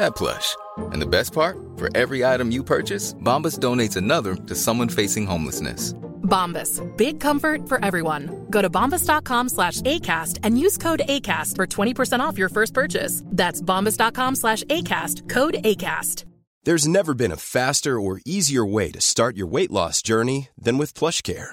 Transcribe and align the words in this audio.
that 0.00 0.16
plush. 0.16 0.56
And 0.92 1.00
the 1.00 1.06
best 1.06 1.32
part, 1.32 1.56
for 1.76 1.88
every 1.96 2.24
item 2.24 2.50
you 2.50 2.64
purchase, 2.64 3.14
Bombas 3.14 3.58
donates 3.58 3.96
another 3.96 4.34
to 4.34 4.54
someone 4.54 4.88
facing 4.88 5.26
homelessness. 5.26 5.94
Bombas. 6.22 6.80
Big 6.96 7.20
comfort 7.20 7.68
for 7.68 7.84
everyone. 7.84 8.46
Go 8.50 8.62
to 8.62 8.70
bombas.com 8.70 9.48
slash 9.48 9.80
ACAST 9.82 10.38
and 10.42 10.58
use 10.58 10.78
code 10.78 11.02
ACAST 11.08 11.56
for 11.56 11.66
20% 11.66 12.20
off 12.20 12.38
your 12.38 12.48
first 12.48 12.72
purchase. 12.72 13.22
That's 13.26 13.60
bombas.com 13.60 14.36
slash 14.36 14.62
ACAST. 14.64 15.28
Code 15.28 15.54
ACAST. 15.64 16.24
There's 16.64 16.86
never 16.86 17.14
been 17.14 17.32
a 17.32 17.36
faster 17.36 17.98
or 17.98 18.20
easier 18.26 18.66
way 18.66 18.90
to 18.90 19.00
start 19.00 19.34
your 19.34 19.46
weight 19.46 19.70
loss 19.70 20.02
journey 20.02 20.50
than 20.58 20.76
with 20.76 20.92
PlushCare. 20.92 21.52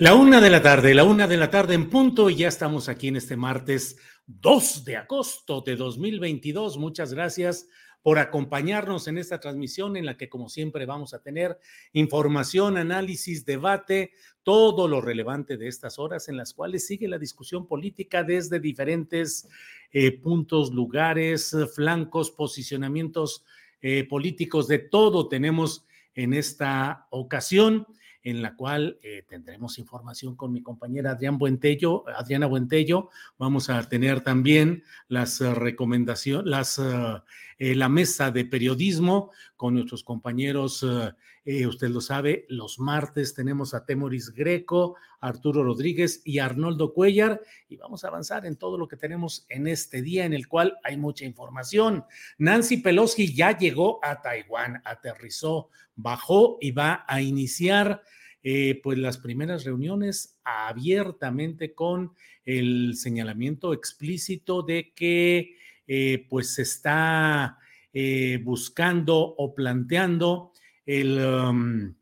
La 0.00 0.14
una 0.14 0.40
de 0.40 0.48
la 0.48 0.62
tarde, 0.62 0.94
la 0.94 1.04
una 1.04 1.28
de 1.28 1.36
la 1.36 1.50
tarde 1.50 1.74
en 1.74 1.90
punto 1.90 2.30
y 2.30 2.36
ya 2.36 2.48
estamos 2.48 2.88
aquí 2.88 3.08
en 3.08 3.16
este 3.16 3.36
martes 3.36 3.98
2 4.28 4.86
de 4.86 4.96
agosto 4.96 5.60
de 5.60 5.76
2022. 5.76 6.78
Muchas 6.78 7.12
gracias 7.12 7.68
por 8.00 8.18
acompañarnos 8.18 9.08
en 9.08 9.18
esta 9.18 9.40
transmisión 9.40 9.98
en 9.98 10.06
la 10.06 10.16
que 10.16 10.30
como 10.30 10.48
siempre 10.48 10.86
vamos 10.86 11.12
a 11.12 11.20
tener 11.20 11.58
información, 11.92 12.78
análisis, 12.78 13.44
debate, 13.44 14.12
todo 14.42 14.88
lo 14.88 15.02
relevante 15.02 15.58
de 15.58 15.68
estas 15.68 15.98
horas 15.98 16.30
en 16.30 16.38
las 16.38 16.54
cuales 16.54 16.86
sigue 16.86 17.06
la 17.06 17.18
discusión 17.18 17.66
política 17.66 18.24
desde 18.24 18.58
diferentes 18.58 19.50
eh, 19.92 20.12
puntos, 20.12 20.72
lugares, 20.72 21.54
flancos, 21.74 22.30
posicionamientos 22.30 23.44
eh, 23.82 24.04
políticos, 24.08 24.66
de 24.66 24.78
todo 24.78 25.28
tenemos 25.28 25.84
en 26.14 26.32
esta 26.32 27.06
ocasión 27.10 27.86
en 28.22 28.42
la 28.42 28.54
cual 28.54 28.98
eh, 29.02 29.24
tendremos 29.28 29.78
información 29.78 30.36
con 30.36 30.52
mi 30.52 30.62
compañera 30.62 31.12
Adrián 31.12 31.38
Buentello, 31.38 32.04
Adriana 32.08 32.46
Buentello. 32.46 33.10
Vamos 33.38 33.70
a 33.70 33.82
tener 33.88 34.20
también 34.20 34.84
las 35.08 35.40
uh, 35.40 35.54
recomendaciones, 35.54 36.46
las, 36.46 36.78
uh, 36.78 37.20
eh, 37.60 37.74
la 37.74 37.90
mesa 37.90 38.30
de 38.30 38.46
periodismo 38.46 39.32
con 39.54 39.74
nuestros 39.74 40.02
compañeros, 40.02 40.82
uh, 40.82 41.12
eh, 41.44 41.66
usted 41.66 41.90
lo 41.90 42.00
sabe, 42.00 42.46
los 42.48 42.78
martes 42.78 43.34
tenemos 43.34 43.74
a 43.74 43.84
Temoris 43.84 44.30
Greco, 44.30 44.96
Arturo 45.20 45.62
Rodríguez 45.62 46.22
y 46.24 46.38
Arnoldo 46.38 46.94
Cuellar 46.94 47.42
y 47.68 47.76
vamos 47.76 48.02
a 48.02 48.08
avanzar 48.08 48.46
en 48.46 48.56
todo 48.56 48.78
lo 48.78 48.88
que 48.88 48.96
tenemos 48.96 49.44
en 49.50 49.66
este 49.66 50.00
día 50.00 50.24
en 50.24 50.32
el 50.32 50.48
cual 50.48 50.78
hay 50.82 50.96
mucha 50.96 51.26
información. 51.26 52.06
Nancy 52.38 52.78
Pelosi 52.78 53.34
ya 53.34 53.58
llegó 53.58 54.02
a 54.02 54.22
Taiwán, 54.22 54.80
aterrizó, 54.86 55.68
bajó 55.94 56.56
y 56.62 56.70
va 56.70 57.04
a 57.06 57.20
iniciar 57.20 58.02
eh, 58.42 58.80
pues 58.82 58.96
las 58.96 59.18
primeras 59.18 59.64
reuniones 59.64 60.40
abiertamente 60.44 61.74
con 61.74 62.14
el 62.46 62.96
señalamiento 62.96 63.74
explícito 63.74 64.62
de 64.62 64.94
que 64.94 65.59
eh, 65.92 66.24
pues 66.28 66.56
está 66.60 67.58
eh, 67.92 68.38
buscando 68.44 69.16
o 69.18 69.52
planteando 69.56 70.52
el 70.86 71.18
um, 71.18 71.94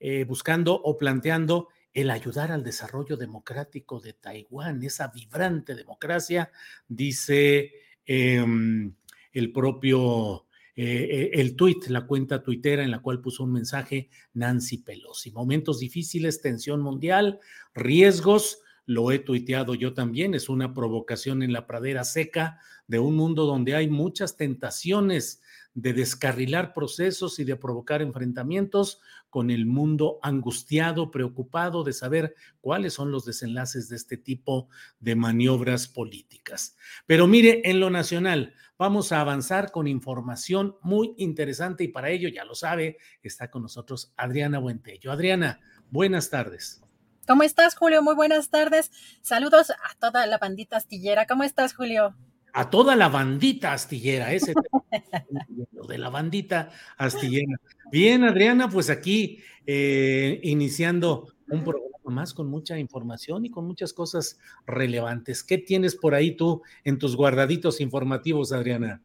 eh, 0.00 0.24
buscando 0.24 0.74
o 0.74 0.98
planteando 0.98 1.68
el 1.92 2.10
ayudar 2.10 2.50
al 2.50 2.64
desarrollo 2.64 3.16
democrático 3.16 4.00
de 4.00 4.14
Taiwán, 4.14 4.82
esa 4.82 5.12
vibrante 5.14 5.76
democracia, 5.76 6.50
dice 6.88 7.72
em, 8.04 8.96
el 9.32 9.52
propio 9.52 10.46
el 10.74 11.54
tuit, 11.54 11.86
la 11.86 12.06
cuenta 12.06 12.42
tuitera 12.42 12.82
en 12.82 12.90
la 12.90 13.00
cual 13.00 13.20
puso 13.20 13.44
un 13.44 13.52
mensaje 13.52 14.08
Nancy 14.32 14.78
Pelosi. 14.78 15.30
Momentos 15.30 15.78
difíciles, 15.78 16.42
tensión 16.42 16.80
mundial, 16.80 17.38
riesgos, 17.74 18.58
lo 18.90 19.12
he 19.12 19.20
tuiteado 19.20 19.76
yo 19.76 19.94
también, 19.94 20.34
es 20.34 20.48
una 20.48 20.74
provocación 20.74 21.44
en 21.44 21.52
la 21.52 21.68
pradera 21.68 22.02
seca 22.02 22.58
de 22.88 22.98
un 22.98 23.14
mundo 23.14 23.46
donde 23.46 23.76
hay 23.76 23.88
muchas 23.88 24.36
tentaciones 24.36 25.40
de 25.74 25.92
descarrilar 25.92 26.74
procesos 26.74 27.38
y 27.38 27.44
de 27.44 27.54
provocar 27.54 28.02
enfrentamientos 28.02 29.00
con 29.28 29.52
el 29.52 29.64
mundo 29.64 30.18
angustiado, 30.24 31.12
preocupado 31.12 31.84
de 31.84 31.92
saber 31.92 32.34
cuáles 32.60 32.92
son 32.94 33.12
los 33.12 33.24
desenlaces 33.24 33.88
de 33.88 33.94
este 33.94 34.16
tipo 34.16 34.68
de 34.98 35.14
maniobras 35.14 35.86
políticas. 35.86 36.76
Pero 37.06 37.28
mire, 37.28 37.62
en 37.70 37.78
lo 37.78 37.90
nacional, 37.90 38.54
vamos 38.76 39.12
a 39.12 39.20
avanzar 39.20 39.70
con 39.70 39.86
información 39.86 40.74
muy 40.82 41.14
interesante 41.16 41.84
y 41.84 41.88
para 41.88 42.10
ello, 42.10 42.28
ya 42.28 42.44
lo 42.44 42.56
sabe, 42.56 42.98
está 43.22 43.52
con 43.52 43.62
nosotros 43.62 44.12
Adriana 44.16 44.58
Buentello. 44.58 45.12
Adriana, 45.12 45.60
buenas 45.90 46.28
tardes. 46.28 46.82
¿Cómo 47.26 47.42
estás, 47.42 47.74
Julio? 47.74 48.02
Muy 48.02 48.14
buenas 48.14 48.50
tardes. 48.50 48.90
Saludos 49.20 49.70
a 49.70 49.94
toda 49.98 50.26
la 50.26 50.38
bandita 50.38 50.76
astillera. 50.76 51.26
¿Cómo 51.26 51.44
estás, 51.44 51.74
Julio? 51.74 52.14
a 52.52 52.70
toda 52.70 52.96
la 52.96 53.08
bandita 53.08 53.72
astillera, 53.72 54.32
ese 54.32 54.54
de 55.88 55.98
la 55.98 56.10
bandita 56.10 56.70
astillera. 56.96 57.56
Bien, 57.90 58.24
Adriana, 58.24 58.68
pues 58.68 58.90
aquí 58.90 59.38
eh, 59.66 60.40
iniciando 60.42 61.28
un 61.48 61.64
programa 61.64 61.90
más 62.04 62.34
con 62.34 62.48
mucha 62.48 62.78
información 62.78 63.44
y 63.46 63.50
con 63.50 63.66
muchas 63.66 63.92
cosas 63.92 64.38
relevantes. 64.66 65.44
¿Qué 65.44 65.58
tienes 65.58 65.94
por 65.96 66.14
ahí 66.14 66.36
tú 66.36 66.62
en 66.84 66.98
tus 66.98 67.16
guardaditos 67.16 67.80
informativos, 67.80 68.52
Adriana? 68.52 69.02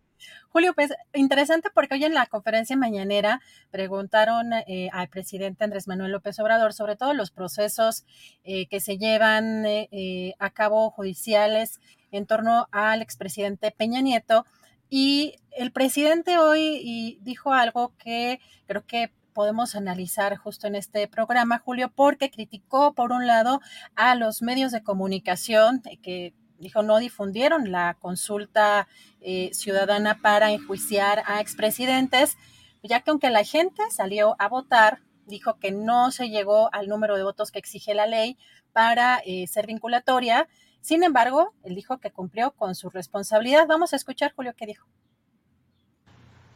Julio, 0.56 0.74
pues 0.74 0.94
interesante 1.14 1.70
porque 1.74 1.96
hoy 1.96 2.06
en 2.06 2.14
la 2.14 2.28
conferencia 2.28 2.78
mañanera 2.78 3.42
preguntaron 3.72 4.54
eh, 4.54 4.88
al 4.94 5.10
presidente 5.10 5.66
Andrés 5.66 5.86
Manuel 5.86 6.14
López 6.14 6.40
Obrador 6.40 6.72
sobre 6.72 6.96
todo 6.96 7.14
los 7.14 7.30
procesos 7.30 8.06
eh, 8.46 8.66
que 8.68 8.80
se 8.80 8.98
llevan 8.98 9.66
eh, 9.66 10.34
a 10.40 10.52
cabo 10.52 10.92
judiciales 10.92 11.82
en 12.10 12.26
torno 12.26 12.70
al 12.72 13.02
expresidente 13.02 13.72
Peña 13.72 14.00
Nieto. 14.00 14.46
Y 14.90 15.36
el 15.52 15.74
presidente 15.74 16.38
hoy 16.38 17.20
dijo 17.20 17.52
algo 17.52 17.94
que 17.98 18.40
creo 18.66 18.86
que 18.86 19.12
podemos 19.34 19.76
analizar 19.76 20.38
justo 20.38 20.68
en 20.68 20.76
este 20.76 21.10
programa, 21.10 21.60
Julio, 21.60 21.92
porque 21.94 22.32
criticó, 22.32 22.94
por 22.94 23.12
un 23.12 23.28
lado, 23.28 23.60
a 23.98 24.16
los 24.16 24.42
medios 24.42 24.72
de 24.72 24.84
comunicación 24.84 25.82
que 26.02 26.34
dijo, 26.60 26.84
no 26.84 26.98
difundieron 26.98 27.72
la 27.72 27.96
consulta 28.00 28.88
eh, 29.22 29.50
ciudadana 29.54 30.20
para 30.22 30.52
enjuiciar 30.52 31.24
a 31.26 31.42
expresidentes, 31.42 32.38
ya 32.84 33.02
que 33.02 33.12
aunque 33.12 33.30
la 33.30 33.44
gente 33.44 33.82
salió 33.90 34.36
a 34.40 34.48
votar, 34.48 35.00
dijo 35.26 35.58
que 35.60 35.72
no 35.72 36.12
se 36.12 36.30
llegó 36.30 36.70
al 36.74 36.88
número 36.88 37.18
de 37.18 37.24
votos 37.24 37.52
que 37.52 37.60
exige 37.60 37.94
la 37.94 38.08
ley 38.08 38.38
para 38.74 39.22
eh, 39.26 39.48
ser 39.48 39.68
vinculatoria. 39.68 40.48
Sin 40.82 41.04
embargo, 41.04 41.54
él 41.64 41.76
dijo 41.76 41.98
que 41.98 42.12
cumplió 42.12 42.52
con 42.52 42.76
su 42.76 42.90
responsabilidad. 42.90 43.66
Vamos 43.68 43.94
a 43.94 43.96
escuchar, 43.96 44.34
Julio, 44.36 44.54
qué 44.56 44.68
dijo. 44.68 44.86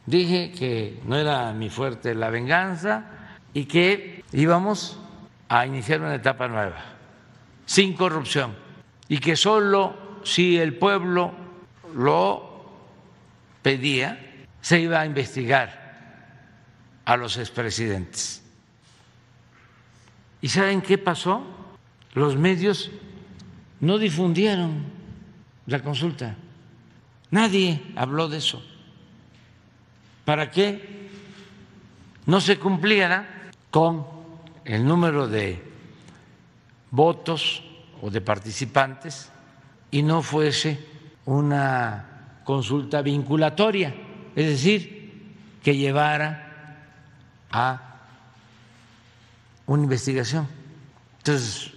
Dije 0.05 0.51
que 0.51 0.99
no 1.05 1.15
era 1.15 1.51
mi 1.53 1.69
fuerte 1.69 2.13
la 2.15 2.29
venganza 2.29 3.05
y 3.53 3.65
que 3.65 4.23
íbamos 4.31 4.99
a 5.47 5.65
iniciar 5.65 6.01
una 6.01 6.15
etapa 6.15 6.47
nueva, 6.47 6.77
sin 7.65 7.95
corrupción 7.95 8.68
y 9.09 9.17
que 9.17 9.35
solo 9.35 10.21
si 10.23 10.57
el 10.57 10.75
pueblo 10.75 11.33
lo 11.95 12.63
pedía, 13.63 14.45
se 14.61 14.79
iba 14.79 15.01
a 15.01 15.05
investigar 15.05 15.79
a 17.05 17.17
los 17.17 17.37
expresidentes. 17.37 18.43
¿Y 20.41 20.49
saben 20.49 20.81
qué 20.81 20.97
pasó? 20.97 21.43
Los 22.13 22.35
medios 22.35 22.91
no 23.79 23.97
difundieron 23.97 24.85
la 25.65 25.81
consulta. 25.81 26.35
Nadie 27.31 27.81
habló 27.95 28.29
de 28.29 28.37
eso. 28.37 28.63
¿Para 30.23 30.51
qué 30.51 31.09
no 32.25 32.39
se 32.41 32.59
cumpliera 32.59 33.49
con 33.71 34.05
el 34.65 34.85
número 34.85 35.27
de 35.27 35.63
votos 36.91 37.63
o 38.01 38.09
de 38.09 38.21
participantes 38.21 39.29
y 39.91 40.01
no 40.01 40.21
fuese 40.21 40.79
una 41.25 42.41
consulta 42.43 43.01
vinculatoria, 43.01 43.93
es 44.35 44.45
decir, 44.45 44.99
que 45.61 45.75
llevara 45.75 46.87
a 47.51 47.99
una 49.65 49.83
investigación. 49.83 50.47
Entonces, 51.17 51.71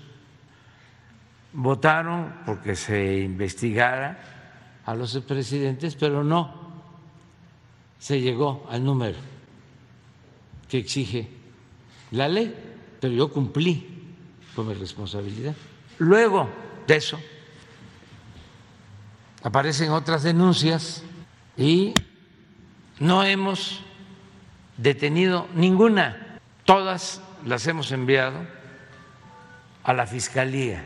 votaron 1.53 2.33
porque 2.47 2.77
se 2.77 3.21
investigara 3.21 4.19
a 4.87 4.95
los 4.95 5.17
presidentes, 5.19 5.95
pero 5.97 6.25
no 6.25 6.63
se 7.99 8.21
llegó 8.21 8.67
al 8.71 8.85
número 8.85 9.19
que 10.69 10.79
exige 10.79 11.29
la 12.13 12.29
ley, 12.29 12.55
pero 13.01 13.13
yo 13.13 13.31
cumplí 13.31 13.87
con 14.55 14.69
mi 14.69 14.75
responsabilidad. 14.75 15.55
Luego 16.02 16.49
de 16.88 16.96
eso, 16.96 17.20
aparecen 19.40 19.93
otras 19.93 20.25
denuncias 20.25 21.04
y 21.56 21.94
no 22.99 23.22
hemos 23.22 23.84
detenido 24.76 25.46
ninguna. 25.54 26.40
Todas 26.64 27.20
las 27.46 27.69
hemos 27.69 27.93
enviado 27.93 28.40
a 29.84 29.93
la 29.93 30.08
Fiscalía. 30.08 30.84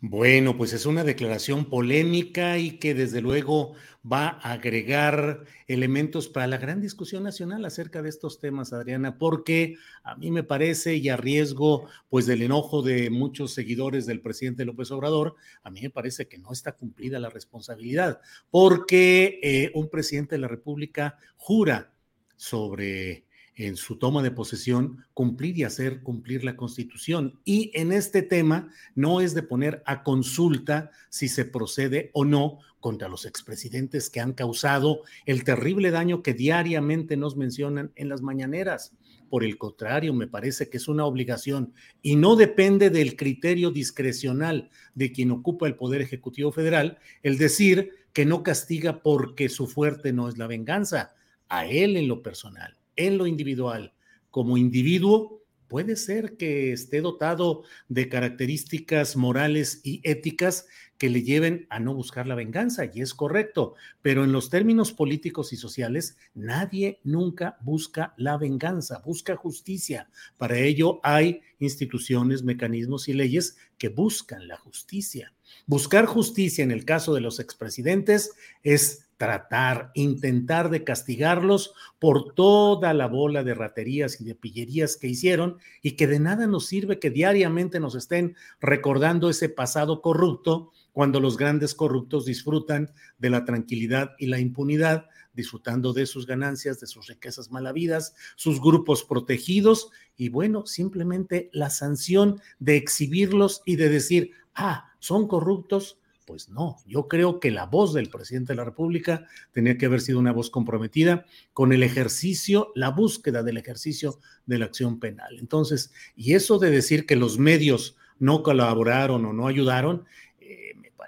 Bueno, 0.00 0.56
pues 0.56 0.72
es 0.74 0.86
una 0.86 1.02
declaración 1.02 1.64
polémica 1.64 2.56
y 2.56 2.78
que 2.78 2.94
desde 2.94 3.20
luego 3.20 3.74
va 4.10 4.28
a 4.28 4.52
agregar 4.52 5.44
elementos 5.66 6.28
para 6.28 6.46
la 6.46 6.56
gran 6.56 6.80
discusión 6.80 7.24
nacional 7.24 7.64
acerca 7.64 8.00
de 8.00 8.08
estos 8.08 8.38
temas, 8.38 8.72
Adriana, 8.72 9.18
porque 9.18 9.74
a 10.04 10.14
mí 10.14 10.30
me 10.30 10.44
parece 10.44 10.94
y 10.94 11.08
a 11.08 11.16
riesgo 11.16 11.88
pues 12.08 12.26
del 12.26 12.42
enojo 12.42 12.80
de 12.82 13.10
muchos 13.10 13.52
seguidores 13.52 14.06
del 14.06 14.20
presidente 14.20 14.64
López 14.64 14.92
Obrador, 14.92 15.34
a 15.64 15.70
mí 15.70 15.80
me 15.82 15.90
parece 15.90 16.28
que 16.28 16.38
no 16.38 16.52
está 16.52 16.76
cumplida 16.76 17.18
la 17.18 17.30
responsabilidad, 17.30 18.20
porque 18.50 19.40
eh, 19.42 19.72
un 19.74 19.90
presidente 19.90 20.36
de 20.36 20.42
la 20.42 20.48
República 20.48 21.18
jura 21.36 21.92
sobre 22.36 23.24
en 23.58 23.76
su 23.76 23.96
toma 23.96 24.22
de 24.22 24.30
posesión 24.30 25.04
cumplir 25.14 25.58
y 25.58 25.64
hacer 25.64 26.02
cumplir 26.02 26.44
la 26.44 26.56
Constitución. 26.56 27.40
Y 27.44 27.72
en 27.74 27.92
este 27.92 28.22
tema 28.22 28.70
no 28.94 29.20
es 29.20 29.34
de 29.34 29.42
poner 29.42 29.82
a 29.84 30.04
consulta 30.04 30.92
si 31.08 31.28
se 31.28 31.44
procede 31.44 32.10
o 32.14 32.24
no 32.24 32.60
contra 32.78 33.08
los 33.08 33.26
expresidentes 33.26 34.10
que 34.10 34.20
han 34.20 34.32
causado 34.32 35.02
el 35.26 35.42
terrible 35.42 35.90
daño 35.90 36.22
que 36.22 36.34
diariamente 36.34 37.16
nos 37.16 37.36
mencionan 37.36 37.90
en 37.96 38.08
las 38.08 38.22
mañaneras. 38.22 38.94
Por 39.28 39.42
el 39.44 39.58
contrario, 39.58 40.14
me 40.14 40.28
parece 40.28 40.70
que 40.70 40.76
es 40.76 40.86
una 40.86 41.04
obligación 41.04 41.74
y 42.00 42.14
no 42.14 42.36
depende 42.36 42.90
del 42.90 43.16
criterio 43.16 43.72
discrecional 43.72 44.70
de 44.94 45.10
quien 45.10 45.32
ocupa 45.32 45.66
el 45.66 45.74
Poder 45.74 46.00
Ejecutivo 46.00 46.52
Federal 46.52 46.98
el 47.24 47.36
decir 47.36 47.90
que 48.12 48.24
no 48.24 48.44
castiga 48.44 49.02
porque 49.02 49.48
su 49.48 49.66
fuerte 49.66 50.12
no 50.12 50.28
es 50.28 50.38
la 50.38 50.46
venganza, 50.46 51.14
a 51.48 51.66
él 51.66 51.96
en 51.96 52.08
lo 52.08 52.22
personal 52.22 52.77
en 52.98 53.16
lo 53.16 53.26
individual, 53.26 53.94
como 54.30 54.58
individuo, 54.58 55.42
puede 55.68 55.96
ser 55.96 56.36
que 56.36 56.72
esté 56.72 57.00
dotado 57.00 57.62
de 57.88 58.08
características 58.08 59.16
morales 59.16 59.80
y 59.84 60.00
éticas 60.02 60.66
que 60.96 61.08
le 61.08 61.22
lleven 61.22 61.66
a 61.70 61.78
no 61.78 61.94
buscar 61.94 62.26
la 62.26 62.34
venganza, 62.34 62.90
y 62.92 63.00
es 63.00 63.14
correcto, 63.14 63.74
pero 64.02 64.24
en 64.24 64.32
los 64.32 64.50
términos 64.50 64.92
políticos 64.92 65.52
y 65.52 65.56
sociales, 65.56 66.16
nadie 66.34 66.98
nunca 67.04 67.56
busca 67.60 68.14
la 68.16 68.36
venganza, 68.36 69.00
busca 69.04 69.36
justicia. 69.36 70.10
Para 70.38 70.58
ello 70.58 70.98
hay 71.04 71.40
instituciones, 71.60 72.42
mecanismos 72.42 73.08
y 73.08 73.12
leyes 73.12 73.56
que 73.78 73.90
buscan 73.90 74.48
la 74.48 74.56
justicia. 74.56 75.32
Buscar 75.66 76.06
justicia 76.06 76.64
en 76.64 76.72
el 76.72 76.84
caso 76.84 77.14
de 77.14 77.20
los 77.20 77.38
expresidentes 77.38 78.32
es 78.64 79.07
tratar, 79.18 79.90
intentar 79.94 80.70
de 80.70 80.84
castigarlos 80.84 81.74
por 81.98 82.34
toda 82.34 82.94
la 82.94 83.08
bola 83.08 83.42
de 83.42 83.52
raterías 83.52 84.20
y 84.20 84.24
de 84.24 84.36
pillerías 84.36 84.96
que 84.96 85.08
hicieron 85.08 85.58
y 85.82 85.92
que 85.92 86.06
de 86.06 86.20
nada 86.20 86.46
nos 86.46 86.66
sirve 86.66 87.00
que 87.00 87.10
diariamente 87.10 87.80
nos 87.80 87.96
estén 87.96 88.36
recordando 88.60 89.28
ese 89.28 89.48
pasado 89.48 90.00
corrupto 90.00 90.72
cuando 90.92 91.20
los 91.20 91.36
grandes 91.36 91.74
corruptos 91.74 92.24
disfrutan 92.24 92.92
de 93.18 93.30
la 93.30 93.44
tranquilidad 93.44 94.12
y 94.18 94.26
la 94.26 94.38
impunidad, 94.38 95.06
disfrutando 95.34 95.92
de 95.92 96.06
sus 96.06 96.26
ganancias, 96.26 96.80
de 96.80 96.86
sus 96.86 97.08
riquezas 97.08 97.50
malavidas, 97.50 98.14
sus 98.36 98.60
grupos 98.60 99.04
protegidos 99.04 99.90
y 100.16 100.28
bueno, 100.28 100.66
simplemente 100.66 101.50
la 101.52 101.70
sanción 101.70 102.40
de 102.60 102.76
exhibirlos 102.76 103.62
y 103.64 103.76
de 103.76 103.88
decir, 103.88 104.32
ah, 104.54 104.92
son 104.98 105.28
corruptos, 105.28 105.97
pues 106.28 106.50
no, 106.50 106.76
yo 106.86 107.08
creo 107.08 107.40
que 107.40 107.50
la 107.50 107.64
voz 107.64 107.94
del 107.94 108.10
presidente 108.10 108.52
de 108.52 108.58
la 108.58 108.64
República 108.66 109.26
tenía 109.50 109.78
que 109.78 109.86
haber 109.86 110.02
sido 110.02 110.18
una 110.18 110.30
voz 110.30 110.50
comprometida 110.50 111.24
con 111.54 111.72
el 111.72 111.82
ejercicio, 111.82 112.70
la 112.74 112.90
búsqueda 112.90 113.42
del 113.42 113.56
ejercicio 113.56 114.20
de 114.44 114.58
la 114.58 114.66
acción 114.66 115.00
penal. 115.00 115.38
Entonces, 115.38 115.90
y 116.16 116.34
eso 116.34 116.58
de 116.58 116.70
decir 116.70 117.06
que 117.06 117.16
los 117.16 117.38
medios 117.38 117.96
no 118.18 118.42
colaboraron 118.42 119.24
o 119.24 119.32
no 119.32 119.48
ayudaron, 119.48 120.04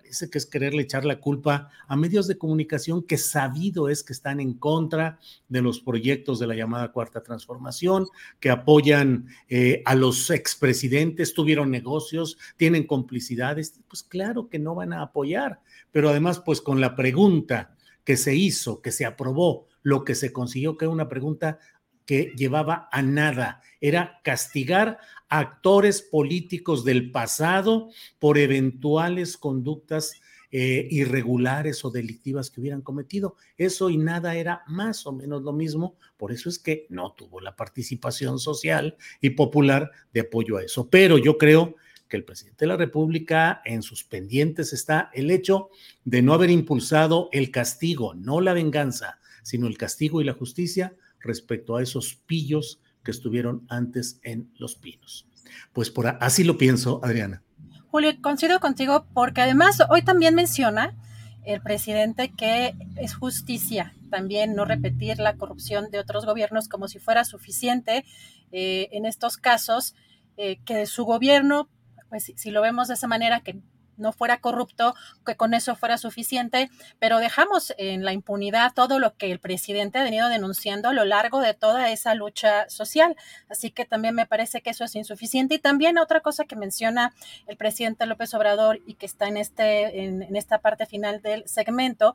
Dice 0.03 0.31
que 0.31 0.39
es 0.39 0.47
quererle 0.47 0.83
echar 0.83 1.05
la 1.05 1.21
culpa 1.21 1.71
a 1.87 1.97
medios 1.97 2.27
de 2.27 2.39
comunicación 2.39 3.03
que 3.03 3.19
sabido 3.19 3.89
es 3.89 4.03
que 4.03 4.13
están 4.13 4.41
en 4.41 4.55
contra 4.55 5.19
de 5.49 5.63
los 5.63 5.81
proyectos 5.81 6.39
de 6.39 6.47
la 6.47 6.55
llamada 6.55 6.93
Cuarta 6.93 7.23
Transformación, 7.23 8.07
que 8.39 8.51
apoyan 8.51 9.27
eh, 9.49 9.83
a 9.85 9.95
los 9.95 10.31
expresidentes, 10.31 11.35
tuvieron 11.35 11.71
negocios, 11.71 12.39
tienen 12.57 12.87
complicidades. 12.87 13.81
Pues 13.89 14.03
claro 14.03 14.49
que 14.49 14.59
no 14.59 14.75
van 14.75 14.93
a 14.93 15.03
apoyar, 15.03 15.61
pero 15.93 16.09
además, 16.09 16.41
pues 16.41 16.61
con 16.61 16.81
la 16.81 16.97
pregunta 16.97 17.75
que 18.05 18.17
se 18.17 18.35
hizo, 18.35 18.81
que 18.83 18.93
se 18.93 19.05
aprobó, 19.05 19.67
lo 19.83 20.05
que 20.05 20.15
se 20.15 20.33
consiguió, 20.33 20.77
que 20.77 20.85
era 20.85 20.93
una 20.93 21.09
pregunta 21.09 21.59
que 22.07 22.33
llevaba 22.37 22.89
a 22.91 23.03
nada, 23.03 23.61
era 23.81 24.21
castigar 24.25 24.99
actores 25.31 26.03
políticos 26.03 26.85
del 26.85 27.11
pasado 27.11 27.89
por 28.19 28.37
eventuales 28.37 29.39
conductas 29.39 30.21
eh, 30.53 30.89
irregulares 30.91 31.85
o 31.85 31.91
delictivas 31.93 32.51
que 32.51 32.61
hubieran 32.61 32.83
cometido. 32.83 33.37
Eso 33.57 33.89
y 33.89 33.97
nada 33.97 34.35
era 34.35 34.65
más 34.67 35.07
o 35.07 35.13
menos 35.13 35.43
lo 35.43 35.53
mismo. 35.53 35.97
Por 36.17 36.33
eso 36.33 36.49
es 36.49 36.59
que 36.59 36.87
no 36.91 37.13
tuvo 37.13 37.41
la 37.41 37.55
participación 37.55 38.41
social 38.41 38.97
y 39.21 39.31
popular 39.31 39.93
de 40.13 40.23
apoyo 40.23 40.57
a 40.57 40.65
eso. 40.65 40.91
Pero 40.91 41.19
yo 41.19 41.39
creo 41.39 41.77
que 42.09 42.17
el 42.17 42.25
presidente 42.25 42.65
de 42.65 42.69
la 42.69 42.77
República 42.77 43.63
en 43.65 43.83
sus 43.83 44.03
pendientes 44.03 44.73
está 44.73 45.11
el 45.15 45.31
hecho 45.31 45.71
de 46.05 46.21
no 46.21 46.35
haber 46.35 46.51
impulsado 46.51 47.29
el 47.31 47.53
castigo, 47.53 48.15
no 48.15 48.41
la 48.41 48.53
venganza, 48.53 49.21
sino 49.45 49.69
el 49.69 49.79
castigo 49.79 50.21
y 50.21 50.25
la 50.25 50.33
justicia 50.33 50.97
respecto 51.21 51.77
a 51.77 51.83
esos 51.83 52.17
pillos 52.27 52.81
que 53.03 53.11
estuvieron 53.11 53.67
antes 53.69 54.21
en 54.23 54.51
Los 54.57 54.75
Pinos. 54.77 55.27
Pues 55.73 55.91
por 55.91 56.07
así 56.21 56.45
lo 56.45 56.59
pienso, 56.59 57.01
Adriana. 57.03 57.43
Julio, 57.89 58.13
coincido 58.21 58.61
contigo 58.61 59.07
porque 59.15 59.41
además 59.41 59.79
hoy 59.91 60.03
también 60.03 60.35
menciona 60.35 60.97
el 61.45 61.61
presidente 61.61 62.33
que 62.33 62.75
es 62.97 63.15
justicia 63.15 63.95
también 64.11 64.55
no 64.55 64.67
repetir 64.67 65.19
la 65.19 65.37
corrupción 65.37 65.91
de 65.91 66.01
otros 66.01 66.27
gobiernos 66.27 66.69
como 66.69 66.89
si 66.89 66.99
fuera 66.99 67.25
suficiente 67.25 68.05
eh, 68.53 68.89
en 68.93 69.07
estos 69.07 69.39
casos, 69.39 69.95
eh, 70.37 70.59
que 70.67 70.85
su 70.85 71.05
gobierno, 71.05 71.71
pues 72.11 72.33
si 72.37 72.51
lo 72.51 72.61
vemos 72.61 72.89
de 72.89 72.95
esa 72.95 73.07
manera, 73.07 73.41
que 73.41 73.61
no 74.01 74.13
fuera 74.13 74.41
corrupto, 74.41 74.95
que 75.25 75.37
con 75.37 75.55
eso 75.55 75.77
fuera 75.77 75.99
suficiente, 75.99 76.71
pero 76.99 77.19
dejamos 77.19 77.75
en 77.79 78.05
la 78.05 78.13
impunidad 78.13 78.73
todo 78.75 78.99
lo 78.99 79.17
que 79.17 79.31
el 79.31 79.39
presidente 79.39 79.99
ha 79.99 80.05
venido 80.05 80.29
denunciando 80.29 80.89
a 80.89 80.93
lo 80.93 81.05
largo 81.05 81.41
de 81.41 81.55
toda 81.55 81.91
esa 81.91 82.15
lucha 82.15 82.69
social. 82.69 83.17
Así 83.49 83.71
que 83.71 83.85
también 83.85 84.15
me 84.15 84.27
parece 84.27 84.61
que 84.61 84.71
eso 84.71 84.85
es 84.85 84.95
insuficiente. 84.97 85.55
Y 85.55 85.59
también 85.59 85.99
otra 85.99 86.21
cosa 86.21 86.45
que 86.45 86.57
menciona 86.57 87.13
el 87.47 87.57
presidente 87.57 88.07
López 88.07 88.35
Obrador 88.35 88.81
y 88.87 88.95
que 88.95 89.07
está 89.07 89.29
en, 89.29 89.37
este, 89.37 90.05
en, 90.05 90.37
esta 90.37 90.59
parte 90.59 90.87
final 90.87 91.23
del 91.23 91.47
segmento, 91.47 92.15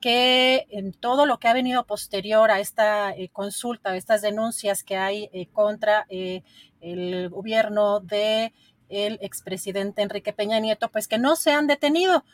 que 0.00 0.66
en 0.70 0.92
todo 0.92 1.26
lo 1.26 1.38
que 1.38 1.48
ha 1.48 1.54
venido 1.54 1.86
posterior 1.86 2.50
a 2.50 2.60
esta 2.60 3.10
eh, 3.12 3.30
consulta, 3.32 3.90
a 3.90 3.96
estas 3.96 4.22
denuncias 4.22 4.84
que 4.84 4.96
hay 4.96 5.30
eh, 5.32 5.46
contra 5.52 6.06
eh, 6.08 6.42
el 6.80 7.30
gobierno 7.30 8.00
de 8.00 8.52
el 8.94 9.18
expresidente 9.20 10.02
Enrique 10.02 10.32
Peña 10.32 10.60
Nieto, 10.60 10.90
pues 10.90 11.08
que 11.08 11.18
no 11.18 11.36
se 11.36 11.52
han 11.52 11.66
detenido, 11.66 12.24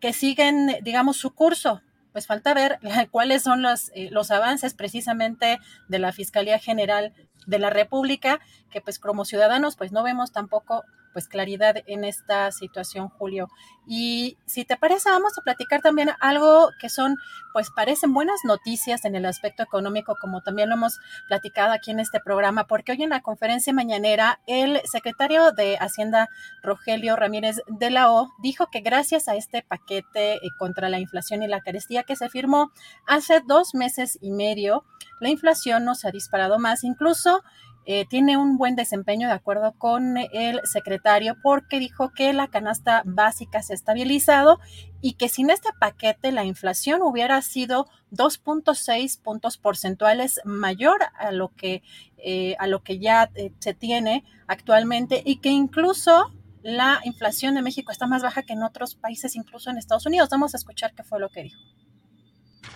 que 0.00 0.12
siguen, 0.12 0.76
digamos, 0.82 1.16
su 1.16 1.34
curso. 1.34 1.82
Pues 2.12 2.26
falta 2.26 2.54
ver 2.54 2.78
cuáles 3.10 3.42
son 3.42 3.62
los, 3.62 3.90
eh, 3.94 4.08
los 4.10 4.30
avances 4.30 4.74
precisamente 4.74 5.58
de 5.88 5.98
la 5.98 6.12
Fiscalía 6.12 6.58
General 6.58 7.12
de 7.46 7.58
la 7.58 7.70
República, 7.70 8.40
que 8.70 8.80
pues 8.80 8.98
como 8.98 9.24
ciudadanos 9.24 9.76
pues 9.76 9.92
no 9.92 10.02
vemos 10.02 10.32
tampoco 10.32 10.84
pues 11.16 11.28
claridad 11.28 11.76
en 11.86 12.04
esta 12.04 12.52
situación, 12.52 13.08
Julio. 13.08 13.48
Y 13.86 14.36
si 14.44 14.66
te 14.66 14.76
parece, 14.76 15.08
vamos 15.08 15.32
a 15.38 15.40
platicar 15.40 15.80
también 15.80 16.10
algo 16.20 16.68
que 16.78 16.90
son, 16.90 17.16
pues 17.54 17.70
parecen 17.74 18.12
buenas 18.12 18.40
noticias 18.44 19.06
en 19.06 19.14
el 19.16 19.24
aspecto 19.24 19.62
económico, 19.62 20.16
como 20.20 20.42
también 20.42 20.68
lo 20.68 20.74
hemos 20.74 20.98
platicado 21.26 21.72
aquí 21.72 21.90
en 21.90 22.00
este 22.00 22.20
programa, 22.20 22.66
porque 22.66 22.92
hoy 22.92 23.02
en 23.02 23.08
la 23.08 23.22
conferencia 23.22 23.72
mañanera 23.72 24.40
el 24.46 24.82
secretario 24.84 25.52
de 25.52 25.78
Hacienda, 25.78 26.28
Rogelio 26.62 27.16
Ramírez 27.16 27.62
de 27.66 27.88
la 27.88 28.12
O, 28.12 28.28
dijo 28.42 28.66
que 28.70 28.80
gracias 28.80 29.26
a 29.26 29.36
este 29.36 29.62
paquete 29.62 30.34
eh, 30.34 30.40
contra 30.58 30.90
la 30.90 31.00
inflación 31.00 31.42
y 31.42 31.48
la 31.48 31.62
carestía 31.62 32.02
que 32.02 32.16
se 32.16 32.28
firmó 32.28 32.72
hace 33.06 33.40
dos 33.40 33.74
meses 33.74 34.18
y 34.20 34.32
medio, 34.32 34.84
la 35.18 35.30
inflación 35.30 35.86
no 35.86 35.94
se 35.94 36.08
ha 36.08 36.10
disparado 36.10 36.58
más, 36.58 36.84
incluso 36.84 37.42
eh, 37.88 38.04
tiene 38.04 38.36
un 38.36 38.58
buen 38.58 38.74
desempeño 38.74 39.28
de 39.28 39.34
acuerdo 39.34 39.72
con 39.78 40.16
el 40.16 40.60
secretario 40.64 41.36
porque 41.40 41.78
dijo 41.78 42.10
que 42.12 42.32
la 42.32 42.48
canasta 42.48 43.02
básica 43.04 43.62
se 43.62 43.74
ha 43.74 43.76
estabilizado 43.76 44.58
y 45.00 45.12
que 45.12 45.28
sin 45.28 45.50
este 45.50 45.68
paquete 45.78 46.32
la 46.32 46.44
inflación 46.44 47.00
hubiera 47.02 47.40
sido 47.42 47.86
2.6 48.10 49.22
puntos 49.22 49.56
porcentuales 49.56 50.40
mayor 50.44 50.98
a 51.16 51.30
lo 51.30 51.54
que, 51.54 51.84
eh, 52.18 52.56
a 52.58 52.66
lo 52.66 52.82
que 52.82 52.98
ya 52.98 53.30
eh, 53.36 53.52
se 53.60 53.72
tiene 53.72 54.24
actualmente 54.48 55.22
y 55.24 55.36
que 55.36 55.50
incluso 55.50 56.32
la 56.64 57.00
inflación 57.04 57.54
de 57.54 57.62
México 57.62 57.92
está 57.92 58.08
más 58.08 58.20
baja 58.20 58.42
que 58.42 58.54
en 58.54 58.64
otros 58.64 58.96
países, 58.96 59.36
incluso 59.36 59.70
en 59.70 59.78
Estados 59.78 60.06
Unidos. 60.06 60.28
Vamos 60.28 60.54
a 60.54 60.56
escuchar 60.56 60.92
qué 60.92 61.04
fue 61.04 61.20
lo 61.20 61.28
que 61.28 61.44
dijo. 61.44 61.60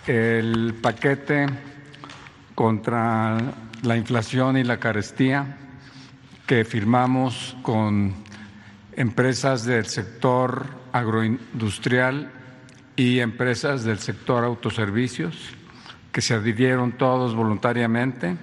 El 0.07 0.73
paquete 0.81 1.47
contra 2.61 3.39
la 3.81 3.97
inflación 3.97 4.55
y 4.55 4.63
la 4.63 4.77
carestía 4.77 5.57
que 6.45 6.63
firmamos 6.63 7.57
con 7.63 8.13
empresas 8.95 9.65
del 9.65 9.87
sector 9.87 10.67
agroindustrial 10.91 12.31
y 12.95 13.17
empresas 13.17 13.83
del 13.83 13.97
sector 13.97 14.43
autoservicios 14.43 15.35
que 16.11 16.21
se 16.21 16.35
adhirieron 16.35 16.91
todos 16.91 17.33
voluntariamente. 17.33 18.37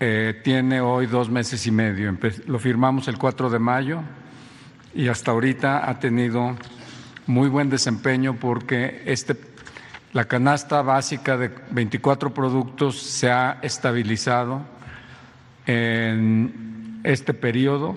Eh, 0.00 0.40
tiene 0.42 0.80
hoy 0.80 1.06
dos 1.06 1.30
meses 1.30 1.64
y 1.68 1.70
medio. 1.70 2.12
Lo 2.48 2.58
firmamos 2.58 3.06
el 3.06 3.18
4 3.18 3.50
de 3.50 3.58
mayo 3.60 4.00
y 4.96 5.06
hasta 5.06 5.30
ahorita 5.30 5.88
ha 5.88 6.00
tenido 6.00 6.56
muy 7.28 7.48
buen 7.48 7.70
desempeño 7.70 8.34
porque 8.34 9.04
este 9.06 9.36
la 10.12 10.24
canasta 10.24 10.82
básica 10.82 11.36
de 11.36 11.50
24 11.70 12.34
productos 12.34 13.00
se 13.00 13.30
ha 13.30 13.58
estabilizado 13.62 14.62
en 15.66 17.00
este 17.04 17.32
periodo 17.32 17.96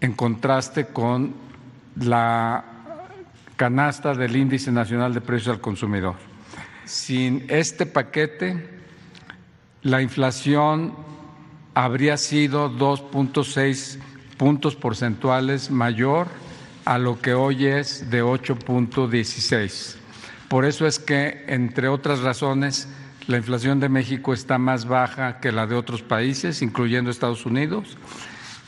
en 0.00 0.14
contraste 0.14 0.86
con 0.86 1.34
la 1.96 2.64
canasta 3.56 4.14
del 4.14 4.36
Índice 4.36 4.72
Nacional 4.72 5.12
de 5.12 5.20
Precios 5.20 5.54
al 5.56 5.60
Consumidor. 5.60 6.14
Sin 6.84 7.44
este 7.48 7.86
paquete, 7.86 8.68
la 9.82 10.00
inflación 10.02 10.94
habría 11.74 12.16
sido 12.16 12.70
2.6 12.70 13.98
puntos 14.36 14.76
porcentuales 14.76 15.70
mayor 15.70 16.28
a 16.84 16.98
lo 16.98 17.20
que 17.20 17.34
hoy 17.34 17.66
es 17.66 18.10
de 18.10 18.22
8.16. 18.22 20.05
Por 20.48 20.64
eso 20.64 20.86
es 20.86 20.98
que, 20.98 21.44
entre 21.48 21.88
otras 21.88 22.20
razones, 22.20 22.88
la 23.26 23.36
inflación 23.36 23.80
de 23.80 23.88
México 23.88 24.32
está 24.32 24.58
más 24.58 24.86
baja 24.86 25.40
que 25.40 25.50
la 25.50 25.66
de 25.66 25.74
otros 25.74 26.02
países, 26.02 26.62
incluyendo 26.62 27.10
Estados 27.10 27.44
Unidos, 27.46 27.96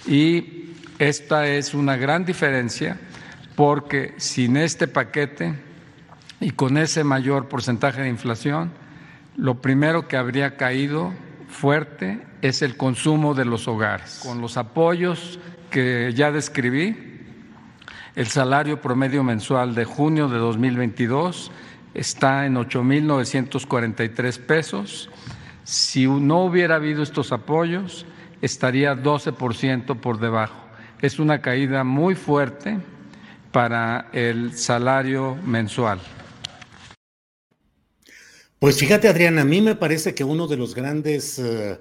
y 0.06 0.74
esta 0.98 1.46
es 1.46 1.74
una 1.74 1.96
gran 1.96 2.24
diferencia 2.24 2.98
porque 3.54 4.14
sin 4.16 4.56
este 4.56 4.88
paquete 4.88 5.54
y 6.40 6.50
con 6.50 6.76
ese 6.76 7.04
mayor 7.04 7.48
porcentaje 7.48 8.02
de 8.02 8.08
inflación, 8.08 8.70
lo 9.36 9.60
primero 9.60 10.08
que 10.08 10.16
habría 10.16 10.56
caído 10.56 11.12
fuerte 11.48 12.20
es 12.42 12.62
el 12.62 12.76
consumo 12.76 13.34
de 13.34 13.44
los 13.44 13.68
hogares. 13.68 14.20
Con 14.22 14.40
los 14.40 14.56
apoyos 14.56 15.38
que 15.70 16.12
ya 16.14 16.30
describí, 16.30 16.96
el 18.14 18.26
salario 18.26 18.80
promedio 18.80 19.22
mensual 19.22 19.74
de 19.74 19.84
junio 19.84 20.28
de 20.28 20.38
2022 20.38 21.50
está 21.98 22.46
en 22.46 22.54
8.943 22.54 24.38
pesos. 24.38 25.10
Si 25.64 26.06
no 26.06 26.44
hubiera 26.44 26.76
habido 26.76 27.02
estos 27.02 27.32
apoyos, 27.32 28.06
estaría 28.40 28.94
12% 28.94 30.00
por 30.00 30.20
debajo. 30.20 30.56
Es 31.02 31.18
una 31.18 31.42
caída 31.42 31.84
muy 31.84 32.14
fuerte 32.14 32.78
para 33.52 34.08
el 34.12 34.56
salario 34.56 35.36
mensual. 35.44 36.00
Pues 38.58 38.78
fíjate, 38.78 39.08
Adriana, 39.08 39.42
a 39.42 39.44
mí 39.44 39.60
me 39.60 39.76
parece 39.76 40.14
que 40.14 40.24
uno 40.24 40.46
de 40.48 40.56
los 40.56 40.74
grandes 40.74 41.38
eh, 41.38 41.78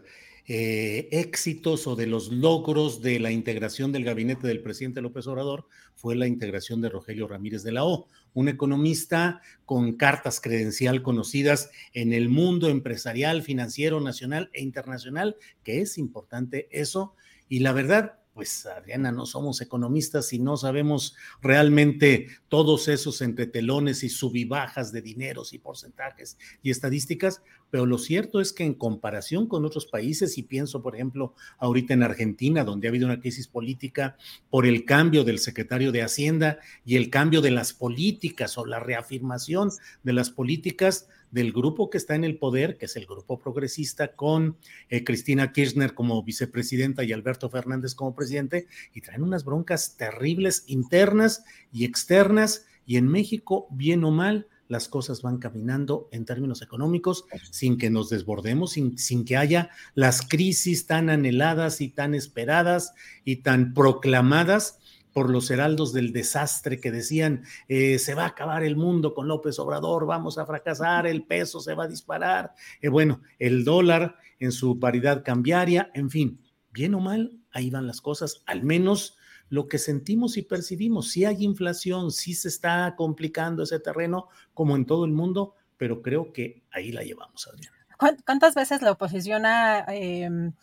eh, 0.48 1.10
éxitos 1.12 1.88
o 1.88 1.96
de 1.96 2.08
los 2.08 2.32
logros 2.32 3.02
de 3.02 3.20
la 3.20 3.32
integración 3.32 3.92
del 3.92 4.04
gabinete 4.04 4.48
del 4.48 4.62
presidente 4.62 5.02
López 5.02 5.28
Obrador 5.28 5.66
fue 5.96 6.16
la 6.16 6.28
integración 6.28 6.80
de 6.80 6.90
Rogelio 6.90 7.28
Ramírez 7.28 7.64
de 7.64 7.72
la 7.72 7.84
O, 7.84 8.08
un 8.38 8.50
economista 8.50 9.42
con 9.66 9.94
cartas 9.94 10.40
credencial 10.40 11.02
conocidas 11.02 11.72
en 11.94 12.14
el 12.14 12.30
mundo 12.30 12.70
empresarial, 12.70 13.42
financiero, 13.42 14.00
nacional 14.00 14.52
e 14.54 14.62
internacional, 14.62 15.38
que 15.64 15.82
es 15.82 15.98
importante 15.98 16.68
eso. 16.70 17.16
Y 17.50 17.62
la 17.62 17.72
verdad, 17.72 18.20
pues 18.38 18.68
Adriana, 18.68 19.12
no 19.12 19.26
somos 19.26 19.62
economistas 19.62 20.32
y 20.32 20.38
no 20.38 20.58
sabemos 20.58 21.16
realmente 21.42 22.28
todos 22.50 22.88
esos 22.88 23.22
entretelones 23.22 24.04
y 24.04 24.10
subibajas 24.10 24.92
de 24.92 25.02
dineros 25.02 25.54
y 25.54 25.58
porcentajes 25.58 26.38
y 26.62 26.70
estadísticas, 26.70 27.42
pero 27.72 27.88
lo 27.88 27.98
cierto 27.98 28.40
es 28.40 28.54
que 28.54 28.64
en 28.64 28.76
comparación 28.76 29.48
con 29.48 29.66
otros 29.66 29.88
países, 29.88 30.38
y 30.38 30.44
pienso 30.44 30.84
por 30.84 30.94
ejemplo 30.94 31.34
ahorita 31.58 31.96
en 31.96 32.04
Argentina, 32.04 32.64
donde 32.64 32.88
ha 32.88 32.92
habido 32.92 33.08
una 33.08 33.20
crisis 33.20 33.48
política 33.48 34.18
por 34.52 34.68
el 34.68 34.86
cambio 34.86 35.24
del 35.24 35.40
secretario 35.40 35.92
de 35.92 36.04
Hacienda 36.04 36.60
y 36.86 36.96
el 36.96 37.10
cambio 37.10 37.42
de 37.42 37.50
las 37.50 37.74
políticas 37.74 38.56
o 38.60 38.68
la 38.68 38.80
reafirmación 38.80 39.72
de 40.04 40.14
las 40.14 40.30
políticas, 40.30 41.10
del 41.32 41.52
grupo 41.52 41.90
que 41.90 41.98
está 41.98 42.16
en 42.16 42.24
el 42.24 42.38
poder, 42.38 42.78
que 42.78 42.86
es 42.86 42.96
el 42.96 43.06
grupo 43.06 43.40
progresista, 43.40 44.16
con 44.16 44.58
eh, 44.90 45.04
Cristina 45.04 45.52
Kirchner 45.52 45.94
como 45.94 46.24
vicepresidenta 46.24 47.04
y 47.04 47.14
Alberto 47.14 47.50
Fernández 47.50 47.96
como 47.96 48.16
presidente, 48.16 48.68
y 48.94 49.02
traen 49.02 49.24
unas 49.24 49.44
broncas 49.44 49.98
terribles 49.98 50.64
internas 50.68 51.44
y 51.72 51.86
externas, 51.86 52.66
y 52.86 52.98
en 52.98 53.08
México, 53.08 53.68
bien 53.70 54.04
o 54.04 54.12
mal, 54.12 54.48
las 54.68 54.88
cosas 54.88 55.22
van 55.22 55.38
caminando 55.38 56.10
en 56.12 56.26
términos 56.26 56.62
económicos 56.62 57.26
sin 57.52 57.78
que 57.78 57.90
nos 57.90 58.10
desbordemos, 58.10 58.72
sin, 58.72 58.98
sin, 58.98 59.24
que 59.24 59.38
haya 59.38 59.70
las 59.96 60.22
crisis 60.22 60.86
tan 60.86 61.10
anheladas 61.10 61.82
y 61.82 61.90
tan 61.90 62.14
esperadas 62.14 62.94
y 63.24 63.38
tan 63.38 63.74
proclamadas 63.74 64.80
por 65.14 65.30
los 65.30 65.50
heraldos 65.50 65.94
del 65.94 66.14
desastre 66.14 66.80
que 66.80 66.92
decían, 66.92 67.44
eh, 67.68 68.00
se 68.00 68.14
va 68.14 68.24
a 68.24 68.28
acabar 68.28 68.64
el 68.64 68.76
mundo 68.76 69.14
con 69.14 69.28
López 69.28 69.58
Obrador, 69.60 70.06
vamos 70.06 70.38
a 70.38 70.46
fracasar, 70.46 71.08
el 71.08 71.24
peso 71.24 71.60
se 71.60 71.74
va 71.74 71.86
a 71.86 71.88
disparar, 71.88 72.54
eh, 72.82 72.90
bueno, 72.90 73.22
el 73.40 73.64
dólar 73.64 74.18
en 74.40 74.52
su 74.52 74.80
paridad 74.80 75.24
cambiaria, 75.24 75.90
en 75.94 76.10
fin, 76.10 76.42
bien 76.72 76.94
o 76.94 77.00
mal, 77.00 77.40
ahí 77.52 77.70
van 77.70 77.88
las 77.88 78.02
cosas, 78.02 78.44
al 78.46 78.64
menos 78.64 79.18
lo 79.50 79.68
que 79.68 79.78
sentimos 79.78 80.38
y 80.38 80.44
percibimos, 80.44 81.10
si 81.10 81.26
hay 81.26 81.44
inflación, 81.44 82.12
sí 82.12 82.34
se 82.34 82.50
está 82.50 82.94
complicando 82.96 83.64
ese 83.64 83.80
terreno 83.80 84.28
como 84.54 84.76
en 84.76 84.86
todo 84.86 85.06
el 85.06 85.12
mundo, 85.12 85.56
pero 85.78 86.02
creo 86.02 86.34
que 86.34 86.64
ahí 86.72 86.92
la 86.92 87.04
llevamos, 87.04 87.48
Adriana. 87.48 87.78
¿Cuántas 88.26 88.54
veces 88.56 88.82
la 88.82 88.92
oposición 88.92 89.46
ha... 89.46 89.86
Em, 89.90 90.54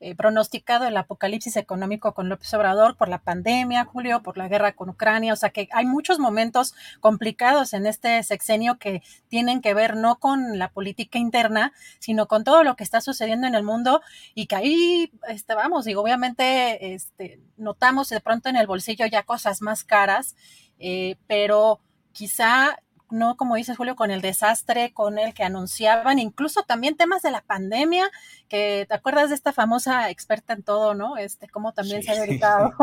eh, 0.00 0.14
pronosticado 0.14 0.86
el 0.86 0.96
apocalipsis 0.96 1.56
económico 1.56 2.14
con 2.14 2.28
López 2.28 2.54
Obrador 2.54 2.96
por 2.96 3.08
la 3.08 3.18
pandemia, 3.18 3.84
Julio, 3.84 4.22
por 4.22 4.38
la 4.38 4.46
guerra 4.46 4.72
con 4.72 4.88
Ucrania. 4.90 5.32
O 5.32 5.36
sea 5.36 5.50
que 5.50 5.68
hay 5.72 5.86
muchos 5.86 6.20
momentos 6.20 6.74
complicados 7.00 7.72
en 7.72 7.84
este 7.84 8.22
sexenio 8.22 8.78
que 8.78 9.02
tienen 9.26 9.60
que 9.60 9.74
ver 9.74 9.96
no 9.96 10.20
con 10.20 10.56
la 10.56 10.70
política 10.70 11.18
interna, 11.18 11.72
sino 11.98 12.28
con 12.28 12.44
todo 12.44 12.62
lo 12.62 12.76
que 12.76 12.84
está 12.84 13.00
sucediendo 13.00 13.48
en 13.48 13.56
el 13.56 13.64
mundo 13.64 14.00
y 14.34 14.46
que 14.46 14.54
ahí, 14.54 15.12
este, 15.28 15.54
vamos, 15.54 15.84
digo, 15.84 16.02
obviamente 16.02 16.94
este, 16.94 17.40
notamos 17.56 18.08
de 18.08 18.20
pronto 18.20 18.48
en 18.48 18.56
el 18.56 18.68
bolsillo 18.68 19.06
ya 19.06 19.24
cosas 19.24 19.62
más 19.62 19.82
caras, 19.82 20.36
eh, 20.78 21.16
pero 21.26 21.80
quizá 22.12 22.78
no 23.10 23.36
como 23.36 23.56
dices 23.56 23.76
Julio, 23.76 23.96
con 23.96 24.10
el 24.10 24.20
desastre, 24.20 24.92
con 24.92 25.18
el 25.18 25.34
que 25.34 25.44
anunciaban, 25.44 26.18
incluso 26.18 26.62
también 26.62 26.96
temas 26.96 27.22
de 27.22 27.30
la 27.30 27.42
pandemia, 27.42 28.10
que 28.48 28.86
te 28.88 28.94
acuerdas 28.94 29.28
de 29.28 29.34
esta 29.34 29.52
famosa 29.52 30.10
experta 30.10 30.52
en 30.54 30.62
todo, 30.62 30.94
¿no? 30.94 31.16
Este, 31.16 31.48
cómo 31.48 31.72
también 31.72 32.02
se 32.02 32.12
ha 32.12 32.20
dedicado 32.20 32.74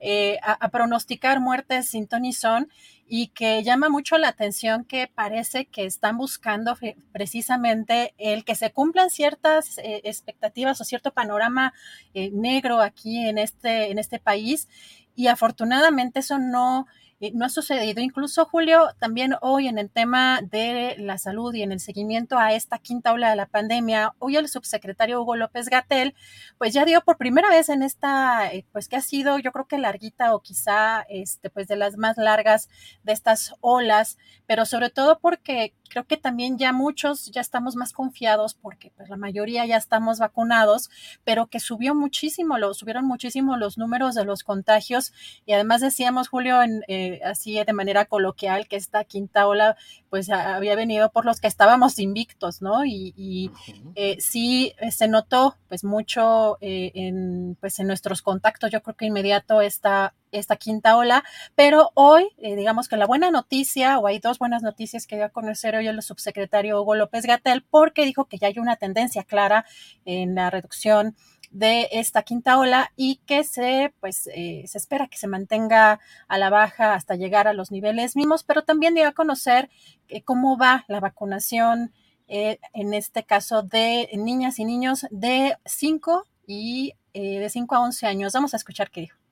eh, 0.00 0.38
a, 0.42 0.52
a, 0.52 0.68
pronosticar 0.68 1.40
muertes 1.40 1.88
sin 1.88 2.06
ton 2.06 2.22
son 2.32 2.68
y 3.14 3.28
que 3.28 3.62
llama 3.62 3.90
mucho 3.90 4.16
la 4.16 4.28
atención 4.28 4.84
que 4.84 5.06
parece 5.06 5.66
que 5.66 5.84
están 5.84 6.16
buscando 6.16 6.78
precisamente 7.12 8.14
el 8.16 8.42
que 8.42 8.54
se 8.54 8.72
cumplan 8.72 9.10
ciertas 9.10 9.76
eh, 9.76 10.00
expectativas 10.04 10.80
o 10.80 10.84
cierto 10.84 11.12
panorama 11.12 11.74
eh, 12.14 12.30
negro 12.32 12.80
aquí 12.80 13.28
en 13.28 13.36
este, 13.36 13.90
en 13.90 13.98
este 13.98 14.18
país 14.18 14.66
y 15.14 15.26
afortunadamente 15.26 16.20
eso 16.20 16.38
no, 16.38 16.86
no 17.30 17.44
ha 17.44 17.48
sucedido. 17.48 18.00
Incluso, 18.00 18.44
Julio, 18.44 18.88
también 18.98 19.36
hoy 19.40 19.68
en 19.68 19.78
el 19.78 19.90
tema 19.90 20.40
de 20.42 20.96
la 20.98 21.18
salud 21.18 21.54
y 21.54 21.62
en 21.62 21.70
el 21.70 21.80
seguimiento 21.80 22.38
a 22.38 22.52
esta 22.52 22.78
quinta 22.78 23.12
ola 23.12 23.30
de 23.30 23.36
la 23.36 23.46
pandemia, 23.46 24.14
hoy 24.18 24.36
el 24.36 24.48
subsecretario 24.48 25.22
Hugo 25.22 25.36
López 25.36 25.68
Gatel, 25.68 26.14
pues 26.58 26.74
ya 26.74 26.84
dio 26.84 27.00
por 27.02 27.18
primera 27.18 27.48
vez 27.48 27.68
en 27.68 27.82
esta, 27.82 28.52
eh, 28.52 28.66
pues 28.72 28.88
que 28.88 28.96
ha 28.96 29.00
sido 29.00 29.38
yo 29.38 29.52
creo 29.52 29.66
que 29.66 29.78
larguita 29.78 30.34
o 30.34 30.40
quizá, 30.40 31.02
este, 31.08 31.50
pues 31.50 31.68
de 31.68 31.76
las 31.76 31.96
más 31.96 32.16
largas 32.16 32.68
de 33.04 33.12
estas 33.12 33.54
olas, 33.60 34.18
pero 34.46 34.66
sobre 34.66 34.90
todo 34.90 35.18
porque 35.20 35.74
creo 35.88 36.06
que 36.06 36.16
también 36.16 36.58
ya 36.58 36.72
muchos 36.72 37.30
ya 37.30 37.40
estamos 37.40 37.76
más 37.76 37.92
confiados 37.92 38.54
porque 38.54 38.90
pues 38.96 39.10
la 39.10 39.16
mayoría 39.16 39.66
ya 39.66 39.76
estamos 39.76 40.18
vacunados, 40.18 40.90
pero 41.22 41.46
que 41.46 41.60
subió 41.60 41.94
muchísimo, 41.94 42.58
lo, 42.58 42.74
subieron 42.74 43.04
muchísimo 43.04 43.56
los 43.56 43.78
números 43.78 44.14
de 44.14 44.24
los 44.24 44.42
contagios 44.42 45.12
y 45.44 45.52
además 45.52 45.82
decíamos, 45.82 46.28
Julio, 46.28 46.62
en, 46.62 46.82
eh, 46.88 47.11
así 47.24 47.62
de 47.62 47.72
manera 47.72 48.04
coloquial, 48.04 48.68
que 48.68 48.76
esta 48.76 49.04
quinta 49.04 49.46
ola 49.46 49.76
pues 50.10 50.30
había 50.30 50.74
venido 50.74 51.10
por 51.10 51.24
los 51.24 51.40
que 51.40 51.48
estábamos 51.48 51.98
invictos, 51.98 52.62
¿no? 52.62 52.84
Y, 52.84 53.50
eh, 53.94 54.16
sí 54.20 54.74
eh, 54.78 54.90
se 54.90 55.08
notó 55.08 55.56
pues 55.68 55.84
mucho 55.84 56.58
en, 56.60 57.56
pues 57.60 57.78
en 57.78 57.86
nuestros 57.86 58.22
contactos, 58.22 58.70
yo 58.70 58.82
creo 58.82 58.96
que 58.96 59.06
inmediato 59.06 59.60
esta 59.60 60.14
esta 60.32 60.56
quinta 60.56 60.96
ola, 60.96 61.22
pero 61.54 61.90
hoy, 61.94 62.30
eh, 62.38 62.56
digamos 62.56 62.88
que 62.88 62.96
la 62.96 63.06
buena 63.06 63.30
noticia, 63.30 63.98
o 63.98 64.06
hay 64.06 64.18
dos 64.18 64.38
buenas 64.38 64.62
noticias 64.62 65.06
que 65.06 65.16
dio 65.16 65.26
a 65.26 65.28
conocer 65.28 65.76
hoy 65.76 65.86
el 65.86 66.02
subsecretario 66.02 66.80
Hugo 66.80 66.96
López 66.96 67.26
Gatel, 67.26 67.62
porque 67.68 68.04
dijo 68.04 68.24
que 68.24 68.38
ya 68.38 68.48
hay 68.48 68.58
una 68.58 68.76
tendencia 68.76 69.22
clara 69.22 69.66
en 70.04 70.34
la 70.34 70.50
reducción 70.50 71.14
de 71.52 71.88
esta 71.92 72.22
quinta 72.22 72.58
ola 72.58 72.92
y 72.96 73.20
que 73.26 73.44
se, 73.44 73.94
pues, 74.00 74.28
eh, 74.34 74.64
se 74.66 74.78
espera 74.78 75.06
que 75.06 75.18
se 75.18 75.28
mantenga 75.28 76.00
a 76.28 76.38
la 76.38 76.50
baja 76.50 76.94
hasta 76.94 77.14
llegar 77.14 77.46
a 77.46 77.52
los 77.52 77.70
niveles 77.70 78.16
mínimos, 78.16 78.42
pero 78.42 78.62
también 78.62 78.94
dio 78.94 79.06
a 79.06 79.12
conocer 79.12 79.70
eh, 80.08 80.22
cómo 80.22 80.58
va 80.58 80.84
la 80.88 81.00
vacunación, 81.00 81.92
en 82.28 82.94
este 82.94 83.24
caso 83.24 83.62
de 83.62 84.08
niñas 84.14 84.58
y 84.58 84.64
niños 84.64 85.04
de 85.10 85.58
5 85.66 86.26
y 86.46 86.94
de 87.12 87.46
5 87.50 87.74
a 87.74 87.80
11 87.80 88.06
años. 88.06 88.32
Vamos 88.32 88.54
a 88.54 88.56
escuchar 88.56 88.90
qué 88.90 89.02
dijo 89.02 89.22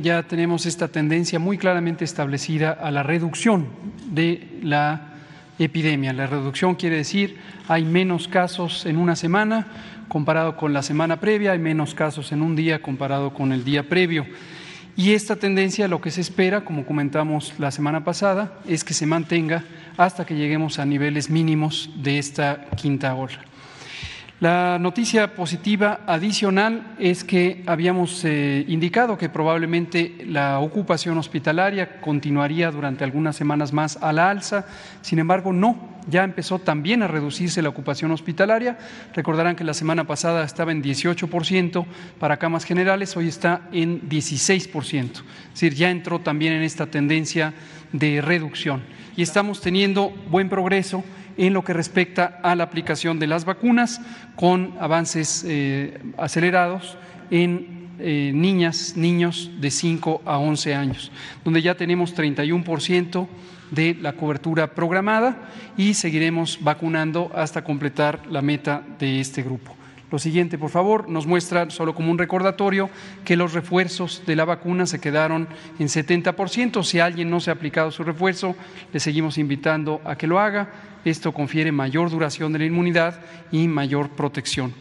ya 0.00 0.22
tenemos 0.22 0.66
esta 0.66 0.88
tendencia 0.88 1.38
muy 1.38 1.58
claramente 1.58 2.04
establecida 2.04 2.72
a 2.72 2.90
la 2.90 3.02
reducción 3.02 3.68
de 4.06 4.58
la 4.62 5.12
epidemia. 5.58 6.12
La 6.12 6.26
reducción 6.26 6.74
quiere 6.74 6.96
decir 6.96 7.38
hay 7.68 7.84
menos 7.84 8.28
casos 8.28 8.86
en 8.86 8.96
una 8.96 9.16
semana 9.16 9.66
comparado 10.08 10.56
con 10.56 10.72
la 10.72 10.82
semana 10.82 11.20
previa, 11.20 11.52
hay 11.52 11.58
menos 11.58 11.94
casos 11.94 12.32
en 12.32 12.42
un 12.42 12.56
día 12.56 12.82
comparado 12.82 13.32
con 13.32 13.52
el 13.52 13.64
día 13.64 13.88
previo. 13.88 14.26
Y 14.94 15.12
esta 15.12 15.36
tendencia, 15.36 15.88
lo 15.88 16.00
que 16.00 16.10
se 16.10 16.20
espera, 16.20 16.64
como 16.64 16.84
comentamos 16.84 17.54
la 17.58 17.70
semana 17.70 18.04
pasada, 18.04 18.58
es 18.66 18.84
que 18.84 18.92
se 18.92 19.06
mantenga 19.06 19.64
hasta 19.96 20.26
que 20.26 20.34
lleguemos 20.34 20.78
a 20.78 20.84
niveles 20.84 21.30
mínimos 21.30 21.90
de 21.96 22.18
esta 22.18 22.66
quinta 22.76 23.14
ola. 23.14 23.40
La 24.42 24.76
noticia 24.80 25.36
positiva 25.36 26.00
adicional 26.04 26.96
es 26.98 27.22
que 27.22 27.62
habíamos 27.66 28.24
eh, 28.24 28.64
indicado 28.66 29.16
que 29.16 29.28
probablemente 29.28 30.24
la 30.26 30.58
ocupación 30.58 31.16
hospitalaria 31.16 32.00
continuaría 32.00 32.72
durante 32.72 33.04
algunas 33.04 33.36
semanas 33.36 33.72
más 33.72 33.98
a 34.02 34.12
la 34.12 34.30
alza, 34.30 34.66
sin 35.00 35.20
embargo 35.20 35.52
no, 35.52 35.91
ya 36.08 36.24
empezó 36.24 36.58
también 36.58 37.02
a 37.02 37.08
reducirse 37.08 37.62
la 37.62 37.68
ocupación 37.68 38.10
hospitalaria. 38.10 38.78
Recordarán 39.14 39.56
que 39.56 39.64
la 39.64 39.74
semana 39.74 40.06
pasada 40.06 40.44
estaba 40.44 40.72
en 40.72 40.82
18% 40.82 41.86
para 42.18 42.38
camas 42.38 42.64
generales, 42.64 43.16
hoy 43.16 43.28
está 43.28 43.62
en 43.72 44.08
16%, 44.08 45.10
es 45.10 45.22
decir, 45.52 45.74
ya 45.74 45.90
entró 45.90 46.20
también 46.20 46.52
en 46.54 46.62
esta 46.62 46.86
tendencia 46.86 47.54
de 47.92 48.20
reducción 48.20 48.82
y 49.16 49.22
estamos 49.22 49.60
teniendo 49.60 50.10
buen 50.30 50.48
progreso 50.48 51.04
en 51.36 51.54
lo 51.54 51.64
que 51.64 51.72
respecta 51.72 52.40
a 52.42 52.54
la 52.54 52.64
aplicación 52.64 53.18
de 53.18 53.26
las 53.26 53.44
vacunas, 53.44 54.00
con 54.36 54.74
avances 54.80 55.44
eh, 55.46 55.98
acelerados 56.18 56.96
en 57.30 57.88
eh, 57.98 58.32
niñas, 58.34 58.94
niños 58.96 59.50
de 59.60 59.70
5 59.70 60.22
a 60.24 60.38
11 60.38 60.74
años, 60.74 61.12
donde 61.44 61.62
ya 61.62 61.74
tenemos 61.74 62.14
31% 62.16 63.28
de 63.72 63.96
la 64.00 64.12
cobertura 64.12 64.74
programada 64.74 65.48
y 65.76 65.94
seguiremos 65.94 66.58
vacunando 66.60 67.32
hasta 67.34 67.64
completar 67.64 68.20
la 68.30 68.42
meta 68.42 68.82
de 68.98 69.18
este 69.18 69.42
grupo. 69.42 69.74
Lo 70.12 70.18
siguiente, 70.18 70.58
por 70.58 70.68
favor, 70.68 71.08
nos 71.08 71.26
muestra, 71.26 71.70
solo 71.70 71.94
como 71.94 72.10
un 72.10 72.18
recordatorio, 72.18 72.90
que 73.24 73.34
los 73.34 73.54
refuerzos 73.54 74.22
de 74.26 74.36
la 74.36 74.44
vacuna 74.44 74.84
se 74.84 75.00
quedaron 75.00 75.48
en 75.78 75.88
70%. 75.88 76.84
Si 76.84 77.00
alguien 77.00 77.30
no 77.30 77.40
se 77.40 77.48
ha 77.48 77.54
aplicado 77.54 77.90
su 77.90 78.04
refuerzo, 78.04 78.54
le 78.92 79.00
seguimos 79.00 79.38
invitando 79.38 80.02
a 80.04 80.16
que 80.16 80.26
lo 80.26 80.38
haga. 80.38 80.68
Esto 81.06 81.32
confiere 81.32 81.72
mayor 81.72 82.10
duración 82.10 82.52
de 82.52 82.58
la 82.58 82.66
inmunidad 82.66 83.20
y 83.50 83.68
mayor 83.68 84.10
protección. 84.10 84.74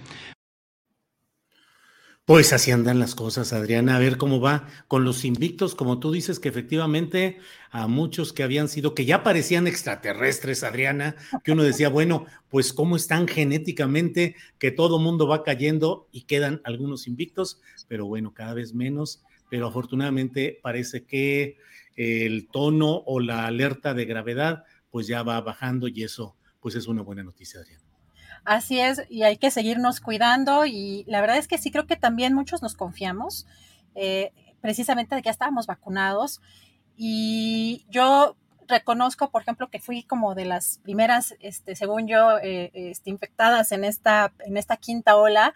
Pues 2.26 2.54
así 2.54 2.72
andan 2.72 3.00
las 3.00 3.16
cosas, 3.16 3.52
Adriana. 3.52 3.96
A 3.96 4.00
ver 4.00 4.18
cómo 4.18 4.40
va 4.40 4.68
con 4.88 5.04
los 5.04 5.26
invictos, 5.26 5.76
como 5.76 6.00
tú 6.00 6.12
dices, 6.12 6.40
que 6.40 6.50
efectivamente 6.50 7.40
a 7.72 7.88
muchos 7.88 8.32
que 8.32 8.44
habían 8.44 8.70
sido, 8.70 8.94
que 8.94 9.06
ya 9.06 9.24
parecían 9.24 9.68
extraterrestres, 9.68 10.64
Adriana, 10.64 11.16
que 11.44 11.52
uno 11.52 11.64
decía, 11.64 11.90
bueno, 11.90 12.26
pues 12.50 12.74
cómo 12.74 12.96
están 12.96 13.28
genéticamente, 13.28 14.36
que 14.60 14.72
todo 14.72 15.00
mundo 15.00 15.28
va 15.28 15.44
cayendo 15.44 16.08
y 16.12 16.22
quedan 16.22 16.62
algunos 16.64 17.08
invictos, 17.08 17.60
pero 17.88 18.06
bueno, 18.06 18.34
cada 18.34 18.54
vez 18.54 18.74
menos. 18.74 19.24
Pero 19.50 19.68
afortunadamente 19.68 20.60
parece 20.62 21.04
que 21.06 21.58
el 21.96 22.48
tono 22.50 23.04
o 23.06 23.20
la 23.20 23.48
alerta 23.48 23.94
de 23.94 24.06
gravedad 24.06 24.64
pues 24.90 25.08
ya 25.08 25.24
va 25.24 25.42
bajando 25.42 25.88
y 25.88 26.04
eso 26.04 26.36
pues 26.62 26.76
es 26.76 26.88
una 26.88 27.02
buena 27.02 27.24
noticia, 27.24 27.60
Adriana. 27.60 27.81
Así 28.46 28.80
es, 28.80 29.04
y 29.10 29.24
hay 29.24 29.38
que 29.38 29.52
seguirnos 29.52 30.00
cuidando 30.00 30.66
y 30.66 31.04
la 31.08 31.22
verdad 31.22 31.38
es 31.38 31.48
que 31.48 31.60
sí 31.60 31.70
creo 31.72 31.86
que 31.86 31.96
también 31.96 32.34
muchos 32.34 32.62
nos 32.64 32.76
confiamos, 32.76 33.46
eh, 33.94 34.32
precisamente 34.62 35.16
de 35.16 35.22
que 35.22 35.28
ya 35.28 35.32
estábamos 35.32 35.68
vacunados 35.68 36.42
y 36.98 37.86
yo 37.90 38.36
reconozco, 38.68 39.30
por 39.30 39.44
ejemplo, 39.44 39.70
que 39.70 39.80
fui 39.80 40.04
como 40.04 40.34
de 40.34 40.46
las 40.46 40.80
primeras, 40.80 41.36
este, 41.40 41.76
según 41.76 42.08
yo, 42.08 42.40
eh, 42.40 42.72
este, 42.74 43.12
infectadas 43.12 43.72
en 43.74 43.84
esta, 43.84 44.34
en 44.40 44.58
esta 44.58 44.78
quinta 44.78 45.18
ola, 45.18 45.54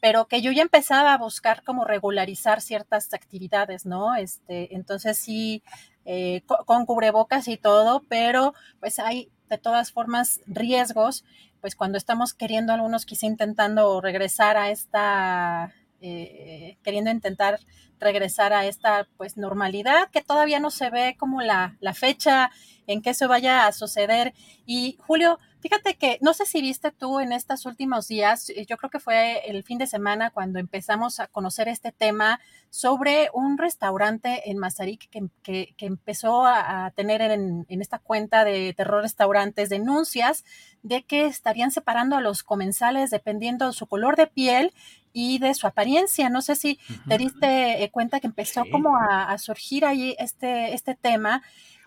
pero 0.00 0.28
que 0.28 0.40
yo 0.42 0.52
ya 0.52 0.62
empezaba 0.62 1.14
a 1.14 1.18
buscar 1.18 1.64
como 1.64 1.84
regularizar 1.84 2.60
ciertas 2.60 3.12
actividades, 3.14 3.84
¿no? 3.84 4.14
Este, 4.14 4.74
entonces 4.76 5.18
sí, 5.18 5.62
eh, 6.04 6.42
con 6.66 6.86
cubrebocas 6.86 7.48
y 7.48 7.56
todo, 7.56 8.04
pero 8.08 8.54
pues 8.80 8.98
hay 9.00 9.30
de 9.48 9.58
todas 9.58 9.92
formas 9.92 10.40
riesgos 10.46 11.24
pues 11.60 11.76
cuando 11.76 11.98
estamos 11.98 12.34
queriendo 12.34 12.72
algunos 12.72 13.04
quizá 13.04 13.26
intentando 13.26 14.00
regresar 14.00 14.56
a 14.56 14.70
esta, 14.70 15.74
eh, 16.00 16.76
queriendo 16.82 17.10
intentar 17.10 17.58
regresar 18.00 18.52
a 18.52 18.66
esta 18.66 19.06
pues 19.16 19.36
normalidad 19.36 20.10
que 20.10 20.22
todavía 20.22 20.60
no 20.60 20.70
se 20.70 20.90
ve 20.90 21.16
como 21.18 21.42
la, 21.42 21.76
la 21.80 21.94
fecha 21.94 22.50
en 22.86 23.02
que 23.02 23.10
eso 23.10 23.28
vaya 23.28 23.66
a 23.66 23.72
suceder. 23.72 24.34
Y 24.66 24.98
Julio, 25.06 25.38
Fíjate 25.60 25.96
que 25.96 26.18
no 26.20 26.34
sé 26.34 26.46
si 26.46 26.60
viste 26.60 26.92
tú 26.92 27.18
en 27.18 27.32
estos 27.32 27.66
últimos 27.66 28.06
días, 28.06 28.48
eh, 28.50 28.64
yo 28.68 28.76
creo 28.76 28.90
que 28.90 29.00
fue 29.00 29.42
el 29.50 29.64
fin 29.64 29.78
de 29.78 29.88
semana 29.88 30.30
cuando 30.30 30.60
empezamos 30.60 31.18
a 31.18 31.26
conocer 31.26 31.66
este 31.66 31.90
tema 31.90 32.40
sobre 32.70 33.28
un 33.32 33.58
restaurante 33.58 34.50
en 34.50 34.58
Mazarik 34.58 35.10
que, 35.10 35.74
empezó 35.78 36.46
a, 36.46 36.92
tener 36.94 37.22
en, 37.22 37.66
esta 37.68 37.98
cuenta 37.98 38.44
de 38.44 38.72
terror 38.72 39.02
restaurantes 39.02 39.68
denuncias 39.68 40.44
de 40.82 41.02
que 41.02 41.26
estarían 41.26 41.72
separando 41.72 42.16
a 42.16 42.20
los 42.20 42.44
comensales 42.44 43.10
dependiendo 43.10 43.66
de 43.66 43.72
su 43.72 43.86
color 43.86 44.14
de 44.14 44.28
piel 44.28 44.72
y 45.12 45.38
de 45.40 45.54
su 45.54 45.66
apariencia. 45.66 46.28
No 46.28 46.40
sé 46.40 46.54
si 46.54 46.78
te 47.08 47.18
diste 47.18 47.82
cuenta 47.90 48.20
que 48.20 48.26
empezó 48.26 48.64
como 48.70 48.96
a, 48.96 49.36
surgir 49.38 49.84
ahí 49.84 50.14
este, 50.18 50.74
este 50.74 50.94
tema. 50.94 51.42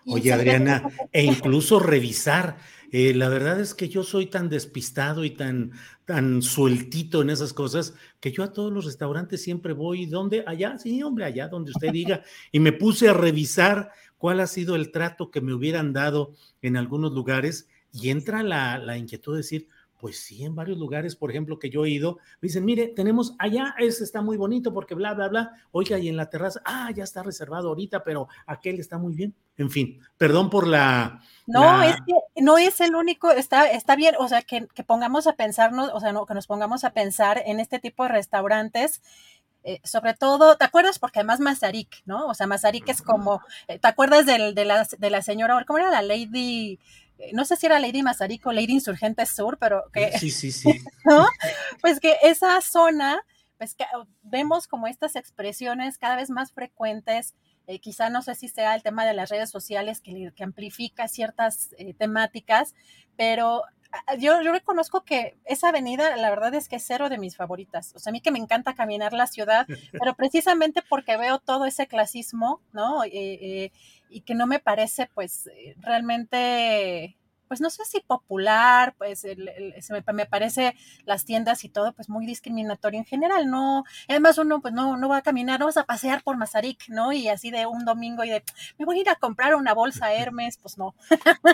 Oye, 0.06 0.32
Adriana, 0.32 0.82
e 1.12 1.24
incluso 1.24 1.78
revisar 1.78 2.56
eh, 2.92 3.14
la 3.14 3.30
verdad 3.30 3.58
es 3.58 3.72
que 3.72 3.88
yo 3.88 4.04
soy 4.04 4.26
tan 4.26 4.50
despistado 4.50 5.24
y 5.24 5.30
tan, 5.30 5.72
tan 6.04 6.42
sueltito 6.42 7.22
en 7.22 7.30
esas 7.30 7.54
cosas 7.54 7.94
que 8.20 8.32
yo 8.32 8.42
a 8.42 8.52
todos 8.52 8.70
los 8.70 8.84
restaurantes 8.84 9.42
siempre 9.42 9.72
voy, 9.72 10.04
¿dónde? 10.04 10.44
Allá, 10.46 10.78
sí, 10.78 11.02
hombre, 11.02 11.24
allá 11.24 11.48
donde 11.48 11.70
usted 11.70 11.90
diga. 11.90 12.22
Y 12.52 12.60
me 12.60 12.72
puse 12.72 13.08
a 13.08 13.14
revisar 13.14 13.92
cuál 14.18 14.40
ha 14.40 14.46
sido 14.46 14.76
el 14.76 14.92
trato 14.92 15.30
que 15.30 15.40
me 15.40 15.54
hubieran 15.54 15.94
dado 15.94 16.34
en 16.60 16.76
algunos 16.76 17.12
lugares 17.12 17.66
y 17.94 18.10
entra 18.10 18.42
la, 18.42 18.76
la 18.76 18.98
inquietud 18.98 19.32
de 19.32 19.38
decir, 19.38 19.68
pues 20.02 20.18
sí, 20.18 20.44
en 20.44 20.56
varios 20.56 20.78
lugares, 20.78 21.14
por 21.14 21.30
ejemplo, 21.30 21.60
que 21.60 21.70
yo 21.70 21.84
he 21.84 21.90
ido, 21.90 22.16
me 22.40 22.48
dicen, 22.48 22.64
mire, 22.64 22.88
tenemos 22.88 23.36
allá, 23.38 23.72
ese 23.78 24.02
está 24.02 24.20
muy 24.20 24.36
bonito 24.36 24.74
porque 24.74 24.96
bla, 24.96 25.14
bla, 25.14 25.28
bla. 25.28 25.52
Oiga, 25.70 25.96
y 25.96 26.08
en 26.08 26.16
la 26.16 26.28
terraza, 26.28 26.60
ah, 26.64 26.90
ya 26.90 27.04
está 27.04 27.22
reservado 27.22 27.68
ahorita, 27.68 28.02
pero 28.02 28.26
aquel 28.44 28.80
está 28.80 28.98
muy 28.98 29.14
bien. 29.14 29.32
En 29.56 29.70
fin, 29.70 30.00
perdón 30.16 30.50
por 30.50 30.66
la. 30.66 31.22
No, 31.46 31.84
es 31.84 31.94
que 32.04 32.42
no 32.42 32.58
es 32.58 32.80
el 32.80 32.96
único, 32.96 33.30
está, 33.30 33.70
está 33.70 33.94
bien, 33.94 34.16
o 34.18 34.26
sea, 34.26 34.42
que, 34.42 34.66
pongamos 34.84 35.28
a 35.28 35.36
pensarnos, 35.36 35.92
o 35.94 36.00
sea, 36.00 36.12
no, 36.12 36.26
que 36.26 36.34
nos 36.34 36.48
pongamos 36.48 36.82
a 36.82 36.92
pensar 36.92 37.40
en 37.46 37.60
este 37.60 37.78
tipo 37.78 38.02
de 38.02 38.08
restaurantes. 38.08 39.02
Eh, 39.62 39.80
sobre 39.84 40.14
todo, 40.14 40.56
¿te 40.56 40.64
acuerdas? 40.64 40.98
Porque 40.98 41.20
además 41.20 41.38
Mazarik, 41.38 42.02
¿no? 42.06 42.26
O 42.26 42.34
sea, 42.34 42.48
Mazarik 42.48 42.88
es 42.88 43.02
como, 43.02 43.40
eh, 43.68 43.78
¿te 43.78 43.86
acuerdas 43.86 44.26
del, 44.26 44.56
de, 44.56 44.64
la, 44.64 44.84
de 44.98 45.10
la 45.10 45.22
señora, 45.22 45.62
¿cómo 45.64 45.78
era 45.78 45.92
la 45.92 46.02
Lady? 46.02 46.80
No 47.32 47.44
sé 47.44 47.56
si 47.56 47.66
era 47.66 47.78
Lady 47.78 48.02
Mazarico 48.02 48.50
o 48.50 48.52
Lady 48.52 48.72
Insurgente 48.72 49.26
Sur, 49.26 49.58
pero 49.58 49.84
que... 49.92 50.18
Sí, 50.18 50.30
sí, 50.30 50.52
sí. 50.52 50.80
¿no? 51.04 51.26
Pues 51.80 52.00
que 52.00 52.16
esa 52.22 52.60
zona, 52.60 53.20
pues 53.58 53.74
que 53.74 53.84
oh, 53.96 54.06
vemos 54.22 54.66
como 54.66 54.86
estas 54.86 55.16
expresiones 55.16 55.98
cada 55.98 56.16
vez 56.16 56.30
más 56.30 56.52
frecuentes, 56.52 57.34
eh, 57.66 57.78
quizá 57.78 58.10
no 58.10 58.22
sé 58.22 58.34
si 58.34 58.48
sea 58.48 58.74
el 58.74 58.82
tema 58.82 59.04
de 59.04 59.14
las 59.14 59.30
redes 59.30 59.50
sociales 59.50 60.00
que, 60.00 60.32
que 60.34 60.44
amplifica 60.44 61.06
ciertas 61.08 61.70
eh, 61.78 61.94
temáticas, 61.94 62.74
pero 63.16 63.62
yo, 64.18 64.42
yo 64.42 64.52
reconozco 64.52 65.04
que 65.04 65.36
esa 65.44 65.68
avenida, 65.68 66.16
la 66.16 66.30
verdad 66.30 66.54
es 66.54 66.68
que 66.68 66.76
es 66.76 66.84
cero 66.86 67.08
de 67.08 67.18
mis 67.18 67.36
favoritas. 67.36 67.92
O 67.94 67.98
sea, 67.98 68.10
a 68.10 68.12
mí 68.12 68.20
que 68.20 68.30
me 68.30 68.38
encanta 68.38 68.74
caminar 68.74 69.12
la 69.12 69.26
ciudad, 69.26 69.66
pero 69.92 70.14
precisamente 70.14 70.82
porque 70.88 71.16
veo 71.16 71.38
todo 71.38 71.66
ese 71.66 71.86
clasismo, 71.86 72.60
¿no? 72.72 73.04
y 73.04 74.20
que 74.26 74.34
no 74.34 74.46
me 74.46 74.58
parece, 74.58 75.08
pues, 75.14 75.48
realmente 75.80 77.16
pues 77.52 77.60
no 77.60 77.68
sé 77.68 77.84
si 77.84 78.00
popular, 78.00 78.94
pues 78.96 79.26
me, 80.14 80.24
parece 80.24 80.74
las 81.04 81.26
tiendas 81.26 81.64
y 81.64 81.68
todo, 81.68 81.92
pues 81.92 82.08
muy 82.08 82.24
discriminatorio 82.24 82.98
en 82.98 83.04
general, 83.04 83.50
¿no? 83.50 83.84
Además 84.08 84.38
uno 84.38 84.62
pues 84.62 84.72
no, 84.72 84.96
no 84.96 85.10
va 85.10 85.18
a 85.18 85.22
caminar, 85.22 85.60
no 85.60 85.66
vas 85.66 85.76
a 85.76 85.84
pasear 85.84 86.22
por 86.22 86.38
Mazarik, 86.38 86.88
¿no? 86.88 87.12
Y 87.12 87.28
así 87.28 87.50
de 87.50 87.66
un 87.66 87.84
domingo 87.84 88.24
y 88.24 88.30
de, 88.30 88.42
me 88.78 88.86
voy 88.86 88.96
a 88.96 89.00
ir 89.02 89.10
a 89.10 89.16
comprar 89.16 89.54
una 89.54 89.74
bolsa 89.74 90.14
Hermes, 90.14 90.56
pues 90.56 90.78
no. 90.78 90.94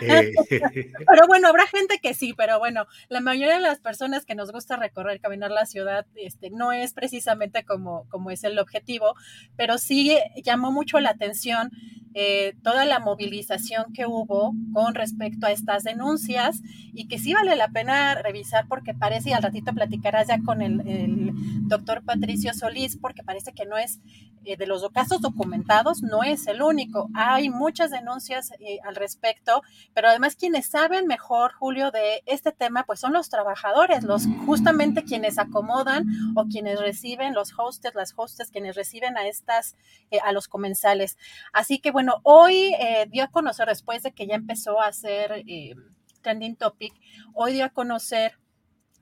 Eh. 0.01 0.31
pero 1.11 1.27
bueno, 1.27 1.49
habrá 1.49 1.67
gente 1.67 1.99
que 2.01 2.15
sí, 2.15 2.33
pero 2.33 2.61
bueno, 2.61 2.87
la 3.09 3.21
mayoría 3.21 3.55
de 3.55 3.61
las 3.61 3.81
personas 3.81 4.25
que 4.25 4.37
nos 4.37 4.53
gusta 4.53 4.77
recorrer, 4.77 5.21
caminar 5.21 5.51
la 5.51 5.67
ciudad, 5.67 6.07
este, 6.15 6.51
no 6.51 6.71
es 6.71 6.93
precisamente 6.93 7.65
como, 7.65 8.09
como 8.09 8.31
es 8.31 8.45
el 8.45 8.57
objetivo, 8.61 9.17
pero 9.57 9.79
sí 9.79 10.17
llamó 10.45 10.71
mucho 10.71 11.01
la 11.01 11.11
atención 11.11 11.73
eh, 12.21 12.55
toda 12.63 12.85
la 12.85 12.99
movilización 12.99 13.93
que 13.93 14.07
hubo 14.07 14.53
con 14.73 14.95
respecto 14.95 15.47
a 15.47 15.53
estas 15.53 15.85
denuncias 15.89 16.61
y 16.93 17.09
que 17.09 17.19
sí 17.19 17.35
vale 17.35 17.57
la 17.57 17.69
pena 17.69 18.15
revisar 18.15 18.67
porque 18.69 18.95
parece, 18.95 19.31
y 19.31 19.33
al 19.33 19.43
ratito 19.43 19.73
platicarás 19.73 20.29
ya 20.29 20.39
con 20.45 20.63
el, 20.63 21.33
doctor 21.69 22.03
Patricio 22.03 22.55
Solís, 22.55 22.97
porque 22.97 23.23
parece 23.23 23.53
que 23.53 23.67
no 23.67 23.77
es 23.77 24.01
eh, 24.47 24.57
de 24.57 24.67
los 24.67 24.89
casos 24.91 25.21
documentados, 25.21 26.01
no 26.01 26.23
es 26.23 26.47
el 26.47 26.63
único. 26.63 27.11
Hay 27.15 27.51
muchas 27.51 27.91
denuncias 27.91 28.53
eh, 28.61 28.79
al 28.85 28.97
respecto, 28.97 29.61
pero 29.93 30.09
además 30.09 30.35
quienes 30.35 30.67
saben 30.67 31.07
mejor, 31.07 31.53
Julio, 31.53 31.91
de 31.91 32.23
este 32.25 32.53
tema, 32.53 32.85
pues 32.85 33.01
son 33.01 33.13
los 33.13 33.29
trabajadores, 33.29 34.03
los 34.03 34.25
justamente 34.47 35.05
quienes 35.05 35.39
acomodan 35.39 36.07
o 36.35 36.47
quienes 36.47 36.81
reciben, 36.81 37.35
los 37.35 37.53
hostes, 37.59 37.95
las 37.95 38.15
hostes, 38.17 38.51
quienes 38.51 38.75
reciben 38.75 39.19
a 39.19 39.27
estas, 39.27 39.77
a 40.23 40.33
los 40.33 40.49
comensales. 40.49 41.19
Así 41.53 41.79
que 41.79 41.91
bueno, 41.91 42.21
hoy 42.23 42.75
eh, 42.81 43.07
dio 43.11 43.25
a 43.25 43.29
conocer, 43.29 43.69
después 43.69 44.03
de 44.03 44.13
que 44.13 44.27
ya 44.27 44.35
empezó 44.35 44.81
a 44.81 44.91
eh, 45.05 45.75
trending 46.21 46.57
topic, 46.57 46.93
hoy 47.35 47.53
dio 47.53 47.65
a 47.65 47.71
conocer 47.71 48.39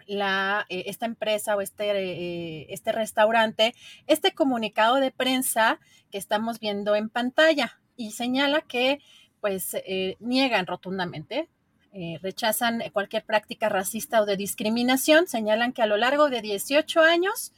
la, 0.07 0.67
eh, 0.69 0.85
esta 0.87 1.07
empresa 1.07 1.57
o 1.57 1.61
este, 1.61 2.73
este 2.73 2.93
restaurante, 2.93 3.75
este 4.07 4.33
comunicado 4.33 4.97
de 4.97 5.11
prensa 5.11 5.81
que 6.11 6.19
estamos 6.19 6.61
viendo 6.61 6.95
en 6.95 7.09
pantalla 7.09 7.81
y 7.97 8.13
señala 8.13 8.61
que 8.61 9.01
pues 9.41 9.77
niegan 10.19 10.67
rotundamente, 10.67 11.49
rechazan 12.21 12.83
cualquier 12.93 13.25
práctica 13.25 13.69
racista 13.69 14.21
o 14.21 14.27
de 14.27 14.37
discriminación, 14.37 15.29
señalan 15.29 15.73
que 15.73 15.83
a 15.83 15.87
lo 15.87 15.97
largo 15.97 16.31
de 16.31 16.43
18 16.43 17.01
años 17.01 17.53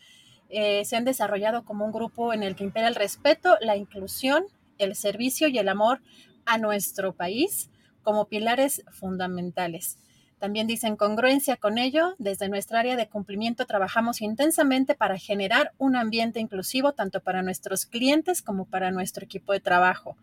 se 0.50 0.96
han 0.96 1.04
desarrollado 1.04 1.64
como 1.64 1.86
un 1.86 1.92
grupo 1.92 2.34
en 2.34 2.42
el 2.42 2.56
que 2.56 2.64
impera 2.64 2.88
el 2.88 2.94
respeto, 2.94 3.56
la 3.62 3.76
inclusión, 3.76 4.44
el 4.76 4.96
servicio 4.96 5.48
y 5.48 5.58
el 5.58 5.68
amor 5.68 6.00
a 6.46 6.58
nuestro 6.58 7.12
país 7.12 7.70
como 8.08 8.24
pilares 8.24 8.82
fundamentales. 8.90 9.98
También 10.38 10.66
dicen 10.66 10.96
congruencia 10.96 11.58
con 11.58 11.76
ello, 11.76 12.14
desde 12.16 12.48
nuestra 12.48 12.80
área 12.80 12.96
de 12.96 13.06
cumplimiento 13.06 13.66
trabajamos 13.66 14.22
intensamente 14.22 14.94
para 14.94 15.18
generar 15.18 15.72
un 15.76 15.94
ambiente 15.94 16.40
inclusivo 16.40 16.94
tanto 16.94 17.20
para 17.20 17.42
nuestros 17.42 17.84
clientes 17.84 18.40
como 18.40 18.64
para 18.64 18.90
nuestro 18.92 19.26
equipo 19.26 19.52
de 19.52 19.60
trabajo. 19.60 20.16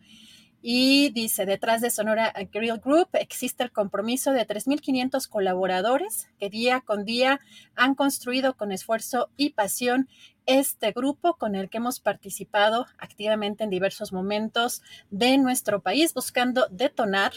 Y 0.64 1.12
dice, 1.12 1.46
detrás 1.46 1.80
de 1.80 1.92
Sonora 1.92 2.34
Grill 2.52 2.80
Group 2.80 3.10
existe 3.14 3.64
el 3.64 3.72
compromiso 3.72 4.32
de 4.32 4.48
3.500 4.48 5.30
colaboradores 5.30 6.28
que 6.40 6.50
día 6.50 6.82
con 6.82 7.06
día 7.06 7.40
han 7.76 7.94
construido 7.94 8.58
con 8.58 8.72
esfuerzo 8.72 9.30
y 9.38 9.52
pasión 9.52 10.10
este 10.48 10.92
grupo 10.92 11.36
con 11.36 11.54
el 11.54 11.70
que 11.70 11.78
hemos 11.78 12.00
participado 12.00 12.88
activamente 12.98 13.64
en 13.64 13.70
diversos 13.70 14.12
momentos 14.12 14.82
de 15.12 15.38
nuestro 15.38 15.84
país, 15.84 16.16
buscando 16.16 16.66
detonar 16.72 17.34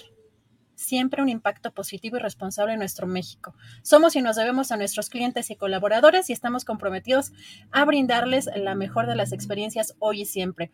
siempre 0.79 1.23
un 1.23 1.29
impacto 1.29 1.73
positivo 1.73 2.17
y 2.17 2.21
responsable 2.21 2.75
en 2.75 2.79
nuestro 2.79 3.07
México. 3.07 3.55
Somos 3.83 4.15
y 4.17 4.23
nos 4.23 4.37
debemos 4.37 4.71
a 4.71 4.77
nuestros 4.77 5.11
clientes 5.11 5.51
y 5.51 5.57
colaboradores 5.57 6.31
y 6.31 6.33
estamos 6.33 6.65
comprometidos 6.65 7.33
a 7.73 7.85
brindarles 7.85 8.49
la 8.57 8.75
mejor 8.75 9.07
de 9.07 9.17
las 9.17 9.33
experiencias 9.33 9.95
hoy 9.99 10.23
y 10.23 10.25
siempre 10.25 10.71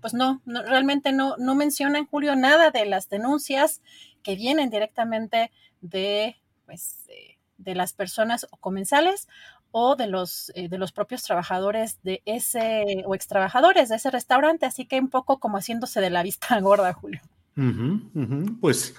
pues 0.00 0.14
no, 0.14 0.40
realmente 0.46 1.12
no, 1.12 1.36
no 1.38 1.56
mencionan, 1.56 2.06
Julio, 2.06 2.36
nada 2.36 2.70
de 2.70 2.86
las 2.86 3.08
denuncias 3.08 3.82
que 4.22 4.36
vienen 4.36 4.70
directamente 4.70 5.50
de, 5.80 6.36
pues, 6.66 7.04
de 7.56 7.74
las 7.74 7.92
personas 7.92 8.46
o 8.52 8.56
comensales 8.58 9.28
o 9.70 9.96
de 9.96 10.06
los, 10.06 10.52
eh, 10.54 10.68
de 10.68 10.78
los 10.78 10.92
propios 10.92 11.22
trabajadores 11.24 11.98
de 12.02 12.22
ese, 12.24 13.02
o 13.06 13.14
ex 13.14 13.26
trabajadores 13.26 13.88
de 13.88 13.96
ese 13.96 14.10
restaurante, 14.10 14.66
así 14.66 14.86
que 14.86 15.00
un 15.00 15.10
poco 15.10 15.40
como 15.40 15.58
haciéndose 15.58 16.00
de 16.00 16.10
la 16.10 16.22
vista 16.22 16.58
gorda, 16.60 16.92
Julio. 16.92 17.20
Pues 18.60 18.94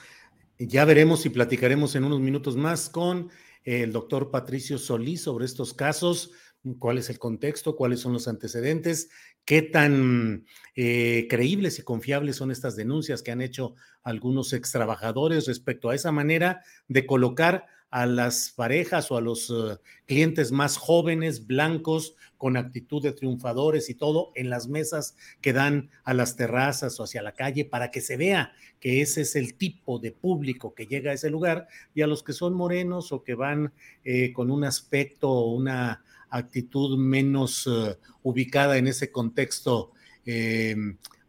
ya 0.59 0.85
veremos 0.85 1.25
y 1.25 1.29
platicaremos 1.29 1.95
en 1.95 2.03
unos 2.03 2.19
minutos 2.19 2.55
más 2.55 2.89
con 2.89 3.29
el 3.63 3.91
doctor 3.91 4.29
Patricio 4.29 4.77
Solís 4.77 5.21
sobre 5.21 5.45
estos 5.45 5.73
casos 5.73 6.31
cuál 6.77 6.97
es 6.97 7.09
el 7.09 7.19
contexto, 7.19 7.75
cuáles 7.75 8.01
son 8.01 8.13
los 8.13 8.27
antecedentes, 8.27 9.09
qué 9.45 9.61
tan 9.61 10.45
eh, 10.75 11.27
creíbles 11.29 11.79
y 11.79 11.83
confiables 11.83 12.35
son 12.35 12.51
estas 12.51 12.75
denuncias 12.75 13.23
que 13.23 13.31
han 13.31 13.41
hecho 13.41 13.75
algunos 14.03 14.53
ex 14.53 14.71
trabajadores 14.71 15.47
respecto 15.47 15.89
a 15.89 15.95
esa 15.95 16.11
manera 16.11 16.61
de 16.87 17.05
colocar 17.05 17.65
a 17.89 18.05
las 18.05 18.51
parejas 18.51 19.09
o 19.09 19.17
a 19.17 19.21
los 19.21 19.49
eh, 19.49 19.77
clientes 20.05 20.51
más 20.51 20.77
jóvenes, 20.77 21.47
blancos, 21.47 22.15
con 22.39 22.57
actitud 22.57 23.03
de 23.03 23.11
triunfadores 23.11 23.91
y 23.91 23.93
todo, 23.93 24.31
en 24.33 24.49
las 24.49 24.67
mesas 24.67 25.15
que 25.41 25.53
dan 25.53 25.91
a 26.03 26.15
las 26.15 26.37
terrazas 26.37 26.99
o 26.99 27.03
hacia 27.03 27.21
la 27.21 27.33
calle 27.33 27.65
para 27.65 27.91
que 27.91 28.01
se 28.01 28.17
vea 28.17 28.53
que 28.79 29.01
ese 29.01 29.21
es 29.21 29.35
el 29.35 29.55
tipo 29.55 29.99
de 29.99 30.13
público 30.13 30.73
que 30.73 30.87
llega 30.87 31.11
a 31.11 31.15
ese 31.15 31.29
lugar 31.29 31.67
y 31.93 32.01
a 32.01 32.07
los 32.07 32.23
que 32.23 32.33
son 32.33 32.53
morenos 32.53 33.11
o 33.11 33.23
que 33.23 33.35
van 33.35 33.73
eh, 34.05 34.31
con 34.33 34.49
un 34.49 34.63
aspecto 34.63 35.29
o 35.29 35.53
una 35.53 36.01
actitud 36.29 36.97
menos 36.97 37.67
eh, 37.67 37.97
ubicada 38.23 38.77
en 38.77 38.87
ese 38.87 39.11
contexto, 39.11 39.91
eh, 40.25 40.75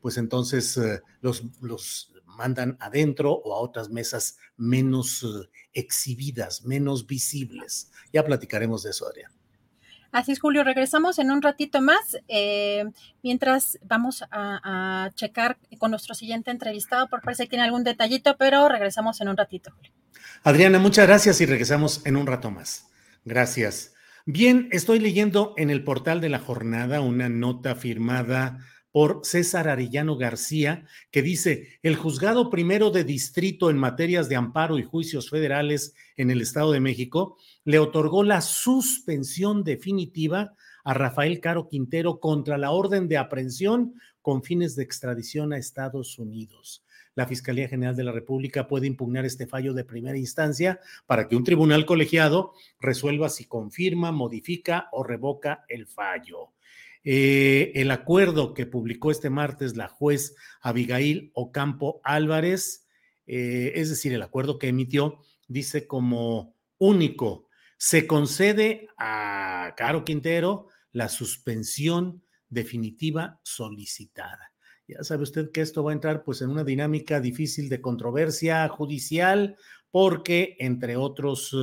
pues 0.00 0.16
entonces 0.16 0.76
eh, 0.76 1.00
los, 1.20 1.44
los, 1.60 2.06
mandan 2.26 2.78
adentro 2.80 3.32
o 3.32 3.54
a 3.54 3.60
otras 3.60 3.90
mesas 3.90 4.38
menos 4.56 5.26
exhibidas, 5.74 6.64
menos 6.64 7.06
visibles. 7.06 7.90
Ya 8.14 8.24
platicaremos 8.24 8.82
de 8.84 8.90
eso, 8.90 9.06
Adrián. 9.06 9.39
Así 10.12 10.32
es, 10.32 10.40
Julio. 10.40 10.64
Regresamos 10.64 11.18
en 11.18 11.30
un 11.30 11.40
ratito 11.40 11.80
más, 11.80 12.18
mientras 13.22 13.78
vamos 13.82 14.24
a, 14.30 15.10
checar 15.14 15.58
con 15.78 15.90
nuestro 15.90 16.14
siguiente 16.14 16.50
entrevistado, 16.50 17.08
por 17.08 17.22
parece 17.22 17.44
que 17.44 17.50
tiene 17.50 17.64
algún 17.64 17.84
detallito, 17.84 18.36
pero 18.36 18.68
regresamos 18.68 19.20
en 19.20 19.28
un 19.28 19.36
ratito. 19.36 19.72
Adriana, 20.42 20.78
muchas 20.78 21.06
gracias 21.06 21.40
y 21.40 21.46
regresamos 21.46 22.04
en 22.06 22.16
un 22.16 22.26
rato 22.26 22.50
más. 22.50 22.88
Gracias. 23.24 23.94
Bien, 24.26 24.68
estoy 24.72 24.98
leyendo 24.98 25.54
en 25.56 25.70
el 25.70 25.84
portal 25.84 26.20
de 26.20 26.28
la 26.28 26.38
jornada 26.38 27.00
una 27.00 27.28
nota 27.28 27.74
firmada 27.74 28.58
por 28.92 29.20
César 29.22 29.68
Arellano 29.68 30.16
García, 30.16 30.84
que 31.10 31.22
dice, 31.22 31.78
el 31.82 31.96
juzgado 31.96 32.50
primero 32.50 32.90
de 32.90 33.04
distrito 33.04 33.70
en 33.70 33.78
materias 33.78 34.28
de 34.28 34.36
amparo 34.36 34.78
y 34.78 34.84
juicios 34.84 35.30
federales 35.30 35.94
en 36.16 36.30
el 36.30 36.40
Estado 36.40 36.72
de 36.72 36.80
México 36.80 37.38
le 37.70 37.78
otorgó 37.78 38.24
la 38.24 38.40
suspensión 38.40 39.62
definitiva 39.62 40.54
a 40.83 40.92
Rafael 40.92 41.40
Caro 41.40 41.68
Quintero 41.68 42.18
contra 42.18 42.59
la 42.59 42.72
orden 42.72 43.06
de 43.06 43.16
aprehensión 43.16 43.94
con 44.22 44.42
fines 44.42 44.74
de 44.74 44.83
extradición 44.83 45.52
a 45.52 45.59
Estados 45.59 46.18
Unidos. 46.18 46.85
La 47.14 47.26
Fiscalía 47.26 47.68
General 47.68 47.94
de 47.94 48.04
la 48.04 48.12
República 48.12 48.66
puede 48.66 48.88
impugnar 48.88 49.24
este 49.24 49.46
fallo 49.46 49.72
de 49.72 49.85
primera 49.85 50.18
instancia 50.18 50.80
para 51.06 51.28
que 51.28 51.37
un 51.37 51.44
tribunal 51.44 51.87
colegiado 51.87 52.54
resuelva 52.80 53.28
si 53.28 53.44
confirma, 53.44 54.11
modifica 54.11 54.88
o 54.90 55.04
revoca 55.04 55.64
el 55.68 55.87
fallo. 55.87 56.52
Eh, 57.04 57.72
el 57.76 57.90
acuerdo 57.92 58.52
que 58.52 58.66
publicó 58.66 59.11
este 59.11 59.30
martes 59.30 59.76
la 59.76 59.88
juez 59.88 60.35
Abigail 60.61 61.30
Ocampo 61.35 62.00
Álvarez, 62.02 62.88
eh, 63.26 63.72
es 63.76 63.90
decir, 63.90 64.12
el 64.12 64.22
acuerdo 64.22 64.59
que 64.59 64.68
emitió, 64.68 65.20
dice 65.46 65.87
como 65.87 66.54
único, 66.78 67.49
se 67.82 68.06
concede 68.06 68.88
a 68.98 69.72
Caro 69.74 70.04
Quintero 70.04 70.66
la 70.92 71.08
suspensión 71.08 72.22
definitiva 72.50 73.40
solicitada. 73.42 74.52
Ya 74.86 75.02
sabe 75.02 75.22
usted 75.22 75.50
que 75.50 75.62
esto 75.62 75.82
va 75.82 75.92
a 75.92 75.94
entrar 75.94 76.22
pues 76.22 76.42
en 76.42 76.50
una 76.50 76.62
dinámica 76.62 77.20
difícil 77.20 77.70
de 77.70 77.80
controversia 77.80 78.68
judicial 78.68 79.56
porque 79.90 80.56
entre 80.58 80.96
otros 80.96 81.56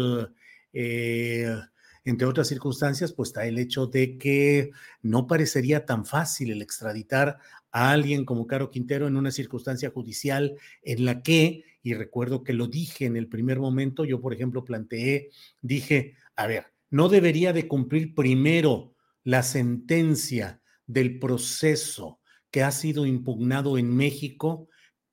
eh, 0.73 1.56
entre 2.03 2.25
otras 2.25 2.47
circunstancias, 2.47 3.12
pues 3.12 3.30
está 3.30 3.45
el 3.45 3.60
hecho 3.60 3.86
de 3.86 4.17
que 4.17 4.71
no 5.01 5.27
parecería 5.27 5.86
tan 5.86 6.06
fácil 6.06 6.49
el 6.51 6.62
extraditar 6.62 7.38
a 7.71 7.91
alguien 7.91 8.25
como 8.25 8.47
Caro 8.47 8.71
Quintero 8.71 9.08
en 9.08 9.17
una 9.17 9.30
circunstancia 9.30 9.91
judicial 9.91 10.56
en 10.82 11.03
la 11.06 11.21
que, 11.21 11.65
y 11.88 11.93
recuerdo 11.93 12.43
que 12.43 12.54
lo 12.54 12.67
dije 12.67 13.06
en 13.06 13.15
el 13.15 13.28
primer 13.28 13.60
momento, 13.60 14.04
yo 14.04 14.19
por 14.19 14.34
ejemplo 14.34 14.65
planteé, 14.65 15.30
dije, 15.62 16.15
a 16.36 16.47
ver, 16.47 16.65
no 16.89 17.08
debería 17.08 17.54
de 17.54 17.67
cumplir 17.67 18.13
primero 18.13 18.95
la 19.23 19.41
sentencia 19.43 20.62
del 20.86 21.19
proceso 21.19 22.19
que 22.52 22.63
ha 22.63 22.71
sido 22.71 23.06
impugnado 23.06 23.78
en 23.78 23.95
México, 23.95 24.67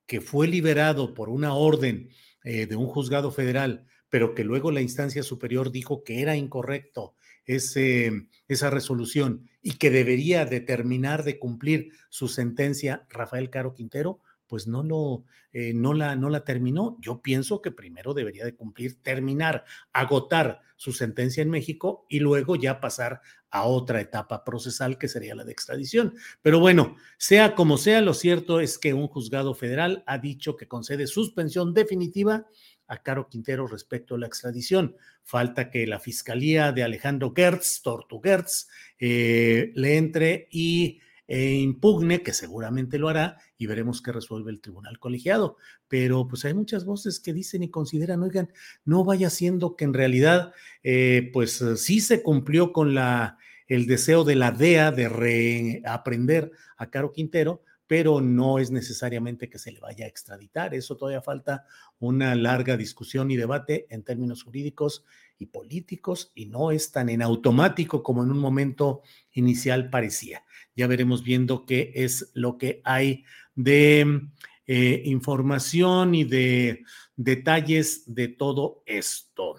que 0.06 0.20
fue 0.20 0.48
liberado 0.48 1.14
por 1.14 1.28
una 1.28 1.54
orden 1.54 2.08
eh, 2.42 2.66
de 2.66 2.76
un 2.76 2.86
juzgado 2.86 3.30
federal 3.30 3.86
pero 4.14 4.32
que 4.32 4.44
luego 4.44 4.70
la 4.70 4.80
instancia 4.80 5.24
superior 5.24 5.72
dijo 5.72 6.04
que 6.04 6.20
era 6.20 6.36
incorrecto 6.36 7.16
ese, 7.46 8.28
esa 8.46 8.70
resolución 8.70 9.50
y 9.60 9.72
que 9.72 9.90
debería 9.90 10.44
determinar 10.44 11.24
de 11.24 11.40
cumplir 11.40 11.90
su 12.10 12.28
sentencia 12.28 13.08
Rafael 13.10 13.50
Caro 13.50 13.74
Quintero, 13.74 14.20
pues 14.46 14.66
no, 14.66 14.82
lo, 14.82 15.24
eh, 15.52 15.72
no, 15.74 15.94
la, 15.94 16.16
no 16.16 16.30
la 16.30 16.44
terminó. 16.44 16.96
Yo 17.00 17.22
pienso 17.22 17.62
que 17.62 17.70
primero 17.70 18.14
debería 18.14 18.44
de 18.44 18.54
cumplir, 18.54 19.02
terminar, 19.02 19.64
agotar 19.92 20.60
su 20.76 20.92
sentencia 20.92 21.42
en 21.42 21.50
México 21.50 22.06
y 22.08 22.20
luego 22.20 22.56
ya 22.56 22.80
pasar 22.80 23.20
a 23.50 23.64
otra 23.64 24.00
etapa 24.00 24.44
procesal 24.44 24.98
que 24.98 25.08
sería 25.08 25.34
la 25.34 25.44
de 25.44 25.52
extradición. 25.52 26.14
Pero 26.42 26.58
bueno, 26.58 26.96
sea 27.18 27.54
como 27.54 27.78
sea, 27.78 28.00
lo 28.00 28.12
cierto 28.12 28.60
es 28.60 28.78
que 28.78 28.94
un 28.94 29.06
juzgado 29.06 29.54
federal 29.54 30.02
ha 30.06 30.18
dicho 30.18 30.56
que 30.56 30.66
concede 30.66 31.06
suspensión 31.06 31.72
definitiva 31.72 32.46
a 32.86 33.02
Caro 33.02 33.28
Quintero 33.28 33.66
respecto 33.66 34.16
a 34.16 34.18
la 34.18 34.26
extradición. 34.26 34.96
Falta 35.22 35.70
que 35.70 35.86
la 35.86 36.00
fiscalía 36.00 36.72
de 36.72 36.82
Alejandro 36.82 37.32
Gertz, 37.34 37.80
Tortu 37.82 38.20
Gertz, 38.20 38.68
eh, 38.98 39.72
le 39.74 39.96
entre 39.96 40.48
y 40.50 41.00
e 41.26 41.54
impugne, 41.54 42.22
que 42.22 42.32
seguramente 42.32 42.98
lo 42.98 43.08
hará, 43.08 43.38
y 43.56 43.66
veremos 43.66 44.02
qué 44.02 44.12
resuelve 44.12 44.50
el 44.50 44.60
tribunal 44.60 44.98
colegiado. 44.98 45.56
Pero 45.88 46.28
pues 46.28 46.44
hay 46.44 46.54
muchas 46.54 46.84
voces 46.84 47.20
que 47.20 47.32
dicen 47.32 47.62
y 47.62 47.70
consideran, 47.70 48.22
oigan, 48.22 48.50
no 48.84 49.04
vaya 49.04 49.30
siendo 49.30 49.76
que 49.76 49.84
en 49.84 49.94
realidad, 49.94 50.52
eh, 50.82 51.30
pues 51.32 51.64
sí 51.76 52.00
se 52.00 52.22
cumplió 52.22 52.72
con 52.72 52.94
la, 52.94 53.38
el 53.66 53.86
deseo 53.86 54.24
de 54.24 54.36
la 54.36 54.50
DEA 54.50 54.90
de 54.92 55.08
reaprender 55.08 56.52
a 56.76 56.90
Caro 56.90 57.12
Quintero, 57.12 57.62
pero 57.86 58.20
no 58.20 58.58
es 58.58 58.70
necesariamente 58.70 59.48
que 59.48 59.58
se 59.58 59.72
le 59.72 59.80
vaya 59.80 60.06
a 60.06 60.08
extraditar. 60.08 60.74
Eso 60.74 60.96
todavía 60.96 61.20
falta 61.20 61.66
una 61.98 62.34
larga 62.34 62.76
discusión 62.76 63.30
y 63.30 63.36
debate 63.36 63.86
en 63.90 64.02
términos 64.02 64.42
jurídicos 64.42 65.04
y 65.38 65.46
políticos 65.46 66.32
y 66.34 66.46
no 66.46 66.70
es 66.70 66.92
tan 66.92 67.08
en 67.08 67.22
automático 67.22 68.02
como 68.02 68.22
en 68.22 68.30
un 68.30 68.38
momento 68.38 69.02
inicial 69.32 69.90
parecía. 69.90 70.44
Ya 70.74 70.86
veremos 70.86 71.22
viendo 71.22 71.66
qué 71.66 71.92
es 71.94 72.30
lo 72.34 72.56
que 72.56 72.80
hay 72.84 73.24
de 73.54 74.28
eh, 74.66 75.02
información 75.04 76.14
y 76.14 76.24
de 76.24 76.84
detalles 77.16 78.14
de 78.14 78.28
todo 78.28 78.82
esto. 78.86 79.56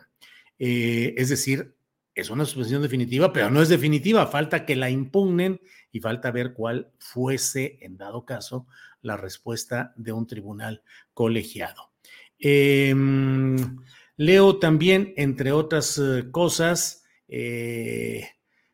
Eh, 0.58 1.14
es 1.18 1.30
decir, 1.30 1.76
es 2.16 2.30
una 2.30 2.46
suspensión 2.46 2.82
definitiva, 2.82 3.34
pero 3.34 3.52
no 3.52 3.62
es 3.62 3.70
definitiva, 3.70 4.26
falta 4.28 4.66
que 4.66 4.76
la 4.76 4.90
impugnen 4.90 5.60
y 5.96 6.02
falta 6.02 6.30
ver 6.30 6.52
cuál 6.52 6.92
fuese, 7.00 7.78
en 7.80 7.96
dado 7.96 8.26
caso, 8.26 8.68
la 9.02 9.16
respuesta 9.16 9.94
de 9.96 10.12
un 10.12 10.28
tribunal 10.28 10.84
colegiado. 11.14 11.94
Em, 12.38 13.56
leo 14.18 14.60
también, 14.60 15.14
entre 15.16 15.54
otras 15.54 15.98
eh, 15.98 16.26
cosas, 16.32 17.06
eh, 17.30 18.28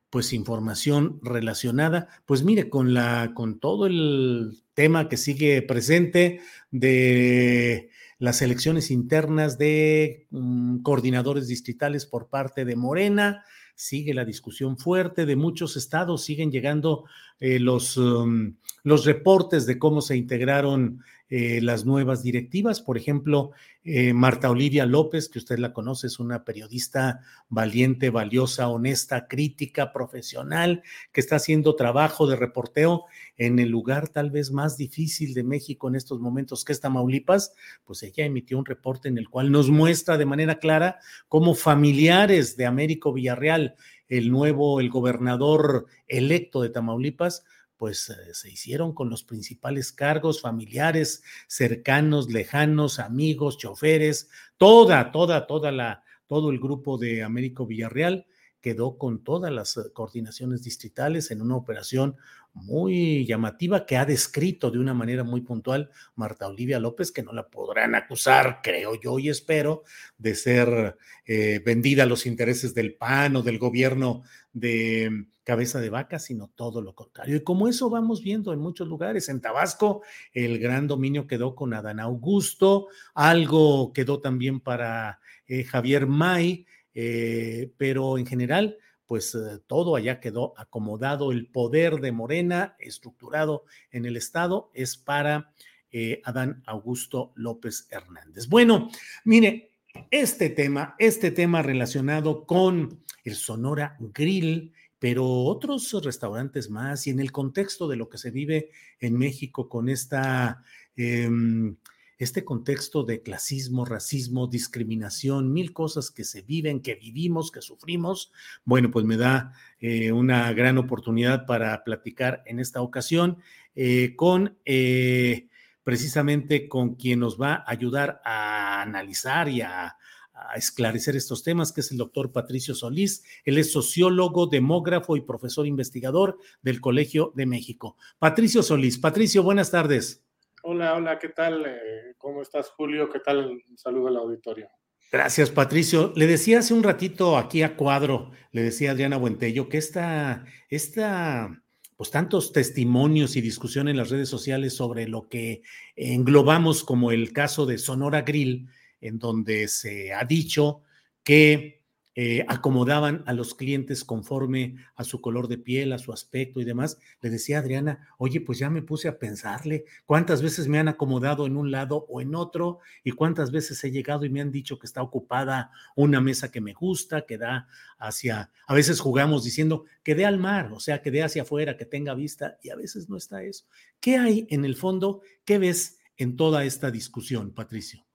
pues 0.10 0.34
información 0.34 1.20
relacionada, 1.22 2.08
pues 2.26 2.42
mire, 2.42 2.70
con 2.70 2.96
la, 2.96 3.34
con 3.36 3.60
todo 3.60 3.86
el 3.86 4.64
tema 4.74 5.08
que 5.08 5.18
sigue 5.18 5.62
presente 5.62 6.42
de 6.72 7.92
las 8.18 8.42
elecciones 8.42 8.90
internas 8.90 9.60
de 9.60 10.26
mm, 10.32 10.80
coordinadores 10.80 11.48
distritales 11.48 12.08
por 12.08 12.30
parte 12.30 12.66
de 12.66 12.76
Morena, 12.76 13.46
sigue 13.76 14.14
la 14.14 14.26
discusión 14.26 14.78
fuerte 14.78 15.26
de 15.26 15.36
muchos 15.36 15.78
estados, 15.78 16.24
siguen 16.24 16.52
llegando 16.52 17.06
eh, 17.42 17.60
los, 17.60 17.98
um, 17.98 18.54
los 18.84 19.06
reportes 19.06 19.66
de 19.66 19.78
cómo 19.78 20.02
se 20.02 20.16
integraron 20.16 21.04
eh, 21.34 21.62
las 21.62 21.86
nuevas 21.86 22.24
directivas. 22.24 22.82
Por 22.82 22.98
ejemplo, 22.98 23.52
eh, 23.86 24.14
Marta 24.14 24.50
Olivia 24.50 24.86
López, 24.86 25.30
que 25.30 25.40
usted 25.40 25.60
la 25.60 25.72
conoce, 25.72 26.08
es 26.08 26.20
una 26.20 26.44
periodista 26.44 27.22
valiente, 27.48 28.10
valiosa, 28.10 28.68
honesta, 28.68 29.28
crítica, 29.30 29.94
profesional, 29.94 30.84
que 31.14 31.22
está 31.22 31.38
haciendo 31.38 31.76
trabajo 31.78 32.28
de 32.28 32.36
reporteo 32.36 33.06
en 33.38 33.60
el 33.60 33.70
lugar 33.70 34.10
tal 34.10 34.30
vez 34.30 34.52
más 34.52 34.76
difícil 34.76 35.34
de 35.34 35.44
México 35.44 35.88
en 35.88 35.96
estos 35.96 36.20
momentos, 36.20 36.66
que 36.66 36.74
es 36.74 36.82
Tamaulipas, 36.82 37.54
pues 37.86 38.04
ella 38.04 38.26
emitió 38.26 38.60
un 38.60 38.66
reporte 38.66 39.08
en 39.08 39.18
el 39.18 39.30
cual 39.30 39.52
nos 39.52 39.70
muestra 39.70 40.18
de 40.18 40.26
manera 40.26 40.60
clara 40.60 41.00
cómo 41.30 41.56
familiares 41.56 42.58
de 42.58 42.66
Américo 42.66 43.14
Villarreal, 43.14 43.76
el 44.12 44.30
nuevo, 44.30 44.82
el 44.82 44.90
gobernador 44.90 45.86
electo 46.08 46.62
de 46.62 46.70
Tamaulipas, 46.70 47.46
pues 47.78 48.10
eh, 48.10 48.34
se 48.34 48.52
hicieron 48.52 48.94
con 48.94 49.10
los 49.10 49.24
principales 49.24 49.94
cargos 49.94 50.42
familiares, 50.42 51.24
cercanos, 51.48 52.30
lejanos, 52.30 53.00
amigos, 53.00 53.58
choferes, 53.58 54.30
toda, 54.58 55.14
toda, 55.14 55.48
toda 55.48 55.72
la, 55.72 56.04
todo 56.28 56.52
el 56.52 56.60
grupo 56.60 56.98
de 56.98 57.24
Américo 57.24 57.66
Villarreal 57.66 58.28
quedó 58.62 58.98
con 58.98 59.24
todas 59.24 59.52
las 59.52 59.78
eh, 59.78 59.82
coordinaciones 59.94 60.64
distritales 60.64 61.32
en 61.32 61.42
una 61.42 61.56
operación 61.56 62.16
muy 62.54 63.26
llamativa 63.26 63.86
que 63.86 63.98
ha 63.98 64.06
descrito 64.06 64.72
de 64.72 64.80
una 64.80 64.94
manera 64.94 65.24
muy 65.24 65.42
puntual 65.42 65.90
Marta 66.16 66.48
Olivia 66.48 66.80
López, 66.80 67.12
que 67.12 67.24
no 67.24 67.32
la 67.34 67.48
podrán 67.48 67.96
acusar, 67.96 68.60
creo 68.62 69.00
yo 69.00 69.20
y 69.20 69.30
espero, 69.30 69.84
de 70.18 70.36
ser 70.36 70.98
eh, 71.26 71.62
vendida 71.66 72.04
a 72.04 72.08
los 72.08 72.26
intereses 72.26 72.74
del 72.74 72.96
PAN 72.96 73.38
o 73.38 73.42
del 73.42 73.58
gobierno 73.58 74.24
de 74.54 75.28
cabeza 75.44 75.80
de 75.80 75.90
vaca, 75.90 76.20
sino 76.20 76.52
todo 76.56 76.82
lo 76.82 76.94
contrario. 76.94 77.38
Y 77.38 77.44
como 77.44 77.68
eso 77.68 77.90
vamos 77.90 78.22
viendo 78.22 78.54
en 78.54 78.60
muchos 78.60 78.88
lugares, 78.88 79.30
en 79.30 79.42
Tabasco 79.42 80.04
el 80.34 80.60
gran 80.60 80.88
dominio 80.88 81.28
quedó 81.28 81.56
con 81.56 81.74
Adán 81.74 82.00
Augusto, 82.00 82.88
algo 83.14 83.92
quedó 83.94 84.20
también 84.20 84.60
para 84.60 85.20
eh, 85.48 85.64
Javier 85.64 86.06
May, 86.06 86.66
eh, 86.94 87.72
pero 87.78 88.18
en 88.18 88.26
general 88.26 88.78
pues 89.12 89.36
eh, 89.36 89.60
todo 89.68 89.98
allá 89.98 90.22
quedó 90.22 90.54
acomodado. 90.56 91.34
El 91.34 91.48
poder 91.48 92.00
de 92.00 92.14
Morena, 92.14 92.78
estructurado 92.80 93.66
en 93.92 94.06
el 94.06 94.16
Estado, 94.16 94.72
es 94.74 94.96
para 94.96 95.52
eh, 95.92 96.22
Adán 96.24 96.64
Augusto 96.66 97.34
López 97.36 97.90
Hernández. 97.92 98.48
Bueno, 98.48 98.90
mire, 99.26 99.72
este 100.10 100.50
tema, 100.50 100.96
este 100.98 101.32
tema 101.32 101.62
relacionado 101.62 102.46
con 102.46 103.04
el 103.26 103.36
Sonora 103.36 103.98
Grill, 104.00 104.72
pero 104.98 105.28
otros 105.28 105.92
restaurantes 106.02 106.70
más 106.70 107.06
y 107.06 107.10
en 107.10 107.20
el 107.20 107.34
contexto 107.34 107.90
de 107.90 107.98
lo 107.98 108.08
que 108.08 108.18
se 108.18 108.32
vive 108.32 108.70
en 109.02 109.18
México 109.18 109.68
con 109.68 109.90
esta... 109.90 110.64
Em, 110.96 111.76
este 112.24 112.46
contexto 112.46 113.04
de 113.04 113.24
clasismo, 113.24 113.84
racismo, 113.84 114.46
discriminación, 114.46 115.52
mil 115.52 115.74
cosas 115.74 116.12
que 116.12 116.24
se 116.24 116.44
viven, 116.44 116.82
que 116.82 116.94
vivimos, 116.94 117.52
que 117.52 117.62
sufrimos, 117.62 118.32
bueno, 118.64 118.92
pues 118.92 119.06
me 119.06 119.18
da 119.18 119.54
eh, 119.80 120.12
una 120.12 120.54
gran 120.54 120.78
oportunidad 120.78 121.48
para 121.48 121.84
platicar 121.84 122.44
en 122.46 122.60
esta 122.60 122.82
ocasión 122.82 123.38
eh, 123.74 124.16
con 124.16 124.56
eh, 124.66 125.48
precisamente 125.84 126.70
con 126.70 126.94
quien 126.94 127.22
nos 127.22 127.42
va 127.42 127.56
a 127.56 127.72
ayudar 127.72 128.22
a 128.24 128.84
analizar 128.84 129.50
y 129.50 129.62
a, 129.62 129.98
a 130.34 130.56
esclarecer 130.56 131.16
estos 131.16 131.42
temas, 131.42 131.72
que 131.72 131.82
es 131.82 131.92
el 131.92 131.98
doctor 131.98 132.32
Patricio 132.32 132.76
Solís. 132.76 133.24
Él 133.46 133.58
es 133.58 133.72
sociólogo, 133.72 134.46
demógrafo 134.46 135.18
y 135.18 135.22
profesor 135.22 135.66
investigador 135.66 136.38
del 136.62 136.82
Colegio 136.82 137.34
de 137.36 137.48
México. 137.48 137.98
Patricio 138.20 138.62
Solís. 138.62 139.00
Patricio, 139.00 139.42
buenas 139.42 139.72
tardes. 139.72 140.24
Hola, 140.64 140.96
hola, 140.96 141.18
¿qué 141.18 141.30
tal? 141.30 141.66
Eh, 141.66 142.14
¿Cómo 142.18 142.42
estás, 142.42 142.70
Julio? 142.70 143.10
¿Qué 143.10 143.20
tal? 143.20 143.64
Un 143.68 143.78
saludo 143.78 144.10
al 144.10 144.18
auditorio. 144.18 144.70
Gracias, 145.12 145.50
Patricio. 145.50 146.14
Le 146.16 146.28
decía 146.28 146.60
hace 146.60 146.74
un 146.74 146.84
ratito 146.84 147.38
aquí 147.38 147.64
a 147.64 147.76
cuadro, 147.76 148.32
le 148.52 148.62
decía 148.62 148.92
Adriana 148.92 149.18
Buentello, 149.18 149.68
que 149.68 149.80
esta, 149.80 150.46
esta, 150.70 151.64
pues 151.98 152.12
tantos 152.12 152.54
testimonios 152.54 153.36
y 153.36 153.42
discusión 153.42 153.88
en 153.88 153.98
las 153.98 154.12
redes 154.12 154.30
sociales 154.30 154.76
sobre 154.76 155.08
lo 155.08 155.28
que 155.28 155.64
englobamos 155.96 156.84
como 156.84 157.12
el 157.12 157.34
caso 157.34 157.66
de 157.66 157.80
Sonora 157.80 158.22
Grill, 158.22 158.70
en 159.02 159.18
donde 159.18 159.68
se 159.68 160.14
ha 160.14 160.24
dicho 160.26 160.84
que 161.24 161.81
eh, 162.24 162.46
acomodaban 162.48 163.24
a 163.26 163.34
los 163.34 163.56
clientes 163.56 164.06
conforme 164.06 164.76
a 164.94 165.04
su 165.04 165.22
color 165.22 165.48
de 165.48 165.58
piel, 165.58 165.92
a 165.92 165.98
su 165.98 166.14
aspecto 166.14 166.62
y 166.62 166.66
demás. 166.66 167.00
Le 167.20 167.32
decía 167.32 167.58
Adriana, 167.58 168.10
oye, 168.20 168.42
pues 168.42 168.60
ya 168.60 168.70
me 168.70 168.84
puse 168.84 169.08
a 169.08 169.18
pensarle 169.18 169.86
cuántas 170.06 170.44
veces 170.44 170.68
me 170.68 170.78
han 170.78 170.88
acomodado 170.88 171.48
en 171.48 171.58
un 171.58 171.72
lado 171.72 172.06
o 172.10 172.22
en 172.22 172.36
otro 172.36 172.78
y 173.04 173.10
cuántas 173.14 173.50
veces 173.50 173.84
he 173.84 173.90
llegado 173.90 174.24
y 174.24 174.30
me 174.30 174.40
han 174.40 174.52
dicho 174.52 174.78
que 174.78 174.86
está 174.86 175.02
ocupada 175.02 175.72
una 175.96 176.22
mesa 176.22 176.52
que 176.52 176.62
me 176.62 176.74
gusta, 176.74 177.26
que 177.26 177.40
da 177.40 177.68
hacia, 177.98 178.52
a 178.68 178.76
veces 178.76 179.00
jugamos 179.00 179.44
diciendo 179.44 179.86
que 180.04 180.14
dé 180.14 180.28
al 180.28 180.38
mar, 180.38 180.72
o 180.74 180.80
sea, 180.80 181.02
que 181.02 181.10
dé 181.10 181.24
hacia 181.24 181.42
afuera, 181.42 181.76
que 181.76 181.88
tenga 181.88 182.14
vista 182.14 182.60
y 182.62 182.70
a 182.70 182.76
veces 182.76 183.10
no 183.10 183.18
está 183.18 183.42
eso. 183.42 183.66
¿Qué 184.00 184.18
hay 184.18 184.46
en 184.52 184.64
el 184.64 184.76
fondo? 184.76 185.24
¿Qué 185.44 185.58
ves 185.58 186.00
en 186.18 186.36
toda 186.36 186.66
esta 186.66 186.92
discusión, 186.92 187.52
Patricio? 187.52 188.06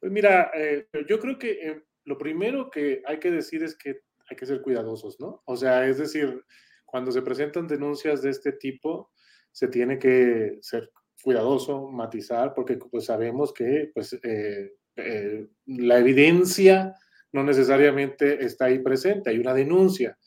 Pues 0.00 0.12
mira, 0.12 0.50
eh, 0.54 0.86
yo 1.08 1.18
creo 1.18 1.38
que 1.38 1.50
eh, 1.52 1.82
lo 2.04 2.18
primero 2.18 2.70
que 2.70 3.02
hay 3.06 3.18
que 3.18 3.30
decir 3.30 3.62
es 3.62 3.76
que 3.76 4.00
hay 4.28 4.36
que 4.36 4.46
ser 4.46 4.62
cuidadosos, 4.62 5.18
¿no? 5.20 5.42
O 5.46 5.56
sea, 5.56 5.86
es 5.86 5.98
decir, 5.98 6.44
cuando 6.84 7.12
se 7.12 7.22
presentan 7.22 7.66
denuncias 7.66 8.22
de 8.22 8.30
este 8.30 8.52
tipo, 8.52 9.10
se 9.50 9.68
tiene 9.68 9.98
que 9.98 10.58
ser 10.60 10.90
cuidadoso, 11.22 11.88
matizar, 11.88 12.52
porque 12.54 12.76
pues 12.76 13.06
sabemos 13.06 13.52
que 13.52 13.90
pues, 13.94 14.12
eh, 14.22 14.72
eh, 14.96 15.46
la 15.66 15.98
evidencia 15.98 16.94
no 17.32 17.44
necesariamente 17.44 18.44
está 18.44 18.66
ahí 18.66 18.80
presente, 18.80 19.30
hay 19.30 19.38
una 19.38 19.54
denuncia. 19.54 20.18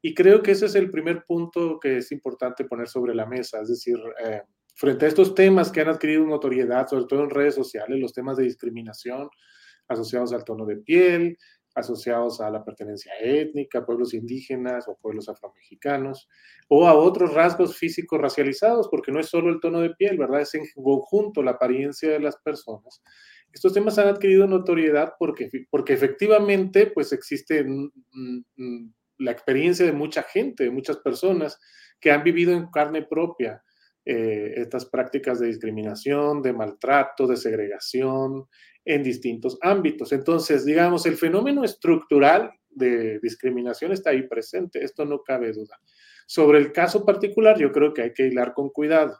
Y 0.00 0.14
creo 0.14 0.42
que 0.42 0.52
ese 0.52 0.66
es 0.66 0.74
el 0.74 0.90
primer 0.90 1.24
punto 1.24 1.78
que 1.80 1.98
es 1.98 2.12
importante 2.12 2.64
poner 2.64 2.88
sobre 2.88 3.14
la 3.14 3.26
mesa, 3.26 3.60
es 3.62 3.68
decir, 3.68 3.96
eh, 4.24 4.42
frente 4.74 5.04
a 5.04 5.08
estos 5.08 5.34
temas 5.34 5.70
que 5.70 5.80
han 5.80 5.88
adquirido 5.88 6.24
notoriedad, 6.24 6.88
sobre 6.88 7.06
todo 7.06 7.22
en 7.22 7.30
redes 7.30 7.54
sociales, 7.54 7.98
los 7.98 8.12
temas 8.12 8.36
de 8.36 8.44
discriminación, 8.44 9.28
asociados 9.92 10.32
al 10.32 10.44
tono 10.44 10.66
de 10.66 10.76
piel, 10.76 11.36
asociados 11.74 12.40
a 12.40 12.50
la 12.50 12.64
pertenencia 12.64 13.12
étnica, 13.20 13.84
pueblos 13.86 14.14
indígenas 14.14 14.88
o 14.88 14.96
pueblos 15.00 15.28
afromexicanos, 15.28 16.28
o 16.68 16.86
a 16.86 16.94
otros 16.94 17.32
rasgos 17.32 17.76
físicos 17.76 18.20
racializados, 18.20 18.88
porque 18.88 19.12
no 19.12 19.20
es 19.20 19.26
solo 19.26 19.50
el 19.50 19.60
tono 19.60 19.80
de 19.80 19.94
piel, 19.94 20.18
¿verdad? 20.18 20.42
Es 20.42 20.54
en 20.54 20.64
conjunto 20.74 21.42
la 21.42 21.52
apariencia 21.52 22.10
de 22.10 22.20
las 22.20 22.36
personas. 22.36 23.02
Estos 23.52 23.74
temas 23.74 23.98
han 23.98 24.08
adquirido 24.08 24.46
notoriedad 24.46 25.14
porque, 25.18 25.50
porque 25.70 25.92
efectivamente 25.92 26.86
pues 26.86 27.12
existe 27.12 27.64
la 29.18 29.30
experiencia 29.30 29.84
de 29.84 29.92
mucha 29.92 30.22
gente, 30.22 30.64
de 30.64 30.70
muchas 30.70 30.98
personas 30.98 31.58
que 32.00 32.10
han 32.10 32.24
vivido 32.24 32.52
en 32.52 32.70
carne 32.70 33.02
propia 33.02 33.62
eh, 34.04 34.54
estas 34.56 34.86
prácticas 34.86 35.38
de 35.38 35.46
discriminación, 35.46 36.42
de 36.42 36.52
maltrato, 36.52 37.26
de 37.26 37.36
segregación, 37.36 38.48
en 38.84 39.02
distintos 39.02 39.58
ámbitos. 39.60 40.12
Entonces, 40.12 40.64
digamos, 40.64 41.06
el 41.06 41.16
fenómeno 41.16 41.64
estructural 41.64 42.52
de 42.70 43.18
discriminación 43.20 43.92
está 43.92 44.10
ahí 44.10 44.22
presente, 44.22 44.82
esto 44.82 45.04
no 45.04 45.22
cabe 45.22 45.52
duda. 45.52 45.78
Sobre 46.26 46.58
el 46.58 46.72
caso 46.72 47.04
particular, 47.04 47.58
yo 47.58 47.72
creo 47.72 47.92
que 47.92 48.02
hay 48.02 48.12
que 48.12 48.26
hilar 48.26 48.54
con 48.54 48.70
cuidado. 48.70 49.18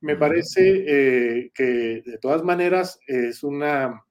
Me 0.00 0.16
parece 0.16 0.84
eh, 0.86 1.50
que 1.54 2.02
de 2.04 2.18
todas 2.20 2.42
maneras 2.42 2.98
es 3.06 3.42
una 3.42 4.02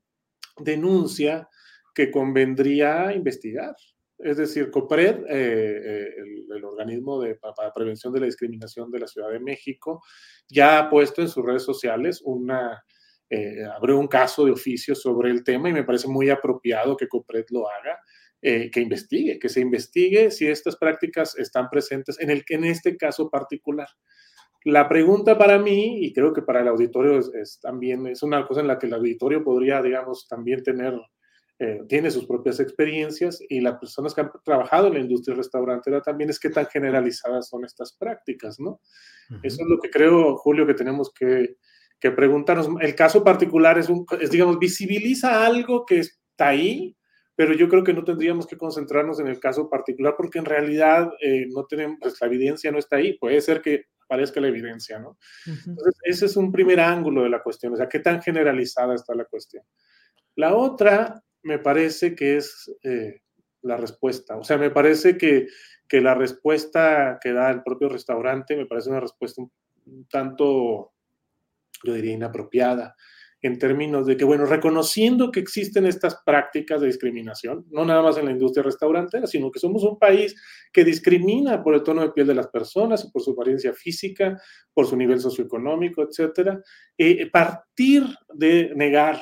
denuncia 0.58 1.50
que 1.94 2.12
convendría 2.12 3.14
investigar. 3.14 3.76
Es 4.18 4.38
decir, 4.38 4.72
COPRED, 4.72 5.26
eh, 5.28 5.28
eh, 5.30 6.10
el, 6.56 6.64
organismo 6.64 7.22
de, 7.22 7.36
para 7.36 7.74
prevención 7.74 8.14
de 8.14 8.22
la 8.22 8.26
discriminación 8.28 8.90
de 8.90 9.00
la 9.00 9.08
Ciudad 9.08 9.30
de 9.30 9.40
México, 9.40 10.02
ya 10.48 10.80
ha 10.80 10.90
puesto 10.90 11.22
en 11.22 11.28
sus 11.28 11.44
redes 11.44 11.64
sociales 11.64 12.22
una, 12.24 12.84
eh, 13.30 13.66
abrió 13.66 13.98
un 13.98 14.08
caso 14.08 14.46
de 14.46 14.52
oficio 14.52 14.94
sobre 14.96 15.32
el 15.32 15.44
tema 15.44 15.70
y 15.70 15.74
me 15.74 15.84
parece 15.84 16.08
muy 16.08 16.30
apropiado 16.30 16.96
que 16.96 17.08
COPRED 17.08 17.46
lo 17.50 17.68
haga, 17.70 18.00
eh, 18.42 18.70
que 18.70 18.82
investigue, 18.82 19.40
que 19.40 19.50
se 19.50 19.62
investigue 19.62 20.30
si 20.30 20.48
estas 20.48 20.76
prácticas 20.76 21.36
están 21.38 21.68
presentes 21.70 22.20
en, 22.20 22.30
el, 22.30 22.44
en 22.50 22.66
este 22.66 22.96
caso 22.98 23.30
particular. 23.30 23.88
La 24.64 24.88
pregunta 24.88 25.38
para 25.38 25.58
mí, 25.58 26.06
y 26.06 26.14
creo 26.14 26.34
que 26.34 26.42
para 26.42 26.62
el 26.62 26.68
auditorio 26.68 27.20
es, 27.20 27.60
también, 27.60 28.08
es 28.08 28.24
una 28.24 28.46
cosa 28.48 28.62
en 28.62 28.68
la 28.68 28.78
que 28.78 28.88
el 28.88 28.94
auditorio 28.94 29.44
podría, 29.44 29.82
digamos, 29.82 30.28
también 30.28 30.64
tener, 30.64 30.94
eh, 31.60 31.82
tiene 31.88 32.12
sus 32.12 32.26
propias 32.26 32.60
experiencias 32.60 33.40
y 33.48 33.62
las 33.62 33.80
personas 33.80 34.14
que 34.14 34.22
han 34.22 34.32
trabajado 34.44 34.88
en 34.88 34.94
la 34.94 35.00
industria 35.00 35.36
restaurantera 35.36 36.02
también 36.02 36.30
es 36.30 36.40
qué 36.40 36.50
tan 36.50 36.66
generalizadas 36.66 37.48
son 37.48 37.64
estas 37.64 37.96
prácticas, 37.98 38.60
¿no? 38.60 38.80
Eso 39.44 39.62
es 39.62 39.68
lo 39.68 39.80
que 39.80 39.90
creo, 39.90 40.36
Julio, 40.38 40.68
que 40.68 40.74
tenemos 40.74 41.12
que, 41.14 41.58
que 42.00 42.12
preguntarnos. 42.12 42.70
El 42.82 42.96
caso 42.96 43.24
particular 43.24 43.78
es, 43.78 43.90
un, 43.90 44.06
digamos, 44.32 44.60
visibiliza 44.60 45.46
algo 45.46 45.86
que 45.86 46.00
está 46.00 46.50
ahí, 46.50 46.96
pero 47.36 47.54
yo 47.54 47.68
creo 47.68 47.84
que 47.84 47.94
no 47.94 48.04
tendríamos 48.04 48.48
que 48.48 48.58
concentrarnos 48.58 49.20
en 49.20 49.28
el 49.28 49.40
caso 49.40 49.70
particular 49.70 50.16
porque 50.18 50.40
en 50.40 50.46
realidad 50.46 51.10
eh, 51.22 51.48
no 51.50 51.66
tenemos, 51.66 51.98
pues 52.00 52.16
la 52.22 52.28
evidencia 52.28 52.72
no 52.72 52.80
está 52.80 52.98
ahí. 52.98 53.18
Puede 53.18 53.42
ser 53.42 53.62
que 53.62 53.86
aparezca 54.06 54.40
la 54.40 54.48
evidencia, 54.48 55.00
¿no? 55.00 55.18
Entonces, 55.46 55.96
ese 56.04 56.26
es 56.28 56.38
un 56.38 56.52
primer 56.52 56.80
ángulo 56.80 57.24
de 57.24 57.30
la 57.30 57.42
cuestión, 57.42 57.74
o 57.74 57.76
sea, 57.76 57.90
qué 57.90 58.00
tan 58.00 58.22
generalizada 58.22 58.96
está 58.96 59.16
la 59.16 59.26
cuestión. 59.26 59.64
La 60.36 60.56
otra, 60.56 61.24
me 61.44 61.60
parece 61.60 62.16
que 62.16 62.38
es 62.38 62.72
eh, 62.84 63.22
la 63.62 63.78
respuesta, 63.78 64.38
o 64.38 64.44
sea, 64.44 64.58
me 64.58 64.70
parece 64.70 65.18
que, 65.18 65.48
que 65.88 66.02
la 66.02 66.14
respuesta 66.14 67.18
que 67.22 67.34
da 67.34 67.50
el 67.50 67.64
propio 67.64 67.90
restaurante 67.90 68.56
me 68.56 68.66
parece 68.66 68.90
una 68.90 69.00
respuesta 69.00 69.42
un 69.42 70.08
tanto 70.08 70.95
yo 71.84 71.94
diría 71.94 72.14
inapropiada, 72.14 72.96
en 73.42 73.60
términos 73.60 74.08
de 74.08 74.18
que, 74.18 74.26
bueno, 74.26 74.46
reconociendo 74.46 75.32
que 75.32 75.40
existen 75.40 75.86
estas 75.86 76.18
prácticas 76.26 76.82
de 76.82 76.88
discriminación, 76.88 77.66
no 77.70 77.86
nada 77.86 78.02
más 78.02 78.18
en 78.18 78.26
la 78.26 78.32
industria 78.32 78.64
restaurantera, 78.64 79.28
sino 79.28 79.52
que 79.52 79.60
somos 79.60 79.84
un 79.84 80.00
país 80.00 80.36
que 80.74 80.84
discrimina 80.84 81.62
por 81.62 81.76
el 81.76 81.84
tono 81.84 82.02
de 82.02 82.12
piel 82.12 82.26
de 82.26 82.34
las 82.34 82.48
personas, 82.48 83.10
por 83.12 83.22
su 83.22 83.32
apariencia 83.32 83.72
física, 83.74 84.42
por 84.74 84.88
su 84.88 84.98
nivel 84.98 85.20
socioeconómico, 85.20 86.02
etcétera, 86.02 86.60
eh, 86.98 87.30
partir 87.30 88.04
de 88.34 88.72
negar 88.76 89.22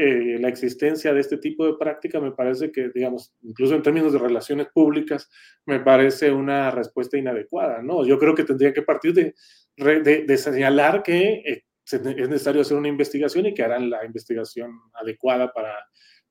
eh, 0.00 0.38
la 0.38 0.48
existencia 0.48 1.12
de 1.12 1.18
este 1.18 1.38
tipo 1.38 1.66
de 1.66 1.74
práctica 1.76 2.20
me 2.20 2.30
parece 2.30 2.70
que, 2.70 2.90
digamos, 2.94 3.34
incluso 3.42 3.74
en 3.74 3.82
términos 3.82 4.12
de 4.12 4.20
relaciones 4.20 4.68
públicas, 4.72 5.28
me 5.66 5.80
parece 5.80 6.30
una 6.30 6.70
respuesta 6.70 7.18
inadecuada, 7.18 7.82
¿no? 7.82 8.06
Yo 8.06 8.16
creo 8.20 8.36
que 8.36 8.44
tendría 8.44 8.72
que 8.72 8.82
partir 8.82 9.12
de, 9.12 9.34
de, 9.76 10.36
señalar 10.36 11.02
que 11.02 11.42
eh, 11.44 11.64
es 11.92 12.28
necesario 12.28 12.60
hacer 12.60 12.76
una 12.76 12.88
investigación 12.88 13.46
y 13.46 13.54
que 13.54 13.62
harán 13.62 13.90
la 13.90 14.04
investigación 14.04 14.72
adecuada 14.94 15.52
para 15.52 15.74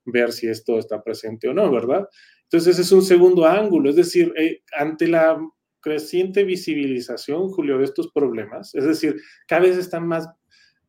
ver 0.04 0.32
si 0.32 0.48
esto 0.48 0.78
está 0.78 1.02
presente 1.02 1.48
o 1.48 1.54
no, 1.54 1.70
¿verdad? 1.70 2.08
Entonces 2.44 2.78
es 2.78 2.92
un 2.92 3.02
segundo 3.02 3.46
ángulo, 3.46 3.90
es 3.90 3.96
decir, 3.96 4.32
eh, 4.36 4.62
ante 4.76 5.06
la 5.06 5.38
creciente 5.80 6.44
visibilización, 6.44 7.48
Julio, 7.48 7.78
de 7.78 7.84
estos 7.84 8.10
problemas, 8.12 8.74
es 8.74 8.84
decir, 8.84 9.16
cada 9.46 9.62
vez 9.62 9.76
están 9.76 10.06
más, 10.06 10.28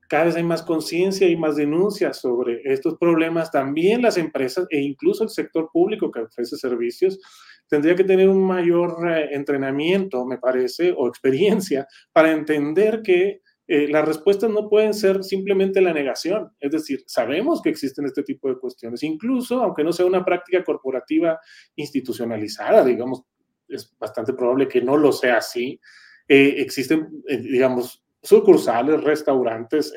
cada 0.08 0.25
vez 0.25 0.36
hay 0.36 0.43
más 0.43 0.63
conciencia 0.63 1.27
y 1.27 1.36
más 1.36 1.55
denuncias 1.58 2.17
sobre 2.19 2.62
estos 2.63 2.97
problemas, 2.97 3.51
también 3.51 4.01
las 4.01 4.17
empresas 4.17 4.65
e 4.69 4.79
incluso 4.79 5.23
el 5.23 5.29
sector 5.29 5.69
público 5.71 6.12
que 6.12 6.21
ofrece 6.21 6.55
servicios 6.58 7.19
tendría 7.67 7.95
que 7.95 8.03
tener 8.03 8.27
un 8.27 8.45
mayor 8.45 9.08
eh, 9.08 9.29
entrenamiento, 9.32 10.25
me 10.25 10.39
parece, 10.39 10.93
o 10.97 11.08
experiencia 11.08 11.88
para 12.12 12.32
entender 12.32 13.01
que 13.03 13.41
eh, 13.71 13.88
las 13.88 14.03
respuestas 14.03 14.49
no 14.49 14.67
pueden 14.67 14.95
ser 14.95 15.23
simplemente 15.23 15.79
la 15.79 15.93
negación. 15.93 16.51
Es 16.60 16.71
decir, 16.71 17.03
sabemos 17.05 17.62
que 17.62 17.69
existen 17.69 18.03
este 18.05 18.23
tipo 18.23 18.49
de 18.49 18.58
cuestiones, 18.58 19.03
incluso 19.03 19.62
aunque 19.62 19.84
no 19.84 19.93
sea 19.93 20.08
una 20.08 20.25
práctica 20.25 20.63
corporativa 20.63 21.39
institucionalizada, 21.75 22.84
digamos, 22.84 23.21
es 23.67 23.96
bastante 24.00 24.33
probable 24.33 24.67
que 24.67 24.81
no 24.81 24.98
lo 24.98 25.12
sea 25.12 25.37
así. 25.37 25.79
Eh, 26.27 26.56
existen, 26.58 27.21
eh, 27.27 27.37
digamos, 27.37 28.04
sucursales, 28.23 29.04
restaurantes, 29.04 29.94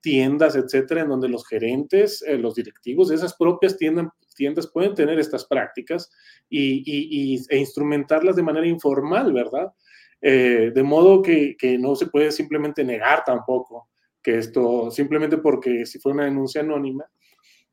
tiendas, 0.00 0.56
etcétera, 0.56 1.02
en 1.02 1.08
donde 1.08 1.28
los 1.28 1.46
gerentes, 1.46 2.24
los 2.38 2.54
directivos 2.54 3.08
de 3.08 3.16
esas 3.16 3.34
propias 3.34 3.76
tiendas, 3.76 4.08
tiendas 4.34 4.70
pueden 4.70 4.94
tener 4.94 5.18
estas 5.18 5.46
prácticas 5.46 6.10
y, 6.48 7.40
e 7.48 7.56
instrumentarlas 7.56 8.36
de 8.36 8.42
manera 8.42 8.66
informal, 8.66 9.32
¿verdad? 9.32 9.72
Eh, 10.24 10.70
de 10.72 10.82
modo 10.84 11.20
que, 11.20 11.56
no 11.80 11.96
se 11.96 12.06
puede 12.06 12.30
simplemente 12.30 12.84
negar 12.84 13.24
tampoco 13.24 13.88
que 14.22 14.38
esto, 14.38 14.88
simplemente 14.92 15.36
porque 15.38 15.84
si 15.84 15.98
fue 15.98 16.12
una 16.12 16.24
denuncia 16.24 16.60
anónima, 16.60 17.04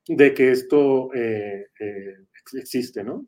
de 0.08 0.34
que 0.34 0.52
esto 0.52 1.14
eh, 1.14 1.68
eh, 1.80 2.16
existe, 2.54 3.04
¿no? 3.04 3.28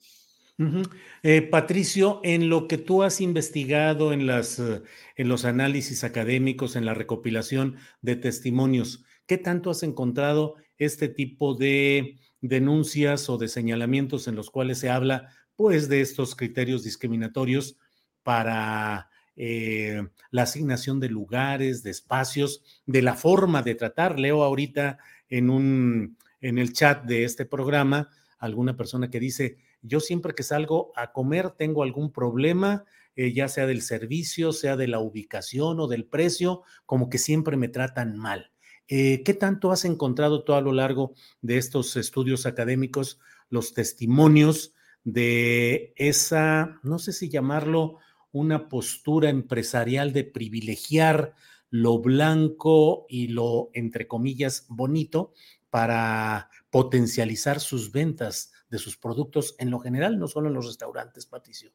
Patricio, 1.50 2.20
en 2.24 2.50
lo 2.50 2.68
que 2.68 2.78
tú 2.78 3.02
has 3.02 3.20
investigado 3.20 4.14
en, 4.14 4.28
las, 4.28 4.60
en 4.60 5.28
los 5.28 5.46
análisis 5.46 6.04
académicos, 6.04 6.76
en 6.76 6.86
la 6.86 6.94
recopilación 6.94 7.78
de 8.02 8.16
testimonios, 8.16 9.04
¿qué 9.26 9.40
tanto 9.40 9.72
has 9.72 9.82
encontrado 9.82 10.56
este 10.78 11.08
tipo 11.08 11.56
de 11.56 12.16
denuncias 12.42 13.30
o 13.30 13.38
de 13.38 13.48
señalamientos 13.48 14.28
en 14.28 14.36
los 14.36 14.50
cuales 14.50 14.80
se 14.80 14.90
habla, 14.90 15.30
pues, 15.56 15.90
de 15.90 16.02
estos 16.02 16.36
criterios 16.36 16.84
discriminatorios 16.84 17.78
para 18.24 19.11
la 19.36 20.44
asignación 20.44 21.00
de 21.00 21.10
lugares, 21.10 21.84
de 21.84 21.92
espacios, 21.92 22.64
de 22.86 23.02
la 23.02 23.16
forma 23.16 23.62
de 23.64 23.76
tratar? 23.76 24.20
Leo 24.20 24.44
ahorita 24.44 25.00
en 25.30 25.50
un 25.50 26.18
en 26.42 26.58
el 26.58 26.74
chat 26.74 27.06
de 27.06 27.24
este 27.24 27.46
programa 27.46 28.10
alguna 28.42 28.76
persona 28.76 29.10
que 29.10 29.20
dice, 29.20 29.58
yo 29.84 30.00
siempre 30.00 30.34
que 30.34 30.44
salgo 30.44 30.92
a 30.96 31.14
comer 31.14 31.52
tengo 31.52 31.84
algún 31.84 32.12
problema, 32.12 32.86
eh, 33.16 33.34
ya 33.34 33.48
sea 33.48 33.68
del 33.68 33.84
servicio, 33.84 34.52
sea 34.52 34.76
de 34.76 34.88
la 34.88 35.00
ubicación 35.00 35.80
o 35.80 35.88
del 35.88 36.06
precio, 36.06 36.64
como 36.86 37.10
que 37.10 37.20
siempre 37.20 37.56
me 37.56 37.68
tratan 37.68 38.18
mal. 38.18 38.52
Eh, 38.88 39.22
¿Qué 39.24 39.36
tanto 39.36 39.72
has 39.72 39.86
encontrado 39.86 40.44
tú 40.44 40.54
a 40.54 40.62
lo 40.62 40.74
largo 40.74 41.14
de 41.42 41.58
estos 41.58 41.96
estudios 41.96 42.46
académicos 42.46 43.20
los 43.50 43.74
testimonios 43.74 44.74
de 45.04 45.94
esa, 45.96 46.80
no 46.84 47.00
sé 47.00 47.14
si 47.14 47.30
llamarlo 47.30 47.98
una 48.32 48.70
postura 48.70 49.30
empresarial 49.30 50.14
de 50.14 50.24
privilegiar 50.24 51.34
lo 51.70 52.00
blanco 52.00 53.06
y 53.10 53.30
lo, 53.30 53.70
entre 53.74 54.08
comillas, 54.08 54.66
bonito, 54.70 55.34
para 55.70 56.50
potencializar 56.70 57.60
sus 57.60 57.92
ventas 57.92 58.52
de 58.70 58.78
sus 58.78 58.98
productos 58.98 59.56
en 59.58 59.72
lo 59.72 59.80
general, 59.80 60.20
no 60.20 60.28
solo 60.28 60.50
en 60.50 60.54
los 60.54 60.68
restaurantes, 60.68 61.26
Patricio? 61.26 61.72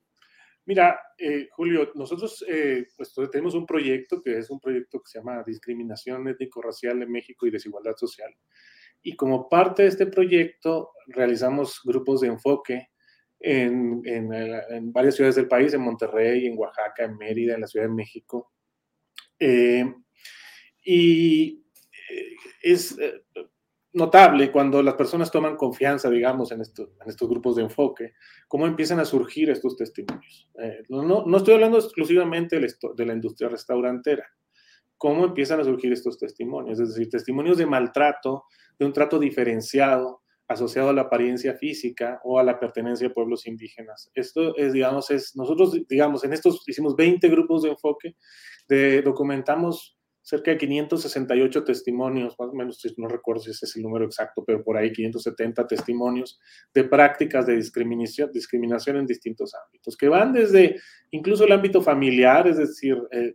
Mira, 0.66 0.98
eh, 1.16 1.48
Julio, 1.52 1.92
nosotros 1.94 2.44
eh, 2.48 2.88
pues, 2.96 3.14
tenemos 3.30 3.54
un 3.54 3.64
proyecto 3.64 4.20
que 4.20 4.38
es 4.38 4.50
un 4.50 4.58
proyecto 4.58 5.00
que 5.00 5.10
se 5.10 5.18
llama 5.18 5.44
Discriminación 5.46 6.26
Étnico-Racial 6.26 7.02
en 7.02 7.10
México 7.10 7.46
y 7.46 7.50
Desigualdad 7.50 7.94
Social. 7.96 8.34
Y 9.00 9.14
como 9.14 9.48
parte 9.48 9.84
de 9.84 9.88
este 9.88 10.06
proyecto 10.06 10.90
realizamos 11.06 11.80
grupos 11.84 12.20
de 12.20 12.28
enfoque 12.28 12.88
en, 13.40 14.02
en, 14.04 14.92
varias 14.92 15.14
ciudades 15.14 15.36
del 15.36 15.48
país, 15.48 15.74
en 15.74 15.82
Monterrey, 15.82 16.46
en 16.46 16.58
Oaxaca, 16.58 17.04
en 17.04 17.16
Mérida, 17.16 17.54
en 17.54 17.60
la 17.60 17.66
Ciudad 17.66 17.86
de 17.86 17.94
México. 17.94 18.52
Eh, 19.38 19.84
y 20.84 21.62
es, 22.62 22.96
notable 23.96 24.52
cuando 24.52 24.82
las 24.82 24.94
personas 24.94 25.30
toman 25.30 25.56
confianza, 25.56 26.10
digamos, 26.10 26.52
en, 26.52 26.60
en 26.60 27.08
estos 27.08 27.28
grupos 27.28 27.56
de 27.56 27.62
enfoque, 27.62 28.12
cómo 28.46 28.66
empiezan 28.66 29.00
a 29.00 29.06
surgir 29.06 29.48
estos 29.48 29.74
testimonios. 29.74 30.50
Eh, 30.62 30.82
no, 30.90 31.24
no, 31.24 31.36
estoy 31.36 31.54
hablando 31.54 31.78
exclusivamente 31.78 32.60
de 32.60 33.06
la 33.06 33.14
industria 33.14 33.48
restaurantera, 33.48 34.26
cómo 34.98 35.24
empiezan 35.24 35.60
a 35.60 35.64
surgir 35.64 35.94
estos 35.94 36.18
testimonios, 36.18 36.78
es 36.78 36.90
decir, 36.90 37.08
testimonios 37.08 37.56
de 37.56 37.64
maltrato, 37.64 38.44
de 38.78 38.84
un 38.84 38.92
trato 38.92 39.18
diferenciado 39.18 40.22
asociado 40.48 40.90
a 40.90 40.92
la 40.92 41.02
apariencia 41.02 41.54
física 41.54 42.20
o 42.24 42.38
a 42.38 42.44
la 42.44 42.58
pertenencia 42.58 43.08
a 43.08 43.12
pueblos 43.12 43.46
indígenas. 43.46 44.10
Esto 44.14 44.56
es, 44.56 44.72
digamos, 44.72 45.10
es, 45.10 45.34
nosotros, 45.36 45.76
digamos, 45.88 46.24
en 46.24 46.32
estos 46.32 46.62
hicimos 46.66 46.94
20 46.94 47.28
grupos 47.28 47.62
de 47.62 47.70
enfoque, 47.70 48.16
documentamos 49.04 49.96
cerca 50.26 50.50
de 50.50 50.58
568 50.58 51.62
testimonios, 51.62 52.34
más 52.36 52.48
o 52.48 52.52
menos, 52.52 52.82
no 52.96 53.06
recuerdo 53.06 53.42
si 53.42 53.50
ese 53.50 53.64
es 53.64 53.76
el 53.76 53.82
número 53.82 54.06
exacto, 54.06 54.42
pero 54.44 54.64
por 54.64 54.76
ahí 54.76 54.92
570 54.92 55.68
testimonios 55.68 56.40
de 56.74 56.82
prácticas 56.82 57.46
de 57.46 57.54
discriminación, 57.54 58.32
discriminación 58.32 58.96
en 58.96 59.06
distintos 59.06 59.54
ámbitos, 59.54 59.96
que 59.96 60.08
van 60.08 60.32
desde 60.32 60.80
incluso 61.12 61.44
el 61.44 61.52
ámbito 61.52 61.80
familiar, 61.80 62.48
es 62.48 62.56
decir, 62.56 63.00
eh, 63.12 63.34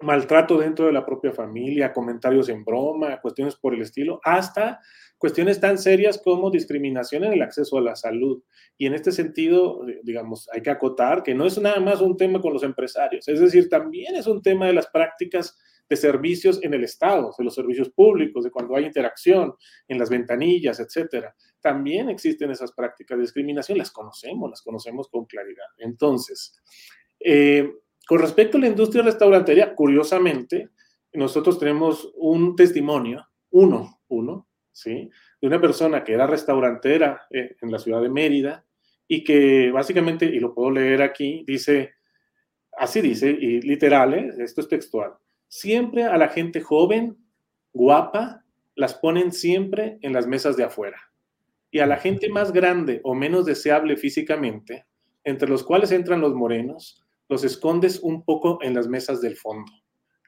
maltrato 0.00 0.58
dentro 0.58 0.86
de 0.86 0.92
la 0.92 1.04
propia 1.04 1.32
familia, 1.32 1.92
comentarios 1.92 2.48
en 2.48 2.64
broma, 2.64 3.20
cuestiones 3.20 3.56
por 3.56 3.74
el 3.74 3.82
estilo, 3.82 4.20
hasta 4.22 4.80
cuestiones 5.18 5.60
tan 5.60 5.78
serias 5.78 6.20
como 6.22 6.50
discriminación 6.50 7.24
en 7.24 7.32
el 7.32 7.42
acceso 7.42 7.78
a 7.78 7.82
la 7.82 7.96
salud. 7.96 8.42
Y 8.76 8.86
en 8.86 8.94
este 8.94 9.12
sentido, 9.12 9.84
digamos, 10.02 10.48
hay 10.52 10.62
que 10.62 10.70
acotar 10.70 11.22
que 11.22 11.34
no 11.34 11.46
es 11.46 11.58
nada 11.58 11.80
más 11.80 12.00
un 12.00 12.16
tema 12.16 12.40
con 12.40 12.52
los 12.52 12.62
empresarios, 12.62 13.26
es 13.28 13.40
decir, 13.40 13.68
también 13.68 14.16
es 14.16 14.26
un 14.26 14.42
tema 14.42 14.66
de 14.66 14.74
las 14.74 14.86
prácticas 14.88 15.56
de 15.88 15.96
servicios 15.96 16.58
en 16.62 16.74
el 16.74 16.84
Estado, 16.84 17.32
de 17.38 17.44
los 17.44 17.54
servicios 17.54 17.90
públicos, 17.90 18.44
de 18.44 18.50
cuando 18.50 18.74
hay 18.76 18.84
interacción 18.84 19.54
en 19.86 19.98
las 19.98 20.10
ventanillas, 20.10 20.80
etcétera. 20.80 21.34
También 21.60 22.10
existen 22.10 22.50
esas 22.50 22.72
prácticas 22.72 23.16
de 23.16 23.22
discriminación, 23.22 23.78
las 23.78 23.92
conocemos, 23.92 24.50
las 24.50 24.62
conocemos 24.62 25.08
con 25.08 25.26
claridad. 25.26 25.66
Entonces, 25.78 26.60
eh, 27.20 27.72
con 28.06 28.20
respecto 28.20 28.56
a 28.56 28.60
la 28.60 28.68
industria 28.68 29.02
restaurantería, 29.02 29.74
curiosamente, 29.74 30.70
nosotros 31.12 31.58
tenemos 31.58 32.12
un 32.16 32.54
testimonio, 32.54 33.26
uno, 33.50 34.00
uno, 34.08 34.46
¿sí? 34.70 35.10
De 35.40 35.46
una 35.46 35.60
persona 35.60 36.04
que 36.04 36.12
era 36.12 36.26
restaurantera 36.26 37.26
eh, 37.30 37.56
en 37.60 37.72
la 37.72 37.78
ciudad 37.78 38.02
de 38.02 38.10
Mérida 38.10 38.64
y 39.08 39.24
que 39.24 39.70
básicamente, 39.72 40.26
y 40.26 40.38
lo 40.38 40.54
puedo 40.54 40.70
leer 40.70 41.02
aquí, 41.02 41.44
dice, 41.46 41.94
así 42.78 43.00
dice, 43.00 43.30
y 43.30 43.60
literal, 43.62 44.14
¿eh? 44.14 44.30
esto 44.38 44.60
es 44.60 44.68
textual, 44.68 45.14
siempre 45.48 46.04
a 46.04 46.16
la 46.16 46.28
gente 46.28 46.60
joven, 46.60 47.16
guapa, 47.72 48.44
las 48.74 48.94
ponen 48.94 49.32
siempre 49.32 49.98
en 50.02 50.12
las 50.12 50.26
mesas 50.26 50.56
de 50.56 50.64
afuera. 50.64 51.00
Y 51.70 51.80
a 51.80 51.86
la 51.86 51.96
gente 51.96 52.28
más 52.28 52.52
grande 52.52 53.00
o 53.02 53.14
menos 53.14 53.46
deseable 53.46 53.96
físicamente, 53.96 54.86
entre 55.24 55.48
los 55.48 55.64
cuales 55.64 55.90
entran 55.92 56.20
los 56.20 56.34
morenos, 56.34 57.05
los 57.28 57.44
escondes 57.44 58.00
un 58.00 58.24
poco 58.24 58.58
en 58.62 58.74
las 58.74 58.88
mesas 58.88 59.20
del 59.20 59.36
fondo. 59.36 59.72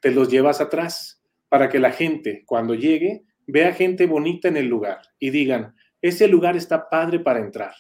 Te 0.01 0.11
los 0.11 0.29
llevas 0.29 0.61
atrás 0.61 1.23
para 1.49 1.69
que 1.69 1.79
la 1.79 1.93
gente, 1.93 2.45
cuando 2.47 2.75
llegue, 2.75 3.25
vea 3.47 3.73
gente 3.73 4.07
bonita 4.07 4.49
en 4.49 4.57
el 4.57 4.67
lugar 4.67 5.01
y 5.19 5.31
digan, 5.31 5.75
ese 6.03 6.29
lugar 6.29 6.57
está 6.57 6.89
padre 6.89 7.21
para 7.21 7.41
entrar. 7.41 7.75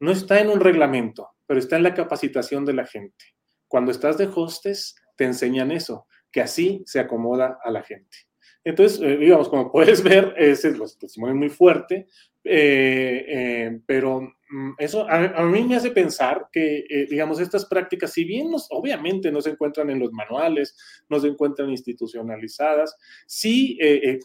No 0.00 0.12
está 0.12 0.40
en 0.40 0.48
un 0.48 0.60
reglamento, 0.60 1.30
pero 1.46 1.58
está 1.58 1.76
en 1.76 1.82
la 1.82 1.94
capacitación 1.94 2.64
de 2.64 2.74
la 2.74 2.86
gente. 2.86 3.24
Cuando 3.66 3.90
estás 3.90 4.18
de 4.18 4.28
hostes, 4.32 4.96
te 5.16 5.24
enseñan 5.24 5.72
eso 5.72 6.06
que 6.30 6.40
así 6.40 6.82
se 6.86 7.00
acomoda 7.00 7.58
a 7.62 7.70
la 7.70 7.82
gente. 7.82 8.28
Entonces, 8.64 9.00
eh, 9.00 9.16
digamos, 9.16 9.48
como 9.48 9.72
puedes 9.72 10.02
ver, 10.04 10.34
ese 10.36 10.68
es 10.68 10.98
testimonio 10.98 11.34
muy 11.34 11.48
fuerte, 11.48 12.06
eh, 12.44 13.24
eh, 13.28 13.80
pero 13.86 14.34
eso 14.78 15.08
a, 15.08 15.44
mí 15.44 15.64
me 15.64 15.76
hace 15.76 15.90
pensar 15.90 16.48
que, 16.50 17.06
digamos, 17.10 17.40
estas 17.40 17.66
prácticas, 17.66 18.12
si 18.12 18.24
bien 18.24 18.50
nos, 18.50 18.66
obviamente 18.70 19.30
no 19.30 19.40
se 19.40 19.50
encuentran 19.50 19.90
en 19.90 19.98
los 19.98 20.12
manuales, 20.12 20.76
no 21.08 21.20
se 21.20 21.28
encuentran 21.28 21.70
institucionalizadas, 21.70 22.96
sí 23.26 23.78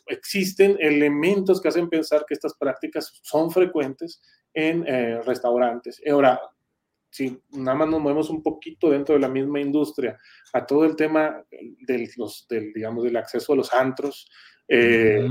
existen 0.07 0.77
elementos 0.79 1.61
que 1.61 1.67
hacen 1.67 1.89
pensar 1.89 2.25
que 2.27 2.33
estas 2.33 2.53
prácticas 2.55 3.19
son 3.21 3.51
frecuentes 3.51 4.21
en 4.53 4.85
restaurantes. 5.25 6.01
Ahora, 6.09 6.39
si 7.13 7.39
nada 7.51 7.77
más 7.77 7.89
nos 7.89 8.01
movemos 8.01 8.29
un 8.31 8.41
poquito 8.41 8.89
dentro 8.89 9.13
de 9.13 9.21
la 9.21 9.29
misma 9.29 9.59
industria 9.59 10.17
a 10.51 10.65
todo 10.65 10.83
el 10.83 10.95
tema 10.95 11.43
del, 11.51 12.09
los, 12.17 12.47
del 12.49 12.73
digamos, 12.73 13.03
del 13.03 13.15
acceso 13.17 13.53
a 13.53 13.55
los 13.55 13.71
antros, 13.71 14.27
eh, 14.67 15.23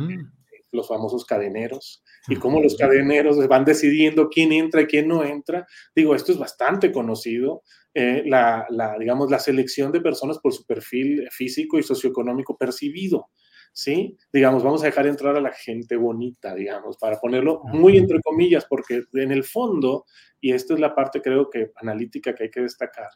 los 0.72 0.88
famosos 0.88 1.24
cadeneros, 1.24 2.02
y 2.28 2.36
cómo 2.36 2.60
los 2.60 2.76
cadeneros 2.76 3.46
van 3.46 3.64
decidiendo 3.64 4.28
quién 4.28 4.52
entra 4.52 4.82
y 4.82 4.86
quién 4.86 5.08
no 5.08 5.24
entra. 5.24 5.66
Digo, 5.94 6.14
esto 6.14 6.32
es 6.32 6.38
bastante 6.38 6.90
conocido, 6.90 7.62
eh, 7.94 8.22
la, 8.26 8.66
la, 8.70 8.98
digamos, 8.98 9.30
la 9.30 9.38
selección 9.38 9.92
de 9.92 10.00
personas 10.00 10.38
por 10.38 10.52
su 10.52 10.64
perfil 10.66 11.28
físico 11.30 11.78
y 11.78 11.82
socioeconómico 11.82 12.56
percibido. 12.56 13.28
¿sí? 13.72 14.16
Digamos, 14.32 14.62
vamos 14.62 14.82
a 14.82 14.86
dejar 14.86 15.06
entrar 15.06 15.36
a 15.36 15.40
la 15.40 15.52
gente 15.52 15.96
bonita, 15.96 16.54
digamos, 16.54 16.96
para 16.98 17.18
ponerlo 17.18 17.62
muy 17.64 17.96
entre 17.96 18.20
comillas, 18.20 18.66
porque 18.68 19.04
en 19.14 19.32
el 19.32 19.44
fondo, 19.44 20.04
y 20.40 20.52
esta 20.52 20.74
es 20.74 20.80
la 20.80 20.94
parte 20.94 21.22
creo 21.22 21.48
que 21.50 21.72
analítica 21.76 22.34
que 22.34 22.44
hay 22.44 22.50
que 22.50 22.60
destacar, 22.60 23.08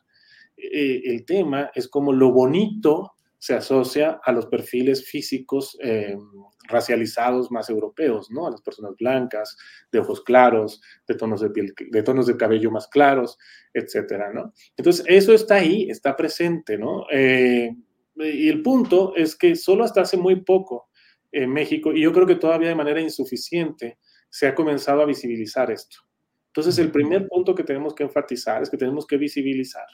eh, 0.57 1.03
el 1.05 1.25
tema 1.25 1.71
es 1.75 1.89
como 1.89 2.13
lo 2.13 2.33
bonito 2.33 3.13
se 3.39 3.55
asocia 3.55 4.19
a 4.25 4.33
los 4.33 4.47
perfiles 4.47 5.07
físicos 5.09 5.77
eh, 5.83 6.17
racializados 6.69 7.51
más 7.51 7.71
europeos, 7.71 8.31
¿no? 8.31 8.47
A 8.47 8.51
las 8.51 8.63
personas 8.63 8.93
blancas, 8.99 9.57
de 9.91 9.99
ojos 9.99 10.23
claros, 10.23 10.81
de 11.07 11.15
tonos 11.15 11.41
de 11.41 11.51
piel, 11.51 11.75
de 11.91 12.03
tonos 12.03 12.27
de 12.27 12.37
cabello 12.37 12.71
más 12.71 12.89
claros, 12.89 13.39
etcétera, 13.73 14.33
¿no? 14.33 14.53
Entonces, 14.77 15.05
eso 15.09 15.33
está 15.33 15.57
ahí, 15.57 15.89
está 15.91 16.17
presente, 16.17 16.79
¿no? 16.79 17.07
Eh, 17.11 17.75
y 18.17 18.49
el 18.49 18.63
punto 18.63 19.15
es 19.15 19.37
que 19.37 19.55
solo 19.57 19.85
hasta 19.85 20.01
hace 20.03 20.17
muy 20.17 20.37
poco 20.43 20.89
en 21.33 21.53
México, 21.53 21.93
y 21.93 22.03
yo 22.03 22.13
creo 22.13 22.27
que 22.27 22.37
todavía 22.37 22.69
de 22.69 22.75
manera 22.75 23.01
insuficiente, 23.01 23.99
se 24.29 24.47
ha 24.47 24.55
comenzado 24.55 25.03
a 25.03 25.07
visibilizar 25.07 25.71
esto. 25.71 25.99
Entonces, 26.49 26.79
el 26.79 26.91
primer 26.91 27.29
punto 27.29 27.55
que 27.55 27.65
tenemos 27.65 27.95
que 27.95 28.05
enfatizar 28.05 28.63
es 28.63 28.71
que 28.71 28.77
tenemos 28.77 29.07
que 29.07 29.19
visibilizar 29.19 29.87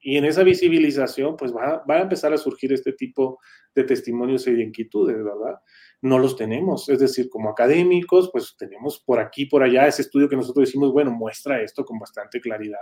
Y 0.00 0.16
en 0.16 0.24
esa 0.24 0.44
visibilización, 0.44 1.36
pues 1.36 1.52
va, 1.52 1.84
va, 1.88 1.96
a 1.96 2.02
empezar 2.02 2.32
a 2.32 2.38
surgir 2.38 2.72
este 2.72 2.92
tipo 2.92 3.40
de 3.74 3.84
testimonios 3.84 4.46
y 4.46 4.52
de 4.52 4.62
inquietudes, 4.62 5.16
¿verdad? 5.16 5.60
No 6.00 6.20
los 6.20 6.36
tenemos, 6.36 6.88
es 6.88 7.00
decir, 7.00 7.28
como 7.28 7.50
académicos, 7.50 8.30
pues 8.32 8.54
tenemos 8.56 9.00
por 9.00 9.18
aquí, 9.18 9.46
por 9.46 9.64
allá, 9.64 9.88
ese 9.88 10.02
estudio 10.02 10.28
que 10.28 10.36
nosotros 10.36 10.68
decimos, 10.68 10.92
bueno, 10.92 11.10
muestra 11.10 11.60
esto 11.60 11.84
con 11.84 11.98
bastante 11.98 12.40
claridad, 12.40 12.78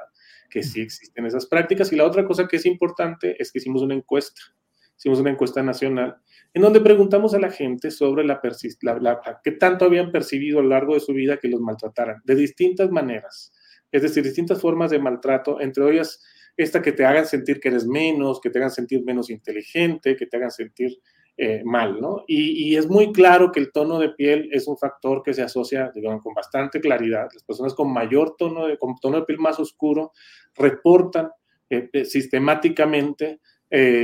que 0.50 0.62
sí 0.62 0.82
existen 0.82 1.24
esas 1.24 1.46
prácticas. 1.46 1.90
Y 1.92 1.96
la 1.96 2.04
otra 2.04 2.26
cosa 2.26 2.46
que 2.46 2.56
es 2.56 2.66
importante 2.66 3.40
es 3.40 3.50
que 3.50 3.58
hicimos 3.58 3.80
una 3.80 3.94
encuesta, 3.94 4.42
hicimos 4.98 5.18
una 5.18 5.30
encuesta 5.30 5.62
nacional, 5.62 6.16
en 6.52 6.60
donde 6.60 6.80
preguntamos 6.80 7.32
a 7.32 7.38
la 7.38 7.50
gente 7.50 7.90
sobre 7.90 8.24
la, 8.24 8.40
la, 8.82 8.98
la 8.98 9.40
qué 9.42 9.52
tanto 9.52 9.86
habían 9.86 10.12
percibido 10.12 10.58
a 10.58 10.62
lo 10.62 10.68
largo 10.68 10.92
de 10.92 11.00
su 11.00 11.14
vida 11.14 11.38
que 11.38 11.48
los 11.48 11.60
maltrataran, 11.60 12.20
de 12.24 12.34
distintas 12.34 12.90
maneras, 12.90 13.52
es 13.90 14.02
decir, 14.02 14.22
distintas 14.22 14.60
formas 14.60 14.90
de 14.90 14.98
maltrato, 14.98 15.60
entre 15.60 15.90
ellas 15.90 16.22
esta 16.56 16.80
que 16.82 16.92
te 16.92 17.04
hagan 17.04 17.26
sentir 17.26 17.60
que 17.60 17.68
eres 17.68 17.86
menos, 17.86 18.40
que 18.40 18.50
te 18.50 18.58
hagan 18.58 18.70
sentir 18.70 19.04
menos 19.04 19.30
inteligente, 19.30 20.16
que 20.16 20.26
te 20.26 20.36
hagan 20.36 20.50
sentir 20.50 20.98
eh, 21.36 21.62
mal, 21.64 22.00
¿no? 22.00 22.24
Y, 22.26 22.76
es 22.76 22.88
muy 22.88 23.12
claro 23.12 23.52
que 23.52 23.60
el 23.60 23.70
tono 23.70 23.98
de 23.98 24.08
piel 24.08 24.48
es 24.52 24.66
un 24.66 24.78
factor 24.78 25.22
que 25.22 25.34
se 25.34 25.42
asocia, 25.42 25.92
con 26.22 26.32
bastante 26.32 26.80
claridad. 26.80 27.28
Las 27.32 27.42
personas 27.42 27.74
con 27.74 27.92
mayor 27.92 28.36
tono 28.38 28.66
de, 28.66 28.78
con 28.78 28.96
tono 28.96 29.18
de 29.18 29.26
piel 29.26 29.38
más 29.38 29.60
oscuro 29.60 30.12
reportan 30.54 31.30
eh, 31.68 31.90
eh 31.92 32.04
sistemáticamente 32.04 33.40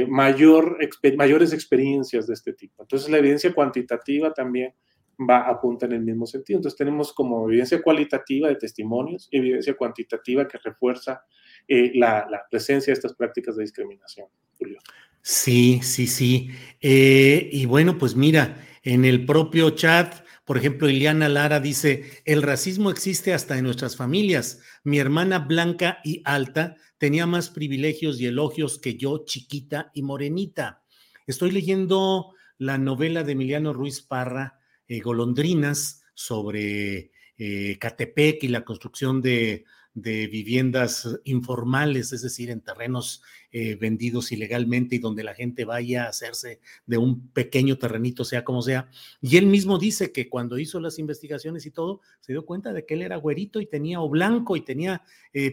mayor, 0.09 0.77
mayores 1.17 1.53
experiencias 1.53 2.27
de 2.27 2.35
este 2.35 2.53
tipo. 2.53 2.83
Entonces, 2.83 3.09
la 3.09 3.19
evidencia 3.19 3.55
cuantitativa 3.55 4.35
también 4.35 4.75
va 5.19 5.49
apunta 5.49 5.87
en 5.87 5.93
el 5.93 6.03
mismo 6.03 6.27
sentido. 6.27 6.59
Entonces, 6.59 6.79
tenemos 6.79 7.13
como 7.13 7.49
evidencia 7.49 7.83
cualitativa 7.83 8.49
de 8.49 8.57
testimonios, 8.57 9.29
evidencia 9.31 9.75
cuantitativa 9.75 10.47
que 10.49 10.59
refuerza 10.59 11.23
eh, 11.69 11.93
la, 11.95 12.27
presencia 12.51 12.93
de 12.93 12.95
estas 12.95 13.15
prácticas 13.15 13.57
de 13.57 13.63
discriminación, 13.63 14.29
Julio. 14.59 14.79
Sí, 15.23 15.81
sí, 15.83 16.07
sí. 16.07 16.51
Eh, 16.81 17.49
y 17.53 17.67
bueno, 17.67 17.99
pues 17.99 18.17
mira, 18.17 18.57
en 18.83 19.05
el 19.05 19.25
propio 19.25 19.71
chat, 19.71 20.25
por 20.45 20.57
ejemplo, 20.57 20.89
Iliana 20.89 21.29
Lara 21.29 21.61
dice, 21.61 22.23
el 22.25 22.43
racismo 22.43 22.91
existe 22.91 23.33
hasta 23.33 23.57
en 23.57 23.65
nuestras 23.65 23.97
familias. 23.97 24.61
Mi 24.83 24.99
hermana 24.99 25.39
blanca 25.39 25.99
y 26.03 26.21
alta 26.25 26.77
tenía 26.99 27.27
más 27.27 27.51
privilegios 27.51 28.21
y 28.21 28.27
elogios 28.27 28.79
que 28.81 28.97
yo, 28.97 29.25
chiquita 29.25 29.93
y 29.95 30.03
morenita. 30.03 30.83
Estoy 31.27 31.53
leyendo 31.53 32.35
la 32.59 32.79
novela 32.79 33.23
de 33.23 33.33
Emiliano 33.33 33.73
Ruiz 33.73 34.03
Parra, 34.03 34.59
eh, 34.93 35.01
Golondrinas, 35.01 36.05
sobre 36.13 37.13
eh, 37.39 37.79
Catepec 37.81 38.45
y 38.45 38.49
la 38.49 38.63
construcción 38.63 39.23
de 39.23 39.65
viviendas 39.95 41.19
informales, 41.25 42.13
es 42.13 42.21
decir, 42.21 42.51
en 42.51 42.61
terrenos 42.61 43.23
eh, 43.53 43.77
vendidos 43.77 44.33
ilegalmente 44.33 44.97
y 44.97 44.99
donde 44.99 45.25
la 45.25 45.35
gente 45.35 45.65
vaya 45.65 46.05
a 46.05 46.09
hacerse 46.11 46.61
de 46.85 46.99
un 46.99 47.31
pequeño 47.31 47.79
terrenito, 47.79 48.23
sea 48.23 48.45
como 48.45 48.61
sea. 48.61 48.91
Y 49.23 49.39
él 49.39 49.47
mismo 49.47 49.79
dice 49.79 50.13
que 50.13 50.29
cuando 50.29 50.59
hizo 50.59 50.79
las 50.79 50.99
investigaciones 50.99 51.65
y 51.65 51.71
todo, 51.71 52.03
se 52.21 52.35
dio 52.35 52.45
cuenta 52.45 52.75
de 52.75 52.85
que 52.85 52.93
él 52.93 53.01
era 53.01 53.17
güerito 53.17 53.63
y 53.63 53.67
tenía 53.67 53.99
o 54.03 54.11
blanco 54.11 54.59
y 54.59 54.61
tenía 54.61 55.03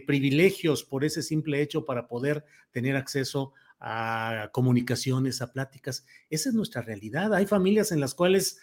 privilegios 0.06 0.84
por 0.84 1.02
ese 1.02 1.22
simple 1.22 1.62
hecho 1.62 1.86
para 1.86 2.08
poder 2.08 2.44
tener 2.72 2.94
acceso 2.94 3.54
a 3.80 4.50
comunicaciones, 4.52 5.40
a 5.40 5.50
pláticas. 5.50 6.04
Esa 6.28 6.50
es 6.50 6.54
nuestra 6.54 6.82
realidad. 6.82 7.32
Hay 7.32 7.46
familias 7.46 7.90
en 7.90 8.00
las 8.00 8.14
cuales 8.14 8.60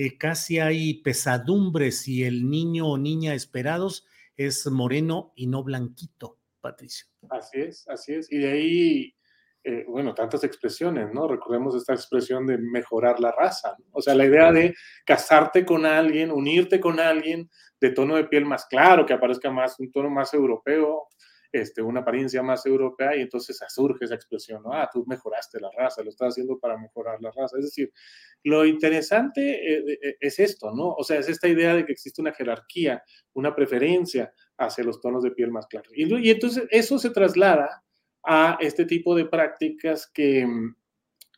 eh, 0.00 0.16
casi 0.16 0.60
hay 0.60 1.02
pesadumbres 1.02 2.06
y 2.06 2.22
el 2.22 2.48
niño 2.48 2.86
o 2.86 2.96
niña 2.96 3.34
esperados 3.34 4.06
es 4.36 4.64
moreno 4.68 5.32
y 5.34 5.48
no 5.48 5.64
blanquito, 5.64 6.38
Patricio. 6.60 7.08
Así 7.30 7.58
es, 7.58 7.84
así 7.88 8.14
es. 8.14 8.30
Y 8.30 8.38
de 8.38 8.48
ahí, 8.52 9.16
eh, 9.64 9.84
bueno, 9.88 10.14
tantas 10.14 10.44
expresiones, 10.44 11.12
¿no? 11.12 11.26
Recordemos 11.26 11.74
esta 11.74 11.94
expresión 11.94 12.46
de 12.46 12.58
mejorar 12.58 13.18
la 13.18 13.32
raza. 13.32 13.76
O 13.90 14.00
sea, 14.00 14.14
la 14.14 14.26
idea 14.26 14.52
de 14.52 14.72
casarte 15.04 15.66
con 15.66 15.84
alguien, 15.84 16.30
unirte 16.30 16.78
con 16.78 17.00
alguien 17.00 17.50
de 17.80 17.90
tono 17.90 18.14
de 18.14 18.28
piel 18.28 18.44
más 18.44 18.66
claro, 18.66 19.04
que 19.04 19.14
aparezca 19.14 19.50
más, 19.50 19.80
un 19.80 19.90
tono 19.90 20.10
más 20.10 20.32
europeo, 20.32 21.08
este, 21.50 21.80
una 21.80 22.00
apariencia 22.00 22.42
más 22.42 22.66
europea 22.66 23.16
y 23.16 23.22
entonces 23.22 23.58
surge 23.68 24.04
esa 24.04 24.14
expresión, 24.14 24.62
¿no? 24.62 24.72
Ah, 24.72 24.88
tú 24.92 25.04
mejoraste 25.06 25.60
la 25.60 25.70
raza, 25.76 26.02
lo 26.02 26.10
estás 26.10 26.28
haciendo 26.28 26.58
para 26.58 26.76
mejorar 26.76 27.20
la 27.20 27.30
raza. 27.30 27.56
Es 27.58 27.64
decir, 27.64 27.92
lo 28.44 28.66
interesante 28.66 29.40
eh, 29.40 29.98
eh, 30.02 30.16
es 30.20 30.38
esto, 30.38 30.72
¿no? 30.74 30.88
O 30.90 31.02
sea, 31.04 31.18
es 31.18 31.28
esta 31.28 31.48
idea 31.48 31.74
de 31.74 31.86
que 31.86 31.92
existe 31.92 32.20
una 32.20 32.32
jerarquía, 32.32 33.02
una 33.32 33.54
preferencia 33.54 34.32
hacia 34.58 34.84
los 34.84 35.00
tonos 35.00 35.22
de 35.22 35.30
piel 35.30 35.50
más 35.50 35.66
claros. 35.66 35.90
Y, 35.94 36.04
y 36.26 36.30
entonces 36.30 36.64
eso 36.70 36.98
se 36.98 37.10
traslada 37.10 37.82
a 38.24 38.58
este 38.60 38.84
tipo 38.84 39.14
de 39.14 39.24
prácticas 39.24 40.06
que, 40.06 40.46
mm, 40.46 40.76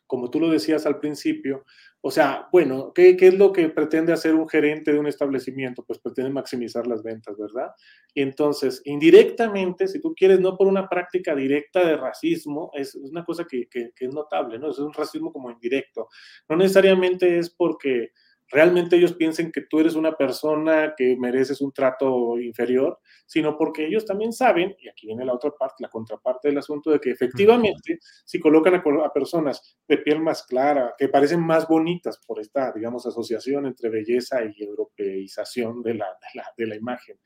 como 0.07 0.29
tú 0.29 0.41
lo 0.41 0.49
decías 0.49 0.85
al 0.85 0.99
principio, 0.99 1.63
o 2.03 2.09
sea, 2.09 2.47
bueno, 2.51 2.91
¿qué, 2.93 3.15
¿qué, 3.15 3.27
es 3.27 3.33
lo 3.35 3.53
que 3.53 3.69
pretende 3.69 4.11
hacer 4.11 4.33
un 4.33 4.49
gerente 4.49 4.91
de 4.91 4.99
un 4.99 5.05
establecimiento? 5.05 5.83
Pues 5.85 5.99
pretende 5.99 6.31
maximizar 6.31 6.87
las 6.87 7.03
ventas, 7.03 7.37
¿verdad? 7.37 7.71
Y 8.15 8.23
entonces, 8.23 8.81
indirectamente, 8.85 9.87
si 9.87 10.01
tú 10.01 10.15
quieres, 10.15 10.39
no 10.39 10.57
por 10.57 10.67
una 10.67 10.89
práctica 10.89 11.35
directa 11.35 11.85
de 11.85 11.97
racismo, 11.97 12.71
es, 12.73 12.95
una 12.95 13.23
cosa 13.23 13.45
que 13.47 13.67
es 13.71 14.13
notable, 14.13 14.57
¿no? 14.57 14.71
Es 14.71 14.79
un 14.79 14.93
racismo 14.93 15.31
como 15.31 15.51
indirecto. 15.51 16.07
No 16.49 16.55
necesariamente 16.55 17.37
es 17.37 17.51
porque 17.51 18.11
realmente 18.51 18.95
ellos 18.95 19.13
piensen 19.13 19.51
que 19.51 19.61
tú 19.61 19.79
eres 19.79 19.95
una 19.95 20.15
persona 20.15 20.93
que 20.95 21.15
mereces 21.17 21.61
un 21.61 21.71
trato 21.71 22.39
inferior, 22.39 22.99
sino 23.25 23.57
porque 23.57 23.87
ellos 23.87 24.05
también 24.05 24.33
saben, 24.33 24.75
y 24.79 24.89
aquí 24.89 25.07
viene 25.07 25.25
la 25.25 25.33
otra 25.33 25.51
parte, 25.51 25.75
la 25.79 25.89
contraparte 25.89 26.49
del 26.49 26.57
asunto, 26.57 26.91
de 26.91 26.99
que 26.99 27.11
efectivamente 27.11 27.99
si 28.25 28.39
colocan 28.39 28.75
a, 28.75 29.13
personas 29.13 29.77
de 29.87 29.97
piel 29.97 30.21
más 30.21 30.43
clara, 30.43 30.93
que 30.97 31.07
parecen 31.07 31.41
más 31.41 31.67
bonitas 31.67 32.19
por 32.25 32.39
esta, 32.39 32.71
digamos, 32.73 33.05
asociación 33.05 33.65
entre 33.65 33.89
belleza 33.89 34.39
y 34.43 34.63
europeización 34.63 35.81
de 35.81 35.95
la, 35.95 36.05
de 36.05 36.27
la, 36.35 36.45
de 36.57 36.67
la 36.67 36.75
imagen, 36.75 37.17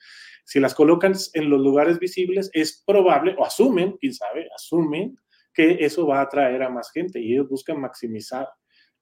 si 0.44 0.60
las 0.60 0.76
colocan 0.76 1.14
en 1.34 1.50
los 1.50 1.60
lugares 1.60 2.00
visibles, 2.00 2.50
es 2.54 2.84
probable, 2.86 3.36
o 3.38 3.46
asumen, 3.46 3.98
quién 4.00 4.14
sabe, 4.14 4.48
asumen 4.56 5.18
que 5.56 5.78
eso 5.86 6.06
va 6.06 6.20
a 6.20 6.24
atraer 6.24 6.62
a 6.62 6.70
más 6.70 6.92
gente 6.92 7.20
y 7.20 7.34
ellos 7.34 7.48
buscan 7.48 7.80
maximizar 7.80 8.48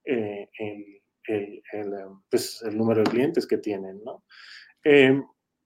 eh, 0.06 0.50
el 0.60 1.03
el, 1.28 1.62
el, 1.72 1.94
em, 1.94 2.22
pues, 2.30 2.62
el 2.64 2.78
número 2.78 3.04
de 3.04 3.10
clientes 3.10 3.48
que 3.48 3.58
tienen, 3.58 4.02
¿no? 4.04 4.24
Eh, 4.84 5.22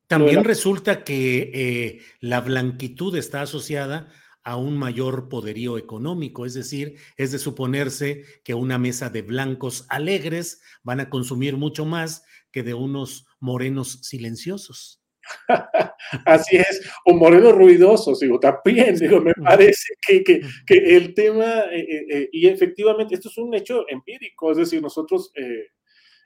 También 0.08 0.38
la... 0.38 0.43
resulta 0.43 1.03
que 1.03 1.51
eh, 1.53 2.01
la 2.20 2.41
blanquitud 2.41 3.16
está 3.16 3.41
asociada 3.41 4.12
a 4.43 4.55
un 4.55 4.78
mayor 4.78 5.28
poderío 5.28 5.78
económico, 5.78 6.45
es 6.45 6.53
decir, 6.53 6.95
es 7.18 7.34
de 7.34 7.39
suponerse 7.39 8.24
que 8.45 8.53
una 8.53 8.78
mesa 8.78 9.10
de 9.10 9.22
blancos 9.22 9.86
alegres 9.89 10.62
van 10.84 11.01
a 11.01 11.10
consumir 11.10 11.58
mucho 11.58 11.86
más 11.86 12.24
que 12.51 12.64
de 12.64 12.74
unos 12.74 13.28
morenos 13.41 13.99
silenciosos. 14.03 15.01
Así 16.25 16.57
es, 16.57 16.89
o 17.05 17.13
morenos 17.13 17.53
ruidosos, 17.53 18.19
digo, 18.19 18.39
también, 18.39 18.95
digo, 18.95 19.21
me 19.21 19.34
parece 19.34 19.93
que, 20.05 20.23
que, 20.23 20.41
que 20.65 20.95
el 20.95 21.13
tema, 21.13 21.65
eh, 21.71 21.88
eh, 21.89 22.05
eh, 22.09 22.30
y 22.32 22.47
efectivamente, 22.47 23.15
esto 23.15 23.30
es 23.30 23.38
un 23.38 23.53
hecho 23.53 23.86
empírico, 23.89 24.51
es 24.51 24.57
decir, 24.57 24.82
nosotros, 24.82 25.32
eh, 25.36 25.67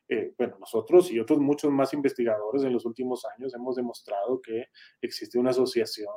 eh, 0.09 0.33
bueno, 0.37 0.57
nosotros 0.59 1.11
y 1.11 1.19
otros 1.19 1.39
muchos 1.39 1.71
más 1.71 1.93
investigadores 1.93 2.63
en 2.63 2.73
los 2.73 2.85
últimos 2.85 3.23
años 3.37 3.53
hemos 3.53 3.75
demostrado 3.75 4.41
que 4.41 4.65
existe 5.01 5.39
una 5.39 5.51
asociación 5.51 6.13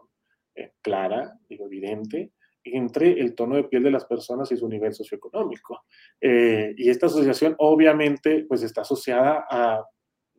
eh, 0.55 0.73
clara, 0.83 1.39
digo, 1.49 1.67
evidente, 1.67 2.33
entre 2.65 3.21
el 3.21 3.35
tono 3.35 3.57
de 3.57 3.65
piel 3.65 3.83
de 3.83 3.91
las 3.91 4.07
personas 4.07 4.51
y 4.51 4.57
su 4.57 4.67
nivel 4.69 4.95
socioeconómico. 4.95 5.85
y 6.21 6.89
esta 6.89 7.07
asociación 7.07 7.55
obviamente 7.59 8.47
pues 8.49 8.63
está 8.63 8.81
asociada 8.81 9.45
a 9.51 9.85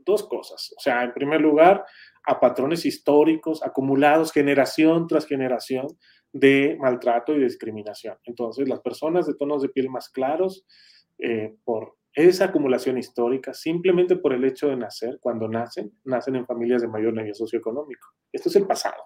dos 0.05 0.27
cosas. 0.27 0.73
O 0.77 0.79
sea, 0.79 1.03
en 1.03 1.13
primer 1.13 1.41
lugar, 1.41 1.83
a 2.27 2.39
patrones 2.39 2.85
históricos 2.85 3.63
acumulados 3.63 4.31
generación 4.31 5.07
tras 5.07 5.25
generación 5.25 5.87
de 6.33 6.77
maltrato 6.79 7.33
y 7.33 7.43
discriminación. 7.43 8.17
Entonces, 8.23 8.67
las 8.67 8.81
personas 8.81 9.25
de 9.25 9.35
tonos 9.35 9.61
de 9.61 9.69
piel 9.69 9.89
más 9.89 10.09
claros, 10.09 10.65
eh, 11.17 11.55
por 11.63 11.95
esa 12.13 12.45
acumulación 12.45 12.97
histórica, 12.97 13.53
simplemente 13.53 14.15
por 14.15 14.33
el 14.33 14.43
hecho 14.45 14.67
de 14.67 14.77
nacer, 14.77 15.17
cuando 15.19 15.47
nacen, 15.47 15.91
nacen 16.03 16.35
en 16.35 16.45
familias 16.45 16.81
de 16.81 16.87
mayor 16.87 17.13
nivel 17.13 17.35
socioeconómico. 17.35 18.07
Esto 18.31 18.49
es 18.49 18.55
el 18.55 18.65
pasado, 18.65 19.01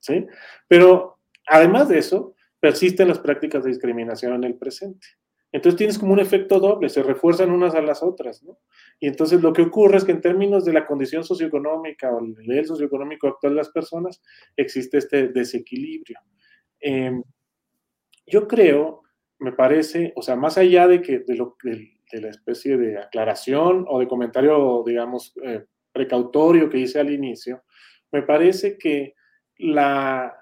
¿sí? 0.00 0.26
Pero 0.68 1.18
además 1.46 1.88
de 1.88 1.98
eso, 1.98 2.34
persisten 2.60 3.08
las 3.08 3.18
prácticas 3.18 3.64
de 3.64 3.70
discriminación 3.70 4.34
en 4.34 4.44
el 4.44 4.56
presente. 4.56 5.06
Entonces 5.52 5.76
tienes 5.76 5.98
como 5.98 6.14
un 6.14 6.20
efecto 6.20 6.58
doble, 6.58 6.88
se 6.88 7.02
refuerzan 7.02 7.50
unas 7.50 7.74
a 7.74 7.82
las 7.82 8.02
otras, 8.02 8.42
¿no? 8.42 8.58
Y 8.98 9.06
entonces 9.06 9.42
lo 9.42 9.52
que 9.52 9.62
ocurre 9.62 9.98
es 9.98 10.04
que 10.04 10.12
en 10.12 10.22
términos 10.22 10.64
de 10.64 10.72
la 10.72 10.86
condición 10.86 11.24
socioeconómica 11.24 12.10
o 12.10 12.20
el 12.20 12.34
nivel 12.34 12.66
socioeconómico 12.66 13.28
actual 13.28 13.52
de 13.52 13.58
las 13.58 13.68
personas, 13.68 14.22
existe 14.56 14.96
este 14.96 15.28
desequilibrio. 15.28 16.18
Eh, 16.80 17.20
yo 18.26 18.48
creo, 18.48 19.02
me 19.38 19.52
parece, 19.52 20.14
o 20.16 20.22
sea, 20.22 20.36
más 20.36 20.56
allá 20.56 20.88
de 20.88 21.02
que 21.02 21.18
de, 21.18 21.36
lo, 21.36 21.56
de, 21.62 22.00
de 22.10 22.20
la 22.20 22.30
especie 22.30 22.78
de 22.78 22.98
aclaración 22.98 23.84
o 23.88 24.00
de 24.00 24.08
comentario, 24.08 24.82
digamos, 24.86 25.34
eh, 25.44 25.66
precautorio 25.92 26.70
que 26.70 26.78
hice 26.78 26.98
al 26.98 27.12
inicio, 27.12 27.62
me 28.10 28.22
parece 28.22 28.78
que 28.78 29.14
la 29.58 30.34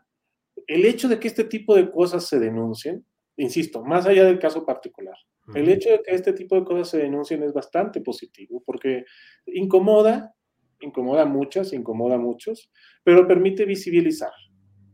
el 0.66 0.84
hecho 0.84 1.08
de 1.08 1.18
que 1.18 1.28
este 1.28 1.44
tipo 1.44 1.74
de 1.74 1.90
cosas 1.90 2.26
se 2.26 2.38
denuncien, 2.38 3.04
insisto, 3.40 3.82
más 3.82 4.06
allá 4.06 4.24
del 4.24 4.38
caso 4.38 4.64
particular, 4.64 5.16
el 5.54 5.68
hecho 5.68 5.90
de 5.90 6.00
que 6.02 6.14
este 6.14 6.32
tipo 6.32 6.54
de 6.54 6.64
cosas 6.64 6.90
se 6.90 6.98
denuncien 6.98 7.42
es 7.42 7.52
bastante 7.52 8.00
positivo 8.00 8.62
porque 8.64 9.04
incomoda, 9.46 10.34
incomoda 10.80 11.22
a 11.22 11.26
muchas, 11.26 11.72
incomoda 11.72 12.14
a 12.14 12.18
muchos, 12.18 12.70
pero 13.02 13.26
permite 13.26 13.64
visibilizar. 13.64 14.32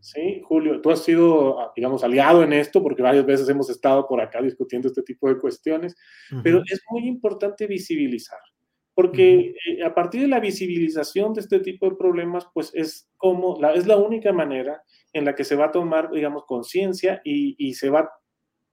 ¿sí? 0.00 0.40
Julio, 0.44 0.80
tú 0.80 0.90
has 0.90 1.02
sido, 1.02 1.72
digamos, 1.76 2.02
aliado 2.04 2.42
en 2.42 2.52
esto 2.52 2.82
porque 2.82 3.02
varias 3.02 3.26
veces 3.26 3.48
hemos 3.48 3.68
estado 3.68 4.06
por 4.06 4.20
acá 4.20 4.40
discutiendo 4.40 4.88
este 4.88 5.02
tipo 5.02 5.28
de 5.28 5.38
cuestiones, 5.38 5.94
pero 6.42 6.62
es 6.70 6.80
muy 6.90 7.06
importante 7.06 7.66
visibilizar 7.66 8.38
porque 8.96 9.54
eh, 9.66 9.84
a 9.84 9.94
partir 9.94 10.22
de 10.22 10.28
la 10.28 10.40
visibilización 10.40 11.34
de 11.34 11.42
este 11.42 11.60
tipo 11.60 11.88
de 11.88 11.96
problemas, 11.96 12.46
pues 12.54 12.72
es 12.74 13.10
como, 13.18 13.58
la, 13.60 13.74
es 13.74 13.86
la 13.86 13.98
única 13.98 14.32
manera 14.32 14.82
en 15.12 15.26
la 15.26 15.34
que 15.34 15.44
se 15.44 15.54
va 15.54 15.66
a 15.66 15.70
tomar, 15.70 16.10
digamos, 16.10 16.44
conciencia 16.46 17.20
y, 17.22 17.54
y, 17.58 17.74
se 17.74 17.90
va 17.90 18.10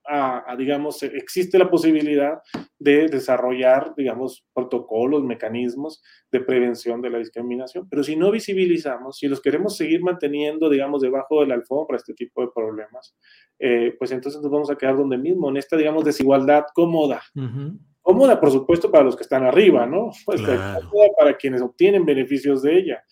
a, 0.06 0.54
digamos, 0.58 1.02
existe 1.02 1.58
la 1.58 1.70
posibilidad 1.70 2.40
de 2.78 3.08
desarrollar, 3.08 3.94
digamos, 3.96 4.44
protocolos, 4.52 5.24
mecanismos 5.24 6.02
de 6.30 6.40
prevención 6.40 7.00
de 7.00 7.10
la 7.10 7.18
discriminación. 7.18 7.88
Pero 7.88 8.02
si 8.02 8.16
no 8.16 8.30
visibilizamos, 8.30 9.18
si 9.18 9.28
los 9.28 9.40
queremos 9.40 9.76
seguir 9.76 10.02
manteniendo, 10.02 10.68
digamos, 10.68 11.00
debajo 11.00 11.40
de 11.40 11.46
la 11.46 11.54
alfombra 11.54 11.96
este 11.96 12.14
tipo 12.14 12.42
de 12.42 12.48
problemas, 12.54 13.16
eh, 13.58 13.94
pues 13.98 14.10
entonces 14.12 14.42
nos 14.42 14.50
vamos 14.50 14.70
a 14.70 14.76
quedar 14.76 14.96
donde 14.96 15.16
mismo, 15.16 15.48
en 15.48 15.56
esta, 15.56 15.76
digamos, 15.76 16.04
desigualdad 16.04 16.64
cómoda. 16.74 17.22
Cómoda, 18.02 18.38
por 18.38 18.50
supuesto, 18.50 18.90
para 18.90 19.04
los 19.04 19.16
que 19.16 19.22
están 19.22 19.44
arriba, 19.44 19.86
¿no? 19.86 20.10
Pues 20.26 20.42
cómoda 20.42 21.08
para 21.18 21.36
quienes 21.36 21.62
obtienen 21.62 22.04
beneficios 22.04 22.60
de 22.62 22.78
ella, 22.78 23.04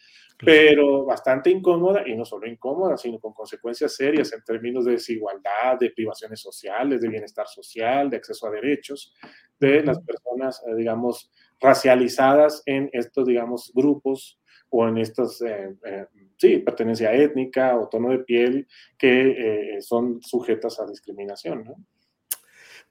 pero 0.45 1.05
bastante 1.05 1.51
incómoda, 1.51 2.03
y 2.07 2.17
no 2.17 2.25
solo 2.25 2.47
incómoda, 2.47 2.97
sino 2.97 3.19
con 3.21 3.33
consecuencias 3.33 3.95
serias 3.95 4.33
en 4.33 4.43
términos 4.43 4.85
de 4.85 4.93
desigualdad, 4.93 5.79
de 5.79 5.91
privaciones 5.91 6.41
sociales, 6.41 7.01
de 7.01 7.09
bienestar 7.09 7.47
social, 7.47 8.11
de 8.11 8.17
acceso 8.17 8.47
a 8.47 8.51
derechos 8.51 9.15
de 9.61 9.83
las 9.85 10.01
personas, 10.01 10.63
eh, 10.67 10.75
digamos, 10.75 11.31
racializadas 11.61 12.63
en 12.67 12.91
estos, 12.93 13.27
digamos, 13.27 13.73
grupos 13.75 14.41
o 14.71 14.89
en 14.89 14.99
estos, 14.99 15.41
eh, 15.43 15.77
eh, 15.85 16.07
sí, 16.37 16.59
pertenencia 16.59 17.13
étnica 17.13 17.79
o 17.79 17.89
tono 17.89 18.11
de 18.11 18.19
piel 18.21 18.67
que 18.99 19.79
son 19.81 20.21
sujetas 20.23 20.81
a 20.81 20.87
discriminación, 20.87 21.65
¿no? 21.65 21.77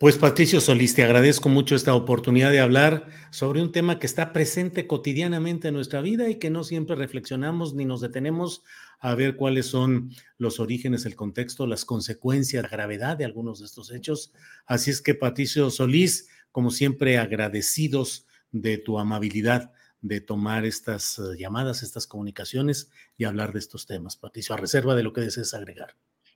Pues 0.02 0.18
Patricio 0.18 0.60
Solís, 0.62 0.96
te 0.96 1.04
agradezco 1.04 1.48
mucho 1.48 1.76
esta 1.76 1.94
oportunidad 1.94 2.50
de 2.50 2.60
hablar 2.60 3.08
sobre 3.30 3.62
un 3.62 3.72
tema 3.72 4.00
que 4.00 4.08
está 4.08 4.34
presente 4.34 4.88
cotidianamente 4.88 5.68
en 5.68 5.76
nuestra 5.76 6.02
vida 6.02 6.28
y 6.28 6.40
que 6.40 6.50
no 6.50 6.64
siempre 6.64 6.96
reflexionamos 6.96 7.76
ni 7.76 7.86
nos 7.86 8.02
detenemos 8.02 8.64
a 9.00 9.14
ver 9.14 9.36
cuáles 9.36 9.68
son 9.68 10.10
los 10.40 10.60
orígenes, 10.60 11.06
el 11.06 11.16
contexto, 11.16 11.68
las 11.68 11.86
consecuencias, 11.86 12.64
la 12.64 12.70
gravedad 12.70 13.16
de 13.16 13.26
algunos 13.26 13.60
de 13.60 13.68
estos 13.68 13.92
hechos. 13.92 14.34
Así 14.66 14.90
es 14.90 15.04
que 15.04 15.14
Patricio 15.14 15.70
Solís, 15.70 16.30
como 16.52 16.72
siempre, 16.72 17.20
agradecidos 17.20 18.26
de 18.52 18.80
tu 18.80 18.98
amabilidad 18.98 19.72
de 20.02 20.20
tomar 20.20 20.66
estas 20.66 21.20
eh, 21.20 21.38
llamadas, 21.38 21.84
estas 21.84 22.08
comunicaciones 22.08 22.90
y 23.18 23.26
hablar 23.26 23.54
de 23.54 23.60
estos 23.60 23.86
temas. 23.86 24.18
Patricio, 24.18 24.56
a 24.56 24.58
reserva 24.58 24.96
de 24.96 25.04
lo 25.04 25.14
que 25.14 25.22
desees 25.22 25.54
agregar. 25.54 25.96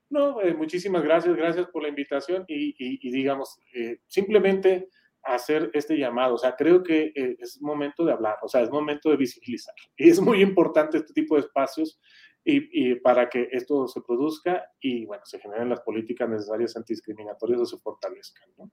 No, 0.10 0.42
eh, 0.42 0.54
muchísimas 0.54 1.04
gracias, 1.04 1.36
gracias 1.36 1.68
por 1.68 1.84
la 1.84 1.90
invitación 1.90 2.46
y, 2.48 3.12
digamos, 3.12 3.58
eh, 3.74 4.00
simplemente 4.08 4.90
hacer 5.24 5.72
este 5.74 5.98
llamado. 5.98 6.36
O 6.36 6.38
sea, 6.38 6.56
creo 6.56 6.84
que 6.84 7.12
eh, 7.16 7.36
es 7.40 7.62
momento 7.62 8.06
de 8.06 8.14
hablar, 8.14 8.36
o 8.44 8.48
sea, 8.48 8.62
es 8.62 8.70
momento 8.70 9.10
de 9.10 9.18
visibilizar. 9.18 9.74
Y 9.98 10.10
es 10.10 10.20
muy 10.20 10.42
importante 10.42 10.98
este 10.98 11.14
tipo 11.14 11.36
de 11.36 11.42
espacios 11.42 12.00
y, 12.48 12.94
para 12.96 13.28
que 13.28 13.48
esto 13.52 13.88
se 13.88 14.02
produzca 14.02 14.64
y, 14.80 15.06
bueno, 15.06 15.24
se 15.26 15.40
generen 15.40 15.70
las 15.70 15.82
políticas 15.82 16.30
necesarias 16.30 16.78
antidiscriminatorias 16.78 17.60
o 17.62 17.66
se 17.66 17.78
fortalezcan, 17.78 18.50
¿no? 18.58 18.72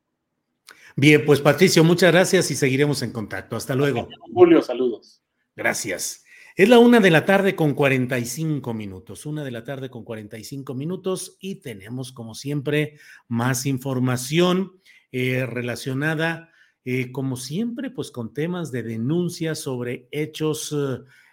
Bien, 0.95 1.24
pues 1.24 1.41
Patricio, 1.41 1.83
muchas 1.83 2.12
gracias 2.12 2.51
y 2.51 2.55
seguiremos 2.55 3.03
en 3.03 3.12
contacto. 3.12 3.57
Hasta 3.57 3.74
luego. 3.74 4.09
Julio, 4.35 4.61
saludos. 4.61 5.22
Gracias. 5.57 6.21
Es 6.55 6.68
la 6.68 6.78
una 6.78 7.00
de 7.00 7.11
la 7.11 7.24
tarde 7.24 7.57
con 7.57 7.72
45 7.72 8.74
minutos, 8.74 9.24
una 9.24 9.42
de 9.42 9.50
la 9.50 9.64
tarde 9.64 9.88
con 9.88 10.05
45 10.05 10.74
minutos 10.74 11.38
y 11.40 11.57
tenemos 11.57 12.12
como 12.12 12.34
siempre 12.34 12.98
más 13.26 13.64
información 13.64 14.78
eh, 15.12 15.46
relacionada, 15.46 16.50
eh, 16.84 17.11
como 17.11 17.36
siempre, 17.36 17.90
pues 17.90 18.11
con 18.11 18.34
temas 18.34 18.70
de 18.70 18.82
denuncia 18.82 19.55
sobre 19.55 20.09
hechos 20.11 20.76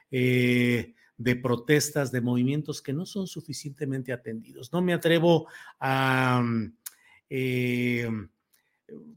eh, 0.09 0.93
de 1.17 1.35
protestas, 1.35 2.13
de 2.13 2.21
movimientos 2.21 2.81
que 2.81 2.93
no 2.93 3.05
son 3.05 3.27
suficientemente 3.27 4.13
atendidos. 4.13 4.71
No 4.71 4.81
me 4.81 4.93
atrevo 4.93 5.49
a 5.81 6.41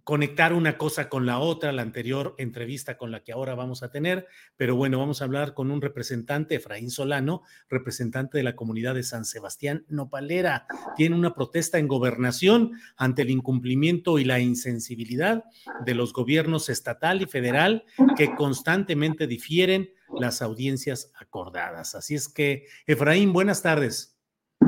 conectar 0.04 0.52
una 0.52 0.78
cosa 0.78 1.08
con 1.08 1.26
la 1.26 1.38
otra, 1.38 1.72
la 1.72 1.82
anterior 1.82 2.34
entrevista 2.38 2.96
con 2.96 3.10
la 3.10 3.22
que 3.22 3.32
ahora 3.32 3.54
vamos 3.54 3.82
a 3.82 3.90
tener, 3.90 4.26
pero 4.56 4.74
bueno, 4.74 4.98
vamos 4.98 5.20
a 5.20 5.24
hablar 5.24 5.54
con 5.54 5.70
un 5.70 5.80
representante, 5.80 6.56
Efraín 6.56 6.90
Solano, 6.90 7.42
representante 7.68 8.38
de 8.38 8.44
la 8.44 8.56
comunidad 8.56 8.94
de 8.94 9.02
San 9.02 9.24
Sebastián 9.24 9.84
Nopalera. 9.88 10.66
Tiene 10.96 11.16
una 11.16 11.34
protesta 11.34 11.78
en 11.78 11.88
gobernación 11.88 12.72
ante 12.96 13.22
el 13.22 13.30
incumplimiento 13.30 14.18
y 14.18 14.24
la 14.24 14.40
insensibilidad 14.40 15.44
de 15.84 15.94
los 15.94 16.12
gobiernos 16.12 16.68
estatal 16.68 17.22
y 17.22 17.26
federal 17.26 17.84
que 18.16 18.34
constantemente 18.34 19.26
difieren 19.26 19.90
las 20.18 20.42
audiencias 20.42 21.12
acordadas. 21.18 21.94
Así 21.94 22.14
es 22.14 22.28
que, 22.28 22.66
Efraín, 22.86 23.32
buenas 23.32 23.62
tardes. 23.62 24.12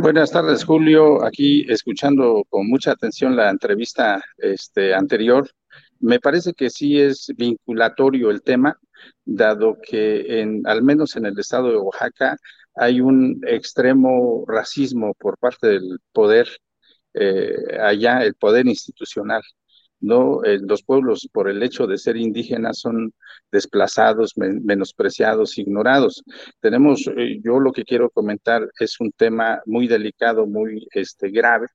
Buenas 0.00 0.30
tardes, 0.30 0.64
Julio. 0.64 1.24
Aquí 1.24 1.64
escuchando 1.68 2.44
con 2.50 2.68
mucha 2.68 2.92
atención 2.92 3.36
la 3.36 3.50
entrevista 3.50 4.22
este, 4.38 4.94
anterior. 4.94 5.48
Me 6.00 6.20
parece 6.20 6.52
que 6.52 6.68
sí 6.68 7.00
es 7.00 7.32
vinculatorio 7.36 8.30
el 8.30 8.42
tema, 8.42 8.78
dado 9.24 9.78
que 9.80 10.40
en, 10.40 10.66
al 10.66 10.82
menos 10.82 11.16
en 11.16 11.26
el 11.26 11.38
estado 11.38 11.70
de 11.70 11.76
Oaxaca 11.76 12.36
hay 12.74 13.00
un 13.00 13.40
extremo 13.46 14.44
racismo 14.46 15.14
por 15.14 15.38
parte 15.38 15.68
del 15.68 15.98
poder 16.12 16.48
eh, 17.14 17.78
allá, 17.80 18.22
el 18.22 18.34
poder 18.34 18.66
institucional. 18.66 19.42
¿No? 20.04 20.44
Eh, 20.44 20.58
los 20.60 20.82
pueblos, 20.82 21.28
por 21.32 21.48
el 21.48 21.62
hecho 21.62 21.86
de 21.86 21.98
ser 21.98 22.16
indígenas, 22.16 22.78
son 22.78 23.12
desplazados, 23.50 24.34
menospreciados, 24.36 25.58
ignorados. 25.58 26.22
Tenemos, 26.60 27.08
eh, 27.16 27.40
yo 27.42 27.58
lo 27.58 27.72
que 27.72 27.84
quiero 27.84 28.10
comentar 28.10 28.68
es 28.78 29.00
un 29.00 29.12
tema 29.12 29.62
muy 29.66 29.88
delicado, 29.88 30.46
muy 30.46 30.86
este, 30.92 31.30
grave. 31.30 31.68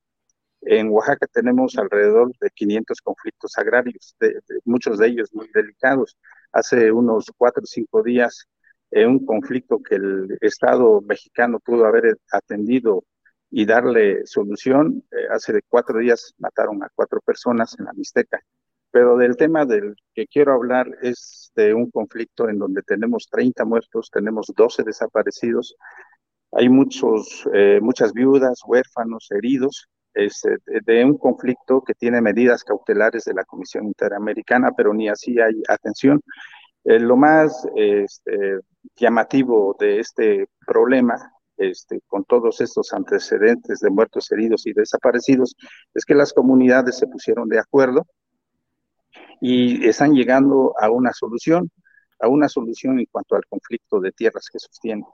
En 0.61 0.89
Oaxaca 0.89 1.25
tenemos 1.27 1.77
alrededor 1.77 2.31
de 2.39 2.49
500 2.51 3.01
conflictos 3.01 3.57
agrarios, 3.57 4.15
muchos 4.65 4.99
de 4.99 5.07
ellos 5.07 5.29
muy 5.33 5.49
delicados. 5.53 6.17
Hace 6.51 6.91
unos 6.91 7.25
cuatro 7.37 7.63
o 7.63 7.65
cinco 7.65 8.03
días, 8.03 8.45
eh, 8.91 9.05
un 9.05 9.25
conflicto 9.25 9.79
que 9.81 9.95
el 9.95 10.37
Estado 10.41 11.01
mexicano 11.01 11.59
pudo 11.59 11.85
haber 11.85 12.17
atendido 12.31 13.03
y 13.51 13.65
darle 13.65 14.25
solución. 14.25 15.03
Eh, 15.11 15.27
hace 15.31 15.61
cuatro 15.67 15.99
días 15.99 16.33
mataron 16.37 16.83
a 16.83 16.89
cuatro 16.93 17.19
personas 17.21 17.75
en 17.79 17.85
la 17.85 17.93
Mixteca. 17.93 18.41
Pero 18.91 19.17
del 19.17 19.37
tema 19.37 19.65
del 19.65 19.95
que 20.13 20.25
quiero 20.27 20.53
hablar 20.53 20.87
es 21.01 21.51
de 21.55 21.73
un 21.73 21.91
conflicto 21.91 22.49
en 22.49 22.57
donde 22.57 22.81
tenemos 22.81 23.27
30 23.29 23.65
muertos, 23.65 24.09
tenemos 24.11 24.51
12 24.55 24.83
desaparecidos, 24.83 25.75
hay 26.51 26.69
muchos, 26.69 27.47
eh, 27.53 27.79
muchas 27.81 28.13
viudas, 28.13 28.61
huérfanos, 28.65 29.27
heridos, 29.29 29.87
es, 30.15 30.43
este, 30.43 30.79
de 30.83 31.05
un 31.05 31.17
conflicto 31.17 31.83
que 31.83 31.93
tiene 31.93 32.21
medidas 32.21 32.63
cautelares 32.63 33.25
de 33.25 33.35
la 33.35 33.43
Comisión 33.45 33.85
Interamericana, 33.85 34.71
pero 34.75 34.93
ni 34.93 35.07
así 35.07 35.39
hay 35.39 35.61
atención. 35.67 36.21
Eh, 36.85 36.99
lo 36.99 37.15
más 37.15 37.67
este, 37.75 38.59
llamativo 38.95 39.75
de 39.79 39.99
este 39.99 40.47
problema 40.65 41.31
este, 41.59 42.01
con 42.07 42.23
todos 42.23 42.61
estos 42.61 42.93
antecedentes 42.93 43.79
de 43.79 43.89
muertos, 43.89 44.31
heridos 44.31 44.65
y 44.65 44.73
desaparecidos, 44.73 45.55
es 45.93 46.05
que 46.05 46.15
las 46.15 46.33
comunidades 46.33 46.97
se 46.97 47.07
pusieron 47.07 47.47
de 47.49 47.59
acuerdo 47.59 48.07
y 49.41 49.87
están 49.87 50.13
llegando 50.13 50.73
a 50.79 50.89
una 50.89 51.13
solución, 51.13 51.69
a 52.19 52.27
una 52.27 52.49
solución 52.49 52.99
en 52.99 53.05
cuanto 53.11 53.35
al 53.35 53.45
conflicto 53.47 53.99
de 53.99 54.11
tierras 54.11 54.47
que 54.51 54.59
sostienen. 54.59 55.05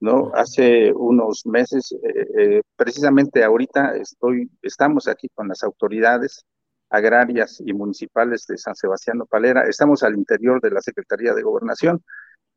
¿no? 0.00 0.32
Hace 0.34 0.92
unos 0.92 1.46
meses, 1.46 1.92
eh, 1.92 2.26
eh, 2.38 2.62
precisamente 2.74 3.44
ahorita 3.44 3.96
estoy, 3.96 4.50
estamos 4.60 5.06
aquí 5.06 5.28
con 5.32 5.46
las 5.46 5.62
autoridades 5.62 6.44
agrarias 6.90 7.62
y 7.64 7.72
municipales 7.72 8.44
de 8.48 8.58
San 8.58 8.74
Sebastián 8.74 9.22
Palera, 9.30 9.62
estamos 9.68 10.02
al 10.02 10.16
interior 10.16 10.60
de 10.60 10.70
la 10.72 10.82
Secretaría 10.82 11.32
de 11.34 11.42
Gobernación, 11.42 12.02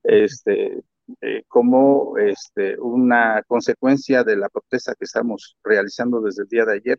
este, 0.04 0.84
eh, 1.22 1.44
como 1.48 2.18
este, 2.18 2.80
una 2.80 3.44
consecuencia 3.48 4.24
de 4.24 4.38
la 4.38 4.50
protesta 4.50 4.96
que 4.96 5.06
estamos 5.06 5.58
realizando 5.64 6.22
desde 6.22 6.44
el 6.44 6.50
día 6.50 6.66
de 6.66 6.74
ayer, 6.74 6.98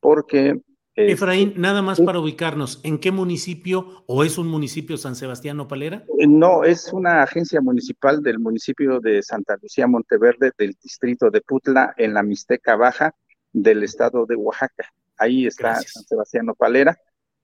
porque 0.00 0.60
Efraín, 0.96 1.52
nada 1.58 1.82
más 1.82 2.00
para 2.00 2.20
ubicarnos, 2.20 2.80
¿en 2.82 2.98
qué 2.98 3.12
municipio 3.12 4.02
o 4.06 4.24
es 4.24 4.38
un 4.38 4.48
municipio 4.48 4.96
San 4.96 5.14
Sebastián 5.14 5.68
Palera? 5.68 6.04
Eh, 6.18 6.26
no, 6.26 6.64
es 6.64 6.90
una 6.90 7.22
agencia 7.22 7.60
municipal 7.60 8.22
del 8.22 8.38
municipio 8.38 8.98
de 8.98 9.22
Santa 9.22 9.58
Lucía 9.60 9.86
Monteverde, 9.86 10.52
del 10.56 10.74
distrito 10.82 11.30
de 11.30 11.42
Putla, 11.42 11.92
en 11.98 12.14
la 12.14 12.22
Mixteca 12.22 12.76
Baja 12.76 13.14
del 13.52 13.82
estado 13.82 14.24
de 14.24 14.36
Oaxaca. 14.36 14.90
Ahí 15.18 15.46
está 15.46 15.74
San 15.74 16.04
Sebastián 16.04 16.46
Palera. 16.56 16.96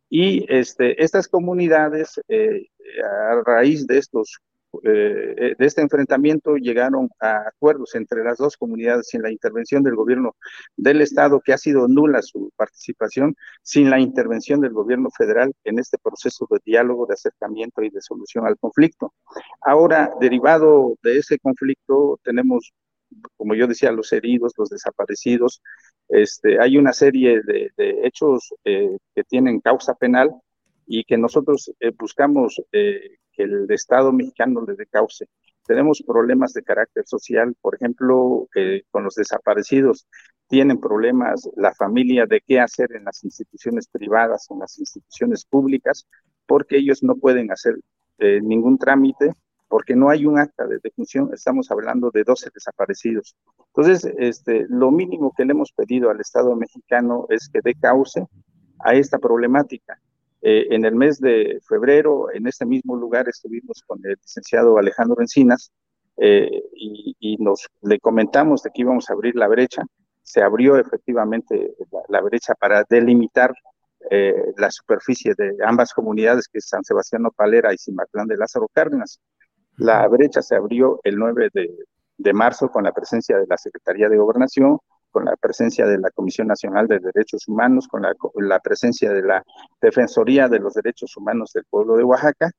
Y 0.08 0.46
este, 0.48 1.02
estas 1.02 1.28
comunidades, 1.28 2.20
eh, 2.28 2.68
a 3.04 3.42
raíz 3.44 3.86
de 3.86 3.98
estos 3.98 4.38
eh, 4.84 5.34
eh, 5.36 5.54
de 5.58 5.66
este 5.66 5.82
enfrentamiento 5.82 6.56
llegaron 6.56 7.10
a 7.20 7.48
acuerdos 7.48 7.94
entre 7.94 8.24
las 8.24 8.38
dos 8.38 8.56
comunidades 8.56 9.08
sin 9.08 9.22
la 9.22 9.30
intervención 9.30 9.82
del 9.82 9.94
gobierno 9.94 10.34
del 10.76 11.02
Estado, 11.02 11.40
que 11.40 11.52
ha 11.52 11.58
sido 11.58 11.88
nula 11.88 12.22
su 12.22 12.50
participación, 12.56 13.36
sin 13.62 13.90
la 13.90 14.00
intervención 14.00 14.60
del 14.60 14.72
gobierno 14.72 15.10
federal 15.10 15.52
en 15.64 15.78
este 15.78 15.98
proceso 15.98 16.46
de 16.50 16.58
diálogo, 16.64 17.06
de 17.06 17.14
acercamiento 17.14 17.82
y 17.82 17.90
de 17.90 18.00
solución 18.00 18.46
al 18.46 18.58
conflicto. 18.58 19.12
Ahora, 19.60 20.10
derivado 20.20 20.96
de 21.02 21.18
ese 21.18 21.38
conflicto, 21.38 22.18
tenemos, 22.22 22.72
como 23.36 23.54
yo 23.54 23.66
decía, 23.66 23.92
los 23.92 24.12
heridos, 24.12 24.54
los 24.56 24.70
desaparecidos. 24.70 25.60
Este, 26.08 26.60
hay 26.60 26.78
una 26.78 26.94
serie 26.94 27.42
de, 27.42 27.70
hechos 28.04 28.54
eh, 28.64 28.96
que 29.14 29.24
tienen 29.24 29.60
causa 29.60 29.94
penal 29.94 30.30
y 30.86 31.04
que 31.04 31.16
nosotros 31.16 31.72
buscamos 31.96 32.60
que 33.32 33.44
el 33.44 33.70
Estado 33.70 34.12
mexicano 34.12 34.64
le 34.66 34.74
dé 34.74 34.86
cauce. 34.86 35.28
Tenemos 35.66 36.02
problemas 36.06 36.52
de 36.52 36.62
carácter 36.62 37.04
social, 37.06 37.54
por 37.60 37.74
ejemplo, 37.74 38.48
con 38.90 39.04
los 39.04 39.14
desaparecidos. 39.14 40.06
Tienen 40.48 40.80
problemas 40.80 41.48
la 41.56 41.72
familia 41.72 42.26
de 42.26 42.40
qué 42.40 42.60
hacer 42.60 42.92
en 42.94 43.04
las 43.04 43.22
instituciones 43.24 43.88
privadas, 43.88 44.48
en 44.50 44.58
las 44.58 44.78
instituciones 44.78 45.44
públicas, 45.44 46.06
porque 46.46 46.78
ellos 46.78 47.02
no 47.02 47.14
pueden 47.14 47.50
hacer 47.52 47.76
eh, 48.18 48.40
ningún 48.42 48.76
trámite, 48.76 49.32
porque 49.68 49.96
no 49.96 50.10
hay 50.10 50.26
un 50.26 50.38
acta 50.38 50.66
de 50.66 50.78
defunción. 50.82 51.30
Estamos 51.32 51.70
hablando 51.70 52.10
de 52.10 52.24
12 52.24 52.50
desaparecidos. 52.52 53.36
Entonces, 53.74 54.12
este, 54.18 54.66
lo 54.68 54.90
mínimo 54.90 55.32
que 55.34 55.44
le 55.44 55.52
hemos 55.52 55.72
pedido 55.72 56.10
al 56.10 56.20
Estado 56.20 56.54
mexicano 56.56 57.26
es 57.30 57.48
que 57.48 57.60
dé 57.64 57.74
cauce 57.74 58.26
a 58.80 58.94
esta 58.94 59.18
problemática. 59.18 59.98
Eh, 60.44 60.74
en 60.74 60.84
el 60.84 60.96
mes 60.96 61.20
de 61.20 61.60
febrero, 61.68 62.26
en 62.32 62.48
este 62.48 62.66
mismo 62.66 62.96
lugar, 62.96 63.28
estuvimos 63.28 63.82
con 63.86 64.00
el 64.04 64.16
licenciado 64.20 64.76
Alejandro 64.76 65.20
Encinas 65.20 65.70
eh, 66.16 66.62
y, 66.74 67.36
nos 67.38 67.66
le 67.80 67.98
comentamos 67.98 68.62
de 68.62 68.70
que 68.70 68.82
íbamos 68.82 69.08
a 69.08 69.14
abrir 69.14 69.36
la 69.36 69.48
brecha. 69.48 69.82
Se 70.22 70.42
abrió 70.42 70.76
efectivamente 70.76 71.74
la, 72.08 72.20
brecha 72.20 72.54
para 72.54 72.84
delimitar 72.88 73.54
eh, 74.10 74.52
la 74.56 74.70
superficie 74.70 75.34
de 75.36 75.56
ambas 75.64 75.92
comunidades, 75.92 76.48
que 76.48 76.58
es 76.58 76.68
San 76.68 76.84
Sebastián 76.84 77.24
Palera 77.34 77.72
y 77.72 77.78
Cimatlán 77.78 78.26
de 78.26 78.36
Lázaro 78.36 78.68
Cárdenas. 78.72 79.20
La 79.76 80.06
brecha 80.08 80.42
se 80.42 80.56
abrió 80.56 81.00
el 81.04 81.16
9 81.18 81.50
de, 81.52 81.70
de 82.18 82.32
marzo 82.32 82.68
con 82.68 82.84
la 82.84 82.92
presencia 82.92 83.38
de 83.38 83.46
la 83.46 83.56
Secretaría 83.56 84.08
de 84.08 84.18
Gobernación, 84.18 84.78
con 85.12 85.26
la 85.26 85.36
presencia 85.36 85.86
de 85.86 85.98
la 85.98 86.10
Comisión 86.10 86.48
Nacional 86.48 86.88
de 86.88 86.98
Derechos 86.98 87.46
Humanos, 87.46 87.86
con 87.86 88.02
la, 88.02 88.60
presencia 88.60 89.12
de 89.12 89.22
la 89.22 89.44
Defensoría 89.80 90.48
de 90.48 90.58
los 90.58 90.74
Derechos 90.74 91.16
Humanos 91.16 91.52
del 91.52 91.64
pueblo 91.66 91.96
de 91.96 92.02
Oaxaca. 92.02 92.50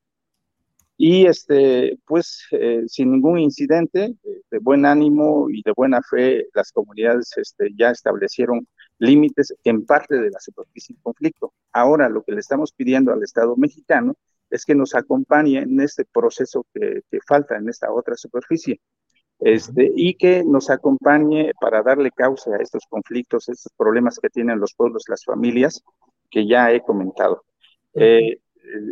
Y 0.95 1.25
este, 1.25 1.97
pues 2.05 2.45
eh, 2.51 2.83
sin 2.87 3.11
ningún 3.11 3.39
incidente, 3.39 4.15
de, 4.23 4.59
buen 4.59 4.85
ánimo 4.85 5.49
y 5.49 5.63
de 5.63 5.73
buena 5.75 6.01
fe, 6.01 6.47
las 6.53 6.71
comunidades 6.71 7.35
este, 7.35 7.71
ya 7.75 7.89
establecieron 7.89 8.67
límites 8.99 9.53
en 9.63 9.85
parte 9.85 10.15
de 10.15 10.29
la 10.29 10.39
superficie 10.39 10.95
en 10.95 11.01
conflicto. 11.01 11.51
Ahora 11.71 12.07
lo 12.07 12.23
que 12.23 12.31
le 12.31 12.39
estamos 12.39 12.71
pidiendo 12.71 13.11
al 13.11 13.23
Estado 13.23 13.57
mexicano 13.57 14.15
es 14.51 14.63
que 14.65 14.75
nos 14.75 14.93
acompañe 14.93 15.57
en 15.57 15.81
este 15.81 16.05
proceso 16.05 16.67
que 16.73 17.01
falta 17.27 17.57
en 17.57 17.67
esta 17.67 17.91
otra 17.91 18.15
superficie 18.15 18.79
este, 19.43 19.91
y 19.93 20.15
que 20.15 20.43
nos 20.45 20.69
acompañe 20.69 21.51
para 21.59 21.83
darle 21.83 22.11
causa 22.11 22.55
a 22.55 22.61
estos 22.61 22.85
conflictos, 22.87 23.49
estos 23.49 23.73
problemas 23.75 24.17
que 24.17 24.29
tienen 24.29 24.59
los 24.59 24.73
pueblos, 24.73 25.03
las 25.09 25.25
familias, 25.25 25.83
que 26.31 26.47
ya 26.47 26.71
he 26.71 26.81
comentado. 26.81 27.43
Eh, 27.93 28.39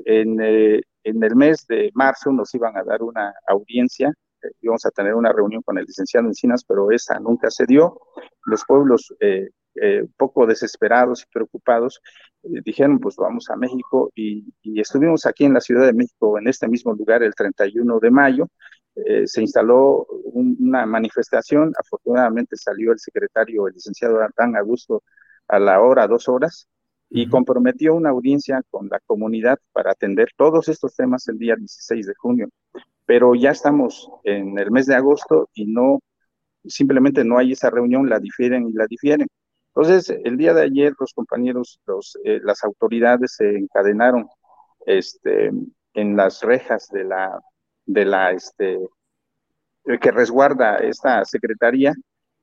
en, 0.05 0.41
eh, 0.41 0.81
en, 1.03 1.23
el 1.23 1.35
mes 1.37 1.65
de 1.67 1.89
marzo 1.93 2.33
nos 2.33 2.53
iban 2.53 2.75
a 2.75 2.83
dar 2.83 3.01
una 3.01 3.33
audiencia, 3.47 4.13
eh, 4.43 4.51
íbamos 4.61 4.85
a 4.85 4.91
tener 4.91 5.15
una 5.15 5.31
reunión 5.31 5.61
con 5.61 5.77
el 5.77 5.85
licenciado 5.85 6.27
Encinas, 6.27 6.65
pero 6.65 6.91
esa 6.91 7.17
nunca 7.19 7.49
se 7.49 7.65
dio. 7.65 7.99
Los 8.45 8.65
pueblos, 8.65 9.13
un 9.21 10.13
poco 10.17 10.45
desesperados 10.45 11.23
y 11.23 11.31
preocupados, 11.31 12.01
dijeron, 12.43 12.99
pues 12.99 13.15
vamos 13.15 13.49
a 13.49 13.55
México 13.55 14.11
y, 14.13 14.53
y 14.61 14.81
estuvimos 14.81 15.25
aquí 15.25 15.45
en 15.45 15.53
la 15.53 15.61
Ciudad 15.61 15.85
de 15.85 15.93
México, 15.93 16.37
en 16.37 16.47
este 16.47 16.67
mismo 16.67 16.93
lugar, 16.93 17.23
el 17.23 17.33
31 17.33 17.99
de 17.99 18.11
mayo, 18.11 18.47
eh, 18.95 19.25
se 19.25 19.41
instaló 19.41 20.05
una 20.33 20.85
manifestación, 20.85 21.73
afortunadamente 21.77 22.57
salió 22.57 22.91
el 22.91 22.99
secretario, 22.99 23.67
el 23.67 23.73
licenciado 23.73 24.19
Artán 24.19 24.55
Augusto, 24.55 25.03
a 25.47 25.59
la 25.59 25.81
hora, 25.81 26.07
dos 26.07 26.27
horas, 26.27 26.67
y 27.09 27.27
comprometió 27.27 27.93
una 27.93 28.09
audiencia 28.09 28.61
con 28.69 28.87
la 28.89 28.99
comunidad 29.01 29.59
para 29.73 29.91
atender 29.91 30.29
todos 30.37 30.69
estos 30.69 30.95
temas 30.95 31.27
el 31.27 31.37
día 31.37 31.55
16 31.57 32.07
de 32.07 32.13
junio. 32.15 32.47
Pero 33.05 33.35
ya 33.35 33.51
estamos 33.51 34.09
en 34.23 34.57
el 34.57 34.71
mes 34.71 34.85
de 34.85 34.95
agosto 34.95 35.49
y 35.53 35.65
no, 35.65 35.99
simplemente 36.65 37.25
no 37.25 37.37
hay 37.37 37.51
esa 37.51 37.69
reunión, 37.69 38.09
la 38.09 38.19
difieren 38.19 38.67
y 38.69 38.73
la 38.73 38.85
difieren. 38.87 39.27
Entonces, 39.75 40.17
el 40.23 40.37
día 40.37 40.53
de 40.53 40.63
ayer 40.63 40.93
los 40.99 41.13
compañeros, 41.13 41.81
los, 41.85 42.17
eh, 42.23 42.39
las 42.43 42.63
autoridades 42.63 43.35
se 43.35 43.57
encadenaron 43.57 44.27
este, 44.85 45.51
en 45.93 46.15
las 46.15 46.41
rejas 46.41 46.89
de 46.89 47.03
la 47.03 47.41
de 47.85 48.05
la 48.05 48.31
este, 48.31 48.79
que 49.99 50.11
resguarda 50.11 50.77
esta 50.77 51.25
secretaría 51.25 51.93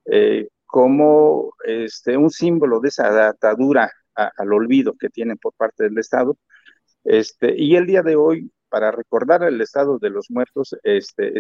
eh, 0.06 0.48
como 0.66 1.52
este, 1.64 2.16
un 2.16 2.30
símbolo 2.30 2.80
de 2.80 2.88
esa 2.88 3.28
atadura 3.28 3.90
al 4.14 4.52
olvido 4.52 4.94
que 4.98 5.08
tienen 5.08 5.38
por 5.38 5.54
parte 5.54 5.84
del 5.84 5.98
Estado. 5.98 6.36
Este, 7.04 7.54
y 7.56 7.76
el 7.76 7.86
día 7.86 8.02
de 8.02 8.16
hoy, 8.16 8.50
para 8.68 8.90
recordar 8.90 9.44
el 9.44 9.60
estado 9.60 9.98
de 9.98 10.10
los 10.10 10.30
muertos, 10.30 10.76
este, 10.82 11.32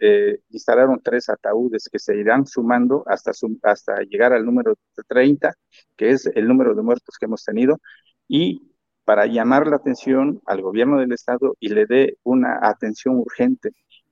eh, 0.00 0.40
instalaron 0.50 1.00
tres 1.02 1.28
ataúdes 1.28 1.88
que 1.92 1.98
se 1.98 2.16
irán 2.16 2.46
sumando 2.46 3.04
hasta, 3.06 3.32
hasta 3.62 4.00
llegar 4.02 4.32
al 4.32 4.44
número 4.44 4.74
30, 5.06 5.54
que 5.96 6.10
es 6.10 6.26
el 6.34 6.48
número 6.48 6.74
de 6.74 6.82
muertos 6.82 7.16
que 7.18 7.26
hemos 7.26 7.44
tenido, 7.44 7.78
y 8.26 8.71
para 9.04 9.26
llamar 9.26 9.66
la 9.66 9.76
atención 9.76 10.40
al 10.46 10.62
gobierno 10.62 10.98
del 10.98 11.12
estado 11.12 11.56
y 11.60 11.68
le 11.68 11.86
dé 11.86 12.18
una 12.22 12.58
atención 12.62 13.16
urgente. 13.16 13.70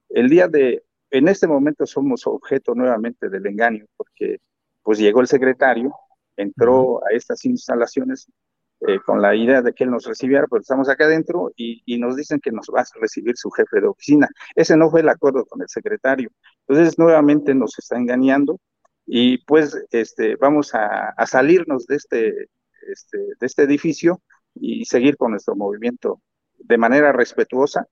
El 0.09 0.29
día 0.29 0.49
de, 0.49 0.85
en 1.11 1.29
este 1.29 1.47
momento 1.47 1.87
somos 1.87 2.27
objeto 2.27 2.75
nuevamente 2.75 3.29
del 3.29 3.47
engaño, 3.47 3.87
porque 3.97 4.39
pues 4.83 4.99
llegó 4.99 5.21
el 5.21 5.27
secretario, 5.27 5.93
entró 6.37 7.01
a 7.05 7.15
estas 7.15 7.45
instalaciones 7.45 8.27
eh, 8.87 8.99
con 9.05 9.21
la 9.21 9.37
idea 9.37 9.61
de 9.63 9.75
que 9.75 9.85
él 9.85 9.91
nos 9.91 10.07
recibiera, 10.07 10.47
pero 10.49 10.63
estamos 10.63 10.89
acá 10.89 11.05
adentro 11.05 11.53
y, 11.55 11.83
y, 11.85 11.99
nos 11.99 12.17
dicen 12.17 12.41
que 12.41 12.51
nos 12.51 12.67
va 12.75 12.81
a 12.81 13.01
recibir 13.01 13.37
su 13.37 13.51
jefe 13.51 13.81
de 13.81 13.89
oficina. 13.89 14.29
Ese 14.55 14.77
no 14.77 14.91
fue 14.91 15.03
el 15.03 15.09
acuerdo 15.11 15.45
con 15.45 15.61
el 15.61 15.69
secretario. 15.69 16.31
Entonces, 16.67 16.99
nuevamente 16.99 17.55
nos 17.55 17.79
está 17.79 17.99
engañando 17.99 18.59
y 19.05 19.39
pues 19.45 19.77
este, 19.91 20.37
vamos 20.37 20.75
a, 20.75 21.11
a 21.11 21.27
salirnos 21.27 21.87
de 21.87 21.97
este, 21.97 22.49
este, 22.89 23.19
de 23.19 23.47
este 23.47 23.63
edificio 23.65 24.23
y 24.55 24.85
seguir 24.85 25.17
con 25.17 25.33
nuestro 25.33 25.55
movimiento 25.57 26.21
de 26.59 26.79
manera 26.79 27.13
respetuosa 27.13 27.87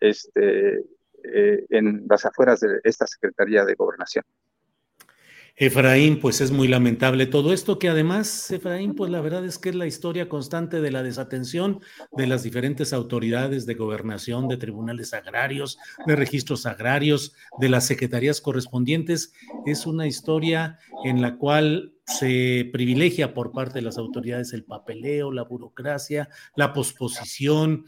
este, 0.00 0.84
eh, 1.24 1.64
en 1.70 2.06
las 2.08 2.24
afueras 2.24 2.60
de 2.60 2.80
esta 2.84 3.06
Secretaría 3.06 3.64
de 3.64 3.74
Gobernación. 3.74 4.24
Efraín, 5.56 6.18
pues 6.18 6.40
es 6.40 6.50
muy 6.50 6.66
lamentable 6.66 7.26
todo 7.26 7.52
esto, 7.52 7.78
que 7.78 7.88
además, 7.88 8.50
Efraín, 8.50 8.94
pues 8.94 9.12
la 9.12 9.20
verdad 9.20 9.44
es 9.44 9.56
que 9.56 9.68
es 9.68 9.76
la 9.76 9.86
historia 9.86 10.28
constante 10.28 10.80
de 10.80 10.90
la 10.90 11.04
desatención 11.04 11.80
de 12.16 12.26
las 12.26 12.42
diferentes 12.42 12.92
autoridades 12.92 13.64
de 13.64 13.74
gobernación, 13.74 14.48
de 14.48 14.56
tribunales 14.56 15.14
agrarios, 15.14 15.78
de 16.06 16.16
registros 16.16 16.66
agrarios, 16.66 17.36
de 17.60 17.68
las 17.68 17.86
secretarías 17.86 18.40
correspondientes. 18.40 19.32
Es 19.64 19.86
una 19.86 20.08
historia 20.08 20.80
en 21.04 21.22
la 21.22 21.36
cual 21.36 21.93
se 22.06 22.68
privilegia 22.72 23.32
por 23.32 23.52
parte 23.52 23.74
de 23.74 23.82
las 23.82 23.96
autoridades 23.96 24.52
el 24.52 24.64
papeleo, 24.64 25.32
la 25.32 25.44
burocracia, 25.44 26.28
la 26.54 26.72
posposición, 26.72 27.86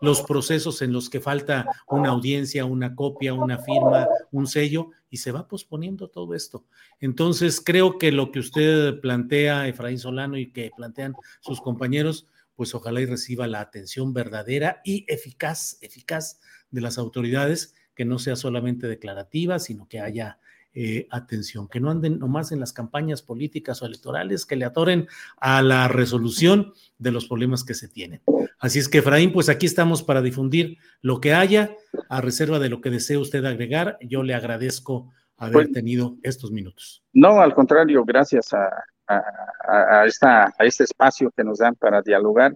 los 0.00 0.22
procesos 0.22 0.80
en 0.82 0.92
los 0.92 1.10
que 1.10 1.20
falta 1.20 1.66
una 1.88 2.10
audiencia, 2.10 2.64
una 2.64 2.94
copia, 2.94 3.34
una 3.34 3.58
firma, 3.58 4.08
un 4.30 4.46
sello, 4.46 4.90
y 5.10 5.18
se 5.18 5.32
va 5.32 5.46
posponiendo 5.46 6.08
todo 6.08 6.34
esto. 6.34 6.64
Entonces, 7.00 7.60
creo 7.60 7.98
que 7.98 8.12
lo 8.12 8.32
que 8.32 8.40
usted 8.40 9.00
plantea, 9.00 9.68
Efraín 9.68 9.98
Solano, 9.98 10.36
y 10.36 10.50
que 10.52 10.70
plantean 10.76 11.14
sus 11.40 11.60
compañeros, 11.60 12.26
pues 12.54 12.74
ojalá 12.74 13.00
y 13.00 13.06
reciba 13.06 13.46
la 13.46 13.60
atención 13.60 14.12
verdadera 14.14 14.80
y 14.84 15.04
eficaz, 15.08 15.78
eficaz 15.82 16.40
de 16.70 16.80
las 16.80 16.98
autoridades, 16.98 17.74
que 17.94 18.04
no 18.04 18.18
sea 18.18 18.36
solamente 18.36 18.86
declarativa, 18.86 19.58
sino 19.58 19.88
que 19.88 20.00
haya 20.00 20.38
eh, 20.78 21.08
atención, 21.10 21.68
que 21.68 21.80
no 21.80 21.90
anden 21.90 22.18
nomás 22.18 22.52
en 22.52 22.60
las 22.60 22.74
campañas 22.74 23.22
políticas 23.22 23.80
o 23.80 23.86
electorales, 23.86 24.44
que 24.44 24.56
le 24.56 24.66
atoren 24.66 25.08
a 25.40 25.62
la 25.62 25.88
resolución 25.88 26.74
de 26.98 27.12
los 27.12 27.24
problemas 27.26 27.64
que 27.64 27.72
se 27.72 27.88
tienen. 27.88 28.20
Así 28.58 28.78
es 28.78 28.86
que, 28.86 28.98
Efraín, 28.98 29.32
pues 29.32 29.48
aquí 29.48 29.64
estamos 29.64 30.02
para 30.02 30.20
difundir 30.20 30.76
lo 31.00 31.18
que 31.18 31.32
haya, 31.32 31.74
a 32.10 32.20
reserva 32.20 32.58
de 32.58 32.68
lo 32.68 32.82
que 32.82 32.90
desee 32.90 33.16
usted 33.16 33.42
agregar. 33.46 33.96
Yo 34.02 34.22
le 34.22 34.34
agradezco 34.34 35.10
haber 35.38 35.54
pues 35.54 35.72
tenido 35.72 36.18
estos 36.22 36.50
minutos. 36.50 37.02
No, 37.14 37.40
al 37.40 37.54
contrario, 37.54 38.04
gracias 38.04 38.52
a, 38.52 38.68
a, 39.06 40.04
esta, 40.04 40.52
a 40.58 40.64
este 40.66 40.84
espacio 40.84 41.30
que 41.30 41.42
nos 41.42 41.56
dan 41.56 41.74
para 41.74 42.02
dialogar 42.02 42.54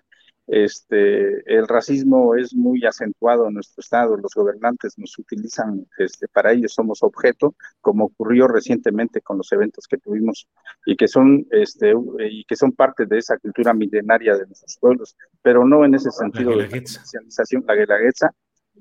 este, 0.52 1.44
el 1.46 1.68
racismo 1.68 2.34
es 2.34 2.52
muy 2.52 2.84
acentuado 2.84 3.46
en 3.46 3.54
nuestro 3.54 3.80
estado, 3.80 4.16
los 4.16 4.34
gobernantes 4.34 4.98
nos 4.98 5.16
utilizan, 5.16 5.86
este, 5.96 6.26
para 6.26 6.50
ellos 6.50 6.72
somos 6.74 7.04
objeto, 7.04 7.54
como 7.80 8.06
ocurrió 8.06 8.48
recientemente 8.48 9.20
con 9.20 9.38
los 9.38 9.52
eventos 9.52 9.86
que 9.86 9.98
tuvimos 9.98 10.48
y 10.84 10.96
que 10.96 11.06
son, 11.06 11.46
este, 11.52 11.94
y 12.28 12.42
que 12.46 12.56
son 12.56 12.72
parte 12.72 13.06
de 13.06 13.18
esa 13.18 13.38
cultura 13.38 13.72
milenaria 13.72 14.34
de 14.34 14.44
nuestros 14.46 14.76
pueblos, 14.80 15.16
pero 15.40 15.64
no 15.64 15.84
en 15.84 15.94
ese 15.94 16.10
sentido 16.10 16.50
de 16.50 16.68
la 16.68 16.76
especialización, 16.78 17.64
la 17.68 17.76
guelaguetza. 17.76 18.30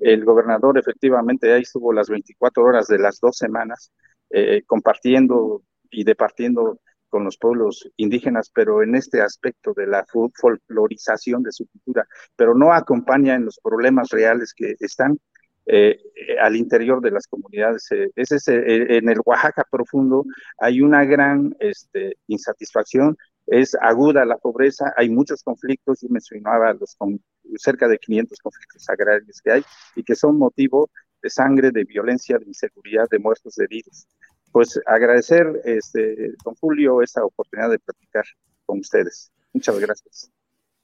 El 0.00 0.24
gobernador 0.24 0.76
efectivamente 0.76 1.52
ahí 1.52 1.62
estuvo 1.62 1.92
las 1.92 2.08
24 2.08 2.64
horas 2.64 2.88
de 2.88 2.98
las 2.98 3.20
dos 3.20 3.36
semanas 3.36 3.92
eh, 4.30 4.64
compartiendo 4.66 5.62
y 5.88 6.02
departiendo 6.02 6.80
con 7.10 7.24
los 7.24 7.36
pueblos 7.36 7.90
indígenas, 7.96 8.50
pero 8.54 8.82
en 8.82 8.94
este 8.94 9.20
aspecto 9.20 9.74
de 9.74 9.86
la 9.86 10.06
folclorización 10.34 11.42
de 11.42 11.52
su 11.52 11.66
cultura, 11.66 12.06
pero 12.36 12.54
no 12.54 12.72
acompaña 12.72 13.34
en 13.34 13.44
los 13.44 13.58
problemas 13.58 14.08
reales 14.10 14.54
que 14.54 14.76
están 14.80 15.18
eh, 15.66 16.00
al 16.40 16.56
interior 16.56 17.00
de 17.00 17.10
las 17.10 17.26
comunidades. 17.26 17.86
Eh, 17.92 18.10
eh, 18.16 18.86
en 18.96 19.08
el 19.08 19.20
Oaxaca 19.24 19.66
profundo 19.70 20.24
hay 20.58 20.80
una 20.80 21.04
gran 21.04 21.54
este, 21.60 22.16
insatisfacción, 22.28 23.16
es 23.46 23.76
aguda 23.80 24.24
la 24.24 24.38
pobreza, 24.38 24.92
hay 24.96 25.10
muchos 25.10 25.42
conflictos, 25.42 26.00
yo 26.00 26.08
mencionaba 26.08 26.72
los 26.72 26.94
con, 26.96 27.20
cerca 27.56 27.88
de 27.88 27.98
500 27.98 28.38
conflictos 28.38 28.88
agrarios 28.88 29.40
que 29.42 29.52
hay 29.52 29.62
y 29.96 30.02
que 30.02 30.14
son 30.14 30.38
motivo 30.38 30.88
de 31.22 31.30
sangre, 31.30 31.70
de 31.70 31.84
violencia, 31.84 32.38
de 32.38 32.46
inseguridad, 32.46 33.06
de 33.10 33.18
muertos, 33.18 33.54
de 33.56 33.66
virus 33.66 34.06
pues 34.52 34.80
agradecer, 34.86 35.60
este, 35.64 36.34
don 36.44 36.54
Julio, 36.56 37.02
esta 37.02 37.24
oportunidad 37.24 37.70
de 37.70 37.78
platicar 37.78 38.24
con 38.66 38.80
ustedes. 38.80 39.30
Muchas 39.52 39.78
gracias. 39.78 40.30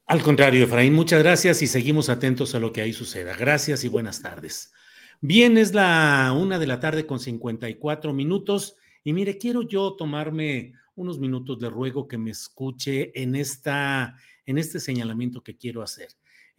Al 0.06 0.22
contrario, 0.22 0.64
Efraín, 0.64 0.94
muchas 0.94 1.22
gracias 1.22 1.62
y 1.62 1.66
seguimos 1.66 2.08
atentos 2.08 2.54
a 2.54 2.60
lo 2.60 2.72
que 2.72 2.80
ahí 2.80 2.92
suceda. 2.92 3.36
Gracias 3.36 3.82
y 3.82 3.88
buenas 3.88 4.22
tardes. 4.22 4.72
Bien, 5.20 5.58
es 5.58 5.74
la 5.74 6.32
una 6.38 6.58
de 6.58 6.66
la 6.66 6.78
tarde 6.78 7.06
con 7.06 7.18
54 7.18 8.12
minutos 8.12 8.76
y 9.02 9.12
mire, 9.12 9.38
quiero 9.38 9.62
yo 9.62 9.94
tomarme 9.94 10.74
unos 10.94 11.18
minutos 11.18 11.58
de 11.58 11.70
ruego 11.70 12.06
que 12.06 12.18
me 12.18 12.30
escuche 12.30 13.12
en, 13.20 13.34
esta, 13.34 14.16
en 14.46 14.58
este 14.58 14.78
señalamiento 14.78 15.42
que 15.42 15.56
quiero 15.56 15.82
hacer. 15.82 16.08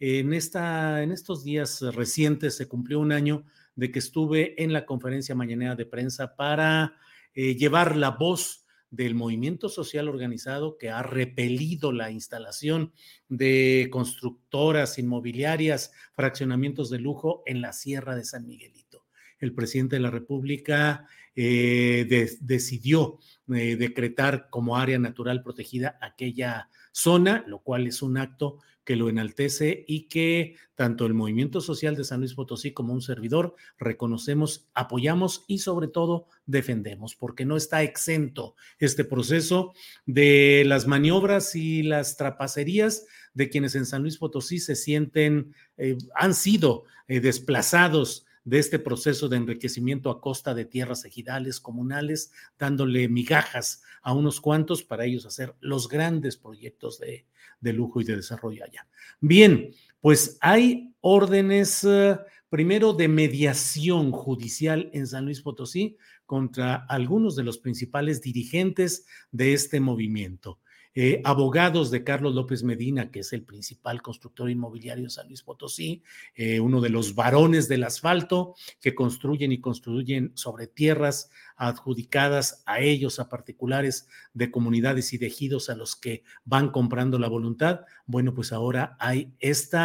En, 0.00 0.32
esta, 0.32 1.02
en 1.02 1.12
estos 1.12 1.42
días 1.42 1.80
recientes 1.94 2.56
se 2.56 2.68
cumplió 2.68 3.00
un 3.00 3.12
año 3.12 3.44
de 3.78 3.92
que 3.92 4.00
estuve 4.00 4.60
en 4.60 4.72
la 4.72 4.84
conferencia 4.84 5.36
mañanera 5.36 5.76
de 5.76 5.86
prensa 5.86 6.34
para 6.34 6.96
eh, 7.32 7.54
llevar 7.54 7.94
la 7.94 8.10
voz 8.10 8.66
del 8.90 9.14
movimiento 9.14 9.68
social 9.68 10.08
organizado 10.08 10.78
que 10.78 10.90
ha 10.90 11.04
repelido 11.04 11.92
la 11.92 12.10
instalación 12.10 12.92
de 13.28 13.86
constructoras 13.92 14.98
inmobiliarias, 14.98 15.92
fraccionamientos 16.12 16.90
de 16.90 16.98
lujo 16.98 17.44
en 17.46 17.60
la 17.60 17.72
Sierra 17.72 18.16
de 18.16 18.24
San 18.24 18.48
Miguelito. 18.48 19.04
El 19.38 19.54
presidente 19.54 19.94
de 19.94 20.00
la 20.00 20.10
República 20.10 21.06
eh, 21.36 22.36
decidió 22.40 23.20
eh, 23.54 23.76
decretar 23.76 24.48
como 24.50 24.76
área 24.76 24.98
natural 24.98 25.44
protegida 25.44 25.98
aquella 26.00 26.68
zona, 26.90 27.44
lo 27.46 27.60
cual 27.60 27.86
es 27.86 28.02
un 28.02 28.18
acto 28.18 28.58
que 28.88 28.96
lo 28.96 29.10
enaltece 29.10 29.84
y 29.86 30.08
que 30.08 30.56
tanto 30.74 31.04
el 31.04 31.12
movimiento 31.12 31.60
social 31.60 31.94
de 31.94 32.04
San 32.04 32.20
Luis 32.20 32.32
Potosí 32.32 32.72
como 32.72 32.94
un 32.94 33.02
servidor 33.02 33.54
reconocemos, 33.78 34.70
apoyamos 34.72 35.44
y 35.46 35.58
sobre 35.58 35.88
todo 35.88 36.26
defendemos, 36.46 37.14
porque 37.14 37.44
no 37.44 37.58
está 37.58 37.82
exento 37.82 38.56
este 38.78 39.04
proceso 39.04 39.74
de 40.06 40.62
las 40.64 40.86
maniobras 40.86 41.54
y 41.54 41.82
las 41.82 42.16
trapacerías 42.16 43.04
de 43.34 43.50
quienes 43.50 43.74
en 43.74 43.84
San 43.84 44.00
Luis 44.00 44.16
Potosí 44.16 44.58
se 44.58 44.74
sienten, 44.74 45.52
eh, 45.76 45.98
han 46.14 46.32
sido 46.32 46.84
eh, 47.08 47.20
desplazados 47.20 48.24
de 48.44 48.58
este 48.58 48.78
proceso 48.78 49.28
de 49.28 49.36
enriquecimiento 49.36 50.08
a 50.08 50.22
costa 50.22 50.54
de 50.54 50.64
tierras 50.64 51.04
ejidales, 51.04 51.60
comunales, 51.60 52.32
dándole 52.58 53.06
migajas 53.10 53.82
a 54.00 54.14
unos 54.14 54.40
cuantos 54.40 54.82
para 54.82 55.04
ellos 55.04 55.26
hacer 55.26 55.54
los 55.60 55.88
grandes 55.88 56.38
proyectos 56.38 56.98
de, 56.98 57.26
de 57.60 57.72
lujo 57.72 58.00
y 58.00 58.04
de 58.04 58.16
desarrollo 58.16 58.64
allá. 58.64 58.86
Bien, 59.20 59.70
pues 60.00 60.38
hay 60.40 60.94
órdenes 61.00 61.84
eh, 61.84 62.18
primero 62.48 62.92
de 62.92 63.08
mediación 63.08 64.10
judicial 64.10 64.90
en 64.92 65.06
San 65.06 65.24
Luis 65.24 65.40
Potosí 65.40 65.96
contra 66.24 66.86
algunos 66.88 67.36
de 67.36 67.44
los 67.44 67.58
principales 67.58 68.20
dirigentes 68.20 69.06
de 69.30 69.54
este 69.54 69.80
movimiento. 69.80 70.60
Eh, 71.00 71.20
abogados 71.22 71.92
de 71.92 72.02
Carlos 72.02 72.34
López 72.34 72.64
Medina, 72.64 73.12
que 73.12 73.20
es 73.20 73.32
el 73.32 73.44
principal 73.44 74.02
constructor 74.02 74.50
inmobiliario 74.50 75.04
de 75.04 75.10
San 75.10 75.28
Luis 75.28 75.44
Potosí, 75.44 76.02
eh, 76.34 76.58
uno 76.58 76.80
de 76.80 76.88
los 76.88 77.14
varones 77.14 77.68
del 77.68 77.84
asfalto 77.84 78.56
que 78.80 78.96
construyen 78.96 79.52
y 79.52 79.60
construyen 79.60 80.32
sobre 80.34 80.66
tierras 80.66 81.30
adjudicadas 81.56 82.64
a 82.66 82.80
ellos, 82.80 83.20
a 83.20 83.28
particulares 83.28 84.08
de 84.34 84.50
comunidades 84.50 85.12
y 85.12 85.18
de 85.18 85.28
ejidos 85.28 85.70
a 85.70 85.76
los 85.76 85.94
que 85.94 86.24
van 86.44 86.72
comprando 86.72 87.20
la 87.20 87.28
voluntad. 87.28 87.82
Bueno, 88.06 88.34
pues 88.34 88.52
ahora 88.52 88.96
hay 88.98 89.32
este 89.38 89.78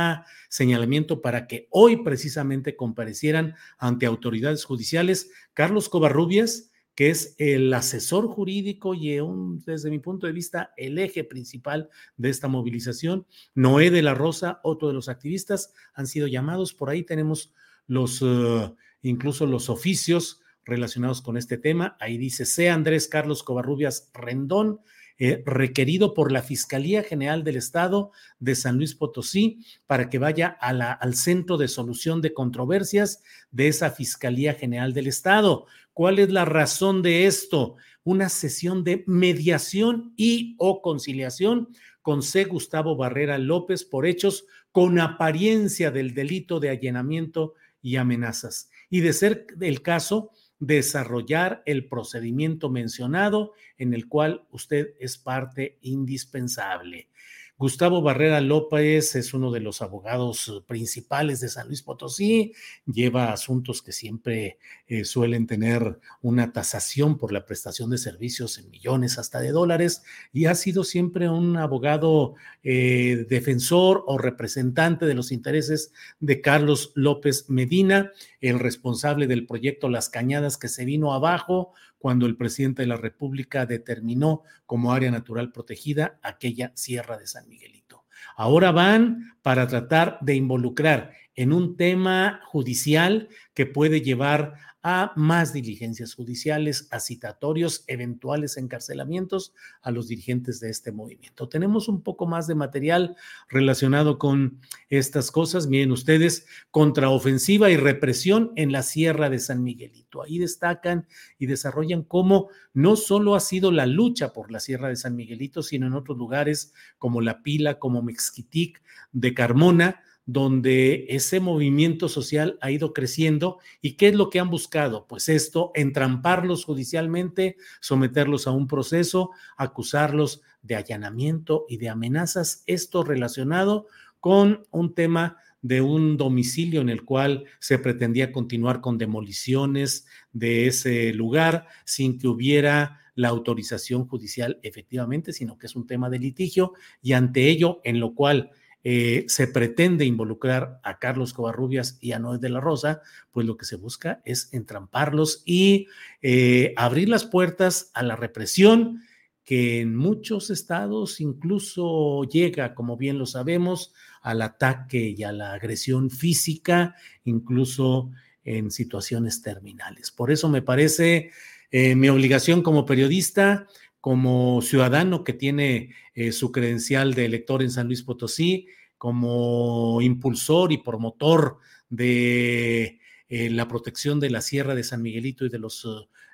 señalamiento 0.50 1.22
para 1.22 1.46
que 1.46 1.68
hoy 1.70 1.98
precisamente 1.98 2.76
comparecieran 2.76 3.54
ante 3.78 4.08
autoridades 4.08 4.66
judiciales 4.66 5.30
Carlos 5.54 5.90
Covarrubias, 5.90 6.72
que 6.96 7.10
es 7.10 7.36
el 7.40 7.74
asesor 7.74 8.28
jurídico 8.28 8.94
y 8.94 9.18
desde 9.66 9.90
mi 9.90 10.00
punto 10.00 10.28
de 10.28 10.34
vista 10.34 10.74
el 10.78 11.00
eje 11.00 11.24
principal 11.24 11.90
de 12.18 12.30
esta 12.30 12.48
movilización. 12.48 13.26
Noé 13.56 13.90
de 13.90 14.02
la 14.02 14.14
Rosa, 14.14 14.60
otro 14.64 14.88
de 14.88 14.94
los 14.94 15.10
activistas, 15.10 15.74
han 15.94 16.08
sido 16.08 16.28
llamados. 16.28 16.74
Por 16.74 16.90
ahí 16.90 17.04
tenemos 17.04 17.54
los, 17.88 18.22
eh, 18.22 18.74
incluso 19.02 19.46
los 19.46 19.70
oficios 19.70 20.42
relacionados 20.66 21.22
con 21.22 21.38
este 21.38 21.58
tema. 21.58 21.98
Ahí 22.00 22.18
dice 22.18 22.46
C. 22.46 22.70
Andrés 22.70 23.08
Carlos 23.08 23.44
Covarrubias 23.44 24.12
Rendón, 24.14 24.80
eh, 25.20 25.44
requerido 25.46 26.14
por 26.14 26.32
la 26.32 26.42
Fiscalía 26.42 27.04
General 27.04 27.44
del 27.44 27.58
Estado 27.58 28.12
de 28.40 28.56
San 28.56 28.78
Luis 28.78 28.96
Potosí 28.96 29.64
para 29.86 30.10
que 30.10 30.18
vaya 30.18 30.48
al 30.48 31.16
Centro 31.16 31.58
de 31.58 31.68
Solución 31.68 32.22
de 32.22 32.34
Controversias 32.34 33.22
de 33.52 33.68
esa 33.68 33.92
Fiscalía 33.92 34.56
General 34.56 34.94
del 34.94 35.08
Estado. 35.08 35.68
¿Cuál 35.94 36.20
es 36.20 36.32
la 36.32 36.46
razón 36.46 37.04
de 37.04 37.28
esto? 37.28 37.76
Una 38.04 38.30
sesión 38.30 38.84
de 38.84 39.04
mediación 39.06 40.14
y 40.18 40.56
o 40.58 40.82
conciliación 40.82 41.70
con 42.02 42.24
C. 42.24 42.46
Gustavo 42.46 42.96
Barrera 42.96 43.38
López 43.38 43.86
por 43.86 44.06
hechos 44.06 44.46
con 44.72 45.00
apariencia 45.00 45.92
del 45.92 46.16
delito 46.16 46.60
de 46.60 46.70
allanamiento 46.70 47.54
y 47.84 47.98
amenazas. 47.98 48.70
Y 48.90 49.02
de 49.02 49.14
ser 49.14 49.46
el 49.62 49.82
caso, 49.84 50.32
desarrollar 50.66 51.62
el 51.66 51.88
procedimiento 51.88 52.70
mencionado 52.70 53.54
en 53.78 53.94
el 53.94 54.08
cual 54.08 54.48
usted 54.52 54.94
es 55.00 55.18
parte 55.18 55.78
indispensable. 55.82 57.10
Gustavo 57.56 58.02
Barrera 58.02 58.42
López 58.42 59.16
es 59.16 59.34
uno 59.34 59.52
de 59.52 59.60
los 59.60 59.84
abogados 59.84 60.64
principales 60.66 61.40
de 61.40 61.50
San 61.50 61.68
Luis 61.68 61.84
Potosí, 61.84 62.54
lleva 62.86 63.32
asuntos 63.32 63.84
que 63.84 63.92
siempre 63.92 64.58
eh, 64.88 65.06
suelen 65.06 65.46
tener 65.46 66.00
una 66.22 66.52
tasación 66.52 67.18
por 67.18 67.32
la 67.32 67.46
prestación 67.46 67.92
de 67.92 68.00
servicios 68.00 68.58
en 68.58 68.72
millones 68.72 69.20
hasta 69.20 69.40
de 69.40 69.52
dólares 69.52 70.02
y 70.34 70.46
ha 70.46 70.56
sido 70.56 70.84
siempre 70.84 71.30
un 71.30 71.56
abogado 71.58 72.34
eh, 72.64 73.28
defensor 73.30 74.04
o 74.08 74.18
representante 74.18 75.06
de 75.06 75.14
los 75.14 75.32
intereses 75.32 75.94
de 76.20 76.42
Carlos 76.42 76.92
López 76.96 77.50
Medina, 77.50 78.12
el 78.42 78.60
responsable 78.60 79.28
del 79.28 79.46
proyecto 79.46 79.90
Las 79.90 80.10
Cañadas 80.10 80.58
que 80.58 80.70
se 80.70 80.86
vino 80.86 81.14
abajo 81.14 81.74
cuando 82.04 82.26
el 82.26 82.36
presidente 82.36 82.82
de 82.82 82.90
la 82.90 82.98
República 82.98 83.66
determinó 83.66 84.44
como 84.66 84.92
área 84.92 85.10
natural 85.10 85.54
protegida 85.54 86.20
aquella 86.22 86.74
Sierra 86.76 87.18
de 87.18 87.28
San 87.28 87.48
Miguelito. 87.48 88.04
Ahora 88.36 88.74
van 88.74 89.38
para 89.42 89.70
tratar 89.70 90.18
de 90.20 90.36
involucrar 90.36 91.14
en 91.34 91.54
un 91.54 91.78
tema 91.78 92.42
judicial 92.44 93.30
que 93.54 93.66
puede 93.68 94.02
llevar 94.02 94.56
a 94.84 95.14
más 95.16 95.54
diligencias 95.54 96.14
judiciales, 96.14 96.90
a 96.92 97.00
citatorios, 97.00 97.86
eventuales 97.88 98.58
encarcelamientos 98.58 99.54
a 99.82 99.92
los 99.92 100.10
dirigentes 100.10 100.60
de 100.60 100.70
este 100.70 100.92
movimiento. 100.92 101.48
Tenemos 101.48 101.88
un 101.88 102.02
poco 102.02 102.26
más 102.28 102.48
de 102.48 102.56
material 102.56 103.16
relacionado 103.48 104.20
con 104.20 104.60
estas 104.90 105.32
cosas. 105.32 105.68
Miren 105.68 105.94
ustedes, 105.94 106.46
contraofensiva 106.70 107.72
y 107.72 107.78
represión 107.78 108.52
en 108.58 108.74
la 108.74 108.84
Sierra 108.84 109.30
de 109.30 109.40
San 109.40 109.64
Miguelito. 109.64 110.22
Ahí 110.22 110.38
destacan 110.38 111.08
y 111.40 111.46
desarrollan 111.46 112.04
cómo 112.04 112.50
no 112.74 112.98
solo 112.98 113.36
ha 113.36 113.40
sido 113.40 113.72
la 113.72 113.86
lucha 113.86 114.34
por 114.34 114.52
la 114.52 114.60
Sierra 114.60 114.90
de 114.90 114.98
San 114.98 115.16
Miguelito, 115.16 115.64
sino 115.64 115.88
en 115.88 115.94
otros 115.94 116.18
lugares 116.18 116.74
como 116.98 117.22
La 117.22 117.42
Pila, 117.42 117.80
como 117.80 118.02
Mexquitic, 118.02 118.82
de 119.14 119.34
Carmona, 119.34 120.02
donde 120.26 121.06
ese 121.10 121.40
movimiento 121.40 122.08
social 122.08 122.58
ha 122.62 122.72
ido 122.72 122.94
creciendo. 122.94 123.60
¿Y 123.82 123.94
qué 123.94 124.08
es 124.10 124.16
lo 124.16 124.30
que 124.30 124.40
han 124.40 124.50
buscado? 124.50 125.06
Pues 125.08 125.30
esto, 125.30 125.72
entramparlos 125.76 126.66
judicialmente, 126.66 127.58
someterlos 127.82 128.48
a 128.48 128.52
un 128.52 128.68
proceso, 128.68 129.32
acusarlos 129.58 130.42
de 130.62 130.76
allanamiento 130.76 131.66
y 131.68 131.78
de 131.78 131.90
amenazas. 131.90 132.64
Esto 132.68 133.04
relacionado 133.04 133.88
con 134.20 134.64
un 134.72 134.94
tema 134.94 135.38
de 135.62 135.82
un 135.82 136.18
domicilio 136.18 136.82
en 136.82 136.90
el 136.90 137.04
cual 137.04 137.46
se 137.60 137.80
pretendía 137.80 138.32
continuar 138.32 138.82
con 138.82 138.98
demoliciones 138.98 140.06
de 140.32 140.68
ese 140.68 141.14
lugar 141.14 141.68
sin 141.86 142.18
que 142.18 142.28
hubiera 142.28 143.00
la 143.16 143.30
autorización 143.30 144.08
judicial 144.08 144.60
efectivamente, 144.64 145.34
sino 145.34 145.58
que 145.58 145.68
es 145.68 145.76
un 145.76 145.88
tema 145.88 146.10
de 146.10 146.20
litigio 146.20 146.74
y 147.02 147.14
ante 147.14 147.48
ello, 147.50 147.80
en 147.84 148.00
lo 148.00 148.14
cual 148.14 148.52
eh, 148.84 149.26
se 149.28 149.48
pretende 149.48 150.06
involucrar 150.06 150.80
a 150.84 151.00
Carlos 151.00 151.34
Covarrubias 151.34 151.98
y 152.02 152.12
a 152.12 152.20
Noé 152.20 152.38
de 152.38 152.50
la 152.50 152.60
Rosa, 152.60 153.02
pues 153.32 153.48
lo 153.48 153.56
que 153.56 153.66
se 153.66 153.78
busca 153.78 154.22
es 154.26 154.54
entramparlos 154.54 155.42
y 155.46 155.88
eh, 156.22 156.74
abrir 156.76 157.08
las 157.08 157.24
puertas 157.24 157.92
a 157.94 158.04
la 158.04 158.16
represión 158.16 159.02
que 159.46 159.82
en 159.82 159.96
muchos 159.96 160.50
estados 160.50 161.20
incluso 161.20 162.24
llega, 162.24 162.74
como 162.76 162.98
bien 162.98 163.18
lo 163.18 163.26
sabemos, 163.26 163.94
al 164.22 164.42
ataque 164.42 165.14
y 165.18 165.24
a 165.24 165.32
la 165.32 165.54
agresión 165.54 166.10
física, 166.10 166.96
incluso 167.26 168.12
en 168.46 168.72
situaciones 168.72 169.42
terminales. 169.42 170.12
Por 170.12 170.32
eso 170.32 170.50
me 170.50 170.62
parece 170.62 171.32
eh, 171.72 171.96
mi 171.96 172.10
obligación 172.10 172.62
como 172.62 172.86
periodista 172.86 173.68
como 174.04 174.62
ciudadano 174.62 175.24
que 175.24 175.32
tiene 175.32 175.92
eh, 176.14 176.34
su 176.34 176.52
credencial 176.52 177.14
de 177.14 177.24
elector 177.24 177.64
en 177.64 177.72
San 177.72 177.88
Luis 177.88 178.04
Potosí, 178.04 178.68
como 178.98 180.02
impulsor 180.02 180.74
y 180.74 180.78
promotor 180.80 181.60
de 181.90 183.00
eh, 183.30 183.50
la 183.50 183.70
protección 183.70 184.20
de 184.20 184.30
la 184.30 184.42
Sierra 184.42 184.76
de 184.76 184.84
San 184.84 185.02
Miguelito 185.02 185.46
y 185.46 185.50
de 185.50 185.58
los 185.58 185.88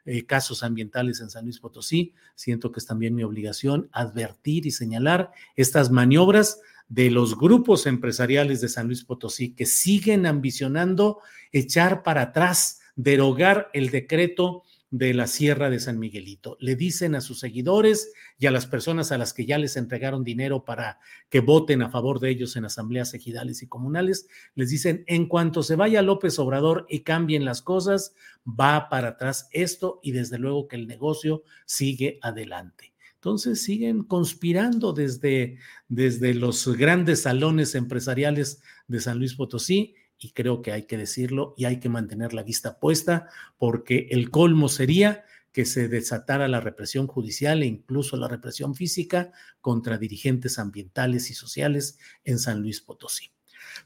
eh, 0.05 0.25
casos 0.25 0.63
ambientales 0.63 1.21
en 1.21 1.29
San 1.29 1.43
Luis 1.43 1.59
Potosí, 1.59 2.15
siento 2.33 2.71
que 2.71 2.79
es 2.79 2.87
también 2.87 3.13
mi 3.13 3.21
obligación 3.21 3.87
advertir 3.91 4.65
y 4.65 4.71
señalar 4.71 5.29
estas 5.55 5.91
maniobras 5.91 6.61
de 6.87 7.11
los 7.11 7.37
grupos 7.37 7.85
empresariales 7.85 8.61
de 8.61 8.69
San 8.69 8.87
Luis 8.87 9.03
Potosí 9.03 9.53
que 9.53 9.67
siguen 9.67 10.25
ambicionando 10.25 11.19
echar 11.51 12.01
para 12.01 12.23
atrás, 12.23 12.79
derogar 12.95 13.69
el 13.73 13.91
decreto 13.91 14.63
de 14.91 15.13
la 15.13 15.27
Sierra 15.27 15.69
de 15.69 15.79
San 15.79 15.99
Miguelito. 15.99 16.57
Le 16.59 16.75
dicen 16.75 17.15
a 17.15 17.21
sus 17.21 17.39
seguidores 17.39 18.11
y 18.37 18.47
a 18.47 18.51
las 18.51 18.65
personas 18.65 19.11
a 19.11 19.17
las 19.17 19.33
que 19.33 19.45
ya 19.45 19.57
les 19.57 19.77
entregaron 19.77 20.23
dinero 20.23 20.65
para 20.65 20.99
que 21.29 21.41
voten 21.41 21.81
a 21.81 21.89
favor 21.89 22.19
de 22.19 22.29
ellos 22.31 22.55
en 22.55 22.65
asambleas 22.65 23.13
ejidales 23.13 23.61
y 23.61 23.67
comunales, 23.67 24.27
les 24.55 24.69
dicen, 24.69 25.03
en 25.07 25.27
cuanto 25.27 25.61
se 25.61 25.75
vaya 25.75 26.01
López 26.01 26.39
Obrador 26.39 26.85
y 26.89 27.01
cambien 27.01 27.45
las 27.45 27.61
cosas, 27.61 28.13
va 28.47 28.89
para 28.89 29.09
atrás 29.09 29.47
esto 29.51 29.99
y 30.01 30.11
desde 30.11 30.39
luego 30.39 30.67
que 30.67 30.75
el 30.75 30.87
negocio 30.87 31.43
sigue 31.65 32.17
adelante. 32.21 32.93
Entonces 33.15 33.61
siguen 33.61 34.03
conspirando 34.03 34.93
desde, 34.93 35.57
desde 35.89 36.33
los 36.33 36.65
grandes 36.77 37.23
salones 37.23 37.75
empresariales 37.75 38.61
de 38.87 39.01
San 39.01 39.19
Luis 39.19 39.35
Potosí 39.35 39.93
y 40.19 40.31
creo 40.31 40.61
que 40.61 40.71
hay 40.71 40.83
que 40.83 40.97
decirlo 40.97 41.53
y 41.57 41.65
hay 41.65 41.79
que 41.79 41.89
mantener 41.89 42.33
la 42.33 42.43
vista 42.43 42.79
puesta 42.79 43.29
porque 43.57 44.07
el 44.11 44.29
colmo 44.29 44.67
sería 44.67 45.23
que 45.51 45.65
se 45.65 45.87
desatara 45.87 46.47
la 46.47 46.59
represión 46.59 47.07
judicial 47.07 47.63
e 47.63 47.65
incluso 47.65 48.17
la 48.17 48.27
represión 48.27 48.75
física 48.75 49.31
contra 49.61 49.97
dirigentes 49.97 50.59
ambientales 50.59 51.31
y 51.31 51.33
sociales 51.33 51.97
en 52.23 52.37
San 52.37 52.61
Luis 52.61 52.81
Potosí. 52.81 53.31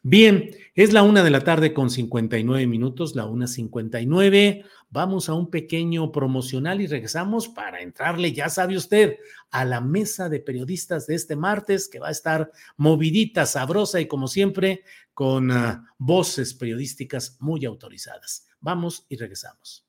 Bien, 0.02 0.52
es 0.76 0.92
la 0.92 1.04
una 1.04 1.24
de 1.24 1.30
la 1.30 1.42
tarde 1.42 1.74
con 1.74 1.90
59 1.90 2.68
minutos, 2.68 3.16
la 3.16 3.26
una 3.26 3.48
59. 3.48 4.66
Vamos 4.90 5.30
a 5.30 5.34
un 5.34 5.50
pequeño 5.50 6.12
promocional 6.12 6.82
y 6.82 6.88
regresamos 6.88 7.48
para 7.48 7.82
entrarle, 7.82 8.34
ya 8.34 8.50
sabe 8.50 8.78
usted, 8.78 9.18
a 9.50 9.66
la 9.66 9.82
mesa 9.82 10.30
de 10.30 10.40
periodistas 10.40 11.08
de 11.08 11.16
este 11.16 11.36
martes 11.36 11.88
que 11.88 12.00
va 12.00 12.10
a 12.10 12.12
estar 12.12 12.52
movidita, 12.78 13.46
sabrosa 13.46 14.02
y 14.02 14.08
como 14.08 14.28
siempre 14.28 14.84
con 15.14 15.52
uh, 15.52 15.84
voces 15.98 16.54
periodísticas 16.54 17.38
muy 17.40 17.66
autorizadas. 17.66 18.48
Vamos 18.60 19.06
y 19.10 19.18
regresamos. 19.18 19.83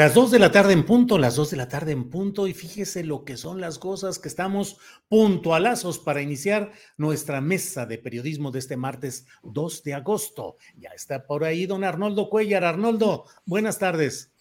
Las 0.00 0.14
dos 0.14 0.30
de 0.30 0.38
la 0.38 0.50
tarde 0.50 0.72
en 0.72 0.86
punto, 0.86 1.18
las 1.18 1.36
dos 1.36 1.50
de 1.50 1.58
la 1.58 1.68
tarde 1.68 1.92
en 1.92 2.08
punto, 2.08 2.46
y 2.46 2.54
fíjese 2.54 3.04
lo 3.04 3.22
que 3.22 3.36
son 3.36 3.60
las 3.60 3.78
cosas 3.78 4.18
que 4.18 4.28
estamos 4.28 4.78
puntualazos 5.10 5.98
para 5.98 6.22
iniciar 6.22 6.72
nuestra 6.96 7.42
mesa 7.42 7.84
de 7.84 7.98
periodismo 7.98 8.50
de 8.50 8.60
este 8.60 8.78
martes 8.78 9.26
2 9.42 9.82
de 9.82 9.92
agosto. 9.92 10.56
Ya 10.78 10.88
está 10.94 11.26
por 11.26 11.44
ahí 11.44 11.66
don 11.66 11.84
Arnoldo 11.84 12.30
Cuellar. 12.30 12.64
Arnoldo, 12.64 13.26
buenas 13.44 13.78
tardes. 13.78 14.32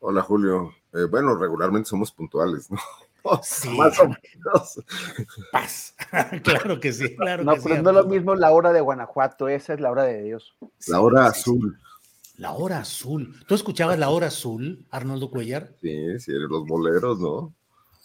Hola 0.00 0.20
Julio. 0.20 0.74
Eh, 0.92 1.04
bueno, 1.10 1.34
regularmente 1.34 1.88
somos 1.88 2.12
puntuales, 2.12 2.70
¿no? 2.70 2.78
Sí. 3.42 3.70
Más 3.70 3.98
o 4.00 4.04
menos. 4.04 4.84
Paz. 5.50 5.94
claro 6.42 6.78
que 6.78 6.92
sí, 6.92 7.16
claro 7.16 7.42
no, 7.42 7.54
que 7.54 7.62
pero 7.62 7.76
sí. 7.76 7.82
no 7.82 7.90
es 7.90 7.96
lo 7.96 8.04
mismo 8.04 8.34
la 8.34 8.50
hora 8.50 8.70
de 8.70 8.82
Guanajuato, 8.82 9.48
esa 9.48 9.72
es 9.72 9.80
la 9.80 9.90
hora 9.90 10.02
de 10.02 10.22
Dios. 10.22 10.54
La 10.88 11.00
hora 11.00 11.24
azul. 11.24 11.78
La 12.40 12.52
hora 12.52 12.78
azul. 12.78 13.34
¿Tú 13.46 13.54
escuchabas 13.54 13.98
la 13.98 14.08
hora 14.08 14.28
azul, 14.28 14.86
Arnoldo 14.90 15.30
Cuellar? 15.30 15.74
Sí, 15.82 16.18
sí, 16.20 16.32
los 16.32 16.64
boleros, 16.64 17.20
¿no? 17.20 17.52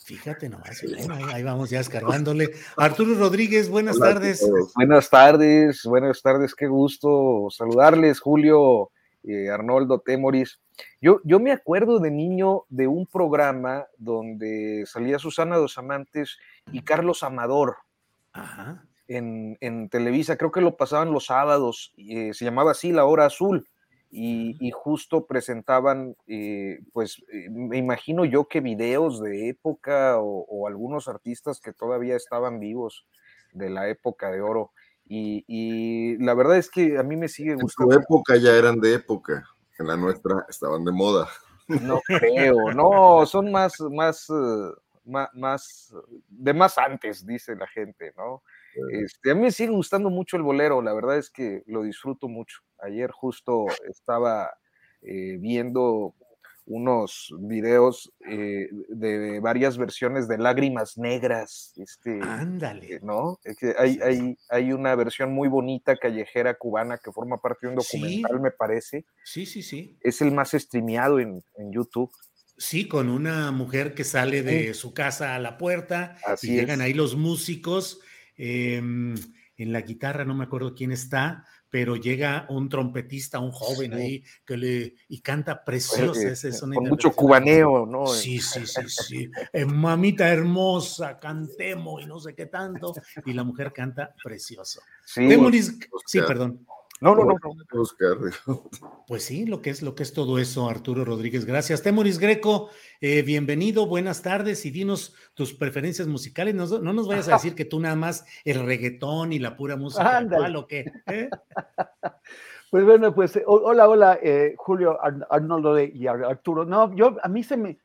Fíjate 0.03 0.49
nomás, 0.49 0.83
ahí, 0.83 1.23
ahí 1.33 1.41
vamos 1.41 1.69
ya 1.69 1.79
escarbándole. 1.79 2.51
Arturo 2.75 3.15
Rodríguez, 3.15 3.69
buenas 3.69 3.95
Hola 3.95 4.07
tardes. 4.07 4.45
Buenas 4.75 5.09
tardes, 5.09 5.83
buenas 5.85 6.21
tardes, 6.21 6.53
qué 6.53 6.67
gusto 6.67 7.47
saludarles, 7.49 8.19
Julio, 8.19 8.91
eh, 9.23 9.49
Arnoldo, 9.49 10.01
Temoris. 10.01 10.59
Yo, 10.99 11.21
yo 11.23 11.39
me 11.39 11.53
acuerdo 11.53 11.99
de 11.99 12.11
niño 12.11 12.65
de 12.67 12.87
un 12.87 13.05
programa 13.05 13.85
donde 13.97 14.83
salía 14.85 15.17
Susana 15.17 15.55
Dos 15.55 15.77
Amantes 15.77 16.37
y 16.73 16.81
Carlos 16.81 17.23
Amador 17.23 17.77
Ajá. 18.33 18.83
en, 19.07 19.57
en 19.61 19.87
Televisa, 19.87 20.35
creo 20.35 20.51
que 20.51 20.59
lo 20.59 20.75
pasaban 20.75 21.13
los 21.13 21.27
sábados, 21.27 21.93
eh, 21.95 22.33
se 22.33 22.43
llamaba 22.43 22.71
así 22.71 22.91
La 22.91 23.05
Hora 23.05 23.27
Azul. 23.27 23.65
Y, 24.17 24.55
y 24.65 24.71
justo 24.71 25.25
presentaban, 25.25 26.15
eh, 26.25 26.79
pues 26.93 27.21
eh, 27.33 27.49
me 27.49 27.77
imagino 27.77 28.23
yo 28.23 28.47
que 28.47 28.61
videos 28.61 29.21
de 29.21 29.49
época 29.49 30.19
o, 30.19 30.45
o 30.47 30.67
algunos 30.67 31.09
artistas 31.09 31.59
que 31.59 31.73
todavía 31.73 32.15
estaban 32.15 32.61
vivos 32.61 33.05
de 33.51 33.69
la 33.69 33.89
época 33.89 34.31
de 34.31 34.39
oro. 34.39 34.71
Y, 35.05 35.43
y 35.47 36.17
la 36.23 36.33
verdad 36.33 36.55
es 36.57 36.69
que 36.69 36.97
a 36.97 37.03
mí 37.03 37.17
me 37.17 37.27
sigue 37.27 37.51
En 37.51 37.57
su 37.57 37.63
gustando. 37.63 37.95
época 37.95 38.37
ya 38.37 38.55
eran 38.55 38.79
de 38.79 38.93
época, 38.93 39.49
en 39.77 39.87
la 39.87 39.97
nuestra 39.97 40.45
estaban 40.47 40.85
de 40.85 40.93
moda. 40.93 41.27
No 41.67 41.99
creo, 42.07 42.71
no, 42.73 43.25
son 43.25 43.51
más, 43.51 43.81
más, 43.81 44.27
más, 45.03 45.29
más, 45.33 45.93
de 46.29 46.53
más 46.53 46.77
antes, 46.77 47.25
dice 47.25 47.53
la 47.55 47.67
gente, 47.67 48.13
¿no? 48.15 48.43
Este, 48.91 49.31
a 49.31 49.35
mí 49.35 49.41
me 49.41 49.51
sigue 49.51 49.71
gustando 49.71 50.09
mucho 50.09 50.37
el 50.37 50.43
bolero, 50.43 50.81
la 50.81 50.93
verdad 50.93 51.17
es 51.17 51.29
que 51.29 51.63
lo 51.67 51.83
disfruto 51.83 52.27
mucho. 52.27 52.59
Ayer 52.79 53.11
justo 53.11 53.65
estaba 53.89 54.51
eh, 55.01 55.37
viendo 55.39 56.13
unos 56.67 57.31
videos 57.39 58.11
eh, 58.27 58.67
de, 58.89 59.39
varias 59.39 59.77
versiones 59.77 60.27
de 60.27 60.37
Lágrimas 60.37 60.97
Negras. 60.97 61.73
Este, 61.77 62.19
Ándale. 62.21 62.99
¿No? 63.01 63.39
hay, 63.77 63.99
hay, 64.01 64.37
hay, 64.49 64.73
una 64.73 64.95
versión 64.95 65.31
muy 65.31 65.47
bonita 65.47 65.95
callejera 65.95 66.55
cubana 66.55 66.97
que 66.97 67.11
forma 67.11 67.37
parte 67.37 67.67
de 67.67 67.69
un 67.69 67.75
documental, 67.75 68.39
me 68.41 68.51
parece. 68.51 69.05
Sí, 69.23 69.45
sí, 69.45 69.61
sí. 69.61 69.97
Es 70.01 70.21
el 70.21 70.31
más 70.31 70.51
streameado 70.51 71.19
en, 71.19 71.43
en 71.57 71.71
YouTube. 71.71 72.11
Sí, 72.57 72.87
con 72.87 73.09
una 73.09 73.51
mujer 73.51 73.93
que 73.93 74.05
sale 74.05 74.41
de 74.41 74.73
su 74.73 74.93
casa 74.93 75.35
a 75.35 75.39
la 75.39 75.57
puerta 75.57 76.17
y 76.41 76.47
llegan 76.47 76.79
ahí 76.79 76.93
los 76.93 77.15
músicos. 77.15 77.99
Em, 78.37 79.15
en 79.57 79.71
la 79.71 79.81
guitarra, 79.81 80.25
no 80.25 80.35
me 80.35 80.43
acuerdo 80.43 80.75
quién 80.75 80.91
está, 80.91 81.45
pero 81.69 81.95
llega 81.95 82.45
un 82.49 82.67
trompetista, 82.67 83.39
un 83.39 83.51
joven 83.51 83.93
ahí, 83.93 84.23
que 84.45 84.57
le, 84.57 84.95
y 85.07 85.21
canta 85.21 85.63
precioso. 85.63 86.19
es 86.19 86.61
con 86.61 86.87
mucho 86.87 87.11
cubaneo, 87.11 87.85
¿no? 87.85 88.07
Sí, 88.07 88.39
sí, 88.39 88.65
sí, 88.65 88.81
sí. 88.87 89.31
Eh, 89.53 89.65
mamita 89.65 90.29
hermosa, 90.29 91.19
cantemos 91.19 92.01
y 92.03 92.05
no 92.05 92.19
sé 92.19 92.35
qué 92.35 92.47
tanto. 92.47 92.93
Y 93.25 93.33
la 93.33 93.43
mujer 93.43 93.71
canta 93.73 94.13
precioso. 94.21 94.81
Sí, 95.05 95.29
sí 96.05 96.19
perdón. 96.21 96.65
No, 97.01 97.13
no, 97.13 97.25
no. 97.25 98.69
Pues 99.07 99.25
sí, 99.25 99.45
lo 99.45 99.61
que 99.61 99.69
es 99.69 99.81
lo 99.81 99.95
que 99.95 100.03
es 100.03 100.13
todo 100.13 100.39
eso, 100.39 100.69
Arturo 100.69 101.03
Rodríguez. 101.03 101.45
Gracias. 101.45 101.83
Temoris 101.83 102.19
Greco, 102.19 102.69
eh, 103.01 103.21
bienvenido, 103.21 103.85
buenas 103.85 104.21
tardes 104.21 104.65
y 104.65 104.71
dinos 104.71 105.13
tus 105.33 105.53
preferencias 105.53 106.07
musicales. 106.07 106.55
No, 106.55 106.65
nos 106.93 107.07
vayas 107.07 107.27
a 107.27 107.33
decir 107.33 107.53
que 107.53 107.65
tú 107.65 107.81
nada 107.81 107.95
más 107.95 108.25
el 108.45 108.65
reggaetón 108.65 109.33
y 109.33 109.39
la 109.39 109.57
pura 109.57 109.75
música 109.75 110.17
actual 110.17 110.55
o 110.55 110.67
qué. 110.67 110.85
¿eh? 111.07 111.29
Pues 112.71 112.83
bueno, 112.83 113.15
pues 113.15 113.39
hola, 113.45 113.87
hola, 113.87 114.19
eh, 114.21 114.53
Julio, 114.57 114.97
Arnoldo 115.29 115.79
y 115.79 116.07
Arturo. 116.07 116.65
No, 116.65 116.93
yo 116.93 117.15
a 117.21 117.29
mí 117.29 117.41
se 117.41 117.55
me, 117.55 117.79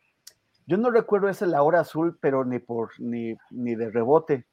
yo 0.67 0.79
no 0.79 0.91
recuerdo 0.91 1.29
esa 1.29 1.47
la 1.47 1.63
hora 1.63 1.81
azul, 1.81 2.19
pero 2.21 2.45
ni 2.45 2.59
por 2.59 2.91
ni, 2.99 3.37
ni 3.51 3.77
de 3.77 3.91
rebote. 3.91 4.47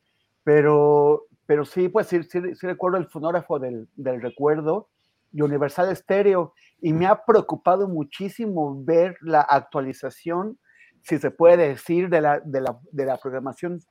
Pero 0.43 1.27
pero 1.48 1.66
sí, 1.66 1.89
pues 1.89 2.08
sí, 2.08 2.22
sí, 2.24 2.39
recuerdo 2.62 2.98
el 2.98 3.08
fonógrafo 3.08 3.58
del, 3.58 3.88
del, 3.95 4.22
recuerdo 4.22 4.89
y 5.32 5.41
Universal 5.41 5.95
Stereo, 5.95 6.54
y 6.80 6.93
me 6.93 7.06
ha 7.06 7.26
preocupado 7.26 7.88
muchísimo 7.88 8.84
ver 8.84 9.18
la 9.22 9.41
actualización, 9.41 10.60
si 11.02 11.18
se 11.18 11.32
puede 11.32 11.70
decir, 11.70 12.10
de 12.10 12.22
la, 12.22 12.39
de 12.39 12.62
la, 12.62 12.78
de 12.91 13.06
la 13.06 13.18
programación 13.18 13.82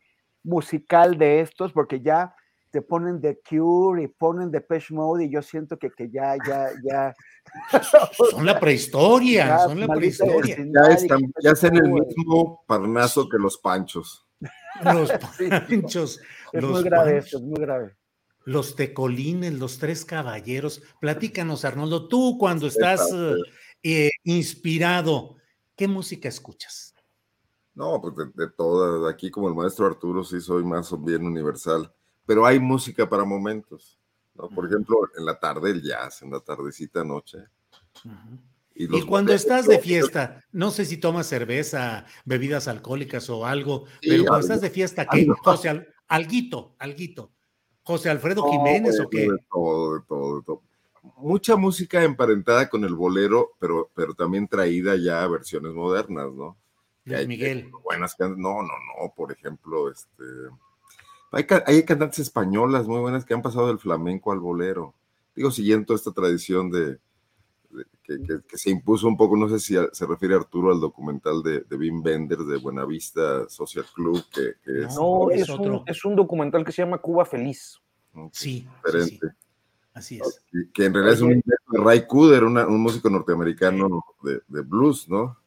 musical 0.45 1.19
de 1.19 1.41
estos, 1.41 1.73
porque 1.73 2.01
ya 2.01 2.35
te 2.71 2.83
ponen 2.83 3.21
The 3.21 3.41
Cure 3.49 4.03
y 4.03 4.09
ponen 4.09 4.51
The 4.51 4.61
Pesh 4.61 4.93
Mode 4.93 5.25
y 5.25 5.31
yo 5.31 5.41
siento 5.41 5.79
que, 5.79 5.91
que 5.91 6.11
ya, 6.11 6.37
ya, 6.47 6.69
ya. 6.85 7.15
Son 8.31 8.45
la 8.45 8.61
prehistoria, 8.61 9.59
son 9.61 9.81
la 9.81 9.89
prehistoria. 9.89 10.57
Ya, 10.59 10.93
están, 10.93 11.21
ya 11.43 11.53
hacen 11.53 11.77
el 11.77 11.91
mismo 11.91 12.65
parnazo 12.67 13.29
que 13.29 13.39
los 13.39 13.57
panchos. 13.59 14.26
Los 14.85 15.11
panchos. 15.69 16.21
Es 16.53 16.63
muy 16.65 16.83
grave 16.83 17.19
es 17.19 17.41
muy 17.41 17.61
grave. 17.61 17.97
Los 18.45 18.77
tecolines, 18.77 19.55
los 19.55 19.79
tres 19.79 20.05
caballeros. 20.05 20.83
Platícanos, 21.01 21.65
Arnoldo, 21.65 22.07
tú 22.09 22.37
cuando 22.39 22.69
estás 22.69 23.13
eh, 23.83 24.11
inspirado, 24.23 25.37
¿qué 25.75 25.89
música 25.89 26.29
escuchas? 26.29 26.95
No, 27.75 28.01
pues 28.01 28.15
de, 28.17 28.27
de 28.35 28.51
todas. 28.53 29.13
Aquí, 29.13 29.31
como 29.31 29.49
el 29.49 29.55
maestro 29.55 29.87
Arturo, 29.87 30.23
sí 30.25 30.41
soy 30.41 30.65
más 30.65 30.93
bien 31.03 31.27
universal. 31.27 31.93
Pero 32.25 32.47
hay 32.47 32.59
música 32.59 33.09
para 33.09 33.25
momentos. 33.25 33.99
¿no? 34.35 34.49
Por 34.49 34.67
ejemplo, 34.67 34.97
en 35.17 35.25
la 35.25 35.39
tarde 35.39 35.71
el 35.71 35.83
jazz, 35.83 36.23
en 36.23 36.31
la 36.31 36.41
tardecita 36.41 37.05
noche. 37.05 37.39
Y, 38.79 39.03
cuando 39.03 39.33
estás 39.33 39.67
de 39.67 39.79
fiesta, 39.79 40.45
no 40.53 40.71
sé 40.71 40.85
si 40.85 40.99
tomas 40.99 41.27
cerveza, 41.27 42.05
bebidas 42.27 42.69
alcohólicas 42.69 43.31
o 43.31 43.47
algo, 43.47 43.87
pero 44.03 44.25
cuando 44.25 44.41
estás 44.41 44.61
de 44.61 44.69
fiesta, 44.69 45.07
¿qué? 45.07 45.27
José, 45.43 45.87
alguito, 46.09 46.75
alguito. 46.79 47.33
José 47.83 48.11
Alfredo 48.11 48.51
Jiménez 48.51 49.01
o 49.01 49.09
qué? 49.09 49.31
De 49.31 49.39
todo, 49.51 49.95
de 49.95 50.01
todo, 50.07 50.37
de 50.37 50.43
todo. 50.45 50.63
Mucha 51.17 51.57
música 51.57 52.03
emparentada 52.03 52.69
con 52.69 52.85
el 52.85 52.95
bolero, 52.95 53.53
pero, 53.59 53.91
pero 53.95 54.13
también 54.13 54.47
traída 54.47 54.97
ya 54.97 55.23
a 55.23 55.29
versiones 55.29 55.73
modernas, 55.73 56.33
¿no? 56.35 56.57
Luis 57.05 57.29
Miguel. 57.29 57.71
buenas 57.85 58.17
no, 58.19 58.35
no, 58.37 58.63
no, 58.63 59.15
por 59.17 59.33
ejemplo, 59.33 59.91
este. 59.91 60.25
Hay, 61.31 61.47
hay 61.65 61.85
cantantes 61.85 62.19
españolas 62.19 62.87
muy 62.89 62.99
buenas 62.99 63.25
que 63.25 63.35
han 63.35 63.43
pasado 63.43 63.69
del 63.69 63.79
flamenco 63.79 64.33
al 64.33 64.41
bolero. 64.41 64.95
Digo, 65.35 65.51
siguiendo 65.51 65.95
esta 65.95 66.13
tradición 66.13 66.71
de, 66.71 66.99
que, 68.03 68.57
se 68.57 68.71
impuso 68.71 69.09
un 69.09 69.17
poco, 69.17 69.37
no 69.37 69.49
sé 69.49 69.59
si 69.59 69.75
se 69.93 70.07
refiere 70.07 70.35
Arturo 70.35 70.73
al 70.73 70.81
documental 70.81 71.43
de, 71.43 71.61
de 71.61 71.77
Wim 71.77 72.03
Wenders 72.03 72.47
de 72.47 72.59
Buenavista 72.59 73.49
Social 73.49 73.85
Club, 73.95 74.25
que, 74.33 74.51
es... 74.65 74.95
No, 74.95 75.31
es, 75.31 75.49
un, 75.49 75.83
es, 75.87 76.05
un, 76.05 76.17
documental 76.17 76.65
que 76.65 76.73
se 76.73 76.83
llama 76.83 76.99
Cuba 76.99 77.25
Feliz. 77.25 77.81
Sí, 78.33 78.67
diferente. 78.85 79.27
Así 79.93 80.19
es. 80.19 80.43
Que, 80.75 80.85
en 80.85 80.95
realidad 80.95 81.15
es 81.15 81.23
un 81.23 81.43
de 81.45 81.79
Ray 81.83 82.07
Cooder, 82.07 82.45
un 82.45 82.81
músico 82.81 83.09
norteamericano 83.09 84.05
de, 84.23 84.41
de, 84.47 84.63
blues, 84.63 85.09
¿no? 85.09 85.39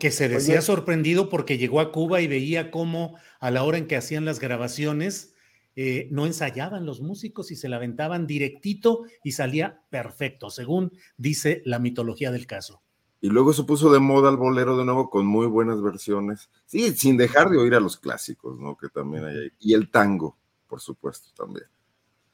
Que 0.00 0.10
se 0.10 0.28
decía 0.28 0.60
sorprendido 0.60 1.28
porque 1.28 1.56
llegó 1.56 1.80
a 1.80 1.92
Cuba 1.92 2.20
y 2.20 2.26
veía 2.26 2.70
cómo 2.70 3.16
a 3.38 3.50
la 3.50 3.62
hora 3.62 3.78
en 3.78 3.86
que 3.86 3.96
hacían 3.96 4.24
las 4.24 4.40
grabaciones, 4.40 5.35
eh, 5.78 6.08
no 6.10 6.24
ensayaban 6.24 6.86
los 6.86 7.02
músicos 7.02 7.50
y 7.50 7.56
se 7.56 7.68
la 7.68 7.76
aventaban 7.76 8.26
directito 8.26 9.04
y 9.22 9.32
salía 9.32 9.82
perfecto, 9.90 10.48
según 10.48 10.92
dice 11.18 11.60
la 11.66 11.78
mitología 11.78 12.32
del 12.32 12.46
caso. 12.46 12.82
Y 13.20 13.28
luego 13.28 13.52
se 13.52 13.64
puso 13.64 13.92
de 13.92 14.00
moda 14.00 14.30
el 14.30 14.38
bolero 14.38 14.78
de 14.78 14.86
nuevo 14.86 15.10
con 15.10 15.26
muy 15.26 15.46
buenas 15.46 15.82
versiones. 15.82 16.50
Sí, 16.64 16.92
sin 16.92 17.18
dejar 17.18 17.50
de 17.50 17.58
oír 17.58 17.74
a 17.74 17.80
los 17.80 17.98
clásicos, 17.98 18.58
¿no? 18.58 18.76
Que 18.76 18.88
también 18.88 19.24
hay 19.24 19.36
ahí. 19.36 19.50
Y 19.58 19.74
el 19.74 19.90
tango, 19.90 20.38
por 20.66 20.80
supuesto, 20.80 21.28
también. 21.36 21.66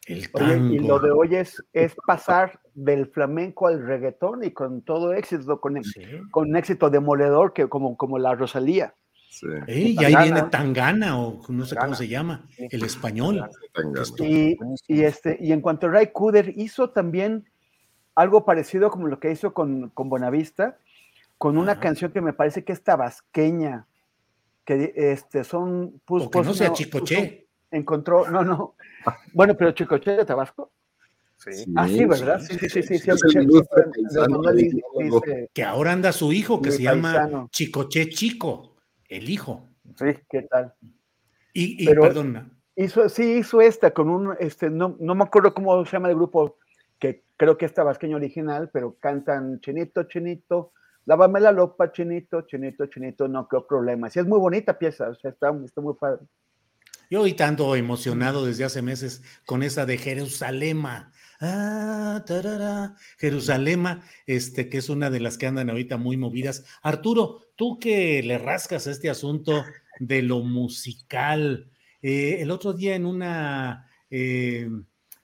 El 0.06 0.30
tango. 0.30 0.74
y 0.74 0.78
lo 0.78 1.00
de 1.00 1.10
hoy 1.10 1.36
es, 1.36 1.64
es, 1.72 1.94
pasar 2.06 2.60
del 2.74 3.06
flamenco 3.06 3.66
al 3.66 3.84
reggaetón 3.84 4.44
y 4.44 4.52
con 4.52 4.82
todo 4.82 5.14
éxito, 5.14 5.60
con, 5.60 5.80
con 6.30 6.56
éxito 6.56 6.90
demoledor, 6.90 7.52
que 7.52 7.68
como, 7.68 7.96
como 7.96 8.18
la 8.18 8.34
Rosalía. 8.34 8.94
Y 9.66 10.04
ahí 10.04 10.14
viene 10.16 10.42
Tangana, 10.50 11.18
o 11.18 11.40
no 11.48 11.64
sé 11.64 11.76
cómo 11.76 11.94
se 11.94 12.08
llama, 12.08 12.46
el 12.58 12.84
español. 12.84 13.48
Y, 14.18 14.56
y, 14.86 15.02
este, 15.02 15.38
y 15.40 15.52
en 15.52 15.60
cuanto 15.60 15.86
a 15.86 15.90
Ray 15.90 16.08
Cooder, 16.12 16.52
hizo 16.56 16.90
también 16.90 17.48
algo 18.14 18.44
parecido 18.44 18.90
como 18.90 19.06
lo 19.06 19.18
que 19.18 19.30
hizo 19.32 19.54
con, 19.54 19.88
con 19.90 20.08
Bonavista, 20.08 20.76
con 21.38 21.56
una 21.56 21.80
canción 21.80 22.12
que 22.12 22.20
me 22.20 22.32
parece 22.32 22.62
que 22.62 22.72
es 22.72 22.82
tabasqueña, 22.82 23.86
que 24.64 24.92
este, 24.94 25.44
son... 25.44 26.00
Pues, 26.04 26.28
pues, 26.30 26.46
no 26.46 26.54
sea 26.54 26.72
Chicoche. 26.72 27.46
encontró, 27.70 28.30
no, 28.30 28.44
no. 28.44 28.74
Bueno, 29.32 29.56
pero 29.56 29.72
Chicoche 29.72 30.12
de 30.12 30.24
Tabasco. 30.24 30.70
Sí. 31.38 31.64
Ah, 31.74 31.88
sí, 31.88 32.04
¿verdad? 32.04 32.40
Sí, 32.40 32.56
sí, 32.56 32.68
sí, 32.68 32.82
sí. 32.82 32.98
sí, 32.98 33.10
que 35.52 35.64
ahora 35.64 35.90
anda 35.90 36.12
su 36.12 36.32
hijo 36.32 36.62
que 36.62 36.70
se 36.70 36.82
llama 36.82 37.48
Chicoche 37.50 38.08
Chico 38.10 38.71
el 39.12 39.28
hijo. 39.28 39.68
Sí, 39.96 40.06
¿qué 40.28 40.42
tal? 40.42 40.74
Y, 41.52 41.84
y 41.84 41.86
perdona. 41.94 42.50
Hizo, 42.74 43.08
sí, 43.08 43.34
hizo 43.34 43.60
esta 43.60 43.92
con 43.92 44.08
un, 44.08 44.34
este, 44.40 44.70
no, 44.70 44.96
no 44.98 45.14
me 45.14 45.24
acuerdo 45.24 45.52
cómo 45.52 45.84
se 45.84 45.92
llama 45.92 46.08
el 46.08 46.14
grupo, 46.14 46.58
que 46.98 47.24
creo 47.36 47.58
que 47.58 47.66
es 47.66 47.74
tabasqueño 47.74 48.16
original, 48.16 48.70
pero 48.72 48.96
cantan 48.98 49.60
Chinito, 49.60 50.04
Chinito, 50.04 50.72
lávame 51.04 51.40
la 51.40 51.52
lopa, 51.52 51.92
Chinito, 51.92 52.42
Chinito, 52.42 52.86
Chinito, 52.86 53.28
no, 53.28 53.46
qué 53.46 53.58
problema. 53.68 54.08
Sí, 54.08 54.20
es 54.20 54.26
muy 54.26 54.38
bonita 54.38 54.78
pieza, 54.78 55.10
o 55.10 55.14
sea, 55.14 55.30
está, 55.30 55.54
está 55.64 55.80
muy 55.82 55.94
padre. 55.94 56.26
Yo 57.10 57.20
hoy 57.20 57.34
tanto 57.34 57.76
emocionado 57.76 58.46
desde 58.46 58.64
hace 58.64 58.80
meses 58.80 59.22
con 59.44 59.62
esa 59.62 59.84
de 59.84 59.98
Jerusalema. 59.98 61.12
Ah, 61.42 62.24
tarara, 62.24 62.96
Jerusalema, 63.18 64.02
este, 64.26 64.70
que 64.70 64.78
es 64.78 64.88
una 64.88 65.10
de 65.10 65.20
las 65.20 65.36
que 65.36 65.46
andan 65.46 65.68
ahorita 65.68 65.98
muy 65.98 66.16
movidas. 66.16 66.64
Arturo, 66.82 67.40
tú 67.62 67.78
que 67.78 68.24
le 68.24 68.38
rascas 68.38 68.88
este 68.88 69.08
asunto 69.08 69.64
de 70.00 70.20
lo 70.20 70.40
musical, 70.40 71.70
eh, 72.02 72.38
el 72.40 72.50
otro 72.50 72.72
día 72.72 72.96
en 72.96 73.06
una, 73.06 73.88
eh, 74.10 74.68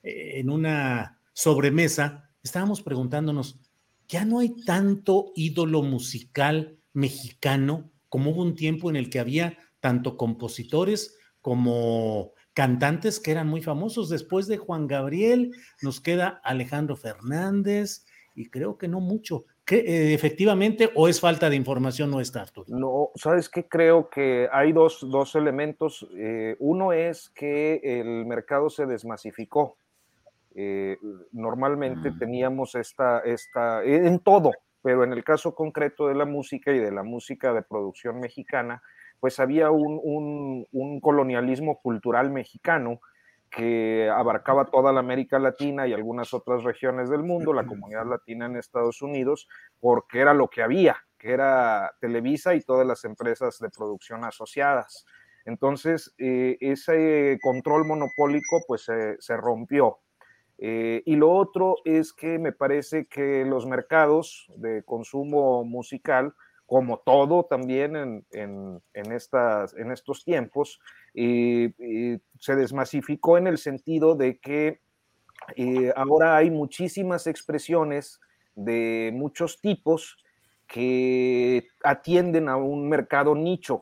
en 0.03 0.49
una 0.49 1.19
sobremesa 1.33 2.29
estábamos 2.41 2.81
preguntándonos, 2.81 3.59
¿ya 4.07 4.23
no 4.23 4.39
hay 4.39 4.55
tanto 4.63 5.33
ídolo 5.35 5.81
musical 5.81 6.79
mexicano 6.93 7.91
como 8.07 8.31
hubo 8.31 8.43
un 8.43 8.55
tiempo 8.55 8.89
en 8.89 8.95
el 8.95 9.09
que 9.09 9.19
había 9.19 9.57
tanto 9.81 10.15
compositores 10.15 11.17
como 11.41 12.31
cantantes 12.53 13.19
que 13.19 13.31
eran 13.31 13.49
muy 13.49 13.61
famosos. 13.61 14.07
Después 14.07 14.47
de 14.47 14.55
Juan 14.55 14.87
Gabriel 14.87 15.51
nos 15.81 15.99
queda 15.99 16.39
Alejandro 16.45 16.95
Fernández 16.95 18.05
y 18.33 18.49
creo 18.49 18.77
que 18.77 18.87
no 18.87 19.01
mucho. 19.01 19.43
Eh, 19.77 20.13
efectivamente 20.13 20.89
o 20.95 21.07
es 21.07 21.19
falta 21.19 21.49
de 21.49 21.55
información 21.55 22.09
nuestra, 22.11 22.41
Arturo? 22.41 22.65
No, 22.69 23.09
sabes 23.15 23.49
que 23.49 23.67
creo 23.67 24.09
que 24.09 24.49
hay 24.51 24.71
dos, 24.73 25.05
dos 25.09 25.35
elementos. 25.35 26.07
Eh, 26.15 26.55
uno 26.59 26.91
es 26.93 27.29
que 27.29 27.79
el 27.83 28.25
mercado 28.25 28.69
se 28.69 28.85
desmasificó. 28.85 29.75
Eh, 30.55 30.97
normalmente 31.31 32.11
Mm. 32.11 32.17
teníamos 32.19 32.75
esta, 32.75 33.19
esta, 33.19 33.83
en 33.83 34.19
todo, 34.19 34.51
pero 34.81 35.03
en 35.03 35.13
el 35.13 35.23
caso 35.23 35.53
concreto 35.53 36.07
de 36.07 36.15
la 36.15 36.25
música 36.25 36.71
y 36.71 36.79
de 36.79 36.91
la 36.91 37.03
música 37.03 37.53
de 37.53 37.61
producción 37.61 38.19
mexicana, 38.19 38.81
pues 39.19 39.39
había 39.39 39.69
un, 39.69 39.99
un, 40.01 40.67
un 40.71 40.99
colonialismo 40.99 41.79
cultural 41.81 42.31
mexicano 42.31 43.01
que 43.49 44.09
abarcaba 44.09 44.65
toda 44.65 44.91
la 44.91 44.99
América 44.99 45.39
Latina 45.39 45.87
y 45.87 45.93
algunas 45.93 46.33
otras 46.33 46.63
regiones 46.63 47.09
del 47.09 47.23
mundo, 47.23 47.53
la 47.53 47.65
comunidad 47.65 48.05
latina 48.05 48.45
en 48.45 48.55
Estados 48.55 49.01
Unidos, 49.01 49.47
porque 49.79 50.19
era 50.19 50.33
lo 50.33 50.49
que 50.49 50.61
había, 50.61 50.97
que 51.17 51.31
era 51.31 51.93
Televisa 51.99 52.53
y 52.55 52.61
todas 52.61 52.85
las 52.85 53.05
empresas 53.05 53.59
de 53.59 53.69
producción 53.69 54.23
asociadas. 54.23 55.05
Entonces, 55.45 56.13
eh, 56.17 56.57
ese 56.59 57.39
control 57.41 57.85
monopólico 57.85 58.61
pues 58.67 58.83
se, 58.83 59.15
se 59.19 59.35
rompió. 59.35 59.99
Eh, 60.61 61.01
y 61.05 61.15
lo 61.15 61.31
otro 61.31 61.77
es 61.85 62.11
que 62.11 62.37
me 62.37 62.51
parece 62.51 63.07
que 63.07 63.45
los 63.45 63.65
mercados 63.65 64.51
de 64.57 64.83
consumo 64.83 65.63
musical, 65.63 66.35
como 66.69 66.99
todo 66.99 67.45
también 67.45 67.95
en, 67.95 68.25
en, 68.31 69.11
estas, 69.11 69.75
en 69.75 69.91
estos 69.91 70.23
tiempos, 70.23 70.79
se 71.15 72.55
desmasificó 72.55 73.39
en 73.39 73.47
el 73.47 73.57
sentido 73.57 74.13
de 74.15 74.37
que 74.37 74.79
eh, 75.55 75.91
ahora 75.95 76.37
hay 76.37 76.51
muchísimas 76.51 77.27
expresiones 77.27 78.19
de 78.55 79.11
muchos 79.13 79.59
tipos 79.61 80.17
que 80.67 81.67
atienden 81.83 82.49
a 82.49 82.57
un 82.57 82.87
mercado 82.87 83.33
nicho, 83.33 83.81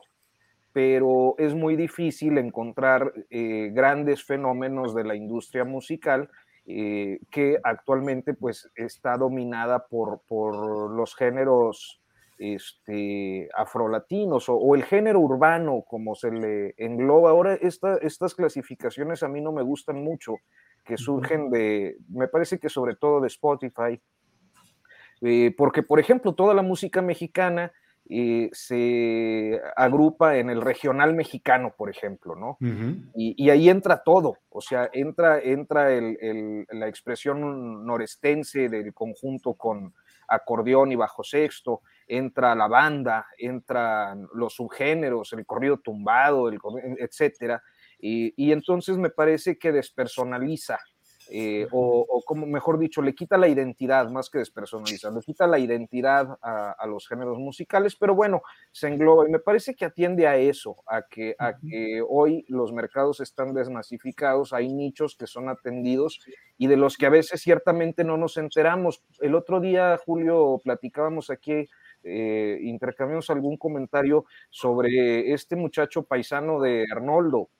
pero 0.72 1.34
es 1.38 1.54
muy 1.54 1.76
difícil 1.76 2.38
encontrar 2.38 3.12
eh, 3.30 3.70
grandes 3.72 4.24
fenómenos 4.24 4.94
de 4.94 5.04
la 5.04 5.14
industria 5.14 5.64
musical 5.64 6.30
eh, 6.66 7.20
que 7.30 7.58
actualmente 7.62 8.34
pues 8.34 8.70
está 8.74 9.16
dominada 9.16 9.86
por, 9.86 10.20
por 10.26 10.90
los 10.90 11.14
géneros 11.14 12.00
este, 12.38 13.48
afrolatinos 13.54 14.48
o, 14.48 14.54
o, 14.54 14.74
el 14.74 14.84
género 14.84 15.20
urbano, 15.20 15.84
como 15.86 16.14
se 16.14 16.30
le 16.30 16.74
engloba. 16.76 17.30
Ahora 17.30 17.54
esta, 17.54 17.96
estas 17.96 18.34
clasificaciones 18.34 19.22
a 19.22 19.28
mí 19.28 19.40
no 19.40 19.52
me 19.52 19.62
gustan 19.62 20.02
mucho, 20.02 20.36
que 20.84 20.96
surgen 20.96 21.50
de, 21.50 21.98
me 22.08 22.28
parece 22.28 22.58
que 22.58 22.68
sobre 22.68 22.96
todo 22.96 23.20
de 23.20 23.26
Spotify, 23.26 24.00
eh, 25.20 25.54
porque 25.56 25.82
por 25.82 25.98
ejemplo 26.00 26.34
toda 26.34 26.54
la 26.54 26.62
música 26.62 27.02
mexicana 27.02 27.72
eh, 28.08 28.48
se 28.52 29.60
agrupa 29.76 30.38
en 30.38 30.48
el 30.48 30.62
regional 30.62 31.14
mexicano, 31.14 31.74
por 31.76 31.90
ejemplo, 31.90 32.34
¿no? 32.34 32.56
Uh 32.60 32.64
-huh. 32.64 33.10
y, 33.14 33.34
y, 33.36 33.50
ahí 33.50 33.68
entra 33.68 34.02
todo, 34.02 34.38
o 34.48 34.62
sea, 34.62 34.88
entra, 34.94 35.40
entra 35.40 35.92
el, 35.92 36.16
el, 36.22 36.66
la 36.70 36.88
expresión 36.88 37.84
norestense 37.84 38.70
del 38.70 38.94
conjunto 38.94 39.52
con 39.54 39.92
acordeón 40.26 40.90
y 40.92 40.96
bajo 40.96 41.22
sexto, 41.22 41.82
entra 42.08 42.54
la 42.54 42.66
banda, 42.66 43.26
entran 43.38 44.26
los 44.34 44.54
subgéneros, 44.54 45.32
el 45.34 45.46
corrido 45.46 45.78
tumbado, 45.78 46.48
el, 46.48 46.58
etcétera, 46.98 47.62
y, 48.00 48.32
y, 48.36 48.52
entonces 48.52 48.96
me 48.96 49.10
parece 49.10 49.58
que 49.58 49.72
despersonaliza, 49.72 50.78
eh, 51.30 51.66
o, 51.72 52.06
o, 52.08 52.22
como 52.22 52.46
mejor 52.46 52.78
dicho, 52.78 53.02
le 53.02 53.14
quita 53.14 53.36
la 53.36 53.48
identidad 53.48 54.08
más 54.08 54.30
que 54.30 54.38
despersonaliza, 54.38 55.10
le 55.10 55.20
quita 55.20 55.46
la 55.46 55.58
identidad 55.58 56.38
a, 56.40 56.70
a, 56.70 56.86
los 56.86 57.06
géneros 57.06 57.38
musicales, 57.38 57.96
pero 57.96 58.14
bueno, 58.14 58.40
se 58.72 58.88
engloba 58.88 59.26
y 59.28 59.30
me 59.30 59.38
parece 59.38 59.74
que 59.74 59.84
atiende 59.84 60.26
a 60.26 60.36
eso, 60.36 60.76
a 60.86 61.02
que, 61.02 61.34
a 61.38 61.58
que 61.58 62.02
hoy 62.08 62.46
los 62.48 62.72
mercados 62.72 63.20
están 63.20 63.52
desmasificados, 63.52 64.54
hay 64.54 64.72
nichos 64.72 65.16
que 65.16 65.26
son 65.26 65.50
atendidos 65.50 66.20
y 66.56 66.66
de 66.66 66.76
los 66.76 66.96
que 66.96 67.06
a 67.06 67.10
veces 67.10 67.42
ciertamente 67.42 68.04
no 68.04 68.16
nos 68.16 68.38
enteramos. 68.38 69.02
El 69.20 69.34
otro 69.34 69.60
día, 69.60 69.98
Julio, 70.06 70.60
platicábamos 70.64 71.28
aquí 71.28 71.68
eh, 72.02 72.58
intercambiamos 72.62 73.30
algún 73.30 73.56
comentario 73.56 74.24
sobre 74.50 75.32
este 75.32 75.56
muchacho 75.56 76.02
paisano 76.04 76.60
de 76.60 76.86
Arnoldo. 76.90 77.50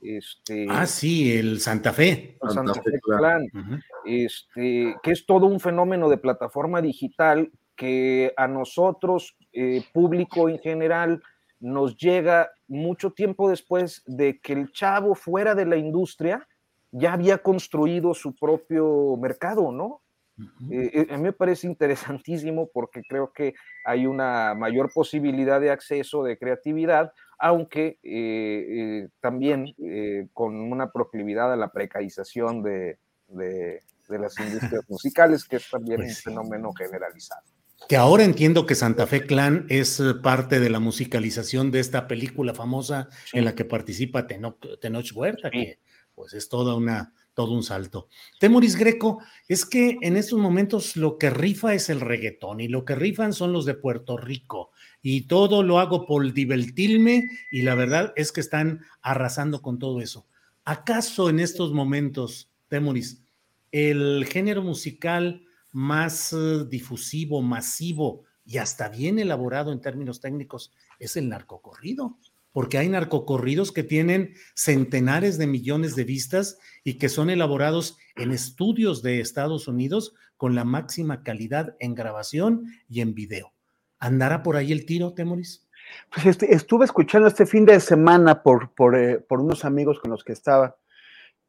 Este, 0.00 0.66
ah, 0.68 0.86
sí, 0.86 1.36
el 1.36 1.60
Santa 1.60 1.92
Fe. 1.92 2.36
El 2.42 2.50
Santa, 2.50 2.74
Fe 2.74 3.00
Clan, 3.00 3.42
uh 3.42 3.58
-huh. 3.58 3.82
este, 4.04 4.96
que 5.02 5.10
es 5.10 5.24
todo 5.24 5.46
un 5.46 5.60
fenómeno 5.60 6.10
de 6.10 6.18
plataforma 6.18 6.82
digital 6.82 7.50
que 7.74 8.32
a 8.36 8.46
nosotros, 8.46 9.36
eh, 9.52 9.82
público 9.92 10.48
en 10.48 10.58
general, 10.58 11.22
nos 11.58 11.96
llega 11.96 12.50
mucho 12.68 13.12
tiempo 13.12 13.48
después 13.48 14.02
de 14.06 14.38
que 14.40 14.52
el 14.52 14.70
chavo 14.72 15.14
fuera 15.14 15.54
de 15.54 15.64
la 15.64 15.76
industria 15.76 16.46
ya 16.92 17.14
había 17.14 17.38
construido 17.38 18.14
su 18.14 18.34
propio 18.34 19.16
mercado, 19.16 19.72
¿no? 19.72 20.02
Eh, 20.70 21.06
a 21.10 21.16
mí 21.16 21.22
me 21.22 21.32
parece 21.32 21.66
interesantísimo 21.66 22.68
porque 22.72 23.02
creo 23.08 23.32
que 23.32 23.54
hay 23.84 24.06
una 24.06 24.54
mayor 24.54 24.92
posibilidad 24.92 25.60
de 25.60 25.70
acceso, 25.70 26.24
de 26.24 26.38
creatividad, 26.38 27.12
aunque 27.38 27.98
eh, 28.02 28.66
eh, 29.02 29.08
también 29.20 29.74
eh, 29.78 30.28
con 30.32 30.54
una 30.54 30.90
proclividad 30.90 31.52
a 31.52 31.56
la 31.56 31.72
precarización 31.72 32.62
de, 32.62 32.98
de, 33.28 33.80
de 34.08 34.18
las 34.18 34.38
industrias 34.38 34.84
musicales, 34.88 35.44
que 35.44 35.56
es 35.56 35.70
también 35.70 36.00
pues 36.00 36.24
un 36.26 36.32
fenómeno 36.32 36.72
generalizado. 36.72 37.42
Que 37.88 37.96
ahora 37.96 38.24
entiendo 38.24 38.64
que 38.66 38.74
Santa 38.74 39.06
Fe 39.06 39.26
Clan 39.26 39.66
es 39.68 40.02
parte 40.22 40.58
de 40.58 40.70
la 40.70 40.80
musicalización 40.80 41.70
de 41.70 41.80
esta 41.80 42.08
película 42.08 42.54
famosa 42.54 43.08
sí. 43.26 43.38
en 43.38 43.44
la 43.44 43.54
que 43.54 43.66
participa 43.66 44.26
Tenoch, 44.26 44.58
Tenoch 44.80 45.12
Huerta, 45.14 45.50
sí. 45.50 45.58
que 45.58 45.78
pues 46.14 46.32
es 46.32 46.48
toda 46.48 46.76
una, 46.76 47.12
todo 47.34 47.52
un 47.52 47.62
salto. 47.62 48.08
Temoris 48.38 48.76
Greco, 48.76 49.20
es 49.48 49.66
que 49.66 49.98
en 50.00 50.16
estos 50.16 50.38
momentos 50.38 50.96
lo 50.96 51.18
que 51.18 51.30
rifa 51.30 51.74
es 51.74 51.90
el 51.90 52.00
reggaetón 52.00 52.60
y 52.60 52.68
lo 52.68 52.84
que 52.84 52.94
rifan 52.94 53.32
son 53.32 53.52
los 53.52 53.64
de 53.64 53.74
Puerto 53.74 54.16
Rico 54.16 54.70
y 55.02 55.22
todo 55.22 55.62
lo 55.62 55.80
hago 55.80 56.06
por 56.06 56.32
divertirme 56.32 57.28
y 57.50 57.62
la 57.62 57.74
verdad 57.74 58.12
es 58.16 58.32
que 58.32 58.40
están 58.40 58.84
arrasando 59.02 59.60
con 59.60 59.78
todo 59.78 60.00
eso. 60.00 60.26
¿Acaso 60.64 61.28
en 61.28 61.40
estos 61.40 61.72
momentos, 61.72 62.50
Temoris, 62.68 63.22
el 63.70 64.24
género 64.26 64.62
musical 64.62 65.44
más 65.72 66.32
uh, 66.32 66.64
difusivo, 66.64 67.42
masivo 67.42 68.22
y 68.46 68.58
hasta 68.58 68.88
bien 68.88 69.18
elaborado 69.18 69.72
en 69.72 69.80
términos 69.80 70.20
técnicos 70.20 70.72
es 70.98 71.16
el 71.16 71.28
narcocorrido? 71.28 72.16
Porque 72.54 72.78
hay 72.78 72.88
narcocorridos 72.88 73.72
que 73.72 73.82
tienen 73.82 74.34
centenares 74.54 75.38
de 75.38 75.48
millones 75.48 75.96
de 75.96 76.04
vistas 76.04 76.56
y 76.84 76.98
que 76.98 77.08
son 77.08 77.28
elaborados 77.28 77.98
en 78.14 78.30
estudios 78.30 79.02
de 79.02 79.18
Estados 79.18 79.66
Unidos 79.66 80.14
con 80.36 80.54
la 80.54 80.64
máxima 80.64 81.24
calidad 81.24 81.74
en 81.80 81.96
grabación 81.96 82.66
y 82.88 83.00
en 83.00 83.12
video. 83.12 83.52
¿Andará 83.98 84.44
por 84.44 84.54
ahí 84.54 84.70
el 84.70 84.86
tiro, 84.86 85.14
Temoris? 85.14 85.68
Pues 86.14 86.26
este, 86.26 86.54
estuve 86.54 86.84
escuchando 86.84 87.26
este 87.26 87.44
fin 87.44 87.66
de 87.66 87.80
semana 87.80 88.44
por, 88.44 88.72
por, 88.72 88.96
eh, 88.96 89.18
por 89.18 89.40
unos 89.40 89.64
amigos 89.64 89.98
con 89.98 90.12
los 90.12 90.22
que 90.22 90.32
estaba 90.32 90.76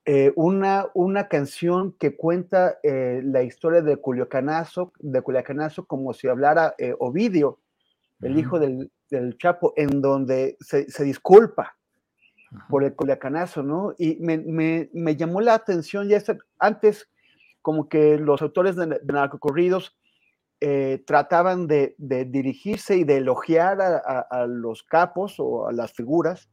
eh, 0.06 0.34
una, 0.36 0.88
una 0.96 1.28
canción 1.28 1.92
que 2.00 2.16
cuenta 2.16 2.80
eh, 2.82 3.22
la 3.24 3.44
historia 3.44 3.84
de 3.84 3.98
Culiacanazo, 3.98 4.92
de 4.98 5.22
Culiacanazo 5.22 5.86
como 5.86 6.16
si 6.16 6.28
hablara 6.28 6.74
Ovidio, 6.98 7.60
el 8.22 8.32
uh 8.32 8.36
-huh. 8.36 8.40
hijo 8.40 8.60
del, 8.60 8.92
del, 9.10 9.38
Chapo, 9.38 9.74
en 9.76 10.02
donde 10.02 10.58
se, 10.60 10.90
se 10.90 11.04
disculpa 11.04 11.78
por 12.70 12.84
el 12.84 12.96
Culiacanazo, 12.96 13.64
¿no? 13.64 13.94
Y 13.98 14.18
me, 14.18 14.38
me, 14.38 14.90
me 14.94 15.16
llamó 15.16 15.42
la 15.42 15.56
atención 15.56 16.08
ya 16.08 16.22
antes 16.60 17.10
como 17.62 17.90
que 17.90 18.18
los 18.18 18.42
autores 18.42 18.76
de, 18.76 18.86
de 18.86 19.14
narcocorridos 19.14 19.98
eh, 20.62 21.04
trataban 21.06 21.68
de, 21.68 21.96
de, 21.98 22.26
dirigirse 22.26 22.96
y 22.96 23.04
de 23.04 23.18
elogiar 23.18 23.82
a, 23.82 23.98
a, 23.98 24.20
a, 24.20 24.48
los 24.48 24.84
capos 24.84 25.36
o 25.40 25.68
a 25.68 25.74
las 25.74 25.92
figuras, 25.92 26.50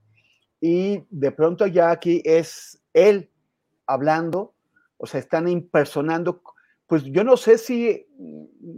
y 0.60 1.04
de 1.10 1.30
pronto 1.32 1.66
ya 1.66 1.90
aquí 1.90 2.22
es 2.24 2.82
él 2.94 3.30
hablando, 3.86 4.54
o 4.96 5.06
sea, 5.06 5.20
están 5.20 5.48
impersonando, 5.48 6.42
pues 6.86 7.04
yo 7.04 7.24
no 7.24 7.36
sé 7.36 7.58
si, 7.58 8.06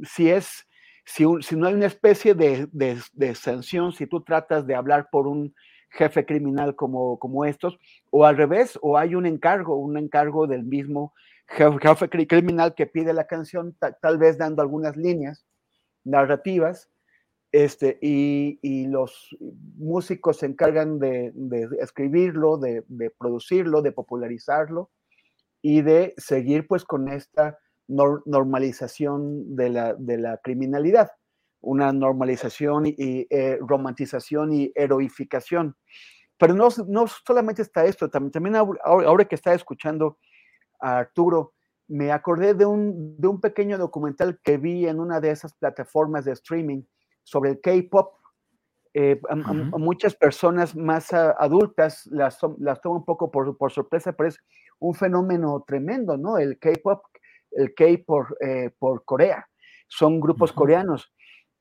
si 0.03 0.31
es, 0.31 0.67
si, 1.05 1.25
un, 1.25 1.43
si 1.43 1.57
no 1.57 1.67
hay 1.67 1.75
una 1.75 1.87
especie 1.87 2.35
de, 2.35 2.69
de, 2.73 2.99
de, 3.13 3.35
sanción, 3.35 3.93
si 3.93 4.07
tú 4.07 4.23
tratas 4.23 4.67
de 4.67 4.75
hablar 4.75 5.09
por 5.11 5.27
un 5.27 5.55
jefe 5.91 6.25
criminal 6.27 6.75
como, 6.75 7.19
como 7.19 7.45
estos, 7.45 7.79
o 8.11 8.25
al 8.25 8.37
revés, 8.37 8.79
o 8.83 8.99
hay 8.99 9.15
un 9.15 9.27
encargo, 9.27 9.77
un 9.77 9.97
encargo 9.97 10.47
del 10.47 10.65
mismo 10.65 11.15
jefe, 11.47 12.09
criminal 12.27 12.75
que 12.75 12.87
pide 12.87 13.13
la 13.13 13.27
canción, 13.27 13.77
tal 14.01 14.19
vez 14.19 14.39
dando 14.39 14.63
algunas 14.63 14.97
líneas 14.97 15.45
narrativas, 16.05 16.91
este, 17.53 17.99
y, 18.03 18.59
y, 18.63 18.89
los 18.89 19.29
músicos 19.77 20.39
se 20.39 20.47
encargan 20.47 20.99
de, 20.99 21.31
de 21.35 21.69
escribirlo, 21.81 22.57
de, 22.57 22.83
de, 22.89 23.11
producirlo, 23.11 23.81
de 23.81 23.93
popularizarlo 23.93 24.91
y 25.63 25.83
de 25.83 26.15
seguir 26.17 26.67
pues 26.67 26.85
con 26.85 27.09
esta 27.09 27.57
normalización 27.89 29.57
de 29.57 29.71
la, 29.71 29.95
de 29.95 30.19
la 30.19 30.39
criminalidad, 30.39 31.11
una 31.61 31.93
normalización 31.93 32.87
y 32.87 33.27
eh, 33.31 33.59
romantización 33.61 34.53
y 34.53 34.73
heroificación. 34.75 35.77
Pero 36.39 36.55
no, 36.55 36.69
no 36.89 37.07
solamente 37.07 37.63
está 37.63 37.85
esto, 37.85 38.11
también, 38.11 38.33
también 38.33 38.57
ahora, 38.57 39.25
que 39.25 39.35
está 39.35 39.55
escuchando 39.55 40.19
a 40.81 40.99
Arturo, 40.99 41.55
me 41.87 42.13
acordé 42.13 42.55
de 42.55 42.67
un, 42.67 43.17
de 43.19 43.29
un 43.29 43.41
pequeño 43.41 43.79
documental 43.79 44.41
que 44.43 44.57
vi 44.57 44.87
en 44.87 45.01
una 45.01 45.21
de 45.21 45.31
esas 45.31 45.55
plataformas 45.55 46.25
de 46.25 46.33
streaming 46.33 46.83
sobre 47.23 47.51
el 47.51 47.61
K-pop. 47.61 48.15
Eh, 48.95 49.21
muchas 49.77 50.15
personas 50.15 50.75
más 50.77 51.13
adultas 51.13 52.07
las, 52.07 52.39
las 52.59 52.81
toman 52.81 52.99
un 52.99 53.05
poco 53.05 53.31
por, 53.31 53.57
por, 53.57 53.73
sorpresa, 53.73 54.13
pero 54.13 54.29
es 54.29 54.39
un 54.79 54.95
fenómeno 54.95 55.65
tremendo, 55.67 56.17
¿no? 56.17 56.39
El 56.39 56.59
K-pop, 56.59 57.05
el 57.57 57.75
K 57.75 57.85
por, 58.07 58.37
eh, 58.41 58.71
por 58.79 59.05
Corea, 59.05 59.49
son 59.89 60.21
grupos 60.21 60.53
coreanos. 60.53 61.13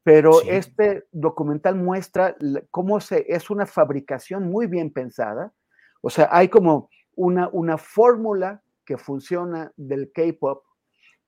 Pero 0.04 0.42
este 0.42 1.06
documental 1.12 1.76
muestra 1.76 2.36
cómo 2.72 3.00
se, 3.00 3.26
es 3.30 3.50
una 3.50 3.66
fabricación 3.66 4.50
muy 4.50 4.68
bien 4.68 4.92
pensada. 4.92 5.54
O 6.02 6.10
sea, 6.10 6.28
hay 6.32 6.50
como 6.50 6.90
una, 7.16 7.48
una 7.54 7.78
fórmula 7.78 8.62
que 8.86 8.98
funciona 8.98 9.72
del 9.78 10.12
K-pop. 10.12 10.64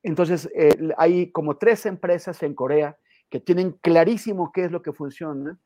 Entonces, 0.04 0.50
eh, 0.54 0.78
hay 0.98 1.32
como 1.32 1.58
tres 1.58 1.86
empresas 1.86 2.44
en 2.44 2.54
Corea 2.54 2.98
que 3.30 3.40
tienen 3.40 3.72
clarísimo 3.82 4.52
qué 4.52 4.66
es 4.66 4.72
lo 4.72 4.82
que 4.82 4.92
funciona. 4.92 5.58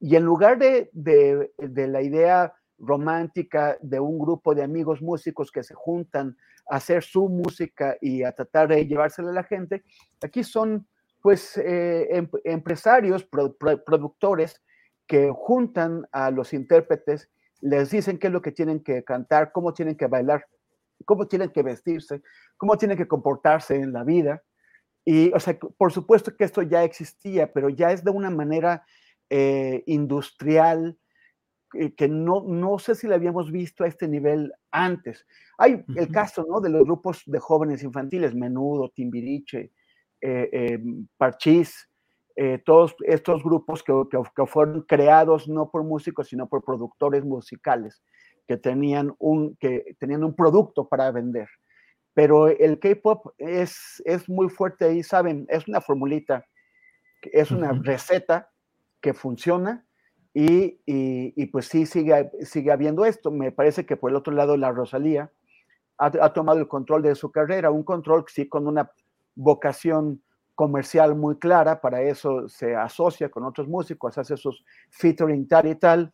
Y 0.00 0.16
en 0.16 0.24
lugar 0.24 0.58
de, 0.58 0.90
de, 0.92 1.52
de 1.58 1.86
la 1.86 2.02
idea 2.02 2.52
romántica 2.78 3.76
de 3.80 4.00
un 4.00 4.18
grupo 4.18 4.54
de 4.54 4.62
amigos 4.62 5.00
músicos 5.02 5.50
que 5.50 5.62
se 5.62 5.74
juntan 5.74 6.36
a 6.68 6.76
hacer 6.76 7.02
su 7.02 7.28
música 7.28 7.96
y 8.00 8.22
a 8.22 8.32
tratar 8.32 8.68
de 8.68 8.86
llevársela 8.86 9.30
a 9.30 9.34
la 9.34 9.44
gente, 9.44 9.82
aquí 10.22 10.42
son 10.44 10.86
pues 11.22 11.56
eh, 11.56 12.06
em, 12.10 12.28
empresarios, 12.44 13.24
productores 13.24 14.62
que 15.06 15.32
juntan 15.34 16.06
a 16.12 16.30
los 16.30 16.52
intérpretes, 16.52 17.30
les 17.60 17.90
dicen 17.90 18.18
qué 18.18 18.28
es 18.28 18.32
lo 18.32 18.42
que 18.42 18.52
tienen 18.52 18.80
que 18.80 19.02
cantar, 19.02 19.50
cómo 19.52 19.72
tienen 19.72 19.96
que 19.96 20.06
bailar, 20.06 20.46
cómo 21.04 21.26
tienen 21.26 21.50
que 21.50 21.62
vestirse, 21.62 22.22
cómo 22.56 22.76
tienen 22.76 22.96
que 22.96 23.08
comportarse 23.08 23.76
en 23.76 23.92
la 23.92 24.04
vida. 24.04 24.42
Y, 25.04 25.32
o 25.32 25.40
sea, 25.40 25.58
por 25.58 25.92
supuesto 25.92 26.36
que 26.36 26.44
esto 26.44 26.62
ya 26.62 26.84
existía, 26.84 27.52
pero 27.52 27.68
ya 27.68 27.92
es 27.92 28.04
de 28.04 28.10
una 28.10 28.30
manera 28.30 28.84
eh, 29.30 29.82
industrial, 29.86 30.96
que 31.96 32.08
no, 32.08 32.44
no 32.46 32.78
sé 32.78 32.94
si 32.94 33.06
lo 33.06 33.14
habíamos 33.14 33.50
visto 33.50 33.84
a 33.84 33.88
este 33.88 34.08
nivel 34.08 34.52
antes. 34.70 35.26
Hay 35.58 35.84
el 35.96 36.10
caso 36.10 36.44
¿no? 36.48 36.60
de 36.60 36.70
los 36.70 36.84
grupos 36.84 37.22
de 37.26 37.38
jóvenes 37.38 37.82
infantiles, 37.82 38.34
Menudo, 38.34 38.90
Timbiriche, 38.90 39.72
eh, 40.20 40.48
eh, 40.52 40.78
Parchís, 41.16 41.88
eh, 42.34 42.60
todos 42.64 42.94
estos 43.06 43.42
grupos 43.42 43.82
que, 43.82 43.92
fueron 44.46 44.82
creados 44.82 45.48
no 45.48 45.70
por 45.70 45.84
músicos, 45.84 46.28
sino 46.28 46.48
por 46.48 46.62
productores 46.62 47.24
musicales 47.24 48.02
que 48.46 48.56
tenían 48.56 49.14
un, 49.18 49.56
que 49.56 49.96
tenían 49.98 50.24
un 50.24 50.34
producto 50.34 50.88
para 50.88 51.10
vender. 51.10 51.48
Pero 52.12 52.48
el 52.48 52.78
K-pop 52.78 53.34
es, 53.38 54.02
es 54.04 54.28
muy 54.28 54.48
fuerte 54.48 54.94
y 54.94 55.02
saben, 55.02 55.46
es 55.48 55.66
una 55.68 55.80
formulita, 55.80 56.44
es 57.22 57.50
una 57.50 57.72
receta 57.82 58.50
que 59.00 59.14
funciona 59.14 59.86
y, 60.38 61.46
pues 61.46 61.66
sí 61.66 61.86
sigue, 61.86 62.30
sigue 62.42 62.70
habiendo 62.70 63.06
esto. 63.06 63.30
Me 63.30 63.52
parece 63.52 63.86
que 63.86 63.96
por 63.96 64.10
el 64.10 64.16
otro 64.16 64.34
lado 64.34 64.56
la 64.58 64.70
Rosalía 64.70 65.30
ha, 65.96 66.06
ha 66.06 66.32
tomado 66.34 66.58
el 66.58 66.68
control 66.68 67.02
de 67.02 67.14
su 67.14 67.32
carrera, 67.32 67.70
un 67.70 67.84
control 67.84 68.24
sí 68.28 68.46
con 68.46 68.66
una 68.66 68.90
vocación 69.34 70.22
comercial 70.54 71.14
muy 71.14 71.38
clara, 71.38 71.80
para 71.80 72.02
eso 72.02 72.48
se 72.48 72.74
asocia 72.74 73.30
con 73.30 73.44
otros 73.44 73.66
músicos, 73.66 74.18
hace 74.18 74.36
sus 74.36 74.62
featuring 74.90 75.48
tal 75.48 75.68
y 75.68 75.74
tal, 75.74 76.12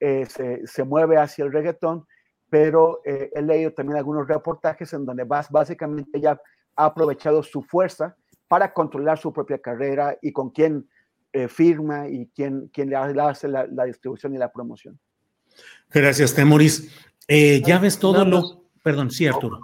eh, 0.00 0.26
se, 0.64 0.84
mueve 0.84 1.18
hacia 1.18 1.44
el 1.44 1.52
reggaetón, 1.52 2.06
pero 2.48 3.00
eh, 3.04 3.30
he 3.34 3.42
leído 3.42 3.72
también 3.72 3.98
algunos 3.98 4.28
reportajes 4.28 4.92
en 4.94 5.04
donde 5.04 5.24
básicamente 5.24 6.18
ella 6.18 6.40
ha 6.76 6.86
aprovechado 6.86 7.42
su 7.42 7.62
fuerza 7.62 8.16
para 8.46 8.72
controlar 8.72 9.18
su 9.18 9.32
propia 9.32 9.58
carrera 9.58 10.16
y 10.22 10.32
con 10.32 10.50
quién 10.50 10.88
eh, 11.44 11.48
firma 11.48 12.08
y 12.08 12.26
quién, 12.34 12.68
quién 12.72 12.90
le 12.90 12.96
hace 12.96 13.48
la, 13.48 13.66
distribución 13.86 14.34
y 14.34 14.38
la 14.38 14.52
promoción. 14.52 14.98
Gracias, 15.90 16.34
Temoris. 16.34 16.90
ya 17.28 17.78
ves 17.78 17.98
todo 17.98 18.24
lo 18.24 18.58
Perdón, 18.88 19.10
sí, 19.10 19.26
Arturo. 19.26 19.60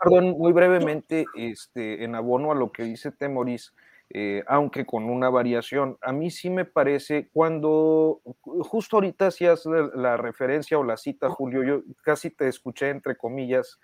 perdón, 0.00 0.36
muy 0.38 0.52
brevemente, 0.52 1.26
este, 1.34 2.04
en 2.04 2.14
abono 2.14 2.52
a 2.52 2.54
lo 2.54 2.70
que 2.70 2.84
dice 2.84 3.10
Temoris, 3.10 3.74
eh, 4.10 4.44
aunque 4.46 4.86
con 4.86 5.10
una 5.10 5.28
variación. 5.28 5.98
A 6.02 6.12
mí 6.12 6.30
sí 6.30 6.50
me 6.50 6.64
parece, 6.64 7.28
cuando 7.32 8.20
justo 8.42 8.96
ahorita 8.96 9.26
hacías 9.26 9.66
la, 9.66 9.90
la, 9.94 10.16
referencia 10.16 10.78
o 10.78 10.84
la 10.84 10.96
cita, 10.96 11.28
Julio, 11.30 11.64
yo 11.64 11.82
casi 12.04 12.30
te 12.30 12.46
escuché 12.46 12.90
entre 12.90 13.16
comillas 13.16 13.80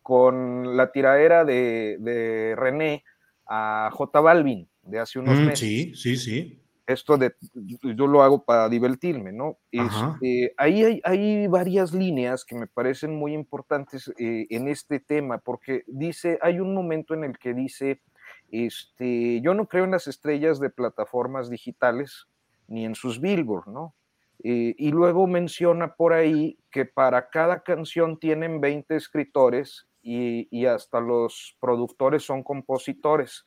con 0.00 0.74
la 0.74 0.90
tiradera 0.90 1.44
de, 1.44 1.98
de 2.00 2.54
René 2.56 3.04
a 3.46 3.90
J 3.92 4.20
Balvin 4.20 4.66
de 4.84 5.00
hace 5.00 5.18
unos 5.18 5.38
mm, 5.38 5.44
meses. 5.44 5.58
Sí, 5.58 5.94
sí, 5.94 6.16
sí 6.16 6.63
esto 6.86 7.16
de 7.16 7.34
yo 7.54 8.06
lo 8.06 8.22
hago 8.22 8.44
para 8.44 8.68
divertirme, 8.68 9.32
¿no? 9.32 9.58
Este, 9.70 10.54
ahí 10.56 11.00
hay, 11.02 11.46
varias 11.46 11.92
líneas 11.92 12.44
que 12.44 12.56
me 12.56 12.66
parecen 12.66 13.14
muy 13.16 13.32
importantes 13.32 14.12
eh, 14.18 14.46
en 14.50 14.68
este 14.68 15.00
tema, 15.00 15.38
porque 15.38 15.84
dice, 15.86 16.38
hay 16.42 16.60
un 16.60 16.74
momento 16.74 17.14
en 17.14 17.24
el 17.24 17.38
que 17.38 17.54
dice, 17.54 18.02
este, 18.50 19.40
yo 19.40 19.54
no 19.54 19.66
creo 19.66 19.84
en 19.84 19.92
las 19.92 20.06
estrellas 20.06 20.60
de 20.60 20.70
plataformas 20.70 21.48
digitales 21.48 22.26
ni 22.68 22.84
en 22.84 22.94
sus 22.94 23.20
billboards, 23.20 23.66
¿no? 23.66 23.94
Eh, 24.42 24.74
y 24.76 24.90
luego 24.90 25.26
menciona 25.26 25.94
por 25.94 26.12
ahí 26.12 26.58
que 26.70 26.84
para 26.84 27.30
cada 27.30 27.62
canción 27.62 28.18
tienen 28.18 28.60
20 28.60 28.96
escritores 28.96 29.86
y, 30.02 30.48
y 30.50 30.66
hasta 30.66 31.00
los 31.00 31.56
productores 31.60 32.24
son 32.24 32.42
compositores. 32.42 33.46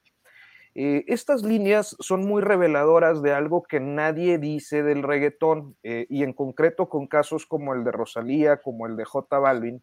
Eh, 0.79 1.05
estas 1.07 1.41
líneas 1.41 1.95
son 1.99 2.21
muy 2.27 2.43
reveladoras 2.43 3.23
de 3.23 3.33
algo 3.33 3.63
que 3.63 3.79
nadie 3.79 4.37
dice 4.37 4.83
del 4.83 5.01
reggaetón 5.01 5.75
eh, 5.81 6.05
y 6.07 6.21
en 6.21 6.33
concreto 6.33 6.87
con 6.87 7.07
casos 7.07 7.47
como 7.47 7.73
el 7.73 7.83
de 7.83 7.91
Rosalía, 7.91 8.57
como 8.57 8.85
el 8.85 8.95
de 8.95 9.03
J 9.03 9.39
Balvin, 9.39 9.81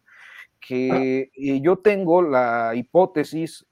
que 0.61 1.31
eh, 1.35 1.61
yo 1.61 1.79
tengo 1.79 2.21
la 2.21 2.75
hipótesis 2.75 3.67